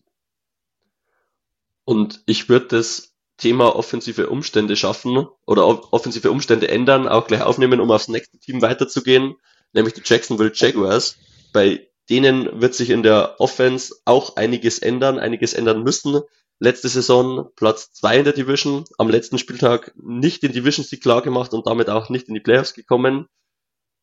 Und 1.86 2.22
ich 2.28 2.48
würde 2.48 2.68
das 2.68 3.13
Thema 3.44 3.76
offensive 3.76 4.30
Umstände 4.30 4.78
schaffen 4.78 5.28
oder 5.46 5.94
offensive 5.94 6.32
Umstände 6.32 6.70
ändern, 6.70 7.10
auch 7.10 7.28
gleich 7.28 7.42
aufnehmen, 7.42 7.82
um 7.82 7.92
aufs 7.92 8.08
nächste 8.08 8.40
Team 8.40 8.62
weiterzugehen, 8.62 9.36
nämlich 9.74 9.94
die 9.94 10.02
Jacksonville 10.02 10.54
Jaguars. 10.56 11.18
Bei 11.52 11.86
denen 12.10 12.62
wird 12.62 12.74
sich 12.74 12.90
in 12.90 13.04
der 13.04 13.42
Offense 13.42 13.96
auch 14.06 14.38
einiges 14.38 14.80
ändern, 14.80 15.20
einiges 15.20 15.54
ändern 15.54 15.84
müssen. 15.84 16.22
Letzte 16.60 16.88
Saison 16.88 17.50
Platz 17.58 17.92
zwei 17.92 18.20
in 18.20 18.24
der 18.24 18.32
Division, 18.32 18.86
am 18.98 19.10
letzten 19.10 19.38
Spieltag 19.38 19.92
nicht 19.98 20.42
den 20.42 20.54
Division 20.54 20.86
Sieg 20.86 21.04
klar 21.04 21.22
gemacht 21.22 21.54
und 21.54 21.68
damit 21.68 21.90
auch 21.90 22.08
nicht 22.08 22.30
in 22.30 22.36
die 22.36 22.40
Playoffs 22.40 22.74
gekommen. 22.74 23.28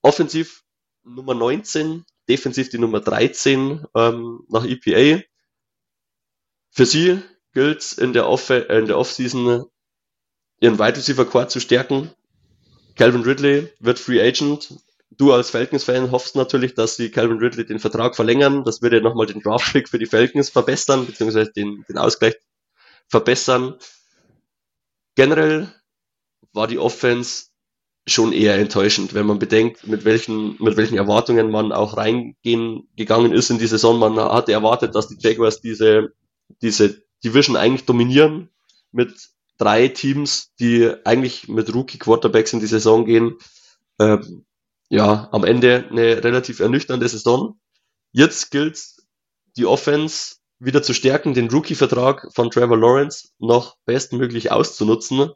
Offensiv 0.03 0.65
Nummer 1.03 1.33
19, 1.33 2.05
defensiv 2.29 2.69
die 2.69 2.79
Nummer 2.79 3.01
13 3.01 3.87
ähm, 3.95 4.45
nach 4.51 4.67
EPA. 4.67 5.23
Für 6.73 6.85
sie 6.85 7.23
gilt 7.53 7.93
in 7.93 8.13
der 8.13 8.29
Off 8.29 8.51
äh, 8.51 8.61
in 8.79 8.87
der 8.87 8.99
Offseason 8.99 9.67
ihren 10.61 10.79
Wide 10.79 10.97
Receiver 10.97 11.25
Core 11.25 11.49
zu 11.49 11.61
stärken. 11.61 12.11
Calvin 12.97 13.23
Ridley 13.23 13.73
wird 13.81 13.99
Free 13.99 14.21
Agent. 14.21 14.75
Du 15.11 15.33
als 15.33 15.51
Falcons-Fan 15.51 16.13
hoffst 16.13 16.37
natürlich, 16.37 16.75
dass 16.75 16.97
sie 16.97 17.11
Calvin 17.11 17.39
Ridley 17.39 17.67
den 17.67 17.81
Vertrag 17.81 18.15
verlängern. 18.15 18.65
Das 18.65 18.83
würde 18.83 19.01
nochmal 19.01 19.27
den 19.27 19.41
Draft-Pick 19.41 19.89
für 19.89 19.99
die 19.99 20.07
Falcons 20.07 20.51
verbessern, 20.51 21.07
beziehungsweise 21.07 21.51
den, 21.53 21.85
den 21.89 21.99
Ausgleich 21.99 22.35
verbessern. 23.09 23.77
Generell 25.17 25.73
war 26.53 26.67
die 26.67 26.79
Offense 26.79 27.47
schon 28.07 28.33
eher 28.33 28.57
enttäuschend, 28.57 29.15
wenn 29.15 29.27
man 29.27 29.39
bedenkt, 29.39 29.87
mit 29.87 30.05
welchen, 30.05 30.57
mit 30.63 30.77
welchen 30.77 30.97
Erwartungen 30.97 31.51
man 31.51 31.73
auch 31.73 31.97
reingehen 31.97 32.89
gegangen 32.97 33.33
ist 33.33 33.51
in 33.51 33.59
die 33.59 33.67
Saison. 33.67 33.99
Man 33.99 34.19
hatte 34.19 34.53
erwartet, 34.53 34.95
dass 34.95 35.09
die 35.09 35.19
Jaguars 35.19 35.61
diese, 35.61 36.13
diese 36.63 37.03
Division 37.25 37.57
eigentlich 37.57 37.87
dominieren 37.87 38.51
mit 38.93 39.31
drei 39.59 39.89
Teams, 39.89 40.53
die 40.59 40.91
eigentlich 41.05 41.49
mit 41.49 41.75
Rookie 41.75 41.99
Quarterbacks 41.99 42.53
in 42.53 42.61
die 42.61 42.67
Saison 42.67 43.05
gehen. 43.05 43.37
Ähm, 43.99 44.45
ja, 44.89 45.29
am 45.33 45.45
Ende 45.45 45.87
eine 45.91 46.25
relativ 46.25 46.61
ernüchternde 46.61 47.09
Saison. 47.09 47.61
Jetzt 48.13 48.51
gilt 48.51 48.81
die 49.57 49.67
Offense 49.67 50.37
wieder 50.59 50.83
zu 50.83 50.95
stärken, 50.95 51.35
den 51.35 51.51
Rookie-Vertrag 51.51 52.29
von 52.33 52.51
Trevor 52.51 52.77
Lawrence 52.77 53.31
noch 53.39 53.77
bestmöglich 53.85 54.51
auszunutzen. 54.51 55.31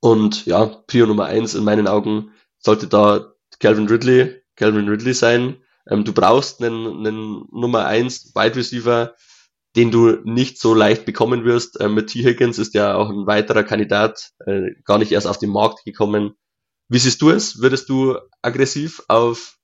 Und 0.00 0.46
ja, 0.46 0.66
Prio 0.66 1.06
Nummer 1.06 1.26
eins 1.26 1.54
in 1.54 1.64
meinen 1.64 1.88
Augen 1.88 2.32
sollte 2.58 2.86
da 2.86 3.32
Calvin 3.58 3.88
Ridley, 3.88 4.42
Calvin 4.56 4.88
Ridley 4.88 5.14
sein. 5.14 5.62
Ähm, 5.88 6.04
du 6.04 6.12
brauchst 6.12 6.62
einen, 6.62 7.06
einen 7.06 7.48
Nummer 7.50 7.86
eins 7.86 8.34
Wide 8.34 8.56
Receiver, 8.56 9.14
den 9.76 9.90
du 9.90 10.18
nicht 10.24 10.58
so 10.58 10.74
leicht 10.74 11.04
bekommen 11.04 11.44
wirst. 11.44 11.80
Äh, 11.80 11.88
mit 11.88 12.08
T. 12.08 12.22
Higgins 12.22 12.58
ist 12.58 12.74
ja 12.74 12.94
auch 12.94 13.10
ein 13.10 13.26
weiterer 13.26 13.64
Kandidat, 13.64 14.30
äh, 14.46 14.70
gar 14.84 14.98
nicht 14.98 15.12
erst 15.12 15.26
auf 15.26 15.38
den 15.38 15.50
Markt 15.50 15.84
gekommen. 15.84 16.34
Wie 16.88 16.98
siehst 16.98 17.20
du 17.20 17.30
es? 17.30 17.60
Würdest 17.60 17.88
du 17.88 18.16
aggressiv 18.42 19.02
auf, 19.08 19.58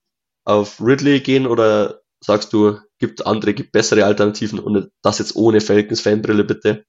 auf 0.44 0.80
Ridley 0.80 1.20
gehen 1.20 1.46
oder 1.46 2.00
sagst 2.22 2.52
du, 2.52 2.78
gibt 2.98 3.26
andere, 3.26 3.55
gibt 3.55 3.72
bessere 3.72 4.05
Alternativen 4.05 4.59
und 4.59 4.90
das 5.02 5.18
jetzt 5.18 5.36
ohne 5.36 5.61
Falcons 5.61 6.00
Fanbrille 6.00 6.44
bitte? 6.44 6.84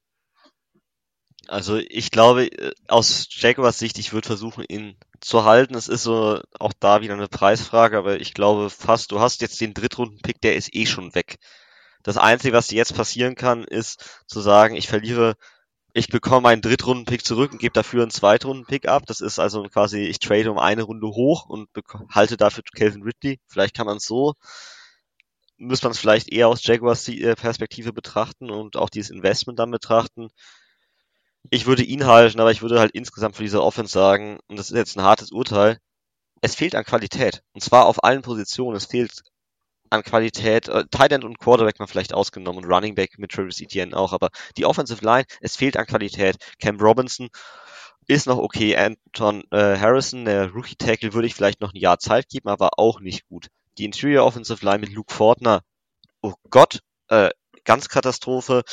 Also 1.47 1.77
ich 1.77 2.11
glaube, 2.11 2.47
äh, 2.47 2.71
aus 2.87 3.27
Jaguars 3.29 3.77
Sicht, 3.77 3.99
ich 3.99 4.13
würde 4.13 4.27
versuchen, 4.27 4.65
ihn 4.67 4.97
zu 5.21 5.45
halten. 5.45 5.75
Es 5.75 5.87
ist 5.87 6.03
so 6.03 6.41
auch 6.59 6.73
da 6.79 7.01
wieder 7.01 7.13
eine 7.13 7.27
Preisfrage, 7.27 7.97
aber 7.97 8.19
ich 8.19 8.33
glaube 8.33 8.69
fast, 8.69 9.11
du 9.11 9.19
hast 9.19 9.41
jetzt 9.41 9.61
den 9.61 9.73
Drittrunden-Pick, 9.73 10.41
der 10.41 10.55
ist 10.55 10.73
eh 10.73 10.85
schon 10.85 11.13
weg. 11.13 11.37
Das 12.05 12.17
Einzige, 12.17 12.55
was 12.55 12.69
jetzt 12.69 12.93
passieren 12.95 13.33
kann, 13.33 13.63
ist 13.63 14.23
zu 14.27 14.39
sagen, 14.39 14.75
ich 14.75 14.87
verliere, 14.87 15.33
ich 15.91 16.07
bekomme 16.07 16.49
einen 16.49 16.61
Drittrunden-Pick 16.61 17.25
zurück 17.25 17.51
und 17.51 17.57
gebe 17.57 17.73
dafür 17.73 18.03
einen 18.03 18.11
Zweitrunden-Pick 18.11 18.87
ab. 18.87 19.07
Das 19.07 19.21
ist 19.21 19.39
also 19.39 19.63
quasi, 19.63 20.01
ich 20.01 20.19
trade 20.19 20.51
um 20.51 20.59
eine 20.59 20.83
Runde 20.83 21.07
hoch 21.07 21.47
und 21.47 21.67
halte 22.11 22.37
dafür 22.37 22.63
Calvin 22.77 23.01
Ridley. 23.01 23.39
Vielleicht 23.47 23.75
kann 23.75 23.87
man 23.87 23.97
es 23.97 24.05
so, 24.05 24.35
müsste 25.57 25.87
man 25.87 25.93
es 25.93 25.99
vielleicht 25.99 26.31
eher 26.31 26.47
aus 26.47 26.63
Jaguars 26.63 27.07
äh, 27.07 27.35
Perspektive 27.35 27.91
betrachten 27.91 28.51
und 28.51 28.77
auch 28.77 28.91
dieses 28.91 29.09
Investment 29.09 29.57
dann 29.57 29.71
betrachten. 29.71 30.27
Ich 31.49 31.65
würde 31.65 31.81
ihn 31.81 32.05
halten, 32.05 32.39
aber 32.39 32.51
ich 32.51 32.61
würde 32.61 32.79
halt 32.79 32.91
insgesamt 32.91 33.35
für 33.35 33.43
diese 33.43 33.63
Offense 33.63 33.91
sagen, 33.91 34.37
und 34.45 34.59
das 34.59 34.69
ist 34.69 34.77
jetzt 34.77 34.95
ein 34.95 35.03
hartes 35.03 35.31
Urteil, 35.31 35.79
es 36.41 36.53
fehlt 36.53 36.75
an 36.75 36.83
Qualität. 36.83 37.41
Und 37.53 37.63
zwar 37.63 37.87
auf 37.87 38.03
allen 38.03 38.21
Positionen. 38.21 38.75
Es 38.75 38.85
fehlt 38.85 39.23
an 39.89 40.03
Qualität. 40.03 40.67
Äh, 40.67 40.85
Tight 40.89 41.11
End 41.11 41.23
und 41.23 41.39
Quarterback 41.39 41.79
mal 41.79 41.87
vielleicht 41.87 42.13
ausgenommen 42.13 42.63
und 42.63 42.71
Running 42.71 42.95
Back 42.95 43.17
mit 43.17 43.31
Travis 43.31 43.61
Etienne 43.61 43.95
auch, 43.95 44.13
aber 44.13 44.29
die 44.57 44.65
Offensive 44.65 45.03
Line, 45.03 45.25
es 45.41 45.55
fehlt 45.55 45.77
an 45.77 45.85
Qualität. 45.85 46.37
Cam 46.59 46.79
Robinson 46.79 47.29
ist 48.07 48.27
noch 48.27 48.37
okay. 48.37 48.75
Anton 48.75 49.43
äh, 49.51 49.77
Harrison, 49.77 50.25
der 50.25 50.51
Rookie 50.51 50.75
Tackle, 50.75 51.13
würde 51.13 51.27
ich 51.27 51.35
vielleicht 51.35 51.61
noch 51.61 51.73
ein 51.73 51.79
Jahr 51.79 51.99
Zeit 51.99 52.29
geben, 52.29 52.49
aber 52.49 52.77
auch 52.77 52.99
nicht 52.99 53.27
gut. 53.27 53.47
Die 53.77 53.85
Interior 53.85 54.25
Offensive 54.25 54.63
Line 54.63 54.79
mit 54.79 54.93
Luke 54.93 55.13
Fortner, 55.13 55.61
oh 56.21 56.33
Gott, 56.49 56.79
äh, 57.09 57.29
ganz 57.63 57.89
Katastrophe. 57.89 58.63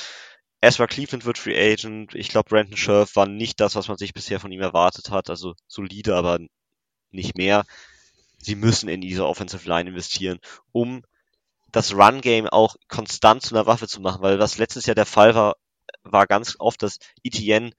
Ezra 0.61 0.87
Cleveland 0.87 1.25
wird 1.25 1.39
Free 1.39 1.73
Agent. 1.73 2.15
Ich 2.15 2.29
glaube, 2.29 2.49
Brandon 2.49 2.77
Scherf 2.77 3.17
war 3.17 3.27
nicht 3.27 3.59
das, 3.59 3.75
was 3.75 3.89
man 3.89 3.99
sich 3.99 4.15
bisher 4.15 4.39
von 4.39 4.53
ihm 4.53 4.61
erwartet 4.61 5.11
hat. 5.11 5.29
Also 5.29 5.55
solide, 5.67 6.15
aber 6.15 6.39
nicht 7.11 7.37
mehr 7.37 7.65
sie 8.43 8.57
müssen 8.57 8.89
in 8.89 9.01
diese 9.01 9.27
Offensive 9.27 9.67
Line 9.67 9.89
investieren, 9.91 10.39
um 10.73 11.03
das 11.71 11.95
Run-Game 11.95 12.47
auch 12.49 12.77
konstant 12.89 13.43
zu 13.43 13.55
einer 13.55 13.67
Waffe 13.67 13.89
zu 13.89 14.01
machen, 14.01 14.23
weil 14.23 14.39
was 14.39 14.59
letztes 14.59 14.85
Jahr 14.85 14.95
der 14.95 15.07
Fall 15.07 15.35
war, 15.35 15.55
war 16.03 16.27
ganz 16.27 16.57
oft, 16.59 16.83
dass 16.83 16.99
ETN 17.23 17.75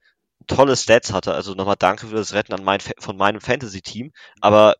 tolle 0.46 0.76
Stats 0.76 1.12
hatte. 1.12 1.32
Also 1.34 1.54
nochmal 1.54 1.76
danke 1.78 2.08
für 2.08 2.16
das 2.16 2.32
Retten 2.32 2.62
mein, 2.64 2.80
von 2.98 3.16
meinem 3.16 3.40
Fantasy-Team, 3.40 4.12
aber 4.40 4.74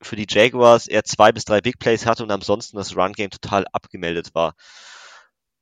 für 0.00 0.16
die 0.16 0.26
Jaguars 0.28 0.86
er 0.86 1.04
zwei 1.04 1.32
bis 1.32 1.44
drei 1.44 1.60
Big 1.60 1.78
Plays 1.78 2.06
hatte 2.06 2.22
und 2.22 2.30
ansonsten 2.30 2.76
das 2.76 2.96
Run-Game 2.96 3.30
total 3.30 3.66
abgemeldet 3.72 4.34
war. 4.34 4.54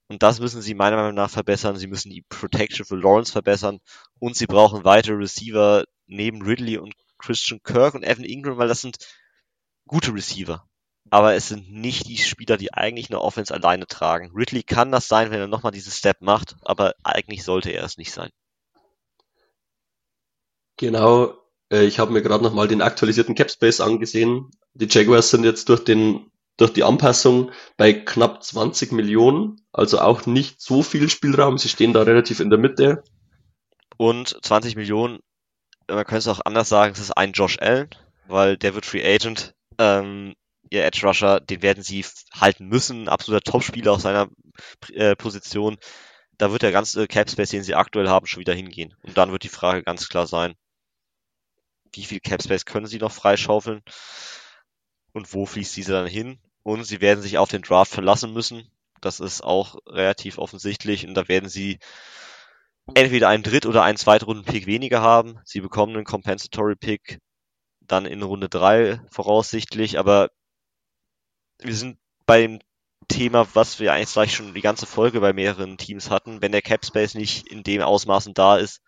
Und 0.08 0.22
das 0.22 0.40
müssen 0.40 0.60
sie 0.60 0.74
meiner 0.74 0.96
Meinung 0.96 1.14
nach 1.14 1.30
verbessern. 1.30 1.76
Sie 1.76 1.86
müssen 1.86 2.10
die 2.10 2.24
Protection 2.28 2.84
für 2.84 2.96
Lawrence 2.96 3.32
verbessern 3.32 3.78
und 4.18 4.36
sie 4.36 4.46
brauchen 4.46 4.84
weitere 4.84 5.14
Receiver 5.14 5.84
neben 6.06 6.42
Ridley 6.42 6.76
und 6.78 6.94
Christian 7.18 7.62
Kirk 7.62 7.94
und 7.94 8.02
Evan 8.02 8.24
Ingram, 8.24 8.58
weil 8.58 8.68
das 8.68 8.80
sind 8.80 8.98
gute 9.86 10.14
Receiver. 10.14 10.66
Aber 11.10 11.34
es 11.34 11.48
sind 11.48 11.70
nicht 11.70 12.08
die 12.08 12.16
Spieler, 12.16 12.56
die 12.56 12.72
eigentlich 12.72 13.10
eine 13.10 13.20
Offense 13.20 13.52
alleine 13.52 13.86
tragen. 13.86 14.32
Ridley 14.34 14.62
kann 14.62 14.92
das 14.92 15.08
sein, 15.08 15.30
wenn 15.30 15.40
er 15.40 15.46
nochmal 15.46 15.72
diesen 15.72 15.92
Step 15.92 16.22
macht, 16.22 16.56
aber 16.62 16.94
eigentlich 17.02 17.44
sollte 17.44 17.70
er 17.70 17.84
es 17.84 17.98
nicht 17.98 18.12
sein. 18.12 18.30
Genau, 20.78 21.34
äh, 21.70 21.84
ich 21.84 21.98
habe 21.98 22.12
mir 22.12 22.22
gerade 22.22 22.42
nochmal 22.42 22.68
den 22.68 22.82
aktualisierten 22.82 23.34
Capspace 23.34 23.80
angesehen. 23.80 24.50
Die 24.74 24.88
Jaguars 24.88 25.30
sind 25.30 25.44
jetzt 25.44 25.68
durch 25.68 25.84
den 25.84 26.30
durch 26.56 26.72
die 26.72 26.84
Anpassung 26.84 27.50
bei 27.76 27.92
knapp 27.92 28.42
20 28.42 28.92
Millionen, 28.92 29.60
also 29.72 30.00
auch 30.00 30.26
nicht 30.26 30.60
so 30.60 30.82
viel 30.82 31.08
Spielraum. 31.08 31.58
Sie 31.58 31.68
stehen 31.68 31.92
da 31.92 32.02
relativ 32.02 32.40
in 32.40 32.50
der 32.50 32.58
Mitte. 32.58 33.02
Und 33.96 34.36
20 34.42 34.76
Millionen, 34.76 35.20
man 35.88 36.04
könnte 36.04 36.18
es 36.18 36.28
auch 36.28 36.40
anders 36.44 36.68
sagen, 36.68 36.92
es 36.92 37.00
ist 37.00 37.16
ein 37.16 37.32
Josh 37.32 37.58
Allen, 37.58 37.88
weil 38.28 38.56
der 38.56 38.74
wird 38.74 38.86
Free 38.86 39.02
Agent. 39.04 39.54
Ähm, 39.78 40.34
ihr 40.70 40.84
Edge 40.84 41.06
Rusher, 41.06 41.40
den 41.40 41.62
werden 41.62 41.82
sie 41.82 42.04
halten 42.34 42.66
müssen, 42.66 43.08
absoluter 43.08 43.42
Topspieler 43.42 43.92
aus 43.92 44.02
seiner 44.02 44.28
äh, 44.92 45.16
Position. 45.16 45.78
Da 46.38 46.50
wird 46.50 46.62
der 46.62 46.72
ganze 46.72 47.06
Cap 47.06 47.30
Space, 47.30 47.50
den 47.50 47.62
sie 47.62 47.74
aktuell 47.74 48.08
haben, 48.08 48.26
schon 48.26 48.40
wieder 48.40 48.54
hingehen. 48.54 48.94
Und 49.02 49.16
dann 49.16 49.32
wird 49.32 49.44
die 49.44 49.48
Frage 49.48 49.82
ganz 49.82 50.08
klar 50.08 50.26
sein, 50.26 50.54
wie 51.94 52.04
viel 52.04 52.20
Cap 52.20 52.42
Space 52.42 52.64
können 52.64 52.86
sie 52.86 52.98
noch 52.98 53.12
freischaufeln 53.12 53.82
und 55.12 55.32
wo 55.34 55.46
fließt 55.46 55.76
diese 55.76 55.92
dann 55.92 56.06
hin? 56.06 56.38
Und 56.62 56.84
sie 56.84 57.00
werden 57.00 57.22
sich 57.22 57.38
auf 57.38 57.50
den 57.50 57.62
Draft 57.62 57.92
verlassen 57.92 58.32
müssen. 58.32 58.70
Das 59.00 59.20
ist 59.20 59.42
auch 59.42 59.76
relativ 59.86 60.38
offensichtlich 60.38 61.06
und 61.06 61.14
da 61.14 61.28
werden 61.28 61.48
sie 61.48 61.78
entweder 62.94 63.28
einen 63.28 63.42
Dritt- 63.42 63.66
oder 63.66 63.82
einen 63.82 63.98
Zweitrunden-Pick 63.98 64.66
weniger 64.66 65.02
haben. 65.02 65.38
Sie 65.44 65.60
bekommen 65.60 65.96
einen 65.96 66.04
Compensatory-Pick 66.04 67.18
dann 67.86 68.06
in 68.06 68.22
Runde 68.22 68.48
drei 68.48 69.00
voraussichtlich, 69.10 69.98
aber 69.98 70.30
wir 71.58 71.74
sind 71.74 71.98
beim 72.26 72.60
Thema, 73.08 73.46
was 73.54 73.80
wir 73.80 73.92
eigentlich 73.92 74.12
gleich 74.12 74.34
schon 74.34 74.54
die 74.54 74.60
ganze 74.60 74.86
Folge 74.86 75.20
bei 75.20 75.32
mehreren 75.32 75.76
Teams 75.76 76.10
hatten. 76.10 76.40
Wenn 76.40 76.52
der 76.52 76.62
Cap 76.62 76.84
Space 76.84 77.14
nicht 77.14 77.48
in 77.48 77.62
dem 77.62 77.82
Ausmaßen 77.82 78.34
da 78.34 78.56
ist, 78.56 78.80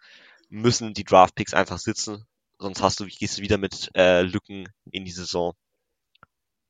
müssen 0.48 0.94
die 0.94 1.04
Draft 1.04 1.34
Picks 1.34 1.54
einfach 1.54 1.78
sitzen. 1.78 2.26
Sonst 2.58 2.82
hast 2.82 3.00
du, 3.00 3.06
gehst 3.06 3.38
du 3.38 3.42
wieder 3.42 3.58
mit 3.58 3.90
äh, 3.94 4.22
Lücken 4.22 4.68
in 4.90 5.04
die 5.04 5.10
Saison. 5.10 5.54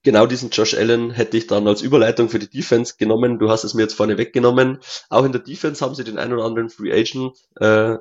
Genau 0.02 0.26
diesen 0.26 0.50
Josh 0.50 0.74
Allen 0.74 1.10
hätte 1.10 1.36
ich 1.36 1.46
dann 1.46 1.66
als 1.66 1.80
Überleitung 1.80 2.28
für 2.28 2.38
die 2.38 2.50
Defense 2.50 2.96
genommen. 2.98 3.38
Du 3.38 3.50
hast 3.50 3.64
es 3.64 3.72
mir 3.74 3.82
jetzt 3.82 3.94
vorne 3.94 4.18
weggenommen. 4.18 4.80
Auch 5.08 5.24
in 5.24 5.32
der 5.32 5.40
Defense 5.40 5.82
haben 5.82 5.94
sie 5.94 6.04
den 6.04 6.18
einen 6.18 6.34
oder 6.34 6.44
anderen 6.44 6.68
Free 6.68 6.92
Agent. 6.92 7.36
Äh, 7.56 7.98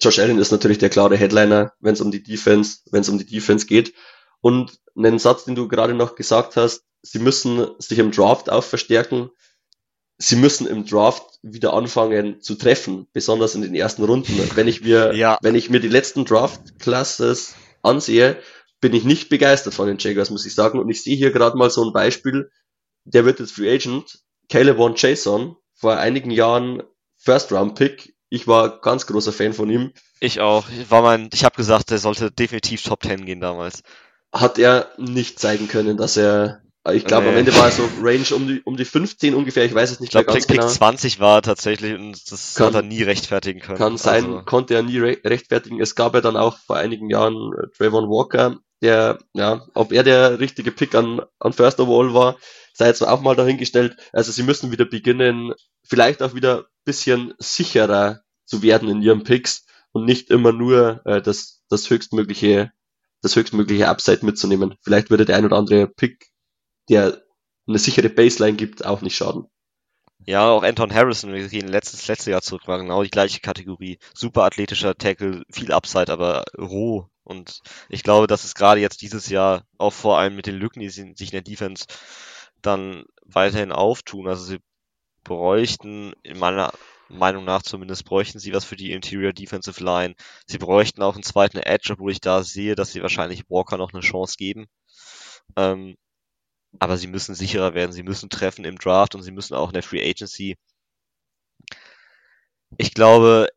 Josh 0.00 0.18
Allen 0.18 0.38
ist 0.38 0.52
natürlich 0.52 0.78
der 0.78 0.90
klare 0.90 1.16
Headliner, 1.16 1.72
wenn 1.80 1.94
es 1.94 2.00
um 2.00 2.10
die 2.10 2.22
Defense, 2.22 2.78
wenn 2.90 3.02
es 3.02 3.08
um 3.08 3.18
die 3.18 3.26
Defense 3.26 3.66
geht. 3.66 3.92
Und 4.40 4.78
einen 4.96 5.18
Satz, 5.18 5.44
den 5.44 5.54
du 5.54 5.68
gerade 5.68 5.94
noch 5.94 6.14
gesagt 6.14 6.56
hast, 6.56 6.84
sie 7.02 7.18
müssen 7.18 7.66
sich 7.78 7.98
im 7.98 8.10
Draft 8.10 8.50
auch 8.50 8.64
verstärken. 8.64 9.30
Sie 10.18 10.36
müssen 10.36 10.66
im 10.66 10.86
Draft 10.86 11.38
wieder 11.42 11.72
anfangen 11.74 12.40
zu 12.40 12.54
treffen, 12.54 13.08
besonders 13.12 13.54
in 13.54 13.62
den 13.62 13.74
ersten 13.74 14.04
Runden. 14.04 14.38
Wenn 14.54 14.68
ich 14.68 14.82
mir, 14.82 15.14
ja. 15.14 15.38
wenn 15.42 15.54
ich 15.54 15.68
mir 15.68 15.80
die 15.80 15.88
letzten 15.88 16.24
Draft 16.24 16.78
Classes 16.78 17.54
ansehe, 17.82 18.38
bin 18.80 18.94
ich 18.94 19.04
nicht 19.04 19.28
begeistert 19.28 19.74
von 19.74 19.86
den 19.86 19.98
Jaguars, 19.98 20.30
muss 20.30 20.46
ich 20.46 20.54
sagen. 20.54 20.78
Und 20.78 20.88
ich 20.90 21.02
sehe 21.02 21.16
hier 21.16 21.32
gerade 21.32 21.56
mal 21.56 21.70
so 21.70 21.84
ein 21.84 21.92
Beispiel. 21.92 22.50
Der 23.04 23.24
wird 23.24 23.40
jetzt 23.40 23.52
Free 23.52 23.72
Agent. 23.72 24.22
Caleb 24.48 24.76
Von 24.76 24.94
Jason, 24.96 25.56
vor 25.74 25.96
einigen 25.96 26.30
Jahren 26.30 26.82
First 27.16 27.52
Round 27.52 27.74
Pick. 27.74 28.11
Ich 28.32 28.48
war 28.48 28.80
ganz 28.80 29.06
großer 29.06 29.32
Fan 29.32 29.52
von 29.52 29.68
ihm. 29.68 29.92
Ich 30.20 30.40
auch. 30.40 30.64
Ich 30.68 30.90
war 30.90 31.02
mein, 31.02 31.28
ich 31.32 31.44
habe 31.44 31.56
gesagt, 31.56 31.90
der 31.90 31.98
sollte 31.98 32.30
definitiv 32.30 32.82
Top 32.82 33.02
10 33.02 33.26
gehen 33.26 33.40
damals 33.40 33.82
hat 34.32 34.58
er 34.58 34.90
nicht 34.96 35.38
zeigen 35.38 35.68
können, 35.68 35.96
dass 35.96 36.16
er, 36.16 36.62
ich 36.90 37.04
glaube, 37.04 37.26
nee. 37.26 37.32
am 37.32 37.36
Ende 37.36 37.54
war 37.56 37.66
er 37.66 37.70
so 37.70 37.88
Range 38.00 38.24
um 38.34 38.48
die, 38.48 38.62
um 38.62 38.76
die 38.76 38.84
15 38.84 39.34
ungefähr, 39.34 39.64
ich 39.64 39.74
weiß 39.74 39.90
es 39.90 40.00
nicht 40.00 40.08
ich 40.08 40.12
glaub, 40.12 40.26
mehr 40.26 40.34
ganz 40.34 40.46
Pick 40.46 40.56
genau. 40.56 40.68
20 40.68 41.20
war 41.20 41.42
tatsächlich 41.42 41.94
und 41.94 42.32
das 42.32 42.54
kann, 42.54 42.68
hat 42.68 42.74
er 42.74 42.82
nie 42.82 43.02
rechtfertigen 43.02 43.60
können. 43.60 43.78
Kann 43.78 43.98
sein, 43.98 44.24
also. 44.24 44.44
konnte 44.44 44.74
er 44.74 44.82
nie 44.82 44.98
re 44.98 45.18
rechtfertigen. 45.22 45.80
Es 45.80 45.94
gab 45.94 46.14
ja 46.14 46.20
dann 46.22 46.36
auch 46.36 46.58
vor 46.58 46.76
einigen 46.76 47.10
Jahren 47.10 47.52
äh, 47.52 47.68
Trayvon 47.76 48.08
Walker, 48.08 48.56
der, 48.80 49.18
ja, 49.34 49.66
ob 49.74 49.92
er 49.92 50.02
der 50.02 50.40
richtige 50.40 50.72
Pick 50.72 50.94
an, 50.94 51.20
an 51.38 51.52
First 51.52 51.78
of 51.78 51.88
All 51.88 52.14
war, 52.14 52.36
sei 52.72 52.86
jetzt 52.86 53.02
auch 53.02 53.20
mal 53.20 53.36
dahingestellt. 53.36 53.96
Also 54.12 54.32
sie 54.32 54.42
müssen 54.42 54.72
wieder 54.72 54.86
beginnen, 54.86 55.52
vielleicht 55.84 56.22
auch 56.22 56.34
wieder 56.34 56.66
bisschen 56.84 57.34
sicherer 57.38 58.21
zu 58.44 58.62
werden 58.62 58.88
in 58.88 59.02
ihren 59.02 59.24
Picks 59.24 59.66
und 59.92 60.04
nicht 60.04 60.30
immer 60.30 60.52
nur 60.52 61.02
äh, 61.04 61.22
das, 61.22 61.62
das 61.68 61.88
höchstmögliche 61.88 62.72
das 63.22 63.36
höchstmögliche 63.36 63.88
Upside 63.88 64.26
mitzunehmen. 64.26 64.74
Vielleicht 64.82 65.08
würde 65.10 65.24
der 65.24 65.36
ein 65.36 65.44
oder 65.44 65.56
andere 65.56 65.86
Pick, 65.86 66.30
der 66.90 67.22
eine 67.66 67.78
sichere 67.78 68.10
Baseline 68.10 68.56
gibt, 68.56 68.84
auch 68.84 69.00
nicht 69.00 69.16
schaden. 69.16 69.46
Ja, 70.26 70.50
auch 70.50 70.62
Anton 70.62 70.92
Harrison, 70.92 71.32
wir 71.32 71.48
gehen 71.48 71.68
letztes, 71.68 72.06
letzte 72.06 72.30
Jahr 72.30 72.42
zurück, 72.42 72.68
war 72.68 72.78
genau 72.78 73.02
die 73.02 73.10
gleiche 73.10 73.40
Kategorie. 73.40 73.98
Super 74.14 74.44
athletischer 74.44 74.96
Tackle, 74.96 75.42
viel 75.50 75.72
Upside, 75.72 76.12
aber 76.12 76.44
roh. 76.58 77.08
Und 77.24 77.60
ich 77.88 78.02
glaube, 78.02 78.26
dass 78.26 78.44
es 78.44 78.54
gerade 78.54 78.80
jetzt 78.80 79.02
dieses 79.02 79.28
Jahr 79.28 79.64
auch 79.78 79.92
vor 79.92 80.18
allem 80.18 80.36
mit 80.36 80.46
den 80.46 80.56
Lücken, 80.56 80.80
die 80.80 80.90
sich 80.90 81.08
in 81.08 81.30
der 81.30 81.42
Defense 81.42 81.86
dann 82.60 83.04
weiterhin 83.24 83.72
auftun. 83.72 84.28
Also 84.28 84.44
sie 84.44 84.58
bräuchten 85.24 86.12
in 86.22 86.38
meiner 86.38 86.72
Meinung 87.08 87.44
nach 87.44 87.62
zumindest 87.62 88.04
bräuchten 88.04 88.38
sie 88.38 88.52
was 88.52 88.64
für 88.64 88.76
die 88.76 88.92
Interior 88.92 89.32
Defensive 89.32 89.82
Line. 89.82 90.14
Sie 90.46 90.58
bräuchten 90.58 91.02
auch 91.02 91.14
einen 91.14 91.22
zweiten 91.22 91.58
Edge, 91.58 91.92
obwohl 91.92 92.12
ich 92.12 92.20
da 92.20 92.42
sehe, 92.42 92.74
dass 92.74 92.92
sie 92.92 93.02
wahrscheinlich 93.02 93.44
Walker 93.48 93.76
noch 93.76 93.92
eine 93.92 94.02
Chance 94.02 94.36
geben. 94.38 94.66
Ähm, 95.56 95.96
aber 96.78 96.96
sie 96.96 97.06
müssen 97.06 97.34
sicherer 97.34 97.74
werden, 97.74 97.92
sie 97.92 98.02
müssen 98.02 98.30
treffen 98.30 98.64
im 98.64 98.78
Draft 98.78 99.14
und 99.14 99.22
sie 99.22 99.32
müssen 99.32 99.54
auch 99.54 99.68
in 99.68 99.74
der 99.74 99.82
Free 99.82 100.08
Agency. 100.08 100.56
Ich 102.78 102.94
glaube, 102.94 103.48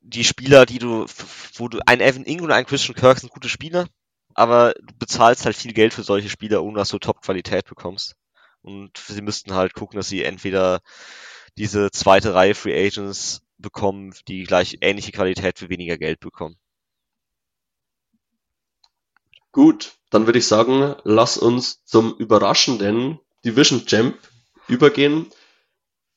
die 0.00 0.24
Spieler, 0.24 0.66
die 0.66 0.78
du, 0.78 1.06
wo 1.54 1.68
du, 1.68 1.78
ein 1.86 2.00
Evan 2.00 2.24
Ingram 2.24 2.46
und 2.46 2.52
ein 2.52 2.66
Christian 2.66 2.96
Kirk 2.96 3.18
sind 3.18 3.32
gute 3.32 3.48
Spieler, 3.48 3.86
aber 4.34 4.74
du 4.80 4.94
bezahlst 4.98 5.44
halt 5.44 5.56
viel 5.56 5.72
Geld 5.72 5.94
für 5.94 6.02
solche 6.02 6.28
Spieler, 6.28 6.62
ohne 6.62 6.78
dass 6.78 6.88
du 6.88 6.98
Top-Qualität 6.98 7.66
bekommst. 7.66 8.16
Und 8.62 8.98
sie 8.98 9.22
müssten 9.22 9.54
halt 9.54 9.74
gucken, 9.74 9.96
dass 9.96 10.08
sie 10.08 10.22
entweder 10.24 10.80
diese 11.60 11.90
zweite 11.90 12.32
Reihe 12.32 12.54
Free 12.54 12.86
Agents 12.86 13.42
bekommen, 13.58 14.14
die 14.28 14.44
gleich 14.44 14.78
ähnliche 14.80 15.12
Qualität 15.12 15.58
für 15.58 15.68
weniger 15.68 15.98
Geld 15.98 16.18
bekommen. 16.18 16.56
Gut, 19.52 19.92
dann 20.08 20.24
würde 20.24 20.38
ich 20.38 20.46
sagen, 20.46 20.96
lass 21.04 21.36
uns 21.36 21.84
zum 21.84 22.16
überraschenden 22.16 23.20
Division 23.44 23.84
Champ 23.84 24.16
übergehen. 24.68 25.26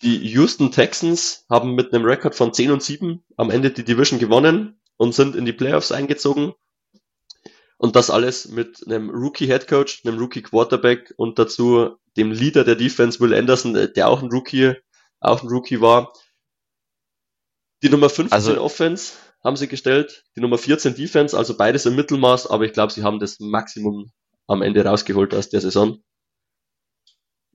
Die 0.02 0.16
Houston 0.30 0.72
Texans 0.72 1.46
haben 1.50 1.76
mit 1.76 1.94
einem 1.94 2.06
Rekord 2.06 2.36
von 2.36 2.54
10 2.54 2.72
und 2.72 2.82
7 2.82 3.22
am 3.36 3.50
Ende 3.50 3.72
die 3.72 3.84
Division 3.84 4.20
gewonnen 4.20 4.80
und 4.96 5.14
sind 5.14 5.36
in 5.36 5.44
die 5.44 5.52
Playoffs 5.52 5.92
eingezogen. 5.92 6.54
Und 7.76 7.98
das 7.98 8.10
alles 8.10 8.48
mit 8.48 8.88
einem 8.88 9.10
Rookie 9.10 9.48
Head 9.48 9.68
Coach, 9.68 10.06
einem 10.06 10.20
Rookie 10.20 10.42
Quarterback 10.42 11.14
und 11.18 11.38
dazu 11.38 11.98
dem 12.16 12.32
Leader 12.32 12.64
der 12.64 12.76
Defense, 12.76 13.20
Will 13.20 13.34
Anderson, 13.34 13.74
der 13.74 14.08
auch 14.08 14.24
ein 14.24 14.32
Rookie 14.32 14.76
auch 15.24 15.44
ein 15.44 15.50
Rookie 15.50 15.82
war. 15.82 16.14
Die 17.82 17.90
Nummer 17.90 18.10
15 18.10 18.32
also, 18.34 18.62
Offense 18.62 19.14
haben 19.44 19.58
sie 19.58 19.68
gestellt, 19.68 20.24
die 20.36 20.42
Nummer 20.42 20.58
14 20.58 20.96
Defense, 20.96 21.38
also 21.38 21.58
beides 21.58 21.86
im 21.86 21.96
Mittelmaß, 21.96 22.48
aber 22.48 22.64
ich 22.66 22.74
glaube, 22.74 22.94
sie 22.94 23.04
haben 23.04 23.20
das 23.20 23.40
Maximum 23.40 24.12
am 24.48 24.62
Ende 24.62 24.86
rausgeholt 24.86 25.34
aus 25.34 25.50
der 25.50 25.62
Saison. 25.62 26.02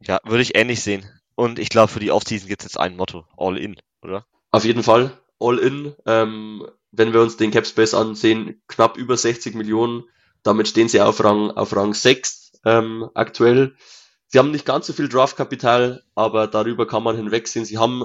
Ja, 0.01 0.19
würde 0.24 0.43
ich 0.43 0.55
ähnlich 0.55 0.82
sehen. 0.82 1.09
Und 1.35 1.59
ich 1.59 1.69
glaube, 1.69 1.89
für 1.89 2.01
die 2.01 2.11
Offseason 2.11 2.49
gibt 2.49 2.62
es 2.62 2.73
jetzt 2.73 2.78
ein 2.78 2.97
Motto, 2.97 3.24
All 3.36 3.57
In, 3.57 3.77
oder? 4.03 4.27
Auf 4.51 4.65
jeden 4.65 4.82
Fall, 4.82 5.16
All 5.39 5.59
In. 5.59 5.95
Ähm, 6.05 6.69
wenn 6.90 7.12
wir 7.12 7.20
uns 7.20 7.36
den 7.36 7.51
Capspace 7.51 7.95
ansehen, 7.95 8.62
knapp 8.66 8.97
über 8.97 9.16
60 9.16 9.55
Millionen. 9.55 10.05
Damit 10.43 10.69
stehen 10.69 10.89
sie 10.89 11.01
auf 11.01 11.23
Rang, 11.23 11.51
auf 11.51 11.74
Rang 11.74 11.95
6 11.95 12.61
ähm, 12.65 13.09
aktuell. 13.15 13.77
Sie 14.28 14.38
haben 14.38 14.50
nicht 14.50 14.66
ganz 14.66 14.86
so 14.86 14.92
viel 14.92 15.09
Draftkapital, 15.09 16.02
aber 16.14 16.46
darüber 16.46 16.86
kann 16.86 17.02
man 17.02 17.16
hinwegsehen. 17.16 17.64
Sie 17.64 17.78
haben 17.78 18.05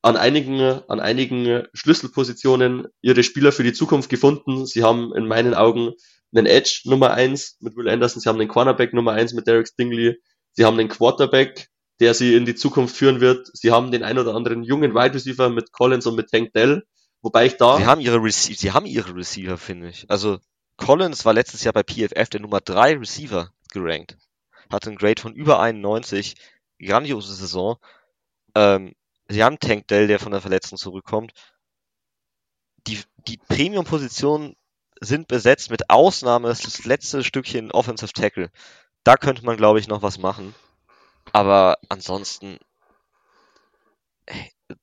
an 0.00 0.16
einigen, 0.16 0.60
an 0.60 1.00
einigen 1.00 1.64
Schlüsselpositionen 1.74 2.86
ihre 3.00 3.24
Spieler 3.24 3.50
für 3.50 3.64
die 3.64 3.72
Zukunft 3.72 4.08
gefunden. 4.08 4.66
Sie 4.66 4.84
haben 4.84 5.12
in 5.14 5.26
meinen 5.26 5.54
Augen 5.54 5.92
einen 6.34 6.46
Edge 6.46 6.82
Nummer 6.84 7.12
eins 7.12 7.56
mit 7.60 7.76
Will 7.76 7.88
Anderson, 7.88 8.20
sie 8.20 8.28
haben 8.28 8.38
den 8.38 8.48
Cornerback 8.48 8.94
Nummer 8.94 9.12
eins 9.12 9.32
mit 9.32 9.46
Derek 9.46 9.68
Stingley, 9.68 10.16
sie 10.52 10.64
haben 10.64 10.78
den 10.78 10.88
Quarterback, 10.88 11.68
der 12.00 12.14
sie 12.14 12.34
in 12.34 12.46
die 12.46 12.54
Zukunft 12.54 12.96
führen 12.96 13.20
wird. 13.20 13.50
Sie 13.52 13.70
haben 13.70 13.90
den 13.90 14.02
ein 14.02 14.18
oder 14.18 14.34
anderen 14.34 14.62
jungen 14.62 14.94
Wide 14.94 15.14
Receiver 15.14 15.50
mit 15.50 15.72
Collins 15.72 16.06
und 16.06 16.14
mit 16.14 16.30
Tank 16.30 16.52
Dell, 16.52 16.84
wobei 17.20 17.46
ich 17.46 17.56
da. 17.56 17.78
Sie 17.78 17.86
haben 17.86 18.00
ihre 18.00 18.22
Receiver, 18.22 18.58
sie 18.58 18.72
haben 18.72 18.86
ihre 18.86 19.14
Receiver, 19.14 19.58
finde 19.58 19.88
ich. 19.88 20.08
Also 20.08 20.38
Collins 20.76 21.24
war 21.24 21.34
letztes 21.34 21.64
Jahr 21.64 21.74
bei 21.74 21.82
PFF 21.82 22.30
der 22.30 22.40
Nummer 22.40 22.60
drei 22.60 22.96
Receiver 22.96 23.50
gerankt 23.72 24.16
hatte 24.70 24.90
ein 24.90 24.96
Grade 24.96 25.20
von 25.20 25.34
über 25.34 25.60
91, 25.60 26.34
grandiose 26.78 27.34
Saison. 27.34 27.76
Ähm, 28.54 28.94
sie 29.28 29.42
haben 29.42 29.58
Tank 29.58 29.88
Dell, 29.88 30.06
der 30.06 30.18
von 30.18 30.32
der 30.32 30.40
Verletzung 30.40 30.78
zurückkommt. 30.78 31.32
Die, 32.86 33.00
die 33.28 33.38
Premium-Positionen 33.38 34.56
sind 35.00 35.28
besetzt, 35.28 35.70
mit 35.70 35.90
Ausnahme 35.90 36.48
das 36.48 36.84
letzte 36.84 37.24
Stückchen 37.24 37.72
Offensive 37.72 38.12
Tackle. 38.12 38.50
Da 39.04 39.16
könnte 39.16 39.44
man, 39.44 39.56
glaube 39.56 39.80
ich, 39.80 39.88
noch 39.88 40.02
was 40.02 40.18
machen. 40.18 40.54
Aber 41.32 41.78
ansonsten, 41.88 42.58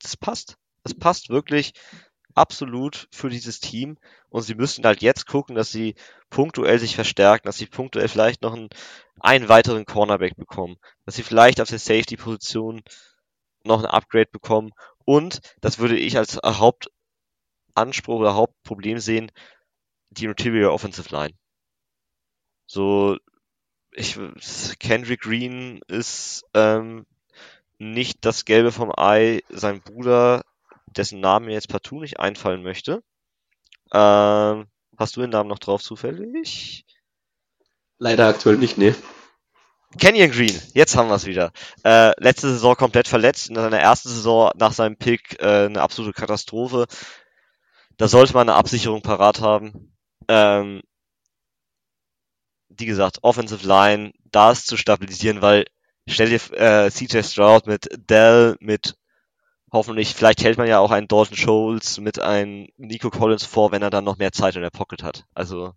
das 0.02 0.18
passt. 0.18 0.58
Das 0.84 0.94
passt 0.94 1.30
wirklich 1.30 1.74
absolut 2.36 3.08
für 3.12 3.30
dieses 3.30 3.60
Team. 3.60 3.98
Und 4.30 4.44
sie 4.44 4.56
müssen 4.56 4.86
halt 4.86 5.02
jetzt 5.02 5.26
gucken, 5.26 5.56
dass 5.56 5.72
sie 5.72 5.96
punktuell 6.30 6.80
sich 6.80 6.96
verstärken, 6.96 7.48
dass 7.48 7.58
sie 7.58 7.66
punktuell 7.66 8.08
vielleicht 8.08 8.42
noch 8.42 8.54
einen, 8.54 8.70
einen 9.20 9.50
weiteren 9.50 9.86
Cornerback 9.86 10.36
bekommen, 10.36 10.78
dass 11.06 11.16
sie 11.16 11.24
vielleicht 11.24 11.62
auf 11.62 11.70
der 11.70 11.80
Safety-Position 11.80 12.84
noch 13.64 13.80
ein 13.80 13.86
Upgrade 13.86 14.30
bekommen. 14.32 14.72
Und 15.06 15.42
das 15.62 15.80
würde 15.80 15.98
ich 15.98 16.18
als 16.18 16.40
Hauptanspruch 16.44 18.20
oder 18.20 18.36
Hauptproblem 18.36 19.00
sehen, 19.00 19.32
die 20.12 20.26
Interior 20.26 20.74
Offensive 20.74 21.10
Line. 21.10 21.34
So, 22.66 23.18
ich, 23.92 24.20
Kendrick 24.80 25.22
Green 25.22 25.82
ist 25.88 26.46
ähm, 26.54 27.06
nicht 27.80 28.26
das 28.26 28.46
Gelbe 28.46 28.72
vom 28.72 28.92
Ei, 28.96 29.42
sein 29.50 29.82
Bruder, 29.82 30.44
dessen 30.98 31.20
Namen 31.20 31.48
mir 31.48 31.54
jetzt 31.54 31.70
partout 31.70 32.02
nicht 32.02 32.20
einfallen 32.20 32.64
möchte. 32.64 33.04
Ähm, 33.94 34.68
hast 34.98 35.16
du 35.16 35.22
den 35.22 35.30
Namen 35.30 35.50
noch 35.50 35.60
drauf 35.60 35.82
zufällig? 35.82 36.86
Leider 37.98 38.28
aktuell 38.28 38.58
nicht, 38.58 38.78
ne. 38.78 38.96
Kenyon 39.98 40.30
Green, 40.30 40.62
jetzt 40.74 40.96
haben 40.96 41.10
wir 41.10 41.16
es 41.16 41.26
wieder. 41.26 41.52
Äh, 41.84 42.12
letzte 42.22 42.50
Saison 42.50 42.76
komplett 42.76 43.08
verletzt, 43.08 43.50
in 43.50 43.56
seiner 43.56 43.80
ersten 43.80 44.10
Saison 44.10 44.52
nach 44.56 44.72
seinem 44.72 44.98
Pick 44.98 45.42
äh, 45.42 45.66
eine 45.66 45.82
absolute 45.82 46.14
Katastrophe. 46.14 46.86
Da 47.98 48.08
sollte 48.08 48.34
man 48.34 48.48
eine 48.48 48.58
Absicherung 48.58 49.02
parat 49.02 49.42
haben. 49.42 49.98
Ähm, 50.28 50.82
wie 52.70 52.86
gesagt, 52.86 53.24
Offensive 53.24 53.68
Line, 53.68 54.14
das 54.26 54.66
zu 54.66 54.78
stabilisieren, 54.78 55.42
weil 55.42 55.66
stell 56.08 56.30
dir 56.30 56.40
äh, 56.54 56.92
CJ 56.92 57.24
Stroud 57.24 57.66
mit 57.66 57.90
Dell, 58.10 58.56
mit 58.60 58.96
hoffentlich, 59.72 60.16
vielleicht 60.16 60.44
hält 60.44 60.58
man 60.58 60.68
ja 60.68 60.80
auch 60.80 60.92
einen 60.92 61.08
Dalton 61.08 61.38
Scholes 61.38 62.00
mit 62.00 62.20
einem 62.20 62.68
Nico 62.78 63.10
Collins 63.10 63.46
vor, 63.46 63.72
wenn 63.72 63.82
er 63.82 63.90
dann 63.90 64.04
noch 64.04 64.18
mehr 64.18 64.32
Zeit 64.32 64.56
in 64.56 64.62
der 64.62 64.70
Pocket 64.70 65.04
hat. 65.04 65.26
Also 65.34 65.74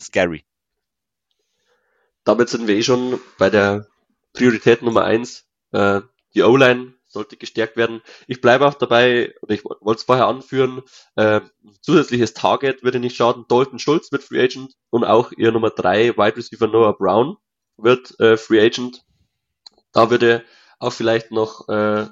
scary. 0.00 0.44
Damit 2.24 2.48
sind 2.48 2.66
wir 2.66 2.76
eh 2.76 2.82
schon 2.82 3.20
bei 3.38 3.50
der 3.50 3.86
Priorität 4.32 4.82
Nummer 4.82 5.04
eins. 5.04 5.46
Äh, 5.72 6.00
die 6.34 6.42
O-Line 6.42 6.94
sollte 7.06 7.36
gestärkt 7.36 7.76
werden. 7.76 8.02
Ich 8.26 8.40
bleibe 8.40 8.66
auch 8.66 8.74
dabei, 8.74 9.34
und 9.40 9.52
ich 9.52 9.64
wollte 9.64 9.98
es 9.98 10.02
vorher 10.02 10.26
anführen, 10.26 10.82
äh, 11.14 11.40
zusätzliches 11.80 12.34
Target 12.34 12.82
würde 12.82 12.98
nicht 12.98 13.16
schaden. 13.16 13.44
Dalton 13.48 13.78
Schulz 13.78 14.10
wird 14.10 14.24
Free 14.24 14.42
Agent 14.42 14.74
und 14.90 15.04
auch 15.04 15.30
ihr 15.32 15.52
Nummer 15.52 15.70
drei 15.70 16.16
Wide 16.16 16.36
Receiver 16.36 16.66
Noah 16.66 16.96
Brown 16.96 17.36
wird 17.76 18.18
äh, 18.20 18.36
Free 18.36 18.60
Agent. 18.60 19.04
Da 19.92 20.10
würde 20.10 20.44
auch 20.80 20.92
vielleicht 20.92 21.30
noch 21.30 21.68
äh, 21.68 22.06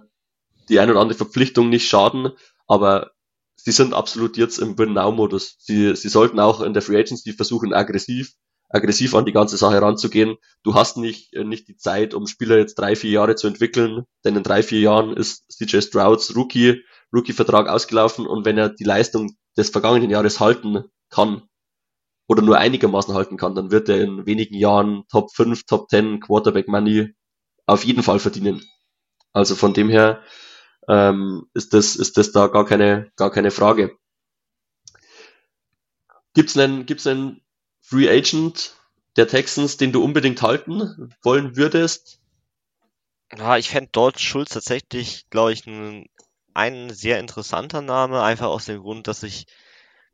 die 0.69 0.81
ein 0.81 0.91
oder 0.91 1.01
andere 1.01 1.19
Verpflichtung 1.19 1.69
nicht 1.69 1.89
schaden, 1.89 2.31
aber 2.67 3.13
sie 3.57 3.73
sind 3.73 3.95
absolut 3.95 4.37
jetzt 4.37 4.59
im 4.59 4.79
Win-Now-Modus. 4.79 5.57
Sie, 5.59 5.95
sie 5.97 6.09
sollten 6.09 6.41
auch 6.41 6.61
in 6.61 6.73
der 6.73 6.83
Free 6.83 6.99
Agency 6.99 7.33
versuchen, 7.33 7.73
aggressiv 7.73 8.33
aggressiv 8.73 9.15
an 9.15 9.27
die 9.27 9.33
ganze 9.33 9.57
Sache 9.57 9.81
ranzugehen. 9.81 10.37
Du 10.63 10.75
hast 10.75 10.97
nicht, 10.97 11.35
äh, 11.35 11.45
nicht 11.45 11.69
die 11.69 11.77
Zeit, 11.77 12.15
um 12.15 12.27
Spieler 12.27 12.57
jetzt 12.57 12.75
drei, 12.77 12.97
vier 12.97 13.11
Jahre 13.11 13.37
zu 13.37 13.47
entwickeln, 13.47 14.05
denn 14.25 14.37
in 14.37 14.43
drei, 14.43 14.63
vier 14.63 14.81
Jahren 14.81 15.17
ist 15.17 15.45
CJ 15.53 15.83
Strouds 15.83 16.35
Rookie, 16.35 16.83
Rookie-Vertrag 17.13 17.69
ausgelaufen 17.69 18.27
und 18.27 18.45
wenn 18.47 18.59
er 18.59 18.71
die 18.71 18.85
Leistung 18.85 19.37
des 19.57 19.69
vergangenen 19.69 20.11
Jahres 20.11 20.41
halten 20.41 20.85
kann 21.11 21.43
oder 22.27 22.41
nur 22.41 22.57
einigermaßen 22.57 23.15
halten 23.15 23.37
kann, 23.37 23.55
dann 23.55 23.71
wird 23.71 23.91
er 23.91 24.01
in 24.01 24.25
wenigen 24.25 24.55
Jahren 24.55 25.05
Top 25.11 25.31
5, 25.35 25.67
Top 25.67 25.91
10 25.91 26.21
Quarterback 26.21 26.69
Money 26.69 27.15
auf 27.67 27.85
jeden 27.85 28.03
Fall 28.03 28.19
verdienen. 28.19 28.63
Also 29.35 29.55
von 29.55 29.75
dem 29.75 29.91
her 29.91 30.23
ähm, 30.89 31.47
ist 31.55 31.75
das 31.75 31.97
ist 31.97 32.17
das 32.17 32.33
da 32.33 32.49
gar 32.49 32.65
keine 32.65 33.11
gar 33.17 33.31
keine 33.31 33.51
Frage. 33.51 33.97
Gibt's 36.35 36.57
einen 36.57 36.87
gibt's 36.87 37.07
einen 37.07 37.43
Free 37.81 38.09
Agent 38.09 38.75
der 39.17 39.29
Texans, 39.29 39.77
den 39.77 39.93
du 39.93 40.03
unbedingt 40.03 40.43
halten 40.43 41.15
wollen 41.23 41.57
würdest? 41.57 42.21
Ja, 43.37 43.57
ich 43.57 43.71
fände 43.71 43.91
Dodge 43.93 44.21
Schulz 44.21 44.51
tatsächlich, 44.51 45.29
glaube 45.31 45.53
ich, 45.53 45.67
ein, 45.67 46.07
ein 46.55 46.91
sehr 46.91 47.19
interessanter 47.19 47.81
Name, 47.81 48.23
einfach 48.23 48.47
aus 48.47 48.67
dem 48.67 48.81
Grund, 48.81 49.09
dass 49.09 49.23
ich 49.23 49.47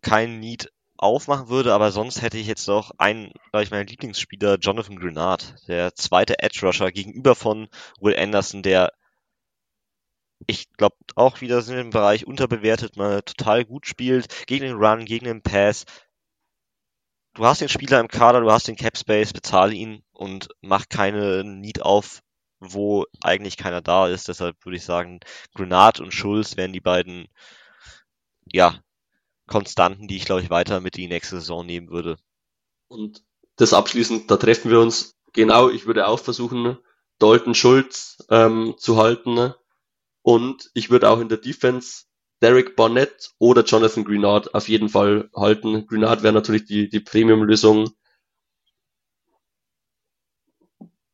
keinen 0.03 0.39
Need 0.39 0.73
aufmachen 0.97 1.49
würde, 1.49 1.73
aber 1.75 1.93
sonst 1.93 2.23
hätte 2.23 2.39
ich 2.39 2.47
jetzt 2.47 2.67
noch 2.67 2.93
einen, 2.99 3.33
glaube 3.51 3.63
ich, 3.65 3.71
meinen 3.71 3.87
Lieblingsspieler, 3.87 4.59
Jonathan 4.59 4.97
Grenard, 4.97 5.55
der 5.69 5.95
zweite 5.95 6.41
Edge 6.41 6.61
Rusher 6.65 6.91
gegenüber 6.91 7.35
von 7.35 7.69
Will 8.01 8.17
Anderson, 8.17 8.63
der 8.63 8.93
ich 10.47 10.73
glaube 10.77 10.97
auch 11.15 11.41
wieder 11.41 11.59
in 11.59 11.77
dem 11.77 11.91
Bereich 11.91 12.27
unterbewertet, 12.27 12.97
mal 12.97 13.23
total 13.23 13.65
gut 13.65 13.87
spielt, 13.87 14.47
gegen 14.47 14.65
den 14.65 14.77
Run, 14.77 15.05
gegen 15.05 15.27
den 15.27 15.43
Pass, 15.43 15.85
du 17.39 17.45
hast 17.45 17.61
den 17.61 17.69
Spieler 17.69 18.01
im 18.01 18.09
Kader, 18.09 18.41
du 18.41 18.51
hast 18.51 18.69
den 18.69 18.77
Cap 18.77 18.99
Space, 18.99 19.33
bezahle 19.33 19.73
ihn 19.75 20.03
und 20.13 20.49
mach 20.61 20.89
keine 20.89 21.45
Need 21.45 21.83
auf, 21.83 22.21
wo 22.59 23.07
eigentlich 23.23 23.57
keiner 23.57 23.81
da 23.81 24.09
ist. 24.09 24.29
Deshalb 24.29 24.57
würde 24.65 24.77
ich 24.77 24.85
sagen, 24.85 25.21
Grenard 25.55 26.01
und 26.01 26.13
Schulz 26.13 26.57
wären 26.57 26.73
die 26.73 26.81
beiden, 26.81 27.29
ja, 28.45 28.81
Konstanten, 29.47 30.09
die 30.09 30.17
ich 30.17 30.25
glaube 30.25 30.43
ich 30.43 30.51
weiter 30.51 30.81
mit 30.81 30.97
in 30.97 31.03
die 31.03 31.09
nächste 31.09 31.37
Saison 31.37 31.65
nehmen 31.65 31.89
würde. 31.89 32.19
Und 32.89 33.23
das 33.57 33.73
abschließend, 33.73 34.31
da 34.31 34.37
treffen 34.37 34.71
wir 34.71 34.81
uns. 34.81 35.17
Genau, 35.33 35.71
ich 35.71 35.87
würde 35.87 36.07
auch 36.07 36.19
versuchen, 36.19 36.79
Dalton 37.19 37.55
Schulz 37.55 38.19
ähm, 38.31 38.75
zu 38.79 38.97
halten. 38.97 39.55
Und 40.29 40.71
ich 40.75 40.91
würde 40.91 41.09
auch 41.09 41.21
in 41.21 41.31
der 41.31 41.39
Defense 41.39 42.05
Derek 42.43 42.77
Barnett 42.77 43.31
oder 43.39 43.65
Jonathan 43.65 44.05
Greenard 44.05 44.55
auf 44.55 44.69
jeden 44.69 44.91
Fall 44.91 45.31
halten. 45.35 45.87
Greenard 45.87 46.23
wäre 46.23 46.35
natürlich 46.35 46.67
die, 46.67 46.91
die 46.91 47.01
Premium-Lösung. 47.01 47.89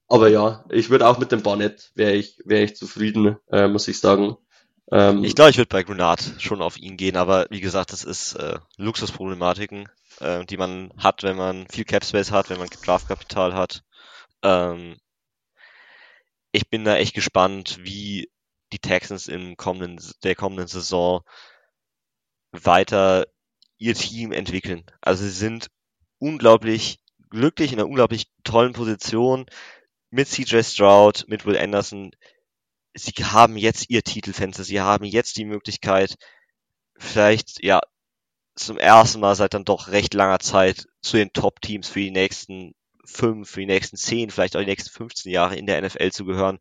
Aber 0.09 0.27
ja, 0.27 0.65
ich 0.69 0.91
würde 0.91 1.07
auch 1.07 1.19
mit 1.19 1.31
dem 1.31 1.45
Barnett 1.45 1.93
wäre 1.95 2.15
ich, 2.15 2.43
wäre 2.45 2.65
ich 2.65 2.75
zufrieden, 2.75 3.37
äh, 3.53 3.69
muss 3.69 3.87
ich 3.87 4.01
sagen. 4.01 4.37
Ähm, 4.91 5.23
ich 5.23 5.37
glaube, 5.37 5.51
ich 5.53 5.59
würde 5.59 5.69
bei 5.69 5.85
Grenard 5.85 6.35
schon 6.41 6.61
auf 6.61 6.77
ihn 6.77 6.97
gehen, 6.97 7.17
aber 7.17 7.47
wie 7.51 7.61
gesagt, 7.61 7.93
das 7.93 8.03
ist 8.03 8.35
äh, 8.35 8.59
Luxusproblematiken, 8.79 9.89
äh, 10.19 10.45
die 10.45 10.57
man 10.57 10.91
hat, 10.97 11.23
wenn 11.23 11.37
man 11.37 11.69
viel 11.69 11.85
Cap 11.85 12.05
Space 12.05 12.33
hat, 12.33 12.51
wenn 12.51 12.59
man 12.59 12.67
Draftkapital 12.67 13.55
hat. 13.55 13.85
Ähm, 14.43 14.97
ich 16.51 16.69
bin 16.69 16.85
da 16.85 16.97
echt 16.97 17.15
gespannt, 17.15 17.79
wie 17.81 18.34
die 18.75 18.79
Texans 18.81 19.29
im 19.29 19.57
kommenden, 19.57 19.99
der 20.25 20.35
kommenden 20.35 20.67
Saison 20.67 21.23
weiter 22.53 23.27
ihr 23.79 23.95
Team 23.95 24.33
entwickeln. 24.33 24.85
Also 25.01 25.25
sie 25.25 25.31
sind 25.31 25.71
unglaublich 26.19 26.99
glücklich 27.31 27.73
in 27.73 27.79
einer 27.79 27.89
unglaublich 27.89 28.27
tollen 28.45 28.73
Position 28.73 29.47
mit 30.11 30.29
CJ 30.29 30.63
Stroud, 30.63 31.25
mit 31.29 31.47
Will 31.47 31.59
Anderson. 31.59 32.13
Sie 32.95 33.13
haben 33.25 33.57
jetzt 33.57 33.91
ihr 33.91 34.03
Titelfenster, 34.03 34.65
sie 34.65 34.81
haben 34.81 35.05
jetzt 35.05 35.37
die 35.37 35.45
Möglichkeit, 35.45 36.17
vielleicht, 36.97 37.63
ja, 37.63 37.81
zum 38.57 38.79
ersten 38.79 39.21
Mal 39.21 39.35
seit 39.35 39.55
dann 39.55 39.65
doch 39.65 39.89
recht 39.89 40.15
langer 40.15 40.39
Zeit 40.39 40.87
zu 41.01 41.17
den 41.17 41.33
Top-Teams 41.33 41.89
für 41.89 42.01
die 42.01 42.13
nächsten 42.13 42.75
fünf, 43.05 43.51
für 43.51 43.61
die 43.61 43.67
nächsten 43.67 43.97
zehn, 43.97 44.31
vielleicht 44.31 44.57
auch 44.57 44.61
die 44.61 44.67
nächsten 44.67 44.91
15 44.91 45.33
Jahre 45.33 45.57
in 45.57 45.67
der 45.67 45.83
NFL 45.83 46.13
zu 46.13 46.25
gehören. 46.25 46.61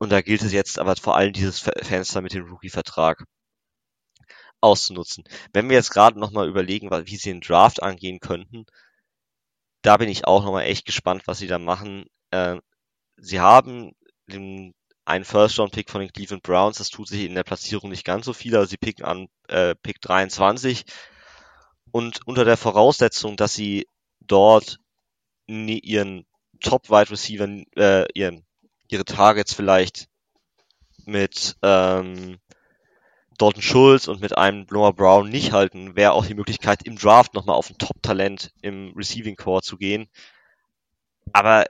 Und 0.00 0.10
da 0.10 0.22
gilt 0.22 0.40
es 0.42 0.52
jetzt 0.52 0.78
aber 0.78 0.96
vor 0.96 1.14
allem 1.16 1.34
dieses 1.34 1.60
Fenster 1.60 2.22
mit 2.22 2.32
dem 2.32 2.46
Rookie-Vertrag 2.46 3.22
auszunutzen. 4.62 5.24
Wenn 5.52 5.68
wir 5.68 5.76
jetzt 5.76 5.90
gerade 5.90 6.18
nochmal 6.18 6.48
überlegen, 6.48 6.90
wie 6.90 7.16
sie 7.16 7.30
den 7.30 7.42
Draft 7.42 7.82
angehen 7.82 8.18
könnten, 8.18 8.64
da 9.82 9.98
bin 9.98 10.08
ich 10.08 10.26
auch 10.26 10.42
nochmal 10.42 10.64
echt 10.64 10.86
gespannt, 10.86 11.24
was 11.26 11.38
sie 11.38 11.48
da 11.48 11.58
machen. 11.58 12.06
Äh, 12.30 12.56
sie 13.18 13.40
haben 13.40 13.92
den, 14.26 14.74
einen 15.04 15.26
First-Round-Pick 15.26 15.90
von 15.90 16.00
den 16.00 16.12
Cleveland 16.12 16.42
Browns, 16.42 16.78
das 16.78 16.88
tut 16.88 17.08
sich 17.08 17.26
in 17.26 17.34
der 17.34 17.44
Platzierung 17.44 17.90
nicht 17.90 18.04
ganz 18.06 18.24
so 18.24 18.32
viel, 18.32 18.56
also 18.56 18.70
sie 18.70 18.78
picken 18.78 19.04
an 19.04 19.28
äh, 19.48 19.74
Pick 19.82 20.00
23 20.00 20.84
und 21.90 22.26
unter 22.26 22.46
der 22.46 22.56
Voraussetzung, 22.56 23.36
dass 23.36 23.52
sie 23.52 23.86
dort 24.20 24.78
ihren 25.46 26.26
Top-Wide 26.62 27.10
Receiver, 27.10 27.48
äh, 27.76 28.06
ihren 28.14 28.46
ihre 28.92 29.04
Targets 29.04 29.54
vielleicht 29.54 30.08
mit 31.06 31.56
ähm, 31.62 32.38
Dalton 33.38 33.62
Schulz 33.62 34.06
und 34.06 34.20
mit 34.20 34.36
einem 34.36 34.66
Noah 34.70 34.92
Brown 34.92 35.28
nicht 35.28 35.52
halten, 35.52 35.96
wäre 35.96 36.12
auch 36.12 36.26
die 36.26 36.34
Möglichkeit, 36.34 36.82
im 36.84 36.96
Draft 36.96 37.34
nochmal 37.34 37.56
auf 37.56 37.70
ein 37.70 37.78
Top-Talent 37.78 38.52
im 38.60 38.92
Receiving 38.94 39.36
Core 39.36 39.62
zu 39.62 39.78
gehen. 39.78 40.08
Aber 41.32 41.64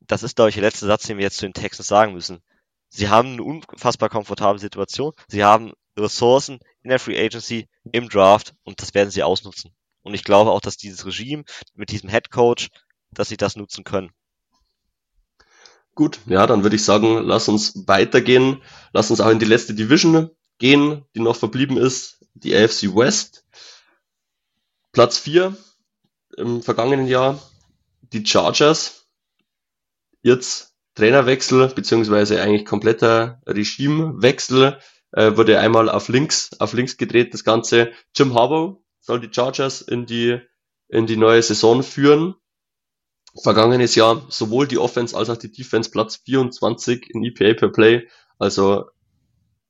das 0.00 0.22
ist, 0.22 0.36
glaube 0.36 0.50
ich, 0.50 0.56
der 0.56 0.64
letzte 0.64 0.86
Satz, 0.86 1.06
den 1.06 1.16
wir 1.16 1.24
jetzt 1.24 1.38
zu 1.38 1.46
den 1.46 1.54
Texans 1.54 1.88
sagen 1.88 2.12
müssen. 2.12 2.42
Sie 2.88 3.08
haben 3.08 3.32
eine 3.32 3.42
unfassbar 3.42 4.08
komfortable 4.08 4.58
Situation. 4.58 5.12
Sie 5.28 5.42
haben 5.42 5.72
Ressourcen 5.98 6.60
in 6.82 6.90
der 6.90 6.98
Free 6.98 7.18
Agency, 7.18 7.68
im 7.92 8.08
Draft 8.08 8.54
und 8.64 8.80
das 8.80 8.94
werden 8.94 9.10
sie 9.10 9.22
ausnutzen. 9.22 9.74
Und 10.02 10.14
ich 10.14 10.22
glaube 10.22 10.50
auch, 10.50 10.60
dass 10.60 10.76
dieses 10.76 11.04
Regime 11.06 11.44
mit 11.74 11.90
diesem 11.90 12.10
Head 12.10 12.30
Coach, 12.30 12.68
dass 13.10 13.28
sie 13.28 13.36
das 13.36 13.56
nutzen 13.56 13.84
können. 13.84 14.10
Gut, 15.96 16.20
ja, 16.26 16.46
dann 16.46 16.62
würde 16.62 16.76
ich 16.76 16.84
sagen, 16.84 17.22
lass 17.24 17.48
uns 17.48 17.88
weitergehen. 17.88 18.62
Lass 18.92 19.10
uns 19.10 19.20
auch 19.20 19.30
in 19.30 19.38
die 19.38 19.46
letzte 19.46 19.72
Division 19.72 20.30
gehen, 20.58 21.06
die 21.14 21.20
noch 21.20 21.36
verblieben 21.36 21.78
ist, 21.78 22.24
die 22.34 22.54
AFC 22.54 22.94
West. 22.94 23.46
Platz 24.92 25.18
4 25.18 25.56
im 26.36 26.62
vergangenen 26.62 27.06
Jahr, 27.06 27.42
die 28.12 28.26
Chargers. 28.26 29.06
Jetzt 30.20 30.74
Trainerwechsel, 30.96 31.68
beziehungsweise 31.68 32.42
eigentlich 32.42 32.66
kompletter 32.66 33.40
Regimewechsel, 33.46 34.78
äh, 35.12 35.34
wurde 35.34 35.58
einmal 35.60 35.88
auf 35.88 36.08
links, 36.08 36.50
auf 36.58 36.74
links 36.74 36.98
gedreht, 36.98 37.32
das 37.32 37.42
Ganze. 37.42 37.92
Jim 38.14 38.34
Harbaugh 38.34 38.82
soll 39.00 39.20
die 39.20 39.32
Chargers 39.32 39.80
in 39.80 40.04
die, 40.04 40.40
in 40.88 41.06
die 41.06 41.16
neue 41.16 41.42
Saison 41.42 41.82
führen. 41.82 42.34
Vergangenes 43.42 43.94
Jahr 43.94 44.24
sowohl 44.28 44.66
die 44.66 44.78
Offense 44.78 45.16
als 45.16 45.30
auch 45.30 45.36
die 45.36 45.52
Defense 45.52 45.90
Platz 45.90 46.16
24 46.24 47.10
in 47.10 47.24
EPA 47.24 47.54
per 47.54 47.68
Play. 47.68 48.08
Also, 48.38 48.86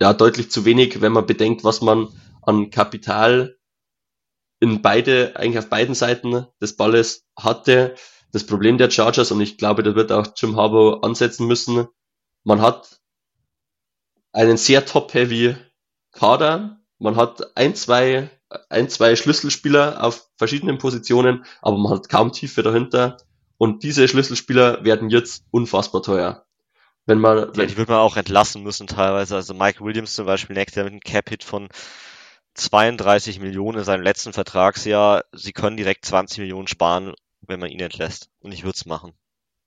ja, 0.00 0.12
deutlich 0.12 0.50
zu 0.50 0.64
wenig, 0.64 1.00
wenn 1.00 1.12
man 1.12 1.26
bedenkt, 1.26 1.64
was 1.64 1.80
man 1.80 2.08
an 2.42 2.70
Kapital 2.70 3.56
in 4.60 4.82
beide, 4.82 5.36
eigentlich 5.36 5.58
auf 5.58 5.68
beiden 5.68 5.94
Seiten 5.94 6.46
des 6.60 6.76
Balles 6.76 7.26
hatte 7.36 7.94
das 8.32 8.44
Problem 8.44 8.78
der 8.78 8.90
Chargers 8.90 9.30
und 9.30 9.40
ich 9.40 9.56
glaube, 9.56 9.82
da 9.82 9.94
wird 9.94 10.12
auch 10.12 10.26
Jim 10.36 10.56
Harbaugh 10.56 11.00
ansetzen 11.02 11.46
müssen. 11.46 11.88
Man 12.44 12.60
hat 12.60 13.00
einen 14.32 14.56
sehr 14.56 14.84
top-heavy 14.84 15.56
Kader. 16.12 16.80
Man 16.98 17.16
hat 17.16 17.56
ein, 17.56 17.74
zwei, 17.74 18.30
ein, 18.68 18.88
zwei 18.88 19.16
Schlüsselspieler 19.16 20.04
auf 20.04 20.28
verschiedenen 20.36 20.78
Positionen, 20.78 21.44
aber 21.62 21.78
man 21.78 21.92
hat 21.92 22.08
kaum 22.08 22.32
Tiefe 22.32 22.62
dahinter. 22.62 23.16
Und 23.58 23.82
diese 23.82 24.06
Schlüsselspieler 24.06 24.84
werden 24.84 25.10
jetzt 25.10 25.44
unfassbar 25.50 26.02
teuer. 26.02 26.44
Wenn 27.06 27.20
man, 27.20 27.50
wenn 27.54 27.60
ja, 27.60 27.66
die 27.66 27.76
wird 27.76 27.88
man 27.88 27.98
auch 27.98 28.16
entlassen 28.16 28.62
müssen 28.62 28.86
teilweise. 28.86 29.36
Also 29.36 29.54
Mike 29.54 29.84
Williams 29.84 30.14
zum 30.14 30.26
Beispiel 30.26 30.56
nächstes 30.56 30.76
Jahr 30.76 30.84
mit 30.84 30.92
einem 30.92 31.00
Cap-Hit 31.00 31.44
von 31.44 31.68
32 32.54 33.38
Millionen 33.38 33.78
in 33.78 33.84
seinem 33.84 34.02
letzten 34.02 34.32
Vertragsjahr. 34.32 35.24
Sie 35.32 35.52
können 35.52 35.76
direkt 35.76 36.04
20 36.04 36.38
Millionen 36.38 36.66
sparen 36.66 37.14
wenn 37.48 37.60
man 37.60 37.70
ihn 37.70 37.80
entlässt. 37.80 38.28
Und 38.40 38.52
ich 38.52 38.62
würde 38.62 38.76
es 38.76 38.86
machen. 38.86 39.12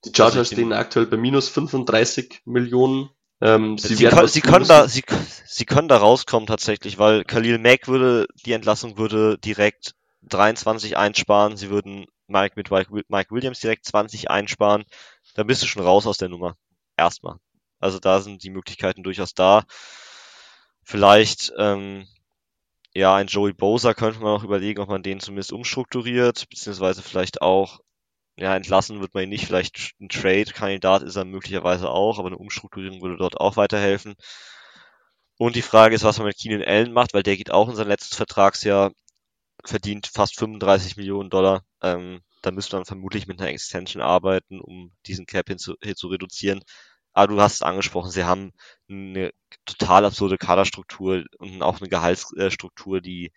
Die 0.05 0.11
Chargers 0.15 0.37
also 0.37 0.55
stehen 0.55 0.73
aktuell 0.73 1.07
bei 1.07 1.17
minus 1.17 1.49
35 1.49 2.41
Millionen. 2.45 3.09
Ähm, 3.41 3.77
sie, 3.77 3.95
sie, 3.95 4.05
können, 4.05 4.27
sie 4.27 4.41
können 4.41 4.67
da, 4.67 4.87
sie, 4.87 5.03
sie 5.45 5.65
können 5.65 5.87
da 5.87 5.97
rauskommen 5.97 6.47
tatsächlich, 6.47 6.97
weil 6.97 7.23
Khalil 7.23 7.57
Mack 7.57 7.87
würde, 7.87 8.27
die 8.45 8.51
Entlassung 8.51 8.97
würde 8.97 9.37
direkt 9.37 9.95
23 10.23 10.97
einsparen. 10.97 11.57
Sie 11.57 11.69
würden 11.69 12.05
Mike 12.29 12.55
mit 12.55 12.69
Mike 13.09 13.31
Williams 13.31 13.59
direkt 13.59 13.85
20 13.85 14.29
einsparen. 14.29 14.83
Dann 15.35 15.47
bist 15.47 15.61
du 15.61 15.67
schon 15.67 15.83
raus 15.83 16.07
aus 16.07 16.17
der 16.17 16.29
Nummer. 16.29 16.55
Erstmal. 16.97 17.37
Also 17.79 17.99
da 17.99 18.21
sind 18.21 18.43
die 18.43 18.49
Möglichkeiten 18.49 19.03
durchaus 19.03 19.33
da. 19.33 19.63
Vielleicht 20.83 21.53
ähm, 21.57 22.07
ja, 22.93 23.15
ein 23.15 23.27
Joey 23.27 23.53
Bosa 23.53 23.93
könnte 23.93 24.19
man 24.19 24.35
auch 24.35 24.43
überlegen, 24.43 24.81
ob 24.81 24.89
man 24.89 25.03
den 25.03 25.19
zumindest 25.19 25.53
umstrukturiert, 25.53 26.49
beziehungsweise 26.49 27.01
vielleicht 27.03 27.41
auch, 27.41 27.79
ja, 28.37 28.55
entlassen 28.55 28.99
wird 29.01 29.13
man 29.13 29.23
ihn 29.23 29.29
nicht, 29.29 29.45
vielleicht 29.45 29.93
ein 29.99 30.09
Trade-Kandidat 30.09 31.03
ist 31.03 31.15
er 31.15 31.25
möglicherweise 31.25 31.89
auch, 31.89 32.19
aber 32.19 32.27
eine 32.27 32.37
Umstrukturierung 32.37 33.01
würde 33.01 33.17
dort 33.17 33.39
auch 33.39 33.57
weiterhelfen. 33.57 34.15
Und 35.37 35.55
die 35.55 35.61
Frage 35.61 35.95
ist, 35.95 36.03
was 36.03 36.17
man 36.17 36.27
mit 36.27 36.37
Keenan 36.37 36.63
Allen 36.67 36.91
macht, 36.93 37.13
weil 37.13 37.23
der 37.23 37.37
geht 37.37 37.51
auch 37.51 37.69
in 37.69 37.75
sein 37.75 37.87
letztes 37.87 38.17
Vertragsjahr, 38.17 38.91
verdient 39.65 40.07
fast 40.07 40.37
35 40.39 40.97
Millionen 40.97 41.29
Dollar. 41.29 41.63
Ähm, 41.81 42.21
da 42.41 42.51
müsste 42.51 42.75
man 42.77 42.85
vermutlich 42.85 43.27
mit 43.27 43.39
einer 43.39 43.49
Extension 43.49 44.01
arbeiten, 44.01 44.59
um 44.61 44.91
diesen 45.05 45.25
Cap 45.25 45.47
hin 45.47 45.57
zu, 45.57 45.75
hin 45.81 45.95
zu 45.95 46.07
reduzieren. 46.07 46.61
Aber 47.13 47.33
du 47.33 47.41
hast 47.41 47.55
es 47.55 47.61
angesprochen, 47.61 48.11
sie 48.11 48.23
haben 48.23 48.51
eine 48.89 49.31
total 49.65 50.05
absurde 50.05 50.37
Kaderstruktur 50.37 51.25
und 51.39 51.61
auch 51.61 51.79
eine 51.79 51.89
Gehaltsstruktur, 51.89 53.01
die 53.01 53.31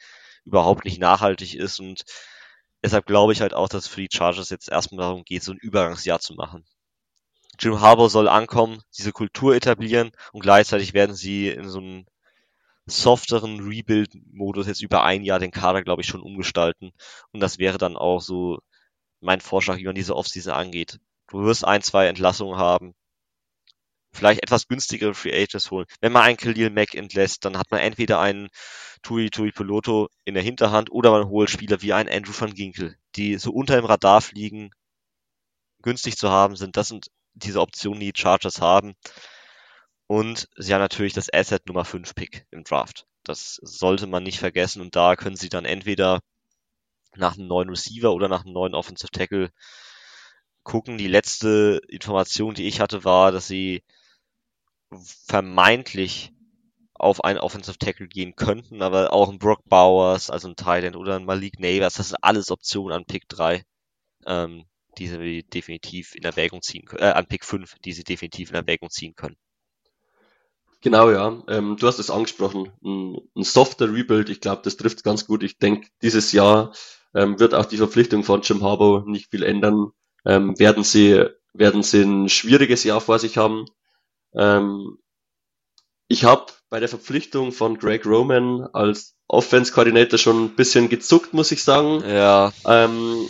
überhaupt 0.44 0.84
nicht 0.84 1.00
nachhaltig 1.00 1.54
ist 1.54 1.80
und 1.80 2.02
deshalb 2.82 3.06
glaube 3.06 3.32
ich 3.32 3.40
halt 3.40 3.54
auch, 3.54 3.68
dass 3.68 3.84
es 3.84 3.90
für 3.90 4.00
die 4.00 4.08
Chargers 4.12 4.50
jetzt 4.50 4.68
erstmal 4.68 5.04
darum 5.06 5.24
geht, 5.24 5.42
so 5.42 5.52
ein 5.52 5.58
Übergangsjahr 5.58 6.20
zu 6.20 6.34
machen. 6.34 6.64
Jim 7.58 7.80
Harbour 7.80 8.10
soll 8.10 8.28
ankommen, 8.28 8.82
diese 8.96 9.12
Kultur 9.12 9.54
etablieren 9.54 10.12
und 10.32 10.42
gleichzeitig 10.42 10.94
werden 10.94 11.14
sie 11.14 11.48
in 11.48 11.68
so 11.68 11.78
einem 11.78 12.06
softeren 12.86 13.60
Rebuild-Modus 13.60 14.66
jetzt 14.66 14.82
über 14.82 15.04
ein 15.04 15.22
Jahr 15.22 15.38
den 15.38 15.50
Kader, 15.50 15.82
glaube 15.82 16.02
ich, 16.02 16.08
schon 16.08 16.22
umgestalten. 16.22 16.92
Und 17.32 17.40
das 17.40 17.58
wäre 17.58 17.78
dann 17.78 17.96
auch 17.96 18.20
so 18.20 18.58
mein 19.20 19.40
Vorschlag, 19.40 19.78
wie 19.78 19.84
man 19.84 19.94
diese 19.94 20.16
Offseason 20.16 20.52
angeht. 20.52 20.98
Du 21.28 21.44
wirst 21.44 21.64
ein, 21.64 21.82
zwei 21.82 22.06
Entlassungen 22.08 22.58
haben, 22.58 22.94
vielleicht 24.12 24.42
etwas 24.42 24.68
günstigere 24.68 25.14
Free 25.14 25.32
Agents 25.32 25.70
holen. 25.70 25.86
Wenn 26.00 26.12
man 26.12 26.22
einen 26.22 26.36
Khalil 26.36 26.70
Mack 26.70 26.94
entlässt, 26.94 27.44
dann 27.44 27.58
hat 27.58 27.70
man 27.70 27.80
entweder 27.80 28.20
einen 28.20 28.48
Tui 29.02 29.30
Tui 29.30 29.50
Piloto 29.50 30.08
in 30.24 30.34
der 30.34 30.42
Hinterhand 30.42 30.92
oder 30.92 31.10
man 31.10 31.28
holt 31.28 31.50
Spieler 31.50 31.82
wie 31.82 31.92
einen 31.92 32.08
Andrew 32.08 32.32
van 32.38 32.54
Ginkel, 32.54 32.96
die 33.16 33.36
so 33.38 33.52
unter 33.52 33.76
dem 33.76 33.84
Radar 33.84 34.20
fliegen, 34.20 34.70
günstig 35.82 36.16
zu 36.16 36.30
haben 36.30 36.56
sind. 36.56 36.76
Das 36.76 36.88
sind 36.88 37.08
diese 37.34 37.60
Optionen, 37.60 38.00
die, 38.00 38.12
die 38.12 38.20
Chargers 38.20 38.60
haben. 38.60 38.94
Und 40.12 40.46
sie 40.56 40.74
haben 40.74 40.82
natürlich 40.82 41.14
das 41.14 41.32
Asset 41.32 41.66
Nummer 41.66 41.86
5 41.86 42.14
Pick 42.14 42.46
im 42.50 42.64
Draft. 42.64 43.06
Das 43.24 43.58
sollte 43.62 44.06
man 44.06 44.22
nicht 44.22 44.40
vergessen 44.40 44.82
und 44.82 44.94
da 44.94 45.16
können 45.16 45.36
sie 45.36 45.48
dann 45.48 45.64
entweder 45.64 46.20
nach 47.16 47.38
einem 47.38 47.46
neuen 47.46 47.70
Receiver 47.70 48.12
oder 48.12 48.28
nach 48.28 48.44
einem 48.44 48.52
neuen 48.52 48.74
Offensive 48.74 49.10
Tackle 49.10 49.50
gucken. 50.64 50.98
Die 50.98 51.08
letzte 51.08 51.80
Information, 51.88 52.52
die 52.52 52.66
ich 52.68 52.78
hatte, 52.78 53.04
war, 53.04 53.32
dass 53.32 53.46
sie 53.46 53.84
vermeintlich 55.28 56.34
auf 56.92 57.24
einen 57.24 57.38
Offensive 57.38 57.78
Tackle 57.78 58.06
gehen 58.06 58.36
könnten, 58.36 58.82
aber 58.82 59.14
auch 59.14 59.30
ein 59.30 59.38
Brock 59.38 59.64
Bowers, 59.64 60.28
also 60.28 60.46
ein 60.46 60.56
Thailand 60.56 60.94
oder 60.94 61.16
ein 61.16 61.24
Malik 61.24 61.58
Neighbors, 61.58 61.94
das 61.94 62.10
sind 62.10 62.18
alles 62.20 62.50
Optionen 62.50 62.92
an 62.94 63.06
Pick 63.06 63.30
3, 63.30 63.64
ähm, 64.26 64.66
die 64.98 65.06
sie 65.06 65.42
definitiv 65.42 66.14
in 66.14 66.24
Erwägung 66.24 66.60
ziehen 66.60 66.84
können, 66.84 67.02
äh, 67.02 67.12
an 67.12 67.28
Pick 67.28 67.46
5, 67.46 67.76
die 67.82 67.94
sie 67.94 68.04
definitiv 68.04 68.50
in 68.50 68.56
Erwägung 68.56 68.90
ziehen 68.90 69.14
können. 69.16 69.38
Genau, 70.82 71.10
ja. 71.10 71.42
Ähm, 71.48 71.76
du 71.78 71.86
hast 71.86 71.98
es 71.98 72.10
angesprochen. 72.10 72.72
Ein, 72.84 73.16
ein 73.36 73.44
softer 73.44 73.92
Rebuild, 73.92 74.28
ich 74.28 74.40
glaube, 74.40 74.62
das 74.64 74.76
trifft 74.76 75.04
ganz 75.04 75.26
gut. 75.26 75.42
Ich 75.42 75.58
denke, 75.58 75.88
dieses 76.02 76.32
Jahr 76.32 76.72
ähm, 77.14 77.38
wird 77.38 77.54
auch 77.54 77.66
die 77.66 77.76
Verpflichtung 77.76 78.24
von 78.24 78.42
Jim 78.42 78.62
Harbaugh 78.62 79.04
nicht 79.08 79.30
viel 79.30 79.44
ändern. 79.44 79.92
Ähm, 80.26 80.58
werden 80.58 80.84
sie 80.84 81.24
werden 81.54 81.82
sie 81.82 82.02
ein 82.02 82.28
schwieriges 82.28 82.82
Jahr 82.84 83.00
vor 83.00 83.18
sich 83.18 83.36
haben. 83.36 83.66
Ähm, 84.34 84.98
ich 86.08 86.24
habe 86.24 86.46
bei 86.68 86.80
der 86.80 86.88
Verpflichtung 86.88 87.52
von 87.52 87.78
Greg 87.78 88.06
Roman 88.06 88.62
als 88.72 89.14
Offense-Koordinator 89.28 90.18
schon 90.18 90.44
ein 90.44 90.56
bisschen 90.56 90.88
gezuckt, 90.88 91.32
muss 91.34 91.52
ich 91.52 91.62
sagen. 91.64 92.02
Ja. 92.06 92.52
Ähm, 92.66 93.28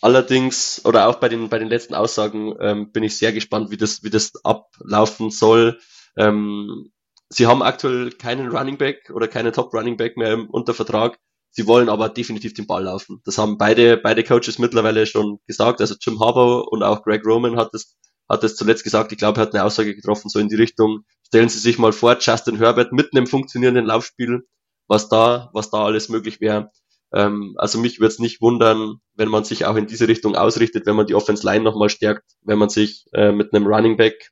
allerdings, 0.00 0.82
oder 0.84 1.08
auch 1.08 1.16
bei 1.16 1.28
den, 1.28 1.48
bei 1.48 1.58
den 1.58 1.68
letzten 1.68 1.94
Aussagen, 1.94 2.54
ähm, 2.60 2.92
bin 2.92 3.02
ich 3.02 3.16
sehr 3.18 3.32
gespannt, 3.32 3.70
wie 3.70 3.76
das, 3.76 4.02
wie 4.02 4.10
das 4.10 4.32
ablaufen 4.44 5.30
soll. 5.30 5.78
Ähm, 6.16 6.92
sie 7.28 7.46
haben 7.46 7.62
aktuell 7.62 8.10
keinen 8.10 8.48
Running 8.48 8.78
Back 8.78 9.10
oder 9.12 9.28
keinen 9.28 9.52
Top 9.52 9.72
Running 9.74 9.96
Back 9.96 10.16
mehr 10.16 10.46
unter 10.50 10.74
Vertrag. 10.74 11.18
Sie 11.50 11.66
wollen 11.66 11.88
aber 11.88 12.08
definitiv 12.08 12.54
den 12.54 12.66
Ball 12.66 12.84
laufen. 12.84 13.20
Das 13.24 13.38
haben 13.38 13.58
beide, 13.58 13.96
beide 13.96 14.24
Coaches 14.24 14.58
mittlerweile 14.58 15.06
schon 15.06 15.38
gesagt. 15.46 15.80
Also 15.80 15.94
Jim 16.00 16.18
Harbaugh 16.20 16.66
und 16.68 16.82
auch 16.82 17.02
Greg 17.04 17.24
Roman 17.24 17.56
hat 17.56 17.72
es 17.74 17.96
hat 18.28 18.44
es 18.44 18.56
zuletzt 18.56 18.84
gesagt, 18.84 19.12
ich 19.12 19.18
glaube, 19.18 19.40
er 19.40 19.42
hat 19.42 19.54
eine 19.54 19.64
Aussage 19.64 19.94
getroffen, 19.94 20.28
so 20.28 20.38
in 20.38 20.48
die 20.48 20.56
Richtung, 20.56 21.04
stellen 21.26 21.48
Sie 21.48 21.58
sich 21.58 21.78
mal 21.78 21.92
vor, 21.92 22.16
Justin 22.20 22.56
Herbert 22.56 22.92
mit 22.92 23.14
einem 23.14 23.26
funktionierenden 23.26 23.86
Laufspiel, 23.86 24.46
was 24.88 25.08
da, 25.08 25.50
was 25.52 25.70
da 25.70 25.84
alles 25.84 26.08
möglich 26.08 26.40
wäre. 26.40 26.70
Ähm, 27.12 27.54
also 27.58 27.78
mich 27.78 28.00
würde 28.00 28.12
es 28.12 28.18
nicht 28.18 28.40
wundern, 28.40 28.96
wenn 29.14 29.28
man 29.28 29.44
sich 29.44 29.66
auch 29.66 29.76
in 29.76 29.86
diese 29.86 30.08
Richtung 30.08 30.36
ausrichtet, 30.36 30.86
wenn 30.86 30.96
man 30.96 31.06
die 31.06 31.14
Offense 31.14 31.46
Line 31.46 31.64
nochmal 31.64 31.90
stärkt, 31.90 32.24
wenn 32.42 32.58
man 32.58 32.70
sich 32.70 33.06
äh, 33.12 33.32
mit 33.32 33.52
einem 33.52 33.66
Running 33.66 33.96
Back, 33.96 34.30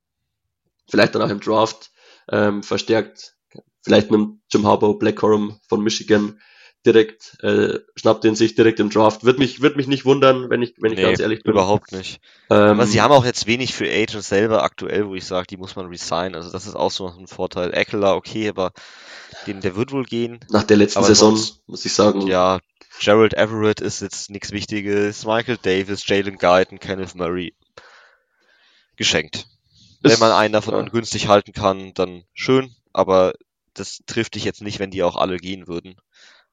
vielleicht 0.89 1.15
dann 1.15 1.23
auch 1.23 1.31
im 1.31 1.41
Draft 1.41 1.91
ähm, 2.31 2.63
verstärkt, 2.63 3.35
vielleicht 3.83 4.11
mit 4.11 4.21
Jim 4.51 4.67
Harbaugh, 4.67 4.99
Black 4.99 5.17
Corum 5.17 5.59
von 5.69 5.83
Michigan, 5.83 6.41
direkt, 6.85 7.37
äh, 7.43 7.79
schnappt 7.95 8.25
den 8.25 8.35
sich 8.35 8.55
direkt 8.55 8.81
im 8.81 8.91
Draft. 8.91 9.25
Wird 9.25 9.39
mich, 9.39 9.61
wird 9.61 9.77
mich 9.77 9.87
nicht 9.87 10.05
wundern, 10.05 10.51
wenn 10.51 10.63
ich, 10.63 10.75
wenn 10.79 10.93
ich 10.93 10.99
nee, 10.99 11.05
ganz 11.05 11.21
ehrlich 11.21 11.43
bin. 11.43 11.53
Überhaupt 11.53 11.93
nicht. 11.93 12.21
Ähm, 12.51 12.59
Aber 12.59 12.87
sie 12.87 13.01
haben 13.01 13.13
auch 13.13 13.25
jetzt 13.25 13.47
wenig 13.47 13.73
für 13.73 13.89
Agents 13.89 14.29
selber 14.29 14.65
aktuell, 14.65 15.07
wo 15.07 15.15
ich 15.15 15.25
sage, 15.25 15.47
die 15.49 15.57
muss 15.57 15.77
man 15.77 15.87
resignen. 15.87 16.35
Also 16.35 16.51
das 16.51 16.67
ist 16.67 16.75
auch 16.75 16.91
so 16.91 17.07
ein 17.07 17.29
Vorteil. 17.29 17.73
Eckler, 17.73 18.17
okay, 18.17 18.49
aber 18.49 18.73
den, 19.47 19.61
der 19.61 19.77
wird 19.77 19.93
wohl 19.93 20.05
gehen. 20.05 20.41
Nach 20.51 20.65
der 20.65 20.77
letzten 20.77 21.05
Saison, 21.05 21.37
sonst, 21.37 21.63
muss 21.69 21.85
ich 21.85 21.93
sagen. 21.93 22.27
Ja, 22.27 22.59
Gerald 23.01 23.35
Everett 23.35 23.81
ist 23.81 24.01
jetzt 24.01 24.31
nichts 24.31 24.51
Wichtiges. 24.51 25.25
Michael 25.25 25.59
Davis, 25.61 26.07
Jalen 26.07 26.37
Guyton, 26.37 26.79
Kenneth 26.81 27.15
Murray. 27.15 27.55
Geschenkt. 28.97 29.47
Wenn 30.03 30.19
man 30.19 30.33
einen 30.33 30.53
davon 30.53 30.75
ja. 30.75 30.83
günstig 30.83 31.29
halten 31.29 31.53
kann, 31.53 31.95
dann 31.95 32.25
schön, 32.35 32.75
aber 32.93 33.33
das 33.75 34.01
trifft 34.07 34.35
dich 34.35 34.45
jetzt 34.45 34.63
nicht, 34.63 34.79
wenn 34.79 34.91
die 34.91 35.03
auch 35.03 35.17
alle 35.17 35.39
gehen 35.39 35.67
würden. 35.67 35.97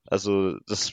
Also 0.05 0.57
das, 0.67 0.91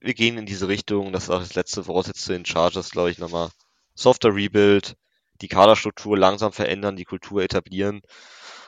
wir 0.00 0.14
gehen 0.14 0.38
in 0.38 0.46
diese 0.46 0.68
Richtung, 0.68 1.12
das 1.12 1.24
ist 1.24 1.30
auch 1.30 1.40
das 1.40 1.54
letzte 1.54 1.84
Voraussetzung 1.84 2.22
zu 2.22 2.32
den 2.32 2.46
Chargers, 2.46 2.90
glaube 2.90 3.10
ich, 3.10 3.18
nochmal. 3.18 3.50
Softer 3.94 4.34
Rebuild, 4.34 4.96
die 5.40 5.48
Kaderstruktur 5.48 6.16
langsam 6.16 6.52
verändern, 6.52 6.96
die 6.96 7.04
Kultur 7.04 7.42
etablieren 7.42 8.02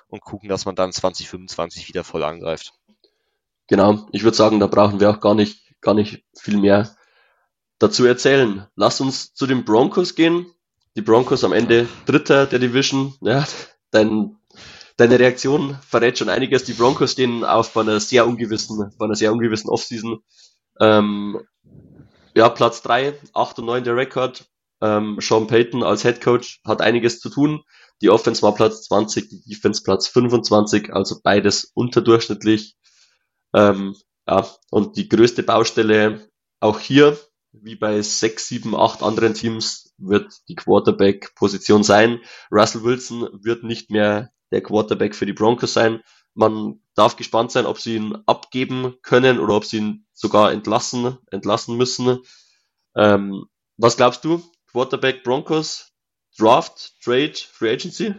und 0.09 0.23
gucken, 0.23 0.49
dass 0.49 0.65
man 0.65 0.75
dann 0.75 0.93
2025 0.93 1.89
wieder 1.89 2.05
voll 2.05 2.25
angreift. 2.25 2.73
Genau, 3.69 4.09
ich 4.11 4.25
würde 4.25 4.37
sagen, 4.37 4.59
da 4.59 4.67
brauchen 4.67 4.99
wir 4.99 5.11
auch 5.11 5.21
gar 5.21 5.35
nicht, 5.35 5.81
gar 5.81 5.95
nicht 5.95 6.25
viel 6.37 6.57
mehr 6.57 6.97
dazu 7.79 8.05
erzählen. 8.05 8.67
Lass 8.75 9.01
uns 9.01 9.33
zu 9.33 9.47
den 9.47 9.65
Broncos 9.65 10.17
gehen. 10.17 10.53
Die 10.97 11.03
Broncos 11.03 11.45
am 11.45 11.53
Ende 11.53 11.89
Dritter 12.07 12.47
der 12.47 12.59
Division. 12.59 13.15
Ja, 13.21 13.47
dein, 13.91 14.37
deine 14.97 15.19
Reaktion 15.19 15.79
verrät 15.87 16.19
schon 16.19 16.29
einiges. 16.29 16.65
Die 16.65 16.73
Broncos 16.73 17.13
stehen 17.13 17.45
auf 17.45 17.73
bei 17.73 17.83
einer 17.83 18.01
sehr 18.01 18.27
ungewissen, 18.27 18.93
bei 18.99 19.05
einer 19.05 19.15
sehr 19.15 19.33
ungewissen 19.33 19.71
Offseason. 19.71 20.21
Ähm, 20.81 21.41
ja, 22.35 22.49
Platz 22.49 22.83
drei, 22.83 23.15
acht 23.35 23.59
und 23.59 23.67
neun 23.67 23.85
der 23.85 23.97
Rekord. 23.97 24.47
Ähm, 24.81 25.19
Sean 25.21 25.47
Payton 25.47 25.83
als 25.83 26.03
Head 26.03 26.21
Coach 26.21 26.61
hat 26.65 26.81
einiges 26.81 27.21
zu 27.21 27.29
tun. 27.29 27.63
Die 28.03 28.11
Offense 28.11 28.43
war 28.43 28.55
Platz 28.55 28.85
20, 28.85 29.29
die 29.29 29.43
Defense 29.43 29.83
Platz 29.83 30.09
25, 30.09 30.93
also 30.93 31.21
beides 31.23 31.71
unterdurchschnittlich. 31.75 32.77
Ähm, 33.55 33.95
ja, 34.27 34.47
und 34.71 34.97
die 34.97 35.09
größte 35.09 35.43
Baustelle 35.43 36.29
auch 36.61 36.79
hier 36.79 37.19
wie 37.53 37.77
bei 37.77 38.01
sechs, 38.03 38.49
sieben, 38.49 38.75
acht 38.77 39.03
anderen 39.03 39.35
Teams 39.35 39.95
wird 39.99 40.33
die 40.49 40.55
Quarterback-Position 40.55 41.83
sein. 41.83 42.21
Russell 42.51 42.85
Wilson 42.85 43.29
wird 43.43 43.65
nicht 43.65 43.91
mehr 43.91 44.31
der 44.51 44.63
Quarterback 44.63 45.15
für 45.15 45.27
die 45.27 45.33
Broncos 45.33 45.73
sein. 45.73 46.03
Man 46.35 46.81
darf 46.95 47.17
gespannt 47.17 47.51
sein, 47.51 47.67
ob 47.67 47.79
sie 47.79 47.97
ihn 47.97 48.17
abgeben 48.27 48.95
können 49.03 49.41
oder 49.41 49.55
ob 49.55 49.65
sie 49.65 49.79
ihn 49.79 50.07
sogar 50.13 50.53
entlassen, 50.53 51.19
entlassen 51.31 51.77
müssen. 51.77 52.21
Ähm, 52.97 53.47
was 53.77 53.97
glaubst 53.97 54.25
du? 54.25 54.43
Quarterback 54.71 55.25
Broncos, 55.25 55.93
Draft, 56.39 56.95
Trade, 57.03 57.35
Free 57.35 57.73
Agency? 57.73 58.15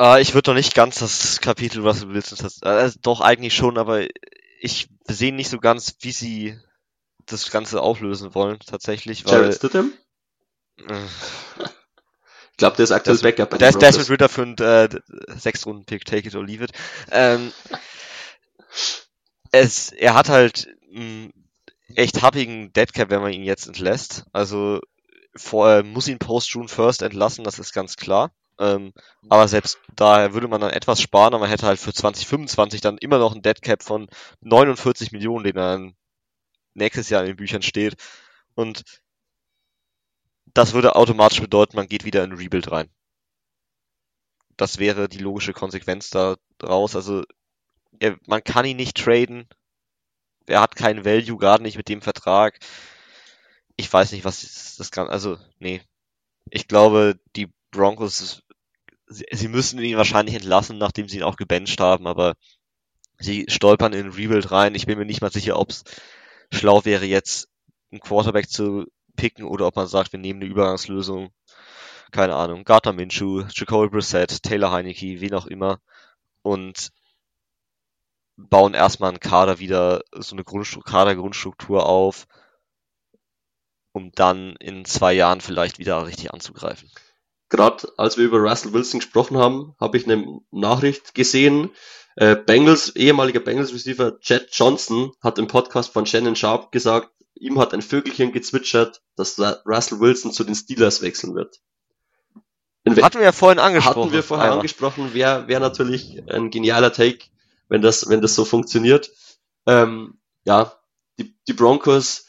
Äh, 0.00 0.20
ich 0.20 0.34
würde 0.34 0.50
noch 0.50 0.56
nicht 0.56 0.74
ganz 0.74 0.98
das 0.98 1.40
Kapitel 1.40 1.86
Russell 1.86 2.08
Wilson, 2.08 2.50
äh, 2.62 2.90
doch 3.02 3.20
eigentlich 3.20 3.54
schon, 3.54 3.78
aber 3.78 4.06
ich 4.60 4.88
sehe 5.04 5.32
nicht 5.32 5.50
so 5.50 5.58
ganz, 5.58 5.96
wie 6.00 6.12
sie 6.12 6.58
das 7.26 7.50
Ganze 7.50 7.80
auflösen 7.80 8.34
wollen, 8.34 8.58
tatsächlich. 8.64 9.26
Weil, 9.26 9.40
Jared 9.40 9.54
Stidham? 9.54 9.92
Äh, 10.78 11.04
ich 12.52 12.56
glaube, 12.56 12.76
der 12.76 12.84
ist 12.84 12.92
aktuell 12.92 13.18
Backup. 13.18 13.50
Bei 13.50 13.58
der, 13.58 13.68
ist, 13.68 13.82
der 13.82 13.90
ist 13.90 13.98
mit 13.98 14.08
Ritter 14.08 14.28
für 14.28 14.42
einen 14.42 14.56
äh, 14.58 14.88
sechs 15.36 15.66
Runden 15.66 15.84
Pick, 15.84 16.04
take 16.04 16.26
it 16.26 16.34
or 16.34 16.44
leave 16.44 16.64
it. 16.64 16.72
Ähm, 17.10 17.52
es, 19.52 19.92
er 19.92 20.14
hat 20.14 20.28
halt 20.28 20.68
einen 20.94 21.32
echt 21.94 22.22
happigen 22.22 22.72
Deadcap, 22.72 23.10
wenn 23.10 23.20
man 23.20 23.32
ihn 23.32 23.44
jetzt 23.44 23.66
entlässt. 23.66 24.24
Also 24.32 24.80
vorher 25.34 25.82
muss 25.82 26.08
ihn 26.08 26.18
Post 26.18 26.50
June 26.50 26.68
First 26.68 27.02
entlassen, 27.02 27.44
das 27.44 27.58
ist 27.58 27.72
ganz 27.72 27.96
klar. 27.96 28.32
Ähm, 28.58 28.94
aber 29.28 29.48
selbst 29.48 29.78
da 29.94 30.32
würde 30.32 30.48
man 30.48 30.62
dann 30.62 30.70
etwas 30.70 31.02
sparen, 31.02 31.34
aber 31.34 31.40
man 31.40 31.50
hätte 31.50 31.66
halt 31.66 31.78
für 31.78 31.92
2025 31.92 32.80
dann 32.80 32.96
immer 32.96 33.18
noch 33.18 33.32
einen 33.32 33.42
Deadcap 33.42 33.82
von 33.82 34.08
49 34.40 35.12
Millionen, 35.12 35.44
den 35.44 35.56
er 35.56 35.72
dann 35.72 35.94
nächstes 36.76 37.10
Jahr 37.10 37.22
in 37.22 37.28
den 37.28 37.36
Büchern 37.36 37.62
steht. 37.62 37.96
Und 38.54 38.84
das 40.54 40.72
würde 40.72 40.96
automatisch 40.96 41.40
bedeuten, 41.40 41.76
man 41.76 41.88
geht 41.88 42.04
wieder 42.04 42.24
in 42.24 42.32
Rebuild 42.32 42.70
rein. 42.70 42.88
Das 44.56 44.78
wäre 44.78 45.08
die 45.08 45.18
logische 45.18 45.52
Konsequenz 45.52 46.10
daraus. 46.10 46.96
Also 46.96 47.24
er, 47.98 48.16
man 48.26 48.42
kann 48.42 48.64
ihn 48.64 48.76
nicht 48.76 48.96
traden. 48.96 49.48
Er 50.46 50.60
hat 50.60 50.76
keinen 50.76 51.04
Value, 51.04 51.36
gerade 51.36 51.62
nicht 51.62 51.76
mit 51.76 51.88
dem 51.88 52.00
Vertrag. 52.00 52.58
Ich 53.76 53.92
weiß 53.92 54.12
nicht, 54.12 54.24
was 54.24 54.76
das 54.78 54.90
kann. 54.90 55.08
Also, 55.08 55.38
nee. 55.58 55.82
Ich 56.50 56.68
glaube, 56.68 57.18
die 57.34 57.52
Broncos, 57.70 58.42
sie, 59.08 59.26
sie 59.30 59.48
müssen 59.48 59.80
ihn 59.80 59.96
wahrscheinlich 59.96 60.36
entlassen, 60.36 60.78
nachdem 60.78 61.08
sie 61.08 61.18
ihn 61.18 61.24
auch 61.24 61.36
gebencht 61.36 61.80
haben, 61.80 62.06
aber 62.06 62.34
sie 63.18 63.46
stolpern 63.48 63.92
in 63.92 64.10
Rebuild 64.10 64.50
rein. 64.50 64.74
Ich 64.74 64.86
bin 64.86 64.98
mir 64.98 65.04
nicht 65.04 65.20
mal 65.20 65.32
sicher, 65.32 65.58
ob 65.58 65.70
es 65.70 65.84
schlau 66.50 66.84
wäre, 66.84 67.04
jetzt 67.04 67.48
einen 67.90 68.00
Quarterback 68.00 68.48
zu 68.48 68.86
picken 69.16 69.44
oder 69.44 69.66
ob 69.66 69.76
man 69.76 69.86
sagt, 69.86 70.12
wir 70.12 70.20
nehmen 70.20 70.40
eine 70.40 70.50
Übergangslösung. 70.50 71.30
Keine 72.12 72.36
Ahnung. 72.36 72.64
Gardner 72.64 72.92
Minshew, 72.92 73.44
Jacoby 73.50 73.88
Brissett, 73.88 74.42
Taylor 74.42 74.70
Heineke, 74.70 75.20
wen 75.20 75.34
auch 75.34 75.46
immer. 75.46 75.80
Und 76.42 76.92
bauen 78.36 78.74
erstmal 78.74 79.10
einen 79.10 79.20
Kader 79.20 79.58
wieder, 79.58 80.02
so 80.12 80.36
eine 80.36 80.44
Grundstruktur, 80.44 80.90
Kadergrundstruktur 80.90 81.86
auf, 81.86 82.26
um 83.92 84.12
dann 84.12 84.56
in 84.56 84.84
zwei 84.84 85.14
Jahren 85.14 85.40
vielleicht 85.40 85.78
wieder 85.78 86.06
richtig 86.06 86.32
anzugreifen. 86.32 86.90
Gerade 87.48 87.92
als 87.96 88.16
wir 88.16 88.24
über 88.24 88.38
Russell 88.38 88.72
Wilson 88.72 89.00
gesprochen 89.00 89.36
haben, 89.38 89.74
habe 89.80 89.96
ich 89.96 90.06
eine 90.06 90.40
Nachricht 90.50 91.14
gesehen, 91.14 91.70
äh, 92.16 92.34
Bengals, 92.34 92.96
ehemaliger 92.96 93.40
Bengals 93.40 93.72
Receiver 93.72 94.18
Chad 94.20 94.48
Johnson 94.50 95.12
hat 95.22 95.38
im 95.38 95.46
Podcast 95.46 95.92
von 95.92 96.06
Shannon 96.06 96.34
Sharp 96.34 96.72
gesagt, 96.72 97.10
ihm 97.34 97.58
hat 97.58 97.74
ein 97.74 97.82
Vögelchen 97.82 98.32
gezwitschert, 98.32 99.02
dass 99.16 99.38
Russell 99.38 100.00
Wilson 100.00 100.32
zu 100.32 100.42
den 100.42 100.54
Steelers 100.54 101.02
wechseln 101.02 101.34
wird. 101.34 101.60
Hatten 102.86 103.18
wir 103.18 103.24
ja 103.24 103.32
vorhin 103.32 103.58
angesprochen. 103.58 104.04
Hatten 104.04 104.12
wir 104.12 104.22
vorhin 104.22 104.44
einmal. 104.44 104.58
angesprochen, 104.58 105.12
wäre 105.12 105.48
wär 105.48 105.60
natürlich 105.60 106.22
ein 106.30 106.50
genialer 106.50 106.92
Take, 106.92 107.26
wenn 107.68 107.82
das, 107.82 108.08
wenn 108.08 108.22
das 108.22 108.34
so 108.34 108.44
funktioniert. 108.44 109.10
Ähm, 109.66 110.18
ja, 110.44 110.72
die, 111.18 111.36
die 111.48 111.52
Broncos, 111.52 112.25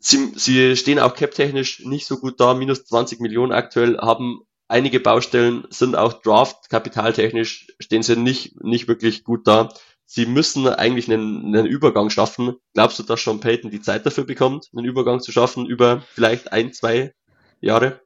sie, 0.00 0.32
sie 0.34 0.76
stehen 0.76 0.98
auch 0.98 1.14
cap-technisch 1.14 1.80
nicht 1.80 2.06
so 2.06 2.18
gut 2.18 2.40
da, 2.40 2.54
minus 2.54 2.84
20 2.84 3.20
Millionen 3.20 3.52
aktuell, 3.52 3.98
haben 3.98 4.40
einige 4.66 5.00
Baustellen 5.00 5.66
sind 5.70 5.96
auch 5.96 6.14
Draft 6.14 6.70
kapitaltechnisch 6.70 7.68
stehen 7.78 8.02
sie 8.02 8.16
nicht, 8.16 8.62
nicht 8.62 8.88
wirklich 8.88 9.24
gut 9.24 9.46
da. 9.46 9.68
Sie 10.06 10.26
müssen 10.26 10.66
eigentlich 10.66 11.10
einen, 11.10 11.54
einen 11.54 11.66
Übergang 11.66 12.10
schaffen. 12.10 12.56
Glaubst 12.74 12.98
du, 12.98 13.04
dass 13.04 13.22
Sean 13.22 13.38
Payton 13.38 13.70
die 13.70 13.80
Zeit 13.80 14.06
dafür 14.06 14.24
bekommt, 14.24 14.68
einen 14.74 14.84
Übergang 14.84 15.20
zu 15.20 15.30
schaffen 15.30 15.66
über 15.66 16.02
vielleicht 16.14 16.52
ein, 16.52 16.72
zwei 16.72 17.14
Jahre? 17.60 18.00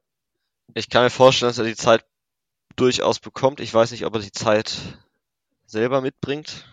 Ich 0.75 0.91
kann 0.91 1.05
mir 1.05 1.11
vorstellen, 1.11 1.49
dass 1.49 1.59
er 1.59 1.65
die 1.65 1.77
Zeit 1.77 2.05
durchaus 2.77 3.21
bekommt. 3.21 3.61
Ich 3.61 3.73
weiß 3.73 3.93
nicht, 3.93 4.05
ob 4.05 4.15
er 4.17 4.21
die 4.21 4.33
Zeit 4.33 4.77
selber 5.67 6.01
mitbringt. 6.01 6.67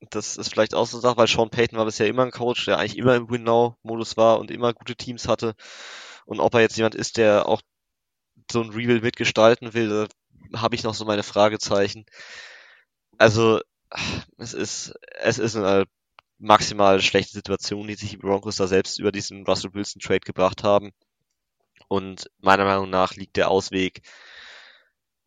Das 0.00 0.36
ist 0.36 0.50
vielleicht 0.50 0.74
auch 0.74 0.86
so 0.86 0.98
eine 0.98 1.02
Sache, 1.02 1.16
weil 1.16 1.26
Sean 1.26 1.50
Payton 1.50 1.78
war 1.78 1.84
bisher 1.84 2.06
immer 2.06 2.24
ein 2.24 2.30
Coach, 2.30 2.64
der 2.64 2.78
eigentlich 2.78 2.96
immer 2.96 3.16
im 3.16 3.30
Win-Now-Modus 3.30 4.16
war 4.16 4.38
und 4.38 4.50
immer 4.50 4.72
gute 4.72 4.96
Teams 4.96 5.26
hatte. 5.26 5.54
Und 6.24 6.40
ob 6.40 6.54
er 6.54 6.60
jetzt 6.60 6.76
jemand 6.76 6.94
ist, 6.94 7.16
der 7.16 7.46
auch 7.46 7.62
so 8.50 8.62
ein 8.62 8.70
Rebuild 8.70 9.02
mitgestalten 9.02 9.74
will, 9.74 10.08
habe 10.54 10.74
ich 10.76 10.84
noch 10.84 10.94
so 10.94 11.04
meine 11.04 11.22
Fragezeichen. 11.22 12.04
Also, 13.18 13.60
es 14.36 14.54
ist, 14.54 14.94
es 15.20 15.38
ist 15.38 15.56
eine 15.56 15.86
maximal 16.38 17.00
schlechte 17.00 17.32
Situation, 17.32 17.88
die 17.88 17.94
sich 17.94 18.10
die 18.10 18.16
Broncos 18.16 18.56
da 18.56 18.66
selbst 18.66 18.98
über 18.98 19.12
diesen 19.12 19.44
Russell 19.44 19.74
Wilson 19.74 20.00
Trade 20.00 20.20
gebracht 20.20 20.62
haben. 20.62 20.92
Und 21.88 22.30
meiner 22.38 22.64
Meinung 22.64 22.90
nach 22.90 23.14
liegt 23.14 23.36
der 23.36 23.50
Ausweg 23.50 24.02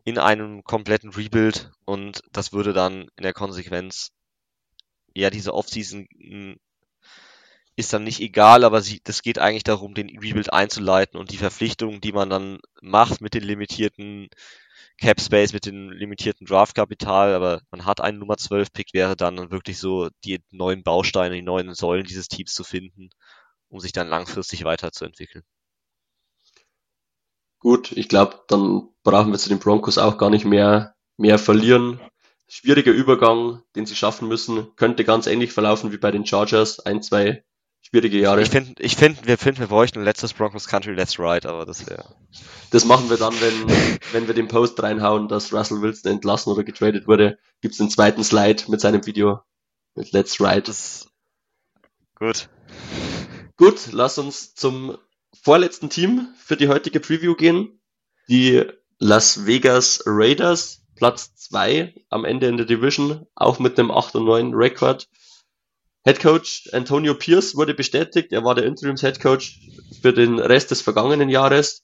in 0.03 0.17
einem 0.17 0.63
kompletten 0.63 1.11
Rebuild 1.11 1.71
und 1.85 2.21
das 2.31 2.53
würde 2.53 2.73
dann 2.73 3.09
in 3.15 3.23
der 3.23 3.33
Konsequenz 3.33 4.11
ja 5.13 5.29
diese 5.29 5.53
Offseason 5.53 6.07
ist 7.75 7.93
dann 7.93 8.03
nicht 8.03 8.19
egal, 8.19 8.63
aber 8.63 8.81
sie, 8.81 9.01
das 9.03 9.21
geht 9.21 9.39
eigentlich 9.39 9.63
darum, 9.63 9.93
den 9.93 10.09
Rebuild 10.09 10.51
einzuleiten 10.53 11.19
und 11.19 11.31
die 11.31 11.37
Verpflichtungen, 11.37 12.01
die 12.01 12.11
man 12.11 12.29
dann 12.29 12.59
macht 12.81 13.21
mit 13.21 13.33
den 13.33 13.43
limitierten 13.43 14.29
Cap 14.97 15.19
Space, 15.19 15.53
mit 15.53 15.65
dem 15.65 15.89
limitierten 15.89 16.45
Draftkapital, 16.45 17.33
aber 17.33 17.61
man 17.71 17.85
hat 17.85 18.01
einen 18.01 18.19
Nummer 18.19 18.37
12 18.37 18.71
Pick, 18.71 18.93
wäre 18.93 19.15
dann 19.15 19.49
wirklich 19.51 19.79
so 19.79 20.09
die 20.23 20.39
neuen 20.51 20.83
Bausteine, 20.83 21.35
die 21.35 21.41
neuen 21.41 21.73
Säulen 21.73 22.05
dieses 22.05 22.27
Teams 22.27 22.53
zu 22.53 22.63
finden, 22.63 23.09
um 23.69 23.79
sich 23.79 23.93
dann 23.93 24.09
langfristig 24.09 24.63
weiterzuentwickeln. 24.63 25.43
Gut, 27.59 27.91
ich 27.93 28.09
glaube, 28.09 28.41
dann 28.47 28.89
brauchen 29.03 29.31
wir 29.31 29.39
zu 29.39 29.49
den 29.49 29.59
Broncos 29.59 29.97
auch 29.97 30.17
gar 30.17 30.29
nicht 30.29 30.45
mehr, 30.45 30.95
mehr 31.17 31.39
verlieren. 31.39 31.99
Schwieriger 32.53 32.91
Übergang, 32.91 33.63
den 33.77 33.85
sie 33.85 33.95
schaffen 33.95 34.27
müssen, 34.27 34.75
könnte 34.75 35.05
ganz 35.05 35.25
ähnlich 35.25 35.53
verlaufen 35.53 35.93
wie 35.93 35.97
bei 35.97 36.11
den 36.11 36.25
Chargers. 36.25 36.81
Ein, 36.81 37.01
zwei 37.01 37.45
schwierige 37.79 38.19
Jahre. 38.19 38.41
Ich 38.41 38.49
finde, 38.49 38.73
ich 38.83 38.97
find, 38.97 39.25
wir 39.25 39.37
finden, 39.37 39.61
wir 39.61 39.67
bräuchten 39.67 39.99
ein 39.99 40.03
letztes 40.03 40.33
Broncos 40.33 40.67
Country 40.67 40.93
Let's 40.93 41.17
Ride, 41.17 41.47
aber 41.47 41.65
das 41.65 41.87
wäre. 41.87 42.13
Das 42.69 42.83
machen 42.83 43.09
wir 43.09 43.15
dann, 43.15 43.33
wenn, 43.39 43.69
wenn 44.11 44.27
wir 44.27 44.33
den 44.33 44.49
Post 44.49 44.83
reinhauen, 44.83 45.29
dass 45.29 45.53
Russell 45.53 45.81
Wilson 45.81 46.11
entlassen 46.11 46.51
oder 46.51 46.65
getradet 46.65 47.07
wurde. 47.07 47.39
Gibt's 47.61 47.77
den 47.77 47.89
zweiten 47.89 48.21
Slide 48.21 48.63
mit 48.67 48.81
seinem 48.81 49.05
Video 49.05 49.39
mit 49.95 50.11
Let's 50.11 50.41
Ride. 50.41 50.63
Das, 50.63 51.07
gut. 52.15 52.49
Gut, 53.55 53.93
lass 53.93 54.17
uns 54.17 54.55
zum 54.55 54.97
vorletzten 55.41 55.89
Team 55.89 56.27
für 56.37 56.57
die 56.57 56.67
heutige 56.67 56.99
Preview 56.99 57.35
gehen. 57.35 57.79
Die 58.27 58.65
Las 58.99 59.45
Vegas 59.45 60.03
Raiders, 60.05 60.80
Platz 61.01 61.33
zwei 61.33 61.95
am 62.11 62.25
Ende 62.25 62.45
in 62.45 62.57
der 62.57 62.67
Division, 62.67 63.25
auch 63.33 63.57
mit 63.57 63.79
einem 63.79 63.89
8 63.89 64.17
und 64.17 64.25
9 64.25 64.53
Rekord. 64.53 65.07
Head 66.05 66.19
Coach 66.19 66.69
Antonio 66.73 67.15
Pierce 67.15 67.55
wurde 67.55 67.73
bestätigt. 67.73 68.31
Er 68.31 68.43
war 68.43 68.53
der 68.53 68.65
Interims 68.65 69.01
Head 69.01 69.19
Coach 69.19 69.59
für 69.99 70.13
den 70.13 70.37
Rest 70.37 70.69
des 70.69 70.81
vergangenen 70.81 71.27
Jahres. 71.27 71.81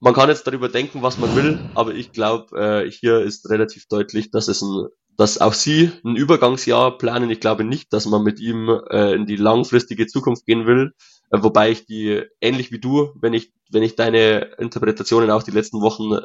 Man 0.00 0.14
kann 0.14 0.30
jetzt 0.30 0.48
darüber 0.48 0.68
denken, 0.68 1.00
was 1.00 1.18
man 1.18 1.36
will, 1.36 1.60
aber 1.76 1.94
ich 1.94 2.10
glaube, 2.10 2.58
äh, 2.58 2.90
hier 2.90 3.20
ist 3.20 3.48
relativ 3.50 3.86
deutlich, 3.86 4.32
dass 4.32 4.48
es 4.48 4.62
ein, 4.62 4.88
dass 5.16 5.40
auch 5.40 5.52
sie 5.52 5.92
ein 6.04 6.16
Übergangsjahr 6.16 6.98
planen. 6.98 7.30
Ich 7.30 7.38
glaube 7.38 7.62
nicht, 7.62 7.92
dass 7.92 8.06
man 8.06 8.24
mit 8.24 8.40
ihm 8.40 8.68
äh, 8.90 9.14
in 9.14 9.26
die 9.26 9.36
langfristige 9.36 10.08
Zukunft 10.08 10.44
gehen 10.44 10.66
will. 10.66 10.92
Äh, 11.30 11.40
wobei 11.40 11.70
ich 11.70 11.86
die 11.86 12.24
ähnlich 12.40 12.72
wie 12.72 12.80
du, 12.80 13.12
wenn 13.20 13.32
ich 13.32 13.52
wenn 13.70 13.84
ich 13.84 13.94
deine 13.94 14.56
Interpretationen 14.58 15.30
auch 15.30 15.44
die 15.44 15.52
letzten 15.52 15.80
Wochen 15.82 16.18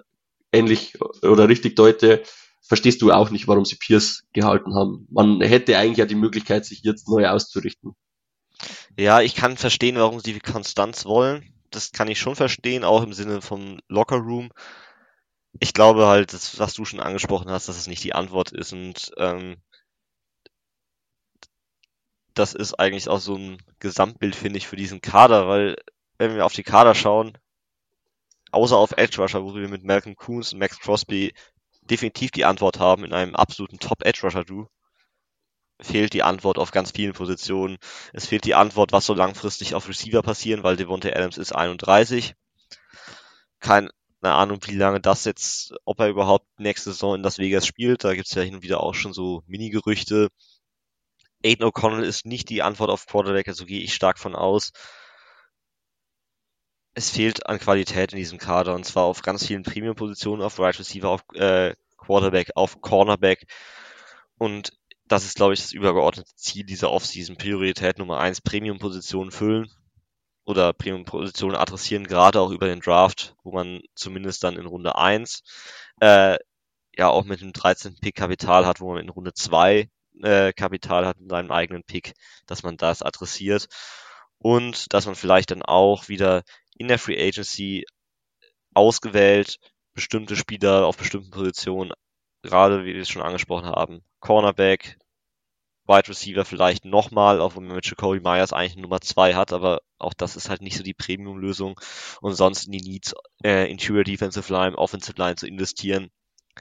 ähnlich 0.53 0.99
oder 1.21 1.49
richtig 1.49 1.75
deute, 1.75 2.23
verstehst 2.61 3.01
du 3.01 3.11
auch 3.11 3.29
nicht, 3.29 3.47
warum 3.47 3.65
sie 3.65 3.75
Pierce 3.75 4.23
gehalten 4.33 4.75
haben. 4.75 5.07
Man 5.11 5.41
hätte 5.41 5.77
eigentlich 5.77 5.97
ja 5.97 6.05
die 6.05 6.15
Möglichkeit, 6.15 6.65
sich 6.65 6.83
jetzt 6.83 7.07
neu 7.09 7.27
auszurichten. 7.27 7.95
Ja, 8.97 9.21
ich 9.21 9.35
kann 9.35 9.57
verstehen, 9.57 9.97
warum 9.97 10.19
sie 10.19 10.39
Konstanz 10.39 11.05
wollen. 11.05 11.53
Das 11.71 11.91
kann 11.91 12.07
ich 12.07 12.19
schon 12.19 12.35
verstehen, 12.35 12.83
auch 12.83 13.03
im 13.03 13.13
Sinne 13.13 13.41
vom 13.41 13.79
Locker 13.89 14.17
Room. 14.17 14.51
Ich 15.59 15.73
glaube 15.73 16.07
halt, 16.07 16.33
das, 16.33 16.59
was 16.59 16.73
du 16.73 16.85
schon 16.85 16.99
angesprochen 16.99 17.49
hast, 17.49 17.67
dass 17.67 17.77
es 17.77 17.87
nicht 17.87 18.03
die 18.03 18.13
Antwort 18.13 18.51
ist 18.51 18.73
und 18.73 19.11
ähm, 19.17 19.57
das 22.33 22.53
ist 22.53 22.73
eigentlich 22.79 23.09
auch 23.09 23.19
so 23.19 23.35
ein 23.35 23.57
Gesamtbild, 23.79 24.35
finde 24.35 24.57
ich, 24.57 24.67
für 24.67 24.75
diesen 24.75 25.01
Kader, 25.01 25.47
weil 25.47 25.75
wenn 26.17 26.35
wir 26.35 26.45
auf 26.45 26.53
die 26.53 26.63
Kader 26.63 26.95
schauen, 26.95 27.37
außer 28.53 28.77
auf 28.77 28.93
Edge 28.97 29.21
Rusher, 29.21 29.43
wo 29.43 29.55
wir 29.55 29.67
mit 29.67 29.83
Malcolm 29.83 30.15
Coons 30.15 30.53
und 30.53 30.59
Max 30.59 30.79
Crosby 30.79 31.33
definitiv 31.81 32.31
die 32.31 32.45
Antwort 32.45 32.79
haben 32.79 33.03
in 33.03 33.13
einem 33.13 33.35
absoluten 33.35 33.79
Top-Edge-Rusher-Du, 33.79 34.67
fehlt 35.81 36.13
die 36.13 36.23
Antwort 36.23 36.57
auf 36.57 36.71
ganz 36.71 36.91
vielen 36.91 37.13
Positionen. 37.13 37.77
Es 38.13 38.27
fehlt 38.27 38.45
die 38.45 38.55
Antwort, 38.55 38.91
was 38.91 39.05
soll 39.05 39.17
langfristig 39.17 39.75
auf 39.75 39.89
Receiver 39.89 40.21
passieren, 40.21 40.63
weil 40.63 40.77
Devontae 40.77 41.13
Adams 41.13 41.37
ist 41.37 41.53
31. 41.53 42.35
Keine 43.59 43.91
Ahnung, 44.21 44.59
wie 44.65 44.75
lange 44.75 45.01
das 45.01 45.25
jetzt, 45.25 45.73
ob 45.83 45.99
er 45.99 46.09
überhaupt 46.09 46.47
nächste 46.57 46.91
Saison 46.91 47.15
in 47.15 47.23
Las 47.23 47.39
Vegas 47.39 47.67
spielt. 47.67 48.03
Da 48.03 48.13
gibt's 48.13 48.33
ja 48.33 48.41
hin 48.41 48.55
und 48.55 48.63
wieder 48.63 48.81
auch 48.81 48.93
schon 48.93 49.13
so 49.13 49.43
Mini-Gerüchte. 49.47 50.29
Aiden 51.43 51.65
O'Connell 51.65 52.03
ist 52.03 52.25
nicht 52.25 52.49
die 52.49 52.61
Antwort 52.61 52.89
auf 52.89 53.05
Quarterback, 53.05 53.49
also 53.49 53.65
gehe 53.65 53.81
ich 53.81 53.93
stark 53.93 54.17
von 54.19 54.35
aus 54.35 54.71
es 56.93 57.09
fehlt 57.09 57.47
an 57.47 57.59
Qualität 57.59 58.13
in 58.13 58.17
diesem 58.17 58.37
Kader 58.37 58.75
und 58.75 58.85
zwar 58.85 59.03
auf 59.03 59.21
ganz 59.21 59.45
vielen 59.45 59.63
Premium-Positionen, 59.63 60.41
auf 60.43 60.59
Right 60.59 60.77
Receiver, 60.77 61.09
auf 61.09 61.23
äh, 61.33 61.75
Quarterback, 61.97 62.51
auf 62.55 62.81
Cornerback. 62.81 63.45
Und 64.37 64.73
das 65.07 65.25
ist, 65.25 65.35
glaube 65.35 65.53
ich, 65.53 65.61
das 65.61 65.71
übergeordnete 65.71 66.35
Ziel 66.35 66.65
dieser 66.65 66.91
Offseason. 66.91 67.37
Priorität 67.37 67.97
Nummer 67.97 68.19
eins, 68.19 68.41
Premium-Positionen 68.41 69.31
füllen 69.31 69.71
oder 70.45 70.73
Premium-Positionen 70.73 71.55
adressieren, 71.55 72.07
gerade 72.07 72.39
auch 72.39 72.51
über 72.51 72.67
den 72.67 72.81
Draft, 72.81 73.35
wo 73.43 73.51
man 73.51 73.81
zumindest 73.95 74.43
dann 74.43 74.57
in 74.57 74.65
Runde 74.65 74.95
eins 74.95 75.43
äh, 75.99 76.37
ja 76.95 77.09
auch 77.09 77.23
mit 77.23 77.41
einem 77.41 77.53
13. 77.53 77.97
Pick 78.01 78.15
Kapital 78.15 78.65
hat, 78.65 78.81
wo 78.81 78.93
man 78.93 79.01
in 79.01 79.09
Runde 79.09 79.33
zwei 79.33 79.89
äh, 80.21 80.53
Kapital 80.53 81.05
hat 81.05 81.19
in 81.19 81.29
seinem 81.29 81.51
eigenen 81.51 81.83
Pick, 81.83 82.13
dass 82.45 82.63
man 82.63 82.77
das 82.77 83.01
adressiert 83.01 83.67
und 84.37 84.93
dass 84.93 85.05
man 85.05 85.15
vielleicht 85.15 85.51
dann 85.51 85.63
auch 85.63 86.07
wieder 86.09 86.43
in 86.77 86.87
der 86.87 86.99
Free 86.99 87.21
Agency 87.21 87.85
ausgewählt, 88.73 89.59
bestimmte 89.93 90.35
Spieler 90.35 90.85
auf 90.85 90.97
bestimmten 90.97 91.31
Positionen, 91.31 91.93
gerade 92.41 92.85
wie 92.85 92.93
wir 92.93 93.01
es 93.01 93.09
schon 93.09 93.21
angesprochen 93.21 93.67
haben, 93.67 94.03
Cornerback, 94.19 94.97
Wide 95.85 96.07
Receiver 96.07 96.45
vielleicht 96.45 96.85
nochmal, 96.85 97.41
auch 97.41 97.55
wenn 97.55 97.65
man 97.65 97.75
mit 97.75 97.85
Jacoby 97.85 98.21
Myers 98.21 98.53
eigentlich 98.53 98.77
Nummer 98.77 99.01
zwei 99.01 99.35
hat, 99.35 99.51
aber 99.51 99.81
auch 99.97 100.13
das 100.13 100.37
ist 100.37 100.49
halt 100.49 100.61
nicht 100.61 100.77
so 100.77 100.83
die 100.83 100.93
Premium-Lösung. 100.93 101.79
Und 102.21 102.35
sonst 102.35 102.65
in 102.65 102.71
die 102.71 102.81
Needs, 102.81 103.13
äh, 103.43 103.69
Interior 103.69 104.05
Defensive 104.05 104.51
Line, 104.51 104.77
Offensive 104.77 105.17
Line 105.17 105.35
zu 105.35 105.45
investieren. 105.45 106.09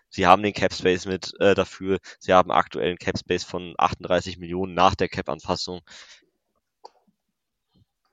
Sie 0.08 0.26
haben 0.26 0.42
den 0.42 0.54
Cap 0.54 0.72
Space 0.72 1.06
mit 1.06 1.32
äh, 1.38 1.54
dafür. 1.54 1.98
Sie 2.18 2.32
haben 2.32 2.50
aktuell 2.50 2.88
einen 2.88 2.98
Cap 2.98 3.18
Space 3.18 3.44
von 3.44 3.74
38 3.78 4.38
Millionen 4.38 4.74
nach 4.74 4.94
der 4.96 5.08
Cap-Anpassung 5.08 5.82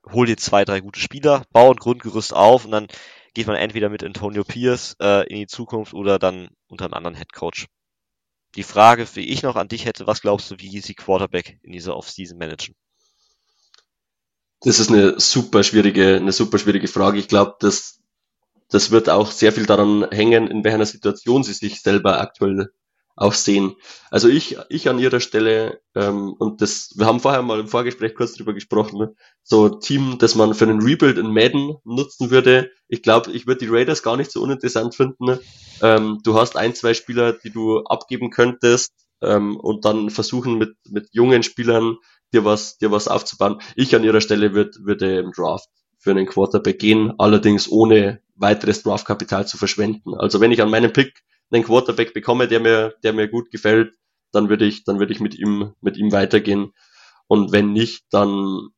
hol 0.07 0.25
dir 0.25 0.37
zwei, 0.37 0.65
drei 0.65 0.79
gute 0.79 0.99
Spieler, 0.99 1.43
bau 1.51 1.71
ein 1.71 1.77
Grundgerüst 1.77 2.33
auf 2.33 2.65
und 2.65 2.71
dann 2.71 2.87
geht 3.33 3.47
man 3.47 3.55
entweder 3.55 3.89
mit 3.89 4.03
Antonio 4.03 4.43
Pierce 4.43 4.95
äh, 4.99 5.27
in 5.27 5.37
die 5.37 5.47
Zukunft 5.47 5.93
oder 5.93 6.19
dann 6.19 6.49
unter 6.67 6.85
einem 6.85 6.93
anderen 6.93 7.15
Head 7.15 7.33
Coach. 7.33 7.67
Die 8.55 8.63
Frage, 8.63 9.07
wie 9.13 9.27
ich 9.27 9.43
noch 9.43 9.55
an 9.55 9.67
dich 9.67 9.85
hätte, 9.85 10.07
was 10.07 10.21
glaubst 10.21 10.49
du, 10.49 10.55
wie 10.57 10.79
sie 10.79 10.95
Quarterback 10.95 11.59
in 11.61 11.71
dieser 11.71 11.95
Offseason 11.95 12.37
managen? 12.37 12.75
Das 14.61 14.79
ist 14.79 14.89
eine 14.89 15.19
super 15.19 15.63
schwierige, 15.63 16.17
eine 16.17 16.31
super 16.31 16.57
schwierige 16.57 16.87
Frage. 16.87 17.19
Ich 17.19 17.27
glaube, 17.27 17.55
das, 17.59 18.01
das 18.67 18.91
wird 18.91 19.09
auch 19.09 19.31
sehr 19.31 19.53
viel 19.53 19.65
daran 19.65 20.09
hängen, 20.11 20.47
in 20.47 20.63
welcher 20.63 20.85
Situation 20.85 21.43
sie 21.43 21.53
sich 21.53 21.81
selber 21.81 22.19
aktuell 22.19 22.71
auch 23.19 23.33
sehen. 23.33 23.75
Also 24.11 24.29
ich, 24.29 24.57
ich 24.69 24.87
an 24.89 24.97
ihrer 24.97 25.19
Stelle, 25.19 25.81
ähm, 25.93 26.33
und 26.39 26.61
das, 26.61 26.93
wir 26.95 27.05
haben 27.05 27.19
vorher 27.19 27.41
mal 27.41 27.59
im 27.59 27.67
Vorgespräch 27.67 28.15
kurz 28.15 28.33
drüber 28.33 28.53
gesprochen, 28.53 28.97
ne? 28.97 29.13
so 29.43 29.67
Team, 29.67 30.17
das 30.19 30.35
man 30.35 30.53
für 30.53 30.65
einen 30.65 30.81
Rebuild 30.81 31.17
in 31.17 31.33
Madden 31.33 31.75
nutzen 31.83 32.31
würde. 32.31 32.71
Ich 32.87 33.03
glaube, 33.03 33.31
ich 33.31 33.45
würde 33.45 33.65
die 33.65 33.71
Raiders 33.71 34.03
gar 34.03 34.15
nicht 34.15 34.31
so 34.31 34.41
uninteressant 34.41 34.95
finden. 34.95 35.25
Ne? 35.25 35.39
Ähm, 35.81 36.19
du 36.23 36.35
hast 36.35 36.55
ein, 36.55 36.73
zwei 36.73 36.93
Spieler, 36.93 37.33
die 37.33 37.51
du 37.51 37.83
abgeben 37.83 38.29
könntest 38.29 38.93
ähm, 39.21 39.57
und 39.57 39.83
dann 39.83 40.09
versuchen 40.09 40.57
mit, 40.57 40.75
mit 40.89 41.09
jungen 41.11 41.43
Spielern 41.43 41.97
dir 42.33 42.45
was, 42.45 42.77
dir 42.77 42.91
was 42.91 43.09
aufzubauen. 43.09 43.61
Ich 43.75 43.93
an 43.95 44.03
ihrer 44.05 44.21
Stelle 44.21 44.53
würde, 44.53 44.71
würde 44.83 45.19
im 45.19 45.31
Draft 45.33 45.67
für 45.97 46.11
einen 46.11 46.25
Quarterback 46.25 46.79
gehen, 46.79 47.13
allerdings 47.17 47.69
ohne 47.69 48.21
weiteres 48.35 48.83
Draftkapital 48.83 49.45
zu 49.45 49.57
verschwenden. 49.57 50.15
Also 50.15 50.39
wenn 50.39 50.53
ich 50.53 50.61
an 50.61 50.69
meinem 50.69 50.93
Pick 50.93 51.21
einen 51.51 51.63
Quarterback 51.63 52.13
bekomme, 52.13 52.47
der 52.47 52.59
mir, 52.59 52.95
der 53.03 53.13
mir 53.13 53.27
gut 53.27 53.51
gefällt, 53.51 53.93
dann 54.31 54.49
würde 54.49 54.65
ich, 54.65 54.83
dann 54.83 54.99
würde 54.99 55.13
ich 55.13 55.19
mit 55.19 55.37
ihm, 55.37 55.73
mit 55.81 55.97
ihm 55.97 56.11
weitergehen. 56.11 56.73
Und 57.27 57.51
wenn 57.51 57.73
nicht, 57.73 58.05
dann, 58.11 58.69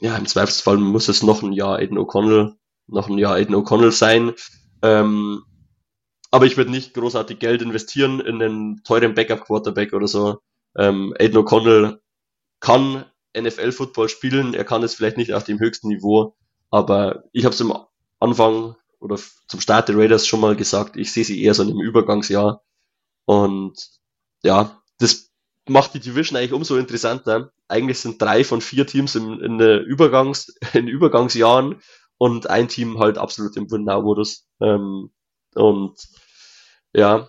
ja, 0.00 0.16
im 0.16 0.26
Zweifelsfall 0.26 0.76
muss 0.76 1.08
es 1.08 1.22
noch 1.22 1.42
ein 1.42 1.52
Jahr 1.52 1.78
Aiden 1.78 1.98
O'Connell, 1.98 2.54
noch 2.86 3.08
ein 3.08 3.18
Jahr 3.18 3.34
Aiden 3.34 3.54
O'Connell 3.54 3.92
sein. 3.92 4.32
Ähm, 4.82 5.42
aber 6.30 6.46
ich 6.46 6.56
würde 6.56 6.70
nicht 6.70 6.94
großartig 6.94 7.38
Geld 7.38 7.62
investieren 7.62 8.20
in 8.20 8.42
einen 8.42 8.82
teuren 8.84 9.14
Backup-Quarterback 9.14 9.92
oder 9.92 10.06
so. 10.06 10.38
Ähm, 10.76 11.14
Aiden 11.18 11.38
O'Connell 11.38 11.98
kann 12.60 13.04
NFL-Football 13.36 14.08
spielen, 14.08 14.54
er 14.54 14.64
kann 14.64 14.82
es 14.82 14.94
vielleicht 14.94 15.16
nicht 15.16 15.32
auf 15.32 15.44
dem 15.44 15.60
höchsten 15.60 15.88
Niveau, 15.88 16.36
aber 16.70 17.24
ich 17.32 17.44
habe 17.44 17.54
es 17.54 17.60
am 17.60 17.86
Anfang 18.18 18.76
oder 19.00 19.18
zum 19.48 19.60
Start 19.60 19.88
der 19.88 19.96
Raiders 19.96 20.26
schon 20.26 20.40
mal 20.40 20.54
gesagt, 20.54 20.96
ich 20.96 21.12
sehe 21.12 21.24
sie 21.24 21.42
eher 21.42 21.54
so 21.54 21.62
in 21.62 21.70
einem 21.70 21.80
Übergangsjahr. 21.80 22.62
Und 23.24 23.88
ja, 24.42 24.80
das 24.98 25.30
macht 25.68 25.94
die 25.94 26.00
Division 26.00 26.36
eigentlich 26.36 26.52
umso 26.52 26.76
interessanter. 26.76 27.52
Eigentlich 27.68 27.98
sind 27.98 28.20
drei 28.20 28.44
von 28.44 28.60
vier 28.60 28.86
Teams 28.86 29.14
in, 29.14 29.40
in, 29.40 29.60
Übergangs, 29.60 30.54
in 30.74 30.88
Übergangsjahren 30.88 31.80
und 32.18 32.48
ein 32.48 32.68
Team 32.68 32.98
halt 32.98 33.18
absolut 33.18 33.56
im 33.56 33.70
Win-Now-Modus. 33.70 34.46
Ähm, 34.60 35.10
und 35.54 35.96
ja, 36.92 37.28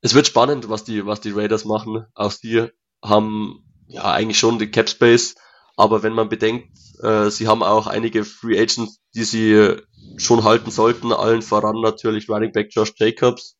es 0.00 0.14
wird 0.14 0.26
spannend, 0.26 0.68
was 0.68 0.84
die, 0.84 1.06
was 1.06 1.20
die 1.20 1.30
Raiders 1.30 1.64
machen. 1.64 2.06
Auch 2.14 2.32
die 2.34 2.68
haben 3.02 3.64
ja 3.86 4.04
eigentlich 4.04 4.38
schon 4.38 4.58
die 4.58 4.70
Cap 4.70 4.88
Space, 4.88 5.36
aber 5.76 6.02
wenn 6.02 6.14
man 6.14 6.28
bedenkt, 6.28 6.70
äh, 7.02 7.30
sie 7.30 7.46
haben 7.48 7.62
auch 7.62 7.86
einige 7.86 8.24
Free 8.24 8.58
Agents, 8.58 9.00
die 9.14 9.24
sie 9.24 9.76
schon 10.16 10.44
halten 10.44 10.70
sollten, 10.70 11.12
allen 11.12 11.42
voran 11.42 11.80
natürlich 11.80 12.28
Running 12.28 12.52
Back 12.52 12.68
Josh 12.72 12.94
Jacobs. 12.96 13.56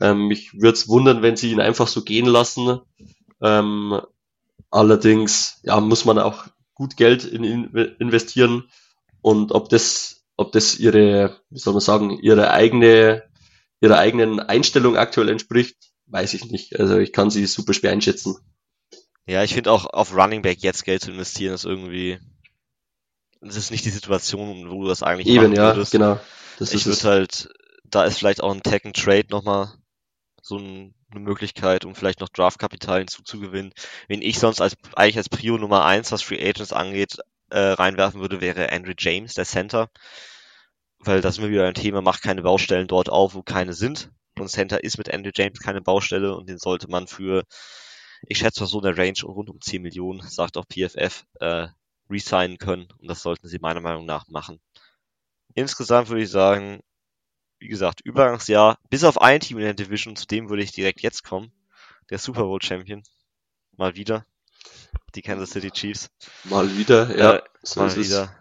Ähm, 0.00 0.28
mich 0.28 0.54
würde 0.54 0.72
es 0.72 0.88
wundern, 0.88 1.22
wenn 1.22 1.36
sie 1.36 1.50
ihn 1.52 1.60
einfach 1.60 1.86
so 1.86 2.02
gehen 2.02 2.26
lassen. 2.26 2.80
Ähm, 3.42 4.00
allerdings 4.70 5.60
ja, 5.62 5.78
muss 5.80 6.06
man 6.06 6.18
auch 6.18 6.46
gut 6.74 6.96
Geld 6.96 7.24
in 7.24 7.44
ihn 7.44 7.64
investieren 7.98 8.70
und 9.20 9.52
ob 9.52 9.68
das, 9.68 10.24
ob 10.36 10.52
das 10.52 10.78
ihre, 10.78 11.36
wie 11.50 11.58
soll 11.58 11.74
man 11.74 11.80
sagen, 11.80 12.18
ihre 12.22 12.50
eigene, 12.52 13.24
ihrer 13.82 13.98
eigenen 13.98 14.40
Einstellung 14.40 14.96
aktuell 14.96 15.28
entspricht, 15.28 15.76
weiß 16.06 16.32
ich 16.34 16.50
nicht. 16.50 16.80
Also 16.80 16.96
ich 16.96 17.12
kann 17.12 17.30
sie 17.30 17.44
super 17.44 17.74
schwer 17.74 17.92
einschätzen. 17.92 18.38
Ja, 19.26 19.42
ich 19.44 19.54
finde 19.54 19.70
auch 19.72 19.86
auf 19.86 20.14
Running 20.14 20.42
Back 20.42 20.62
jetzt 20.62 20.84
Geld 20.84 21.02
zu 21.02 21.10
investieren 21.12 21.54
ist 21.54 21.64
irgendwie 21.64 22.18
das 23.40 23.56
ist 23.56 23.70
nicht 23.70 23.84
die 23.84 23.90
Situation, 23.90 24.70
wo 24.70 24.82
du 24.82 24.88
das 24.88 25.02
eigentlich 25.02 25.28
Eben, 25.28 25.52
ja, 25.54 25.74
würdest. 25.74 25.92
genau. 25.92 26.20
Das 26.58 26.72
ich 26.74 26.84
würde 26.84 27.02
halt, 27.04 27.48
da 27.84 28.04
ist 28.04 28.18
vielleicht 28.18 28.42
auch 28.42 28.52
ein 28.52 28.62
Tag 28.62 28.84
and 28.84 28.96
Trade 28.96 29.26
nochmal 29.30 29.72
so 30.42 30.58
ein, 30.58 30.94
eine 31.10 31.20
Möglichkeit, 31.20 31.84
um 31.84 31.94
vielleicht 31.94 32.20
noch 32.20 32.28
Draftkapital 32.28 32.98
hinzuzugewinnen. 32.98 33.72
Wen 34.08 34.22
ich 34.22 34.38
sonst 34.38 34.60
als 34.60 34.76
eigentlich 34.94 35.16
als 35.16 35.28
Prio 35.30 35.56
Nummer 35.58 35.84
eins, 35.84 36.12
was 36.12 36.22
Free 36.22 36.40
Agents 36.46 36.72
angeht, 36.72 37.16
äh, 37.50 37.58
reinwerfen 37.58 38.20
würde, 38.20 38.40
wäre 38.40 38.72
Andrew 38.72 38.92
James, 38.98 39.34
der 39.34 39.44
Center. 39.46 39.88
weil 40.98 41.20
das 41.22 41.38
immer 41.38 41.48
wieder 41.48 41.66
ein 41.66 41.74
Thema, 41.74 42.02
macht 42.02 42.22
keine 42.22 42.42
Baustellen 42.42 42.86
dort 42.88 43.08
auf, 43.08 43.34
wo 43.34 43.42
keine 43.42 43.72
sind. 43.72 44.10
Und 44.38 44.48
Center 44.48 44.84
ist 44.84 44.98
mit 44.98 45.12
Andrew 45.12 45.30
James 45.34 45.58
keine 45.60 45.80
Baustelle 45.80 46.34
und 46.36 46.48
den 46.48 46.58
sollte 46.58 46.88
man 46.88 47.06
für, 47.06 47.44
ich 48.22 48.38
schätze 48.38 48.60
mal 48.60 48.66
so 48.66 48.78
in 48.78 48.84
der 48.84 48.98
Range 48.98 49.20
rund 49.24 49.50
um 49.50 49.60
10 49.60 49.82
Millionen, 49.82 50.20
sagt 50.22 50.56
auch 50.56 50.66
PFF, 50.66 51.24
äh, 51.40 51.68
resignen 52.08 52.58
können. 52.58 52.88
Und 52.98 53.08
das 53.08 53.22
sollten 53.22 53.48
sie 53.48 53.58
meiner 53.58 53.80
Meinung 53.80 54.04
nach 54.06 54.28
machen. 54.28 54.60
Insgesamt 55.54 56.08
würde 56.08 56.22
ich 56.22 56.30
sagen, 56.30 56.80
wie 57.58 57.68
gesagt, 57.68 58.00
Übergangsjahr, 58.00 58.78
bis 58.88 59.04
auf 59.04 59.20
ein 59.20 59.40
Team 59.40 59.58
in 59.58 59.64
der 59.64 59.74
Division, 59.74 60.16
zu 60.16 60.26
dem 60.26 60.48
würde 60.48 60.62
ich 60.62 60.72
direkt 60.72 61.02
jetzt 61.02 61.24
kommen. 61.24 61.52
Der 62.08 62.18
Super 62.18 62.42
Bowl 62.42 62.60
Champion. 62.62 63.02
Mal 63.76 63.94
wieder. 63.96 64.26
Die 65.14 65.22
Kansas 65.22 65.50
City 65.50 65.70
Chiefs. 65.70 66.10
Mal 66.44 66.76
wieder, 66.76 67.16
ja. 67.16 67.36
Äh, 67.36 67.42
so 67.62 67.80
mal 67.80 67.94
wieder. 67.96 68.34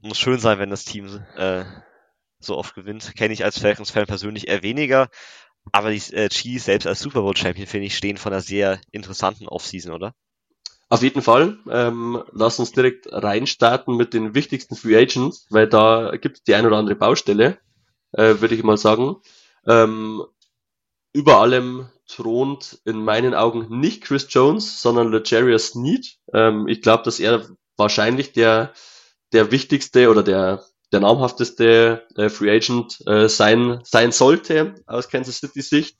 Muss 0.00 0.18
schön 0.18 0.38
sein, 0.38 0.58
wenn 0.58 0.70
das 0.70 0.84
Team 0.84 1.06
äh, 1.36 1.64
so 2.38 2.56
oft 2.56 2.74
gewinnt. 2.74 3.14
Kenne 3.16 3.34
ich 3.34 3.44
als 3.44 3.58
Falcons-Fan 3.58 4.06
persönlich 4.06 4.48
eher 4.48 4.62
weniger. 4.62 5.08
Aber 5.72 5.90
die 5.90 6.02
äh, 6.12 6.28
Chiefs 6.28 6.66
selbst 6.66 6.86
als 6.86 7.00
Super 7.00 7.22
Bowl 7.22 7.36
Champion, 7.36 7.66
finde 7.66 7.86
ich, 7.86 7.96
stehen 7.96 8.16
von 8.16 8.32
einer 8.32 8.42
sehr 8.42 8.80
interessanten 8.90 9.48
Offseason, 9.48 9.92
oder? 9.92 10.14
Auf 10.88 11.02
jeden 11.02 11.22
Fall. 11.22 11.58
Ähm, 11.68 12.22
lass 12.32 12.60
uns 12.60 12.72
direkt 12.72 13.08
reinstarten 13.10 13.96
mit 13.96 14.14
den 14.14 14.34
wichtigsten 14.34 14.76
Free 14.76 14.96
Agents, 14.96 15.46
weil 15.50 15.68
da 15.68 16.16
gibt 16.16 16.38
es 16.38 16.42
die 16.44 16.54
ein 16.54 16.66
oder 16.66 16.76
andere 16.76 16.94
Baustelle, 16.94 17.58
äh, 18.12 18.40
würde 18.40 18.54
ich 18.54 18.62
mal 18.62 18.78
sagen. 18.78 19.16
Ähm, 19.66 20.22
über 21.12 21.38
allem 21.38 21.88
thront 22.06 22.78
in 22.84 23.02
meinen 23.02 23.34
Augen 23.34 23.66
nicht 23.80 24.04
Chris 24.04 24.26
Jones, 24.30 24.80
sondern 24.80 25.10
Legarius 25.10 25.68
Sneed. 25.68 26.18
Ähm, 26.32 26.68
ich 26.68 26.82
glaube, 26.82 27.02
dass 27.02 27.18
er 27.18 27.46
wahrscheinlich 27.76 28.32
der, 28.32 28.72
der 29.32 29.50
wichtigste 29.50 30.08
oder 30.08 30.22
der, 30.22 30.64
der 30.92 31.00
namhafteste 31.00 32.06
äh, 32.16 32.28
Free 32.28 32.50
Agent 32.50 32.98
äh, 33.06 33.28
sein, 33.28 33.80
sein 33.84 34.12
sollte 34.12 34.74
aus 34.86 35.08
Kansas 35.08 35.38
City 35.38 35.62
Sicht. 35.62 35.96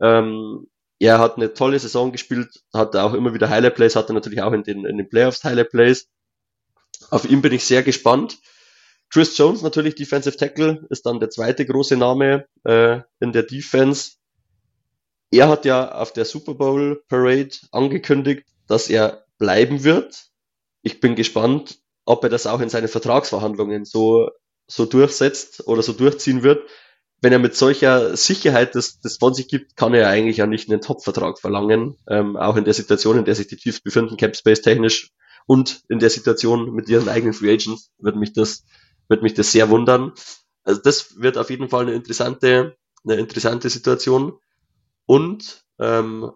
Ähm, 0.00 0.66
er 0.98 1.18
hat 1.18 1.36
eine 1.36 1.52
tolle 1.54 1.78
Saison 1.78 2.12
gespielt, 2.12 2.62
hatte 2.72 3.02
auch 3.02 3.14
immer 3.14 3.34
wieder 3.34 3.50
Highlight 3.50 3.74
Plays, 3.74 3.96
hatte 3.96 4.12
natürlich 4.12 4.42
auch 4.42 4.52
in 4.52 4.62
den, 4.62 4.84
in 4.86 4.96
den 4.96 5.08
Playoffs 5.08 5.44
Highlight 5.44 5.70
Plays. 5.70 6.08
Auf 7.10 7.28
ihn 7.28 7.42
bin 7.42 7.52
ich 7.52 7.64
sehr 7.64 7.82
gespannt. 7.82 8.38
Chris 9.10 9.36
Jones 9.36 9.62
natürlich 9.62 9.94
Defensive 9.94 10.36
Tackle 10.36 10.86
ist 10.90 11.06
dann 11.06 11.20
der 11.20 11.30
zweite 11.30 11.64
große 11.64 11.96
Name 11.96 12.46
äh, 12.64 13.00
in 13.20 13.32
der 13.32 13.44
Defense. 13.44 14.12
Er 15.30 15.48
hat 15.48 15.64
ja 15.64 15.92
auf 15.92 16.12
der 16.12 16.24
Super 16.24 16.54
Bowl 16.54 17.02
Parade 17.08 17.50
angekündigt, 17.72 18.46
dass 18.66 18.88
er 18.88 19.24
bleiben 19.38 19.84
wird. 19.84 20.26
Ich 20.82 21.00
bin 21.00 21.14
gespannt, 21.14 21.78
ob 22.06 22.24
er 22.24 22.30
das 22.30 22.46
auch 22.46 22.60
in 22.60 22.70
seine 22.70 22.88
Vertragsverhandlungen 22.88 23.84
so 23.84 24.30
so 24.66 24.86
durchsetzt 24.86 25.66
oder 25.68 25.82
so 25.82 25.92
durchziehen 25.92 26.42
wird 26.42 26.60
wenn 27.22 27.32
er 27.32 27.38
mit 27.38 27.56
solcher 27.56 28.16
Sicherheit 28.16 28.74
das, 28.74 29.00
das 29.00 29.16
von 29.16 29.34
sich 29.34 29.48
gibt, 29.48 29.76
kann 29.76 29.94
er 29.94 30.02
ja 30.02 30.08
eigentlich 30.08 30.36
ja 30.38 30.46
nicht 30.46 30.70
einen 30.70 30.80
Top-Vertrag 30.80 31.38
verlangen. 31.38 31.96
Ähm, 32.08 32.36
auch 32.36 32.56
in 32.56 32.64
der 32.64 32.74
Situation, 32.74 33.18
in 33.18 33.24
der 33.24 33.34
sich 33.34 33.46
die 33.46 33.56
Chiefs 33.56 33.80
befinden, 33.80 34.16
Cap 34.16 34.36
Space 34.36 34.60
technisch 34.60 35.12
und 35.46 35.82
in 35.88 35.98
der 35.98 36.10
Situation 36.10 36.72
mit 36.72 36.88
ihren 36.88 37.08
eigenen 37.08 37.32
Free 37.32 37.52
Agents, 37.52 37.90
wird 37.98 38.16
mich 38.16 38.32
das, 38.32 38.64
wird 39.08 39.22
mich 39.22 39.34
das 39.34 39.52
sehr 39.52 39.70
wundern. 39.70 40.12
Also 40.64 40.80
das 40.82 41.18
wird 41.18 41.38
auf 41.38 41.50
jeden 41.50 41.68
Fall 41.68 41.82
eine 41.82 41.94
interessante, 41.94 42.76
eine 43.04 43.16
interessante 43.16 43.70
Situation. 43.70 44.38
Und 45.06 45.64
ähm, 45.78 46.30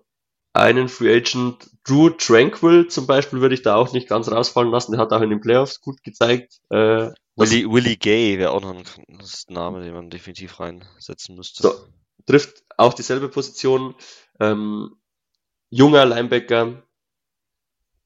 einen 0.60 0.88
Free 0.88 1.16
Agent, 1.16 1.70
Drew 1.84 2.10
Tranquil 2.10 2.88
zum 2.88 3.06
Beispiel, 3.06 3.40
würde 3.40 3.54
ich 3.54 3.62
da 3.62 3.76
auch 3.76 3.92
nicht 3.92 4.08
ganz 4.08 4.30
rausfallen 4.30 4.70
lassen. 4.70 4.92
Der 4.92 5.00
hat 5.00 5.12
auch 5.12 5.22
in 5.22 5.30
den 5.30 5.40
Playoffs 5.40 5.80
gut 5.80 6.02
gezeigt. 6.02 6.60
Äh, 6.68 7.10
Willy, 7.36 7.70
Willy 7.70 7.96
Gay 7.96 8.38
wäre 8.38 8.50
auch 8.50 8.60
noch 8.60 8.74
ein 8.74 8.84
Name, 9.48 9.82
den 9.82 9.94
man 9.94 10.10
definitiv 10.10 10.60
reinsetzen 10.60 11.34
müsste. 11.34 11.62
So, 11.62 11.74
trifft 12.26 12.62
auch 12.76 12.92
dieselbe 12.92 13.28
Position. 13.30 13.94
Ähm, 14.38 14.96
junger 15.70 16.04
Linebacker 16.04 16.82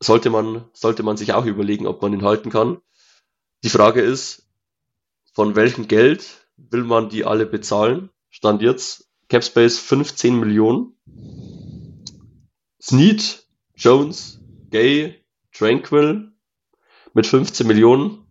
sollte 0.00 0.30
man, 0.30 0.68
sollte 0.72 1.02
man 1.02 1.16
sich 1.16 1.32
auch 1.32 1.46
überlegen, 1.46 1.88
ob 1.88 2.02
man 2.02 2.12
ihn 2.12 2.24
halten 2.24 2.50
kann. 2.50 2.80
Die 3.64 3.70
Frage 3.70 4.00
ist, 4.00 4.48
von 5.32 5.56
welchem 5.56 5.88
Geld 5.88 6.46
will 6.56 6.84
man 6.84 7.08
die 7.08 7.24
alle 7.24 7.46
bezahlen? 7.46 8.10
Stand 8.30 8.62
jetzt 8.62 9.08
Capspace 9.28 9.78
15 9.78 10.38
Millionen. 10.38 10.96
Snead, 12.84 13.46
Jones, 13.74 14.40
Gay, 14.70 15.24
Tranquil 15.52 16.32
mit 17.14 17.26
15 17.26 17.66
Millionen 17.66 18.24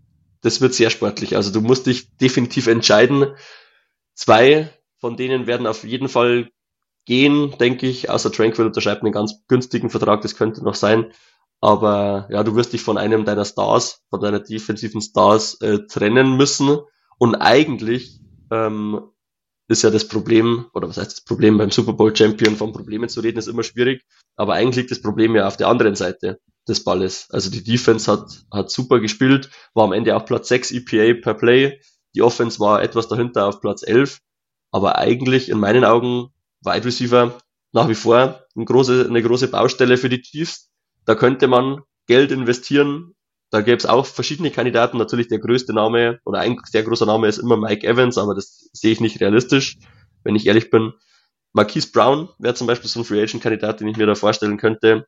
das 0.43 0.59
wird 0.61 0.73
sehr 0.73 0.89
sportlich. 0.89 1.35
Also 1.35 1.51
du 1.51 1.61
musst 1.61 1.87
dich 1.87 2.15
definitiv 2.17 2.67
entscheiden. 2.67 3.33
Zwei 4.13 4.69
von 4.99 5.17
denen 5.17 5.47
werden 5.47 5.65
auf 5.65 5.83
jeden 5.83 6.09
Fall 6.09 6.49
gehen, 7.05 7.55
denke 7.59 7.87
ich. 7.87 8.09
Außer 8.09 8.31
Tranquil 8.31 8.65
unterschreibt 8.65 9.01
einen 9.01 9.13
ganz 9.13 9.41
günstigen 9.47 9.89
Vertrag, 9.89 10.21
das 10.21 10.35
könnte 10.35 10.63
noch 10.63 10.75
sein. 10.75 11.11
Aber 11.61 12.27
ja, 12.29 12.43
du 12.43 12.55
wirst 12.55 12.73
dich 12.73 12.81
von 12.81 12.97
einem 12.97 13.23
deiner 13.23 13.45
Stars, 13.45 14.03
von 14.09 14.19
deiner 14.19 14.41
defensiven 14.41 15.01
Stars 15.01 15.59
äh, 15.61 15.79
trennen 15.87 16.35
müssen. 16.35 16.79
Und 17.17 17.35
eigentlich 17.35 18.19
ähm, 18.51 19.01
ist 19.67 19.83
ja 19.83 19.89
das 19.89 20.07
Problem, 20.07 20.65
oder 20.73 20.89
was 20.89 20.97
heißt 20.97 21.11
das 21.11 21.21
Problem 21.23 21.57
beim 21.57 21.71
Super 21.71 21.93
Bowl 21.93 22.15
Champion, 22.15 22.55
von 22.55 22.73
Problemen 22.73 23.09
zu 23.09 23.21
reden, 23.21 23.39
ist 23.39 23.47
immer 23.47 23.63
schwierig. 23.63 24.03
Aber 24.35 24.53
eigentlich 24.53 24.77
liegt 24.77 24.91
das 24.91 25.01
Problem 25.01 25.35
ja 25.35 25.47
auf 25.47 25.57
der 25.57 25.67
anderen 25.67 25.95
Seite 25.95 26.39
des 26.67 26.83
Balles. 26.83 27.27
Also 27.29 27.49
die 27.49 27.63
Defense 27.63 28.11
hat, 28.11 28.45
hat 28.51 28.71
super 28.71 28.99
gespielt, 28.99 29.49
war 29.73 29.85
am 29.85 29.93
Ende 29.93 30.15
auf 30.15 30.25
Platz 30.25 30.49
6 30.49 30.71
EPA 30.71 31.21
per 31.21 31.33
Play. 31.33 31.79
Die 32.15 32.21
Offense 32.21 32.59
war 32.59 32.81
etwas 32.81 33.07
dahinter 33.07 33.47
auf 33.47 33.61
Platz 33.61 33.83
11. 33.83 34.19
Aber 34.71 34.97
eigentlich 34.97 35.49
in 35.49 35.59
meinen 35.59 35.85
Augen 35.85 36.29
Wide 36.61 36.85
Receiver 36.85 37.37
nach 37.73 37.89
wie 37.89 37.95
vor 37.95 38.45
eine 38.55 38.65
große, 38.65 39.05
eine 39.07 39.21
große 39.21 39.49
Baustelle 39.49 39.97
für 39.97 40.09
die 40.09 40.21
Chiefs. 40.21 40.71
Da 41.05 41.15
könnte 41.15 41.47
man 41.47 41.81
Geld 42.07 42.31
investieren. 42.31 43.15
Da 43.53 43.61
gäbe 43.61 43.77
es 43.77 43.85
auch 43.85 44.07
verschiedene 44.07 44.49
Kandidaten. 44.49 44.97
Natürlich 44.97 45.27
der 45.27 45.37
größte 45.37 45.73
Name 45.73 46.19
oder 46.25 46.39
ein 46.39 46.57
sehr 46.65 46.81
großer 46.81 47.05
Name 47.05 47.27
ist 47.27 47.37
immer 47.37 47.55
Mike 47.55 47.85
Evans, 47.85 48.17
aber 48.17 48.33
das 48.33 48.71
sehe 48.73 48.91
ich 48.91 48.99
nicht 48.99 49.21
realistisch, 49.21 49.77
wenn 50.23 50.35
ich 50.35 50.47
ehrlich 50.47 50.71
bin. 50.71 50.93
Marquise 51.51 51.91
Brown 51.91 52.29
wäre 52.39 52.55
zum 52.55 52.65
Beispiel 52.65 52.89
so 52.89 52.99
ein 52.99 53.05
Free 53.05 53.21
Agent 53.21 53.43
Kandidat, 53.43 53.79
den 53.79 53.89
ich 53.89 53.97
mir 53.97 54.07
da 54.07 54.15
vorstellen 54.15 54.57
könnte. 54.57 55.05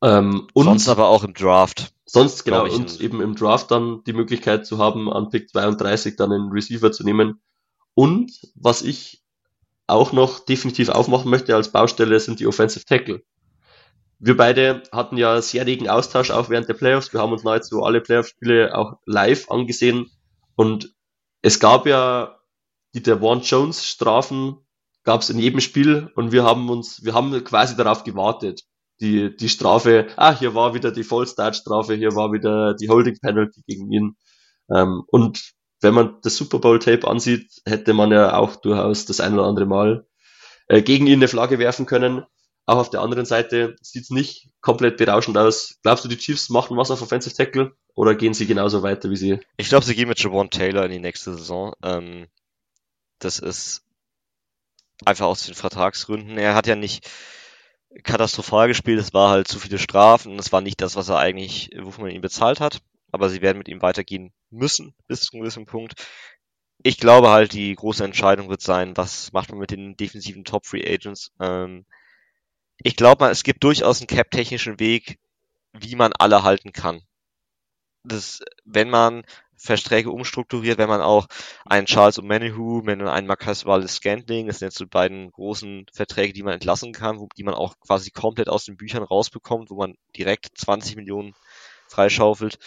Ähm, 0.00 0.48
und 0.54 0.64
sonst 0.64 0.88
aber 0.88 1.08
auch 1.08 1.22
im 1.22 1.34
Draft. 1.34 1.92
Sonst, 2.06 2.44
genau, 2.44 2.64
und 2.64 2.98
eben 2.98 3.20
im 3.20 3.36
Draft 3.36 3.70
dann 3.70 4.02
die 4.04 4.14
Möglichkeit 4.14 4.64
zu 4.64 4.78
haben, 4.78 5.12
an 5.12 5.28
Pick 5.28 5.50
32 5.50 6.16
dann 6.16 6.32
einen 6.32 6.50
Receiver 6.50 6.90
zu 6.92 7.04
nehmen. 7.04 7.42
Und 7.92 8.32
was 8.54 8.80
ich 8.80 9.22
auch 9.86 10.12
noch 10.12 10.40
definitiv 10.40 10.88
aufmachen 10.88 11.30
möchte 11.30 11.54
als 11.54 11.72
Baustelle, 11.72 12.18
sind 12.20 12.40
die 12.40 12.46
Offensive 12.46 12.86
Tackle. 12.86 13.22
Wir 14.20 14.36
beide 14.36 14.82
hatten 14.92 15.16
ja 15.16 15.40
sehr 15.42 15.66
regen 15.66 15.88
Austausch 15.88 16.30
auch 16.30 16.50
während 16.50 16.68
der 16.68 16.74
Playoffs. 16.74 17.12
Wir 17.12 17.20
haben 17.20 17.32
uns 17.32 17.42
nahezu 17.42 17.82
alle 17.82 18.00
Playoff-Spiele 18.00 18.76
auch 18.76 18.98
live 19.06 19.50
angesehen. 19.50 20.10
Und 20.56 20.94
es 21.42 21.58
gab 21.58 21.86
ja 21.86 22.38
die 22.94 23.06
Warren 23.06 23.40
Jones 23.40 23.86
Strafen 23.86 24.58
gab 25.04 25.22
es 25.22 25.30
in 25.30 25.38
jedem 25.38 25.60
Spiel 25.60 26.10
und 26.14 26.32
wir 26.32 26.44
haben 26.44 26.68
uns, 26.68 27.04
wir 27.04 27.14
haben 27.14 27.32
quasi 27.44 27.76
darauf 27.76 28.04
gewartet 28.04 28.62
die, 29.00 29.34
die 29.34 29.48
Strafe, 29.48 30.08
ah, 30.16 30.36
hier 30.36 30.54
war 30.54 30.74
wieder 30.74 30.92
die 30.92 31.04
Vollstart-Strafe, 31.04 31.94
hier 31.94 32.14
war 32.14 32.32
wieder 32.32 32.74
die 32.74 32.88
Holding-Penalty 32.88 33.62
gegen 33.66 33.90
ihn. 33.90 34.16
Ähm, 34.70 35.02
und 35.06 35.52
wenn 35.80 35.94
man 35.94 36.18
das 36.22 36.36
Super 36.36 36.58
Bowl-Tape 36.58 37.08
ansieht, 37.08 37.50
hätte 37.66 37.94
man 37.94 38.12
ja 38.12 38.36
auch 38.36 38.56
durchaus 38.56 39.06
das 39.06 39.20
ein 39.20 39.34
oder 39.34 39.44
andere 39.44 39.66
Mal 39.66 40.06
äh, 40.68 40.82
gegen 40.82 41.06
ihn 41.06 41.20
eine 41.20 41.28
Flagge 41.28 41.58
werfen 41.58 41.86
können. 41.86 42.24
Auch 42.70 42.78
auf 42.78 42.90
der 42.90 43.00
anderen 43.00 43.26
Seite 43.26 43.74
sieht 43.82 44.04
es 44.04 44.10
nicht 44.10 44.48
komplett 44.60 44.96
berauschend 44.96 45.36
aus. 45.36 45.80
Glaubst 45.82 46.04
du, 46.04 46.08
die 46.08 46.16
Chiefs 46.16 46.50
machen 46.50 46.76
was 46.76 46.92
auf 46.92 47.02
Offensive 47.02 47.34
Tackle 47.34 47.72
oder 47.94 48.14
gehen 48.14 48.32
sie 48.32 48.46
genauso 48.46 48.84
weiter 48.84 49.10
wie 49.10 49.16
sie? 49.16 49.40
Ich 49.56 49.70
glaube, 49.70 49.84
sie 49.84 49.96
gehen 49.96 50.06
mit 50.06 50.20
Javon 50.20 50.50
Taylor 50.50 50.84
in 50.84 50.92
die 50.92 51.00
nächste 51.00 51.34
Saison. 51.34 51.72
Ähm, 51.82 52.28
das 53.18 53.40
ist 53.40 53.82
einfach 55.04 55.26
aus 55.26 55.46
den 55.46 55.56
Vertragsgründen. 55.56 56.38
Er 56.38 56.54
hat 56.54 56.68
ja 56.68 56.76
nicht 56.76 57.10
katastrophal 58.04 58.68
gespielt. 58.68 59.00
Es 59.00 59.12
war 59.12 59.30
halt 59.30 59.48
zu 59.48 59.58
viele 59.58 59.80
Strafen. 59.80 60.38
Es 60.38 60.52
war 60.52 60.60
nicht 60.60 60.80
das, 60.80 60.94
was 60.94 61.08
er 61.08 61.18
eigentlich, 61.18 61.70
wofür 61.76 62.04
man 62.04 62.14
ihn 62.14 62.20
bezahlt 62.20 62.60
hat. 62.60 62.82
Aber 63.10 63.30
sie 63.30 63.42
werden 63.42 63.58
mit 63.58 63.66
ihm 63.66 63.82
weitergehen 63.82 64.32
müssen 64.50 64.94
bis 65.08 65.22
zu 65.22 65.32
einem 65.32 65.42
gewissen 65.42 65.66
Punkt. 65.66 65.94
Ich 66.84 66.98
glaube 66.98 67.30
halt, 67.30 67.52
die 67.52 67.74
große 67.74 68.04
Entscheidung 68.04 68.48
wird 68.48 68.60
sein, 68.60 68.96
was 68.96 69.32
macht 69.32 69.50
man 69.50 69.58
mit 69.58 69.72
den 69.72 69.96
defensiven 69.96 70.44
Top 70.44 70.66
Free 70.66 70.88
Agents. 70.88 71.32
Ähm, 71.40 71.84
ich 72.82 72.96
glaube 72.96 73.24
mal, 73.24 73.30
es 73.30 73.42
gibt 73.42 73.64
durchaus 73.64 74.00
einen 74.00 74.06
cap-technischen 74.06 74.80
Weg, 74.80 75.18
wie 75.72 75.96
man 75.96 76.12
alle 76.12 76.42
halten 76.42 76.72
kann. 76.72 77.02
Das, 78.04 78.40
wenn 78.64 78.88
man 78.88 79.24
Verträge 79.56 80.10
umstrukturiert, 80.10 80.78
wenn 80.78 80.88
man 80.88 81.02
auch 81.02 81.26
einen 81.66 81.86
Charles 81.86 82.18
O'Manahu, 82.18 82.86
wenn 82.86 82.98
man 82.98 83.08
einen 83.08 83.26
Marcus 83.26 83.66
Wallace 83.66 83.96
Scantling, 83.96 84.46
das 84.46 84.58
sind 84.58 84.68
jetzt 84.68 84.78
so 84.78 84.86
beiden 84.86 85.30
großen 85.32 85.84
Verträge, 85.92 86.32
die 86.32 86.42
man 86.42 86.54
entlassen 86.54 86.92
kann, 86.94 87.18
wo, 87.18 87.28
die 87.36 87.44
man 87.44 87.54
auch 87.54 87.74
quasi 87.80 88.10
komplett 88.10 88.48
aus 88.48 88.64
den 88.64 88.78
Büchern 88.78 89.02
rausbekommt, 89.02 89.68
wo 89.68 89.76
man 89.76 89.96
direkt 90.16 90.56
20 90.56 90.96
Millionen 90.96 91.34
freischaufelt. 91.88 92.58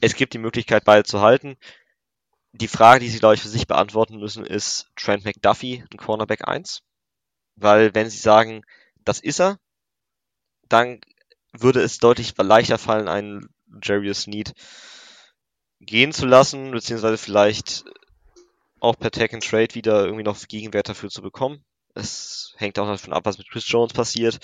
es 0.00 0.14
gibt 0.14 0.32
die 0.32 0.38
Möglichkeit, 0.38 0.84
beide 0.84 1.04
zu 1.04 1.20
halten. 1.20 1.56
Die 2.52 2.68
Frage, 2.68 3.00
die 3.00 3.10
sie, 3.10 3.18
glaube 3.18 3.34
ich, 3.34 3.42
für 3.42 3.48
sich 3.48 3.66
beantworten 3.66 4.18
müssen, 4.18 4.46
ist 4.46 4.88
Trent 4.96 5.24
McDuffie 5.24 5.84
ein 5.92 5.98
Cornerback 5.98 6.46
1? 6.48 6.83
Weil 7.56 7.94
wenn 7.94 8.10
sie 8.10 8.18
sagen, 8.18 8.62
das 9.04 9.20
ist 9.20 9.40
er, 9.40 9.58
dann 10.68 11.00
würde 11.52 11.80
es 11.82 11.98
deutlich 11.98 12.34
leichter 12.36 12.78
fallen, 12.78 13.08
einen 13.08 13.48
Jarius 13.82 14.22
Sneed 14.22 14.54
gehen 15.80 16.12
zu 16.12 16.26
lassen, 16.26 16.70
beziehungsweise 16.70 17.18
vielleicht 17.18 17.84
auch 18.80 18.98
per 18.98 19.10
Tag 19.10 19.32
and 19.32 19.44
Trade 19.44 19.74
wieder 19.74 20.04
irgendwie 20.04 20.24
noch 20.24 20.40
Gegenwert 20.46 20.88
dafür 20.88 21.10
zu 21.10 21.22
bekommen. 21.22 21.64
Es 21.94 22.54
hängt 22.56 22.78
auch 22.78 22.86
davon 22.86 23.12
ab, 23.12 23.24
was 23.24 23.38
mit 23.38 23.48
Chris 23.48 23.68
Jones 23.68 23.92
passiert. 23.92 24.38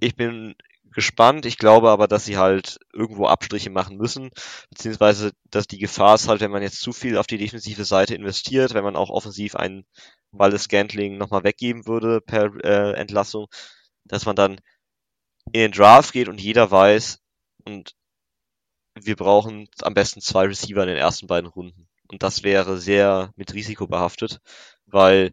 Ich 0.00 0.16
bin 0.16 0.54
gespannt. 0.98 1.46
Ich 1.46 1.58
glaube 1.58 1.90
aber, 1.90 2.08
dass 2.08 2.24
sie 2.24 2.38
halt 2.38 2.80
irgendwo 2.92 3.28
Abstriche 3.28 3.70
machen 3.70 3.96
müssen, 3.98 4.30
beziehungsweise 4.68 5.30
dass 5.48 5.68
die 5.68 5.78
Gefahr 5.78 6.16
ist 6.16 6.26
halt, 6.26 6.40
wenn 6.40 6.50
man 6.50 6.60
jetzt 6.60 6.80
zu 6.80 6.92
viel 6.92 7.16
auf 7.18 7.28
die 7.28 7.38
defensive 7.38 7.84
Seite 7.84 8.16
investiert, 8.16 8.74
wenn 8.74 8.82
man 8.82 8.96
auch 8.96 9.08
offensiv 9.08 9.54
einen 9.54 9.86
Wallace 10.32 10.64
Scantling 10.64 11.16
nochmal 11.16 11.44
weggeben 11.44 11.86
würde 11.86 12.20
per 12.20 12.52
äh, 12.64 12.94
Entlassung, 12.94 13.46
dass 14.06 14.26
man 14.26 14.34
dann 14.34 14.60
in 15.52 15.60
den 15.60 15.70
Draft 15.70 16.12
geht 16.12 16.28
und 16.28 16.40
jeder 16.40 16.68
weiß, 16.68 17.20
und 17.64 17.94
wir 18.96 19.14
brauchen 19.14 19.68
am 19.82 19.94
besten 19.94 20.20
zwei 20.20 20.46
Receiver 20.46 20.82
in 20.82 20.88
den 20.88 20.96
ersten 20.96 21.28
beiden 21.28 21.48
Runden. 21.48 21.86
Und 22.08 22.24
das 22.24 22.42
wäre 22.42 22.76
sehr 22.76 23.30
mit 23.36 23.54
Risiko 23.54 23.86
behaftet, 23.86 24.40
weil 24.86 25.32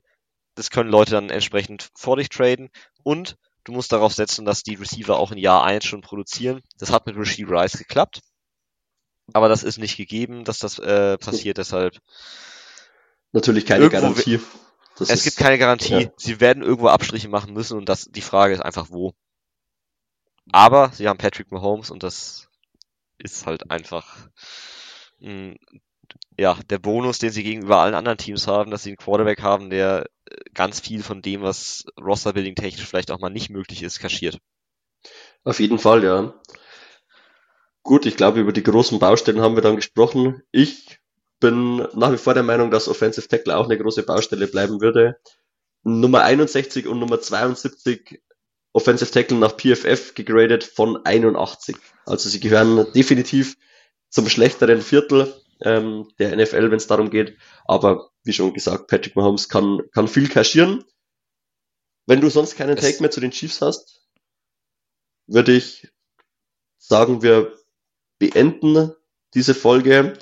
das 0.53 0.69
können 0.69 0.91
Leute 0.91 1.09
dann 1.11 1.31
entsprechend 1.31 1.89
vor 1.95 2.17
dich 2.17 2.29
traden 2.29 2.69
und 3.01 3.35
du 3.65 3.73
musst 3.73 3.91
darauf 3.91 4.13
setzen, 4.13 4.45
dass 4.45 4.63
die 4.63 4.75
Receiver 4.75 5.17
auch 5.17 5.31
in 5.31 5.37
Jahr 5.37 5.63
1 5.63 5.83
schon 5.83 6.01
produzieren. 6.01 6.61
Das 6.77 6.91
hat 6.91 7.05
mit 7.05 7.17
Rasheed 7.17 7.49
Rice 7.49 7.77
geklappt, 7.77 8.21
aber 9.33 9.49
das 9.49 9.63
ist 9.63 9.77
nicht 9.77 9.97
gegeben, 9.97 10.45
dass 10.45 10.59
das 10.59 10.79
äh, 10.79 11.17
passiert, 11.17 11.57
deshalb 11.57 11.99
natürlich 13.33 13.65
keine 13.65 13.89
Garantie. 13.89 14.39
Das 14.97 15.09
es 15.09 15.19
ist, 15.19 15.23
gibt 15.25 15.37
keine 15.37 15.57
Garantie. 15.57 16.03
Ja. 16.03 16.11
Sie 16.15 16.39
werden 16.39 16.63
irgendwo 16.63 16.87
Abstriche 16.87 17.27
machen 17.27 17.53
müssen 17.53 17.77
und 17.77 17.89
das, 17.89 18.05
die 18.05 18.21
Frage 18.21 18.53
ist 18.53 18.61
einfach 18.61 18.91
wo. 18.91 19.13
Aber 20.51 20.91
sie 20.93 21.09
haben 21.09 21.17
Patrick 21.17 21.51
Mahomes 21.51 21.91
und 21.91 22.03
das 22.03 22.47
ist 23.17 23.45
halt 23.45 23.71
einfach 23.71 24.29
mm, 25.19 25.53
ja, 26.37 26.57
der 26.69 26.79
Bonus, 26.79 27.19
den 27.19 27.31
sie 27.31 27.43
gegenüber 27.43 27.77
allen 27.77 27.95
anderen 27.95 28.17
Teams 28.17 28.47
haben, 28.47 28.71
dass 28.71 28.83
sie 28.83 28.89
einen 28.89 28.97
Quarterback 28.97 29.41
haben, 29.41 29.69
der 29.69 30.05
äh, 30.25 30.35
ganz 30.53 30.79
viel 30.79 31.03
von 31.03 31.21
dem, 31.21 31.41
was 31.41 31.85
Rosterbuilding 31.99 32.55
technisch 32.55 32.85
vielleicht 32.85 33.11
auch 33.11 33.19
mal 33.19 33.29
nicht 33.29 33.49
möglich 33.49 33.83
ist, 33.83 33.99
kaschiert. 33.99 34.39
Auf 35.43 35.59
jeden 35.59 35.79
Fall, 35.79 36.03
ja. 36.03 36.33
Gut, 37.83 38.05
ich 38.05 38.17
glaube, 38.17 38.39
über 38.39 38.51
die 38.51 38.63
großen 38.63 38.97
Baustellen 38.97 39.41
haben 39.41 39.55
wir 39.55 39.61
dann 39.61 39.75
gesprochen. 39.75 40.41
Ich 40.51 40.99
bin 41.39 41.87
nach 41.93 42.11
wie 42.11 42.17
vor 42.17 42.33
der 42.33 42.43
Meinung, 42.43 42.71
dass 42.71 42.87
Offensive 42.87 43.27
Tackle 43.27 43.55
auch 43.55 43.65
eine 43.65 43.77
große 43.77 44.03
Baustelle 44.03 44.47
bleiben 44.47 44.81
würde. 44.81 45.19
Nummer 45.83 46.23
61 46.23 46.87
und 46.87 46.99
Nummer 46.99 47.21
72 47.21 48.21
Offensive 48.73 49.11
Tackle 49.11 49.37
nach 49.37 49.55
PFF 49.55 50.15
gegradet 50.15 50.63
von 50.63 51.05
81. 51.05 51.77
Also 52.05 52.27
sie 52.27 52.39
gehören 52.39 52.91
definitiv 52.93 53.55
zum 54.09 54.27
schlechteren 54.27 54.81
Viertel 54.81 55.33
ähm, 55.61 56.09
der 56.19 56.35
NFL, 56.35 56.71
wenn 56.71 56.77
es 56.77 56.87
darum 56.87 57.09
geht. 57.09 57.37
Aber 57.65 58.11
wie 58.23 58.33
schon 58.33 58.53
gesagt, 58.53 58.87
Patrick 58.87 59.15
Mahomes 59.15 59.49
kann, 59.49 59.81
kann 59.93 60.07
viel 60.07 60.29
kaschieren. 60.29 60.83
Wenn 62.05 62.21
du 62.21 62.29
sonst 62.29 62.55
keinen 62.55 62.75
Take 62.75 63.01
mehr 63.01 63.11
zu 63.11 63.19
den 63.19 63.31
Chiefs 63.31 63.61
hast, 63.61 64.05
würde 65.27 65.53
ich 65.53 65.87
sagen, 66.77 67.21
wir 67.21 67.53
beenden 68.19 68.93
diese 69.33 69.55
Folge. 69.55 70.13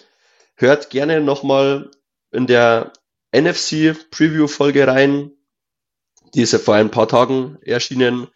Hört 0.56 0.90
gerne 0.90 1.20
nochmal 1.22 1.92
in 2.32 2.48
der 2.48 2.94
NFC 3.36 3.96
Preview 4.12 4.48
Folge 4.48 4.88
rein. 4.88 5.32
Die 6.34 6.42
ist 6.42 6.54
ja 6.54 6.60
vor 6.60 6.76
ein 6.76 6.92
paar 6.92 7.08
Tagen 7.08 7.58
erschienen. 7.62 8.28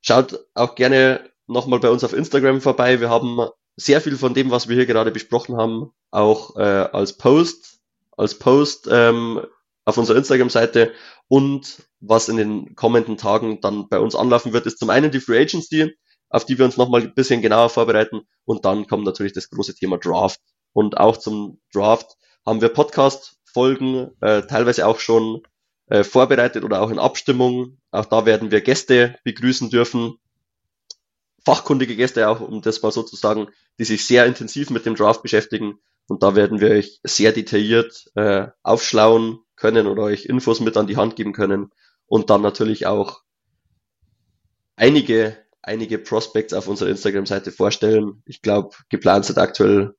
Schaut 0.00 0.46
auch 0.54 0.74
gerne 0.74 1.30
nochmal 1.46 1.80
bei 1.80 1.90
uns 1.90 2.04
auf 2.04 2.12
Instagram 2.12 2.60
vorbei. 2.60 3.00
Wir 3.00 3.10
haben 3.10 3.40
sehr 3.80 4.00
viel 4.00 4.16
von 4.16 4.34
dem, 4.34 4.50
was 4.50 4.68
wir 4.68 4.76
hier 4.76 4.86
gerade 4.86 5.10
besprochen 5.10 5.56
haben, 5.56 5.90
auch 6.10 6.56
äh, 6.56 6.62
als 6.62 7.16
Post, 7.16 7.80
als 8.16 8.38
Post 8.38 8.88
ähm, 8.90 9.40
auf 9.84 9.96
unserer 9.96 10.18
Instagram-Seite 10.18 10.92
und 11.28 11.82
was 12.00 12.28
in 12.28 12.36
den 12.36 12.74
kommenden 12.76 13.16
Tagen 13.16 13.60
dann 13.60 13.88
bei 13.88 13.98
uns 13.98 14.14
anlaufen 14.14 14.52
wird, 14.52 14.66
ist 14.66 14.78
zum 14.78 14.90
einen 14.90 15.10
die 15.10 15.20
Free 15.20 15.40
Agency, 15.40 15.94
auf 16.28 16.44
die 16.44 16.58
wir 16.58 16.64
uns 16.64 16.76
nochmal 16.76 17.02
ein 17.02 17.14
bisschen 17.14 17.42
genauer 17.42 17.70
vorbereiten 17.70 18.22
und 18.44 18.64
dann 18.64 18.86
kommt 18.86 19.04
natürlich 19.04 19.32
das 19.32 19.50
große 19.50 19.74
Thema 19.74 19.98
Draft. 19.98 20.40
Und 20.72 20.98
auch 20.98 21.16
zum 21.16 21.60
Draft 21.72 22.16
haben 22.46 22.60
wir 22.60 22.68
Podcast-Folgen, 22.68 24.10
äh, 24.20 24.42
teilweise 24.42 24.86
auch 24.86 25.00
schon 25.00 25.42
äh, 25.86 26.04
vorbereitet 26.04 26.64
oder 26.64 26.80
auch 26.80 26.90
in 26.90 26.98
Abstimmung. 26.98 27.78
Auch 27.90 28.06
da 28.06 28.24
werden 28.24 28.50
wir 28.50 28.60
Gäste 28.60 29.16
begrüßen 29.24 29.70
dürfen, 29.70 30.19
fachkundige 31.44 31.96
Gäste 31.96 32.28
auch, 32.28 32.40
um 32.40 32.62
das 32.62 32.82
mal 32.82 32.92
so 32.92 33.02
zu 33.02 33.16
sagen, 33.16 33.48
die 33.78 33.84
sich 33.84 34.06
sehr 34.06 34.26
intensiv 34.26 34.70
mit 34.70 34.86
dem 34.86 34.94
Draft 34.94 35.22
beschäftigen. 35.22 35.78
Und 36.06 36.22
da 36.22 36.34
werden 36.34 36.60
wir 36.60 36.70
euch 36.70 37.00
sehr 37.04 37.32
detailliert 37.32 38.10
äh, 38.14 38.48
aufschlauen 38.62 39.40
können 39.56 39.86
oder 39.86 40.02
euch 40.02 40.26
Infos 40.26 40.60
mit 40.60 40.76
an 40.76 40.86
die 40.86 40.96
Hand 40.96 41.16
geben 41.16 41.32
können. 41.32 41.70
Und 42.06 42.30
dann 42.30 42.42
natürlich 42.42 42.86
auch 42.86 43.22
einige, 44.76 45.36
einige 45.62 45.98
Prospects 45.98 46.54
auf 46.54 46.66
unserer 46.66 46.88
Instagram-Seite 46.88 47.52
vorstellen. 47.52 48.22
Ich 48.26 48.42
glaube, 48.42 48.74
geplant 48.88 49.26
sind 49.26 49.38
aktuell 49.38 49.94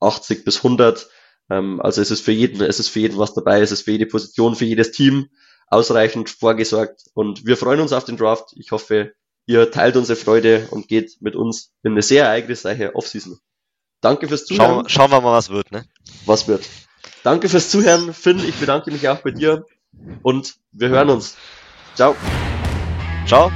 80 0.00 0.44
bis 0.44 0.58
100. 0.58 1.08
Ähm, 1.50 1.80
also 1.80 2.00
es 2.00 2.10
ist 2.10 2.24
für 2.24 2.32
jeden, 2.32 2.62
es 2.62 2.78
ist 2.78 2.88
für 2.88 3.00
jeden 3.00 3.18
was 3.18 3.34
dabei, 3.34 3.60
es 3.60 3.72
ist 3.72 3.82
für 3.82 3.92
jede 3.92 4.06
Position, 4.06 4.54
für 4.54 4.64
jedes 4.64 4.92
Team 4.92 5.28
ausreichend 5.68 6.30
vorgesorgt. 6.30 7.02
Und 7.14 7.44
wir 7.44 7.56
freuen 7.56 7.80
uns 7.80 7.92
auf 7.92 8.04
den 8.04 8.16
Draft. 8.16 8.52
Ich 8.56 8.70
hoffe, 8.70 9.14
Ihr 9.46 9.70
teilt 9.70 9.96
unsere 9.96 10.16
Freude 10.16 10.66
und 10.70 10.88
geht 10.88 11.16
mit 11.20 11.36
uns 11.36 11.72
in 11.82 11.92
eine 11.92 12.02
sehr 12.02 12.24
ereignisreiche 12.24 12.94
Offseason. 12.94 13.38
Danke 14.00 14.28
fürs 14.28 14.44
Zuhören. 14.44 14.66
Schauen, 14.66 14.88
schauen 14.88 15.10
wir 15.10 15.20
mal, 15.20 15.32
was 15.32 15.50
wird, 15.50 15.70
ne? 15.70 15.84
Was 16.26 16.48
wird. 16.48 16.68
Danke 17.22 17.48
fürs 17.48 17.70
Zuhören, 17.70 18.12
Finn. 18.12 18.40
Ich 18.40 18.56
bedanke 18.56 18.90
mich 18.90 19.08
auch 19.08 19.18
bei 19.18 19.30
dir 19.30 19.64
und 20.22 20.56
wir 20.72 20.88
hören 20.88 21.10
uns. 21.10 21.36
Ciao. 21.94 22.14
Ciao. 23.26 23.50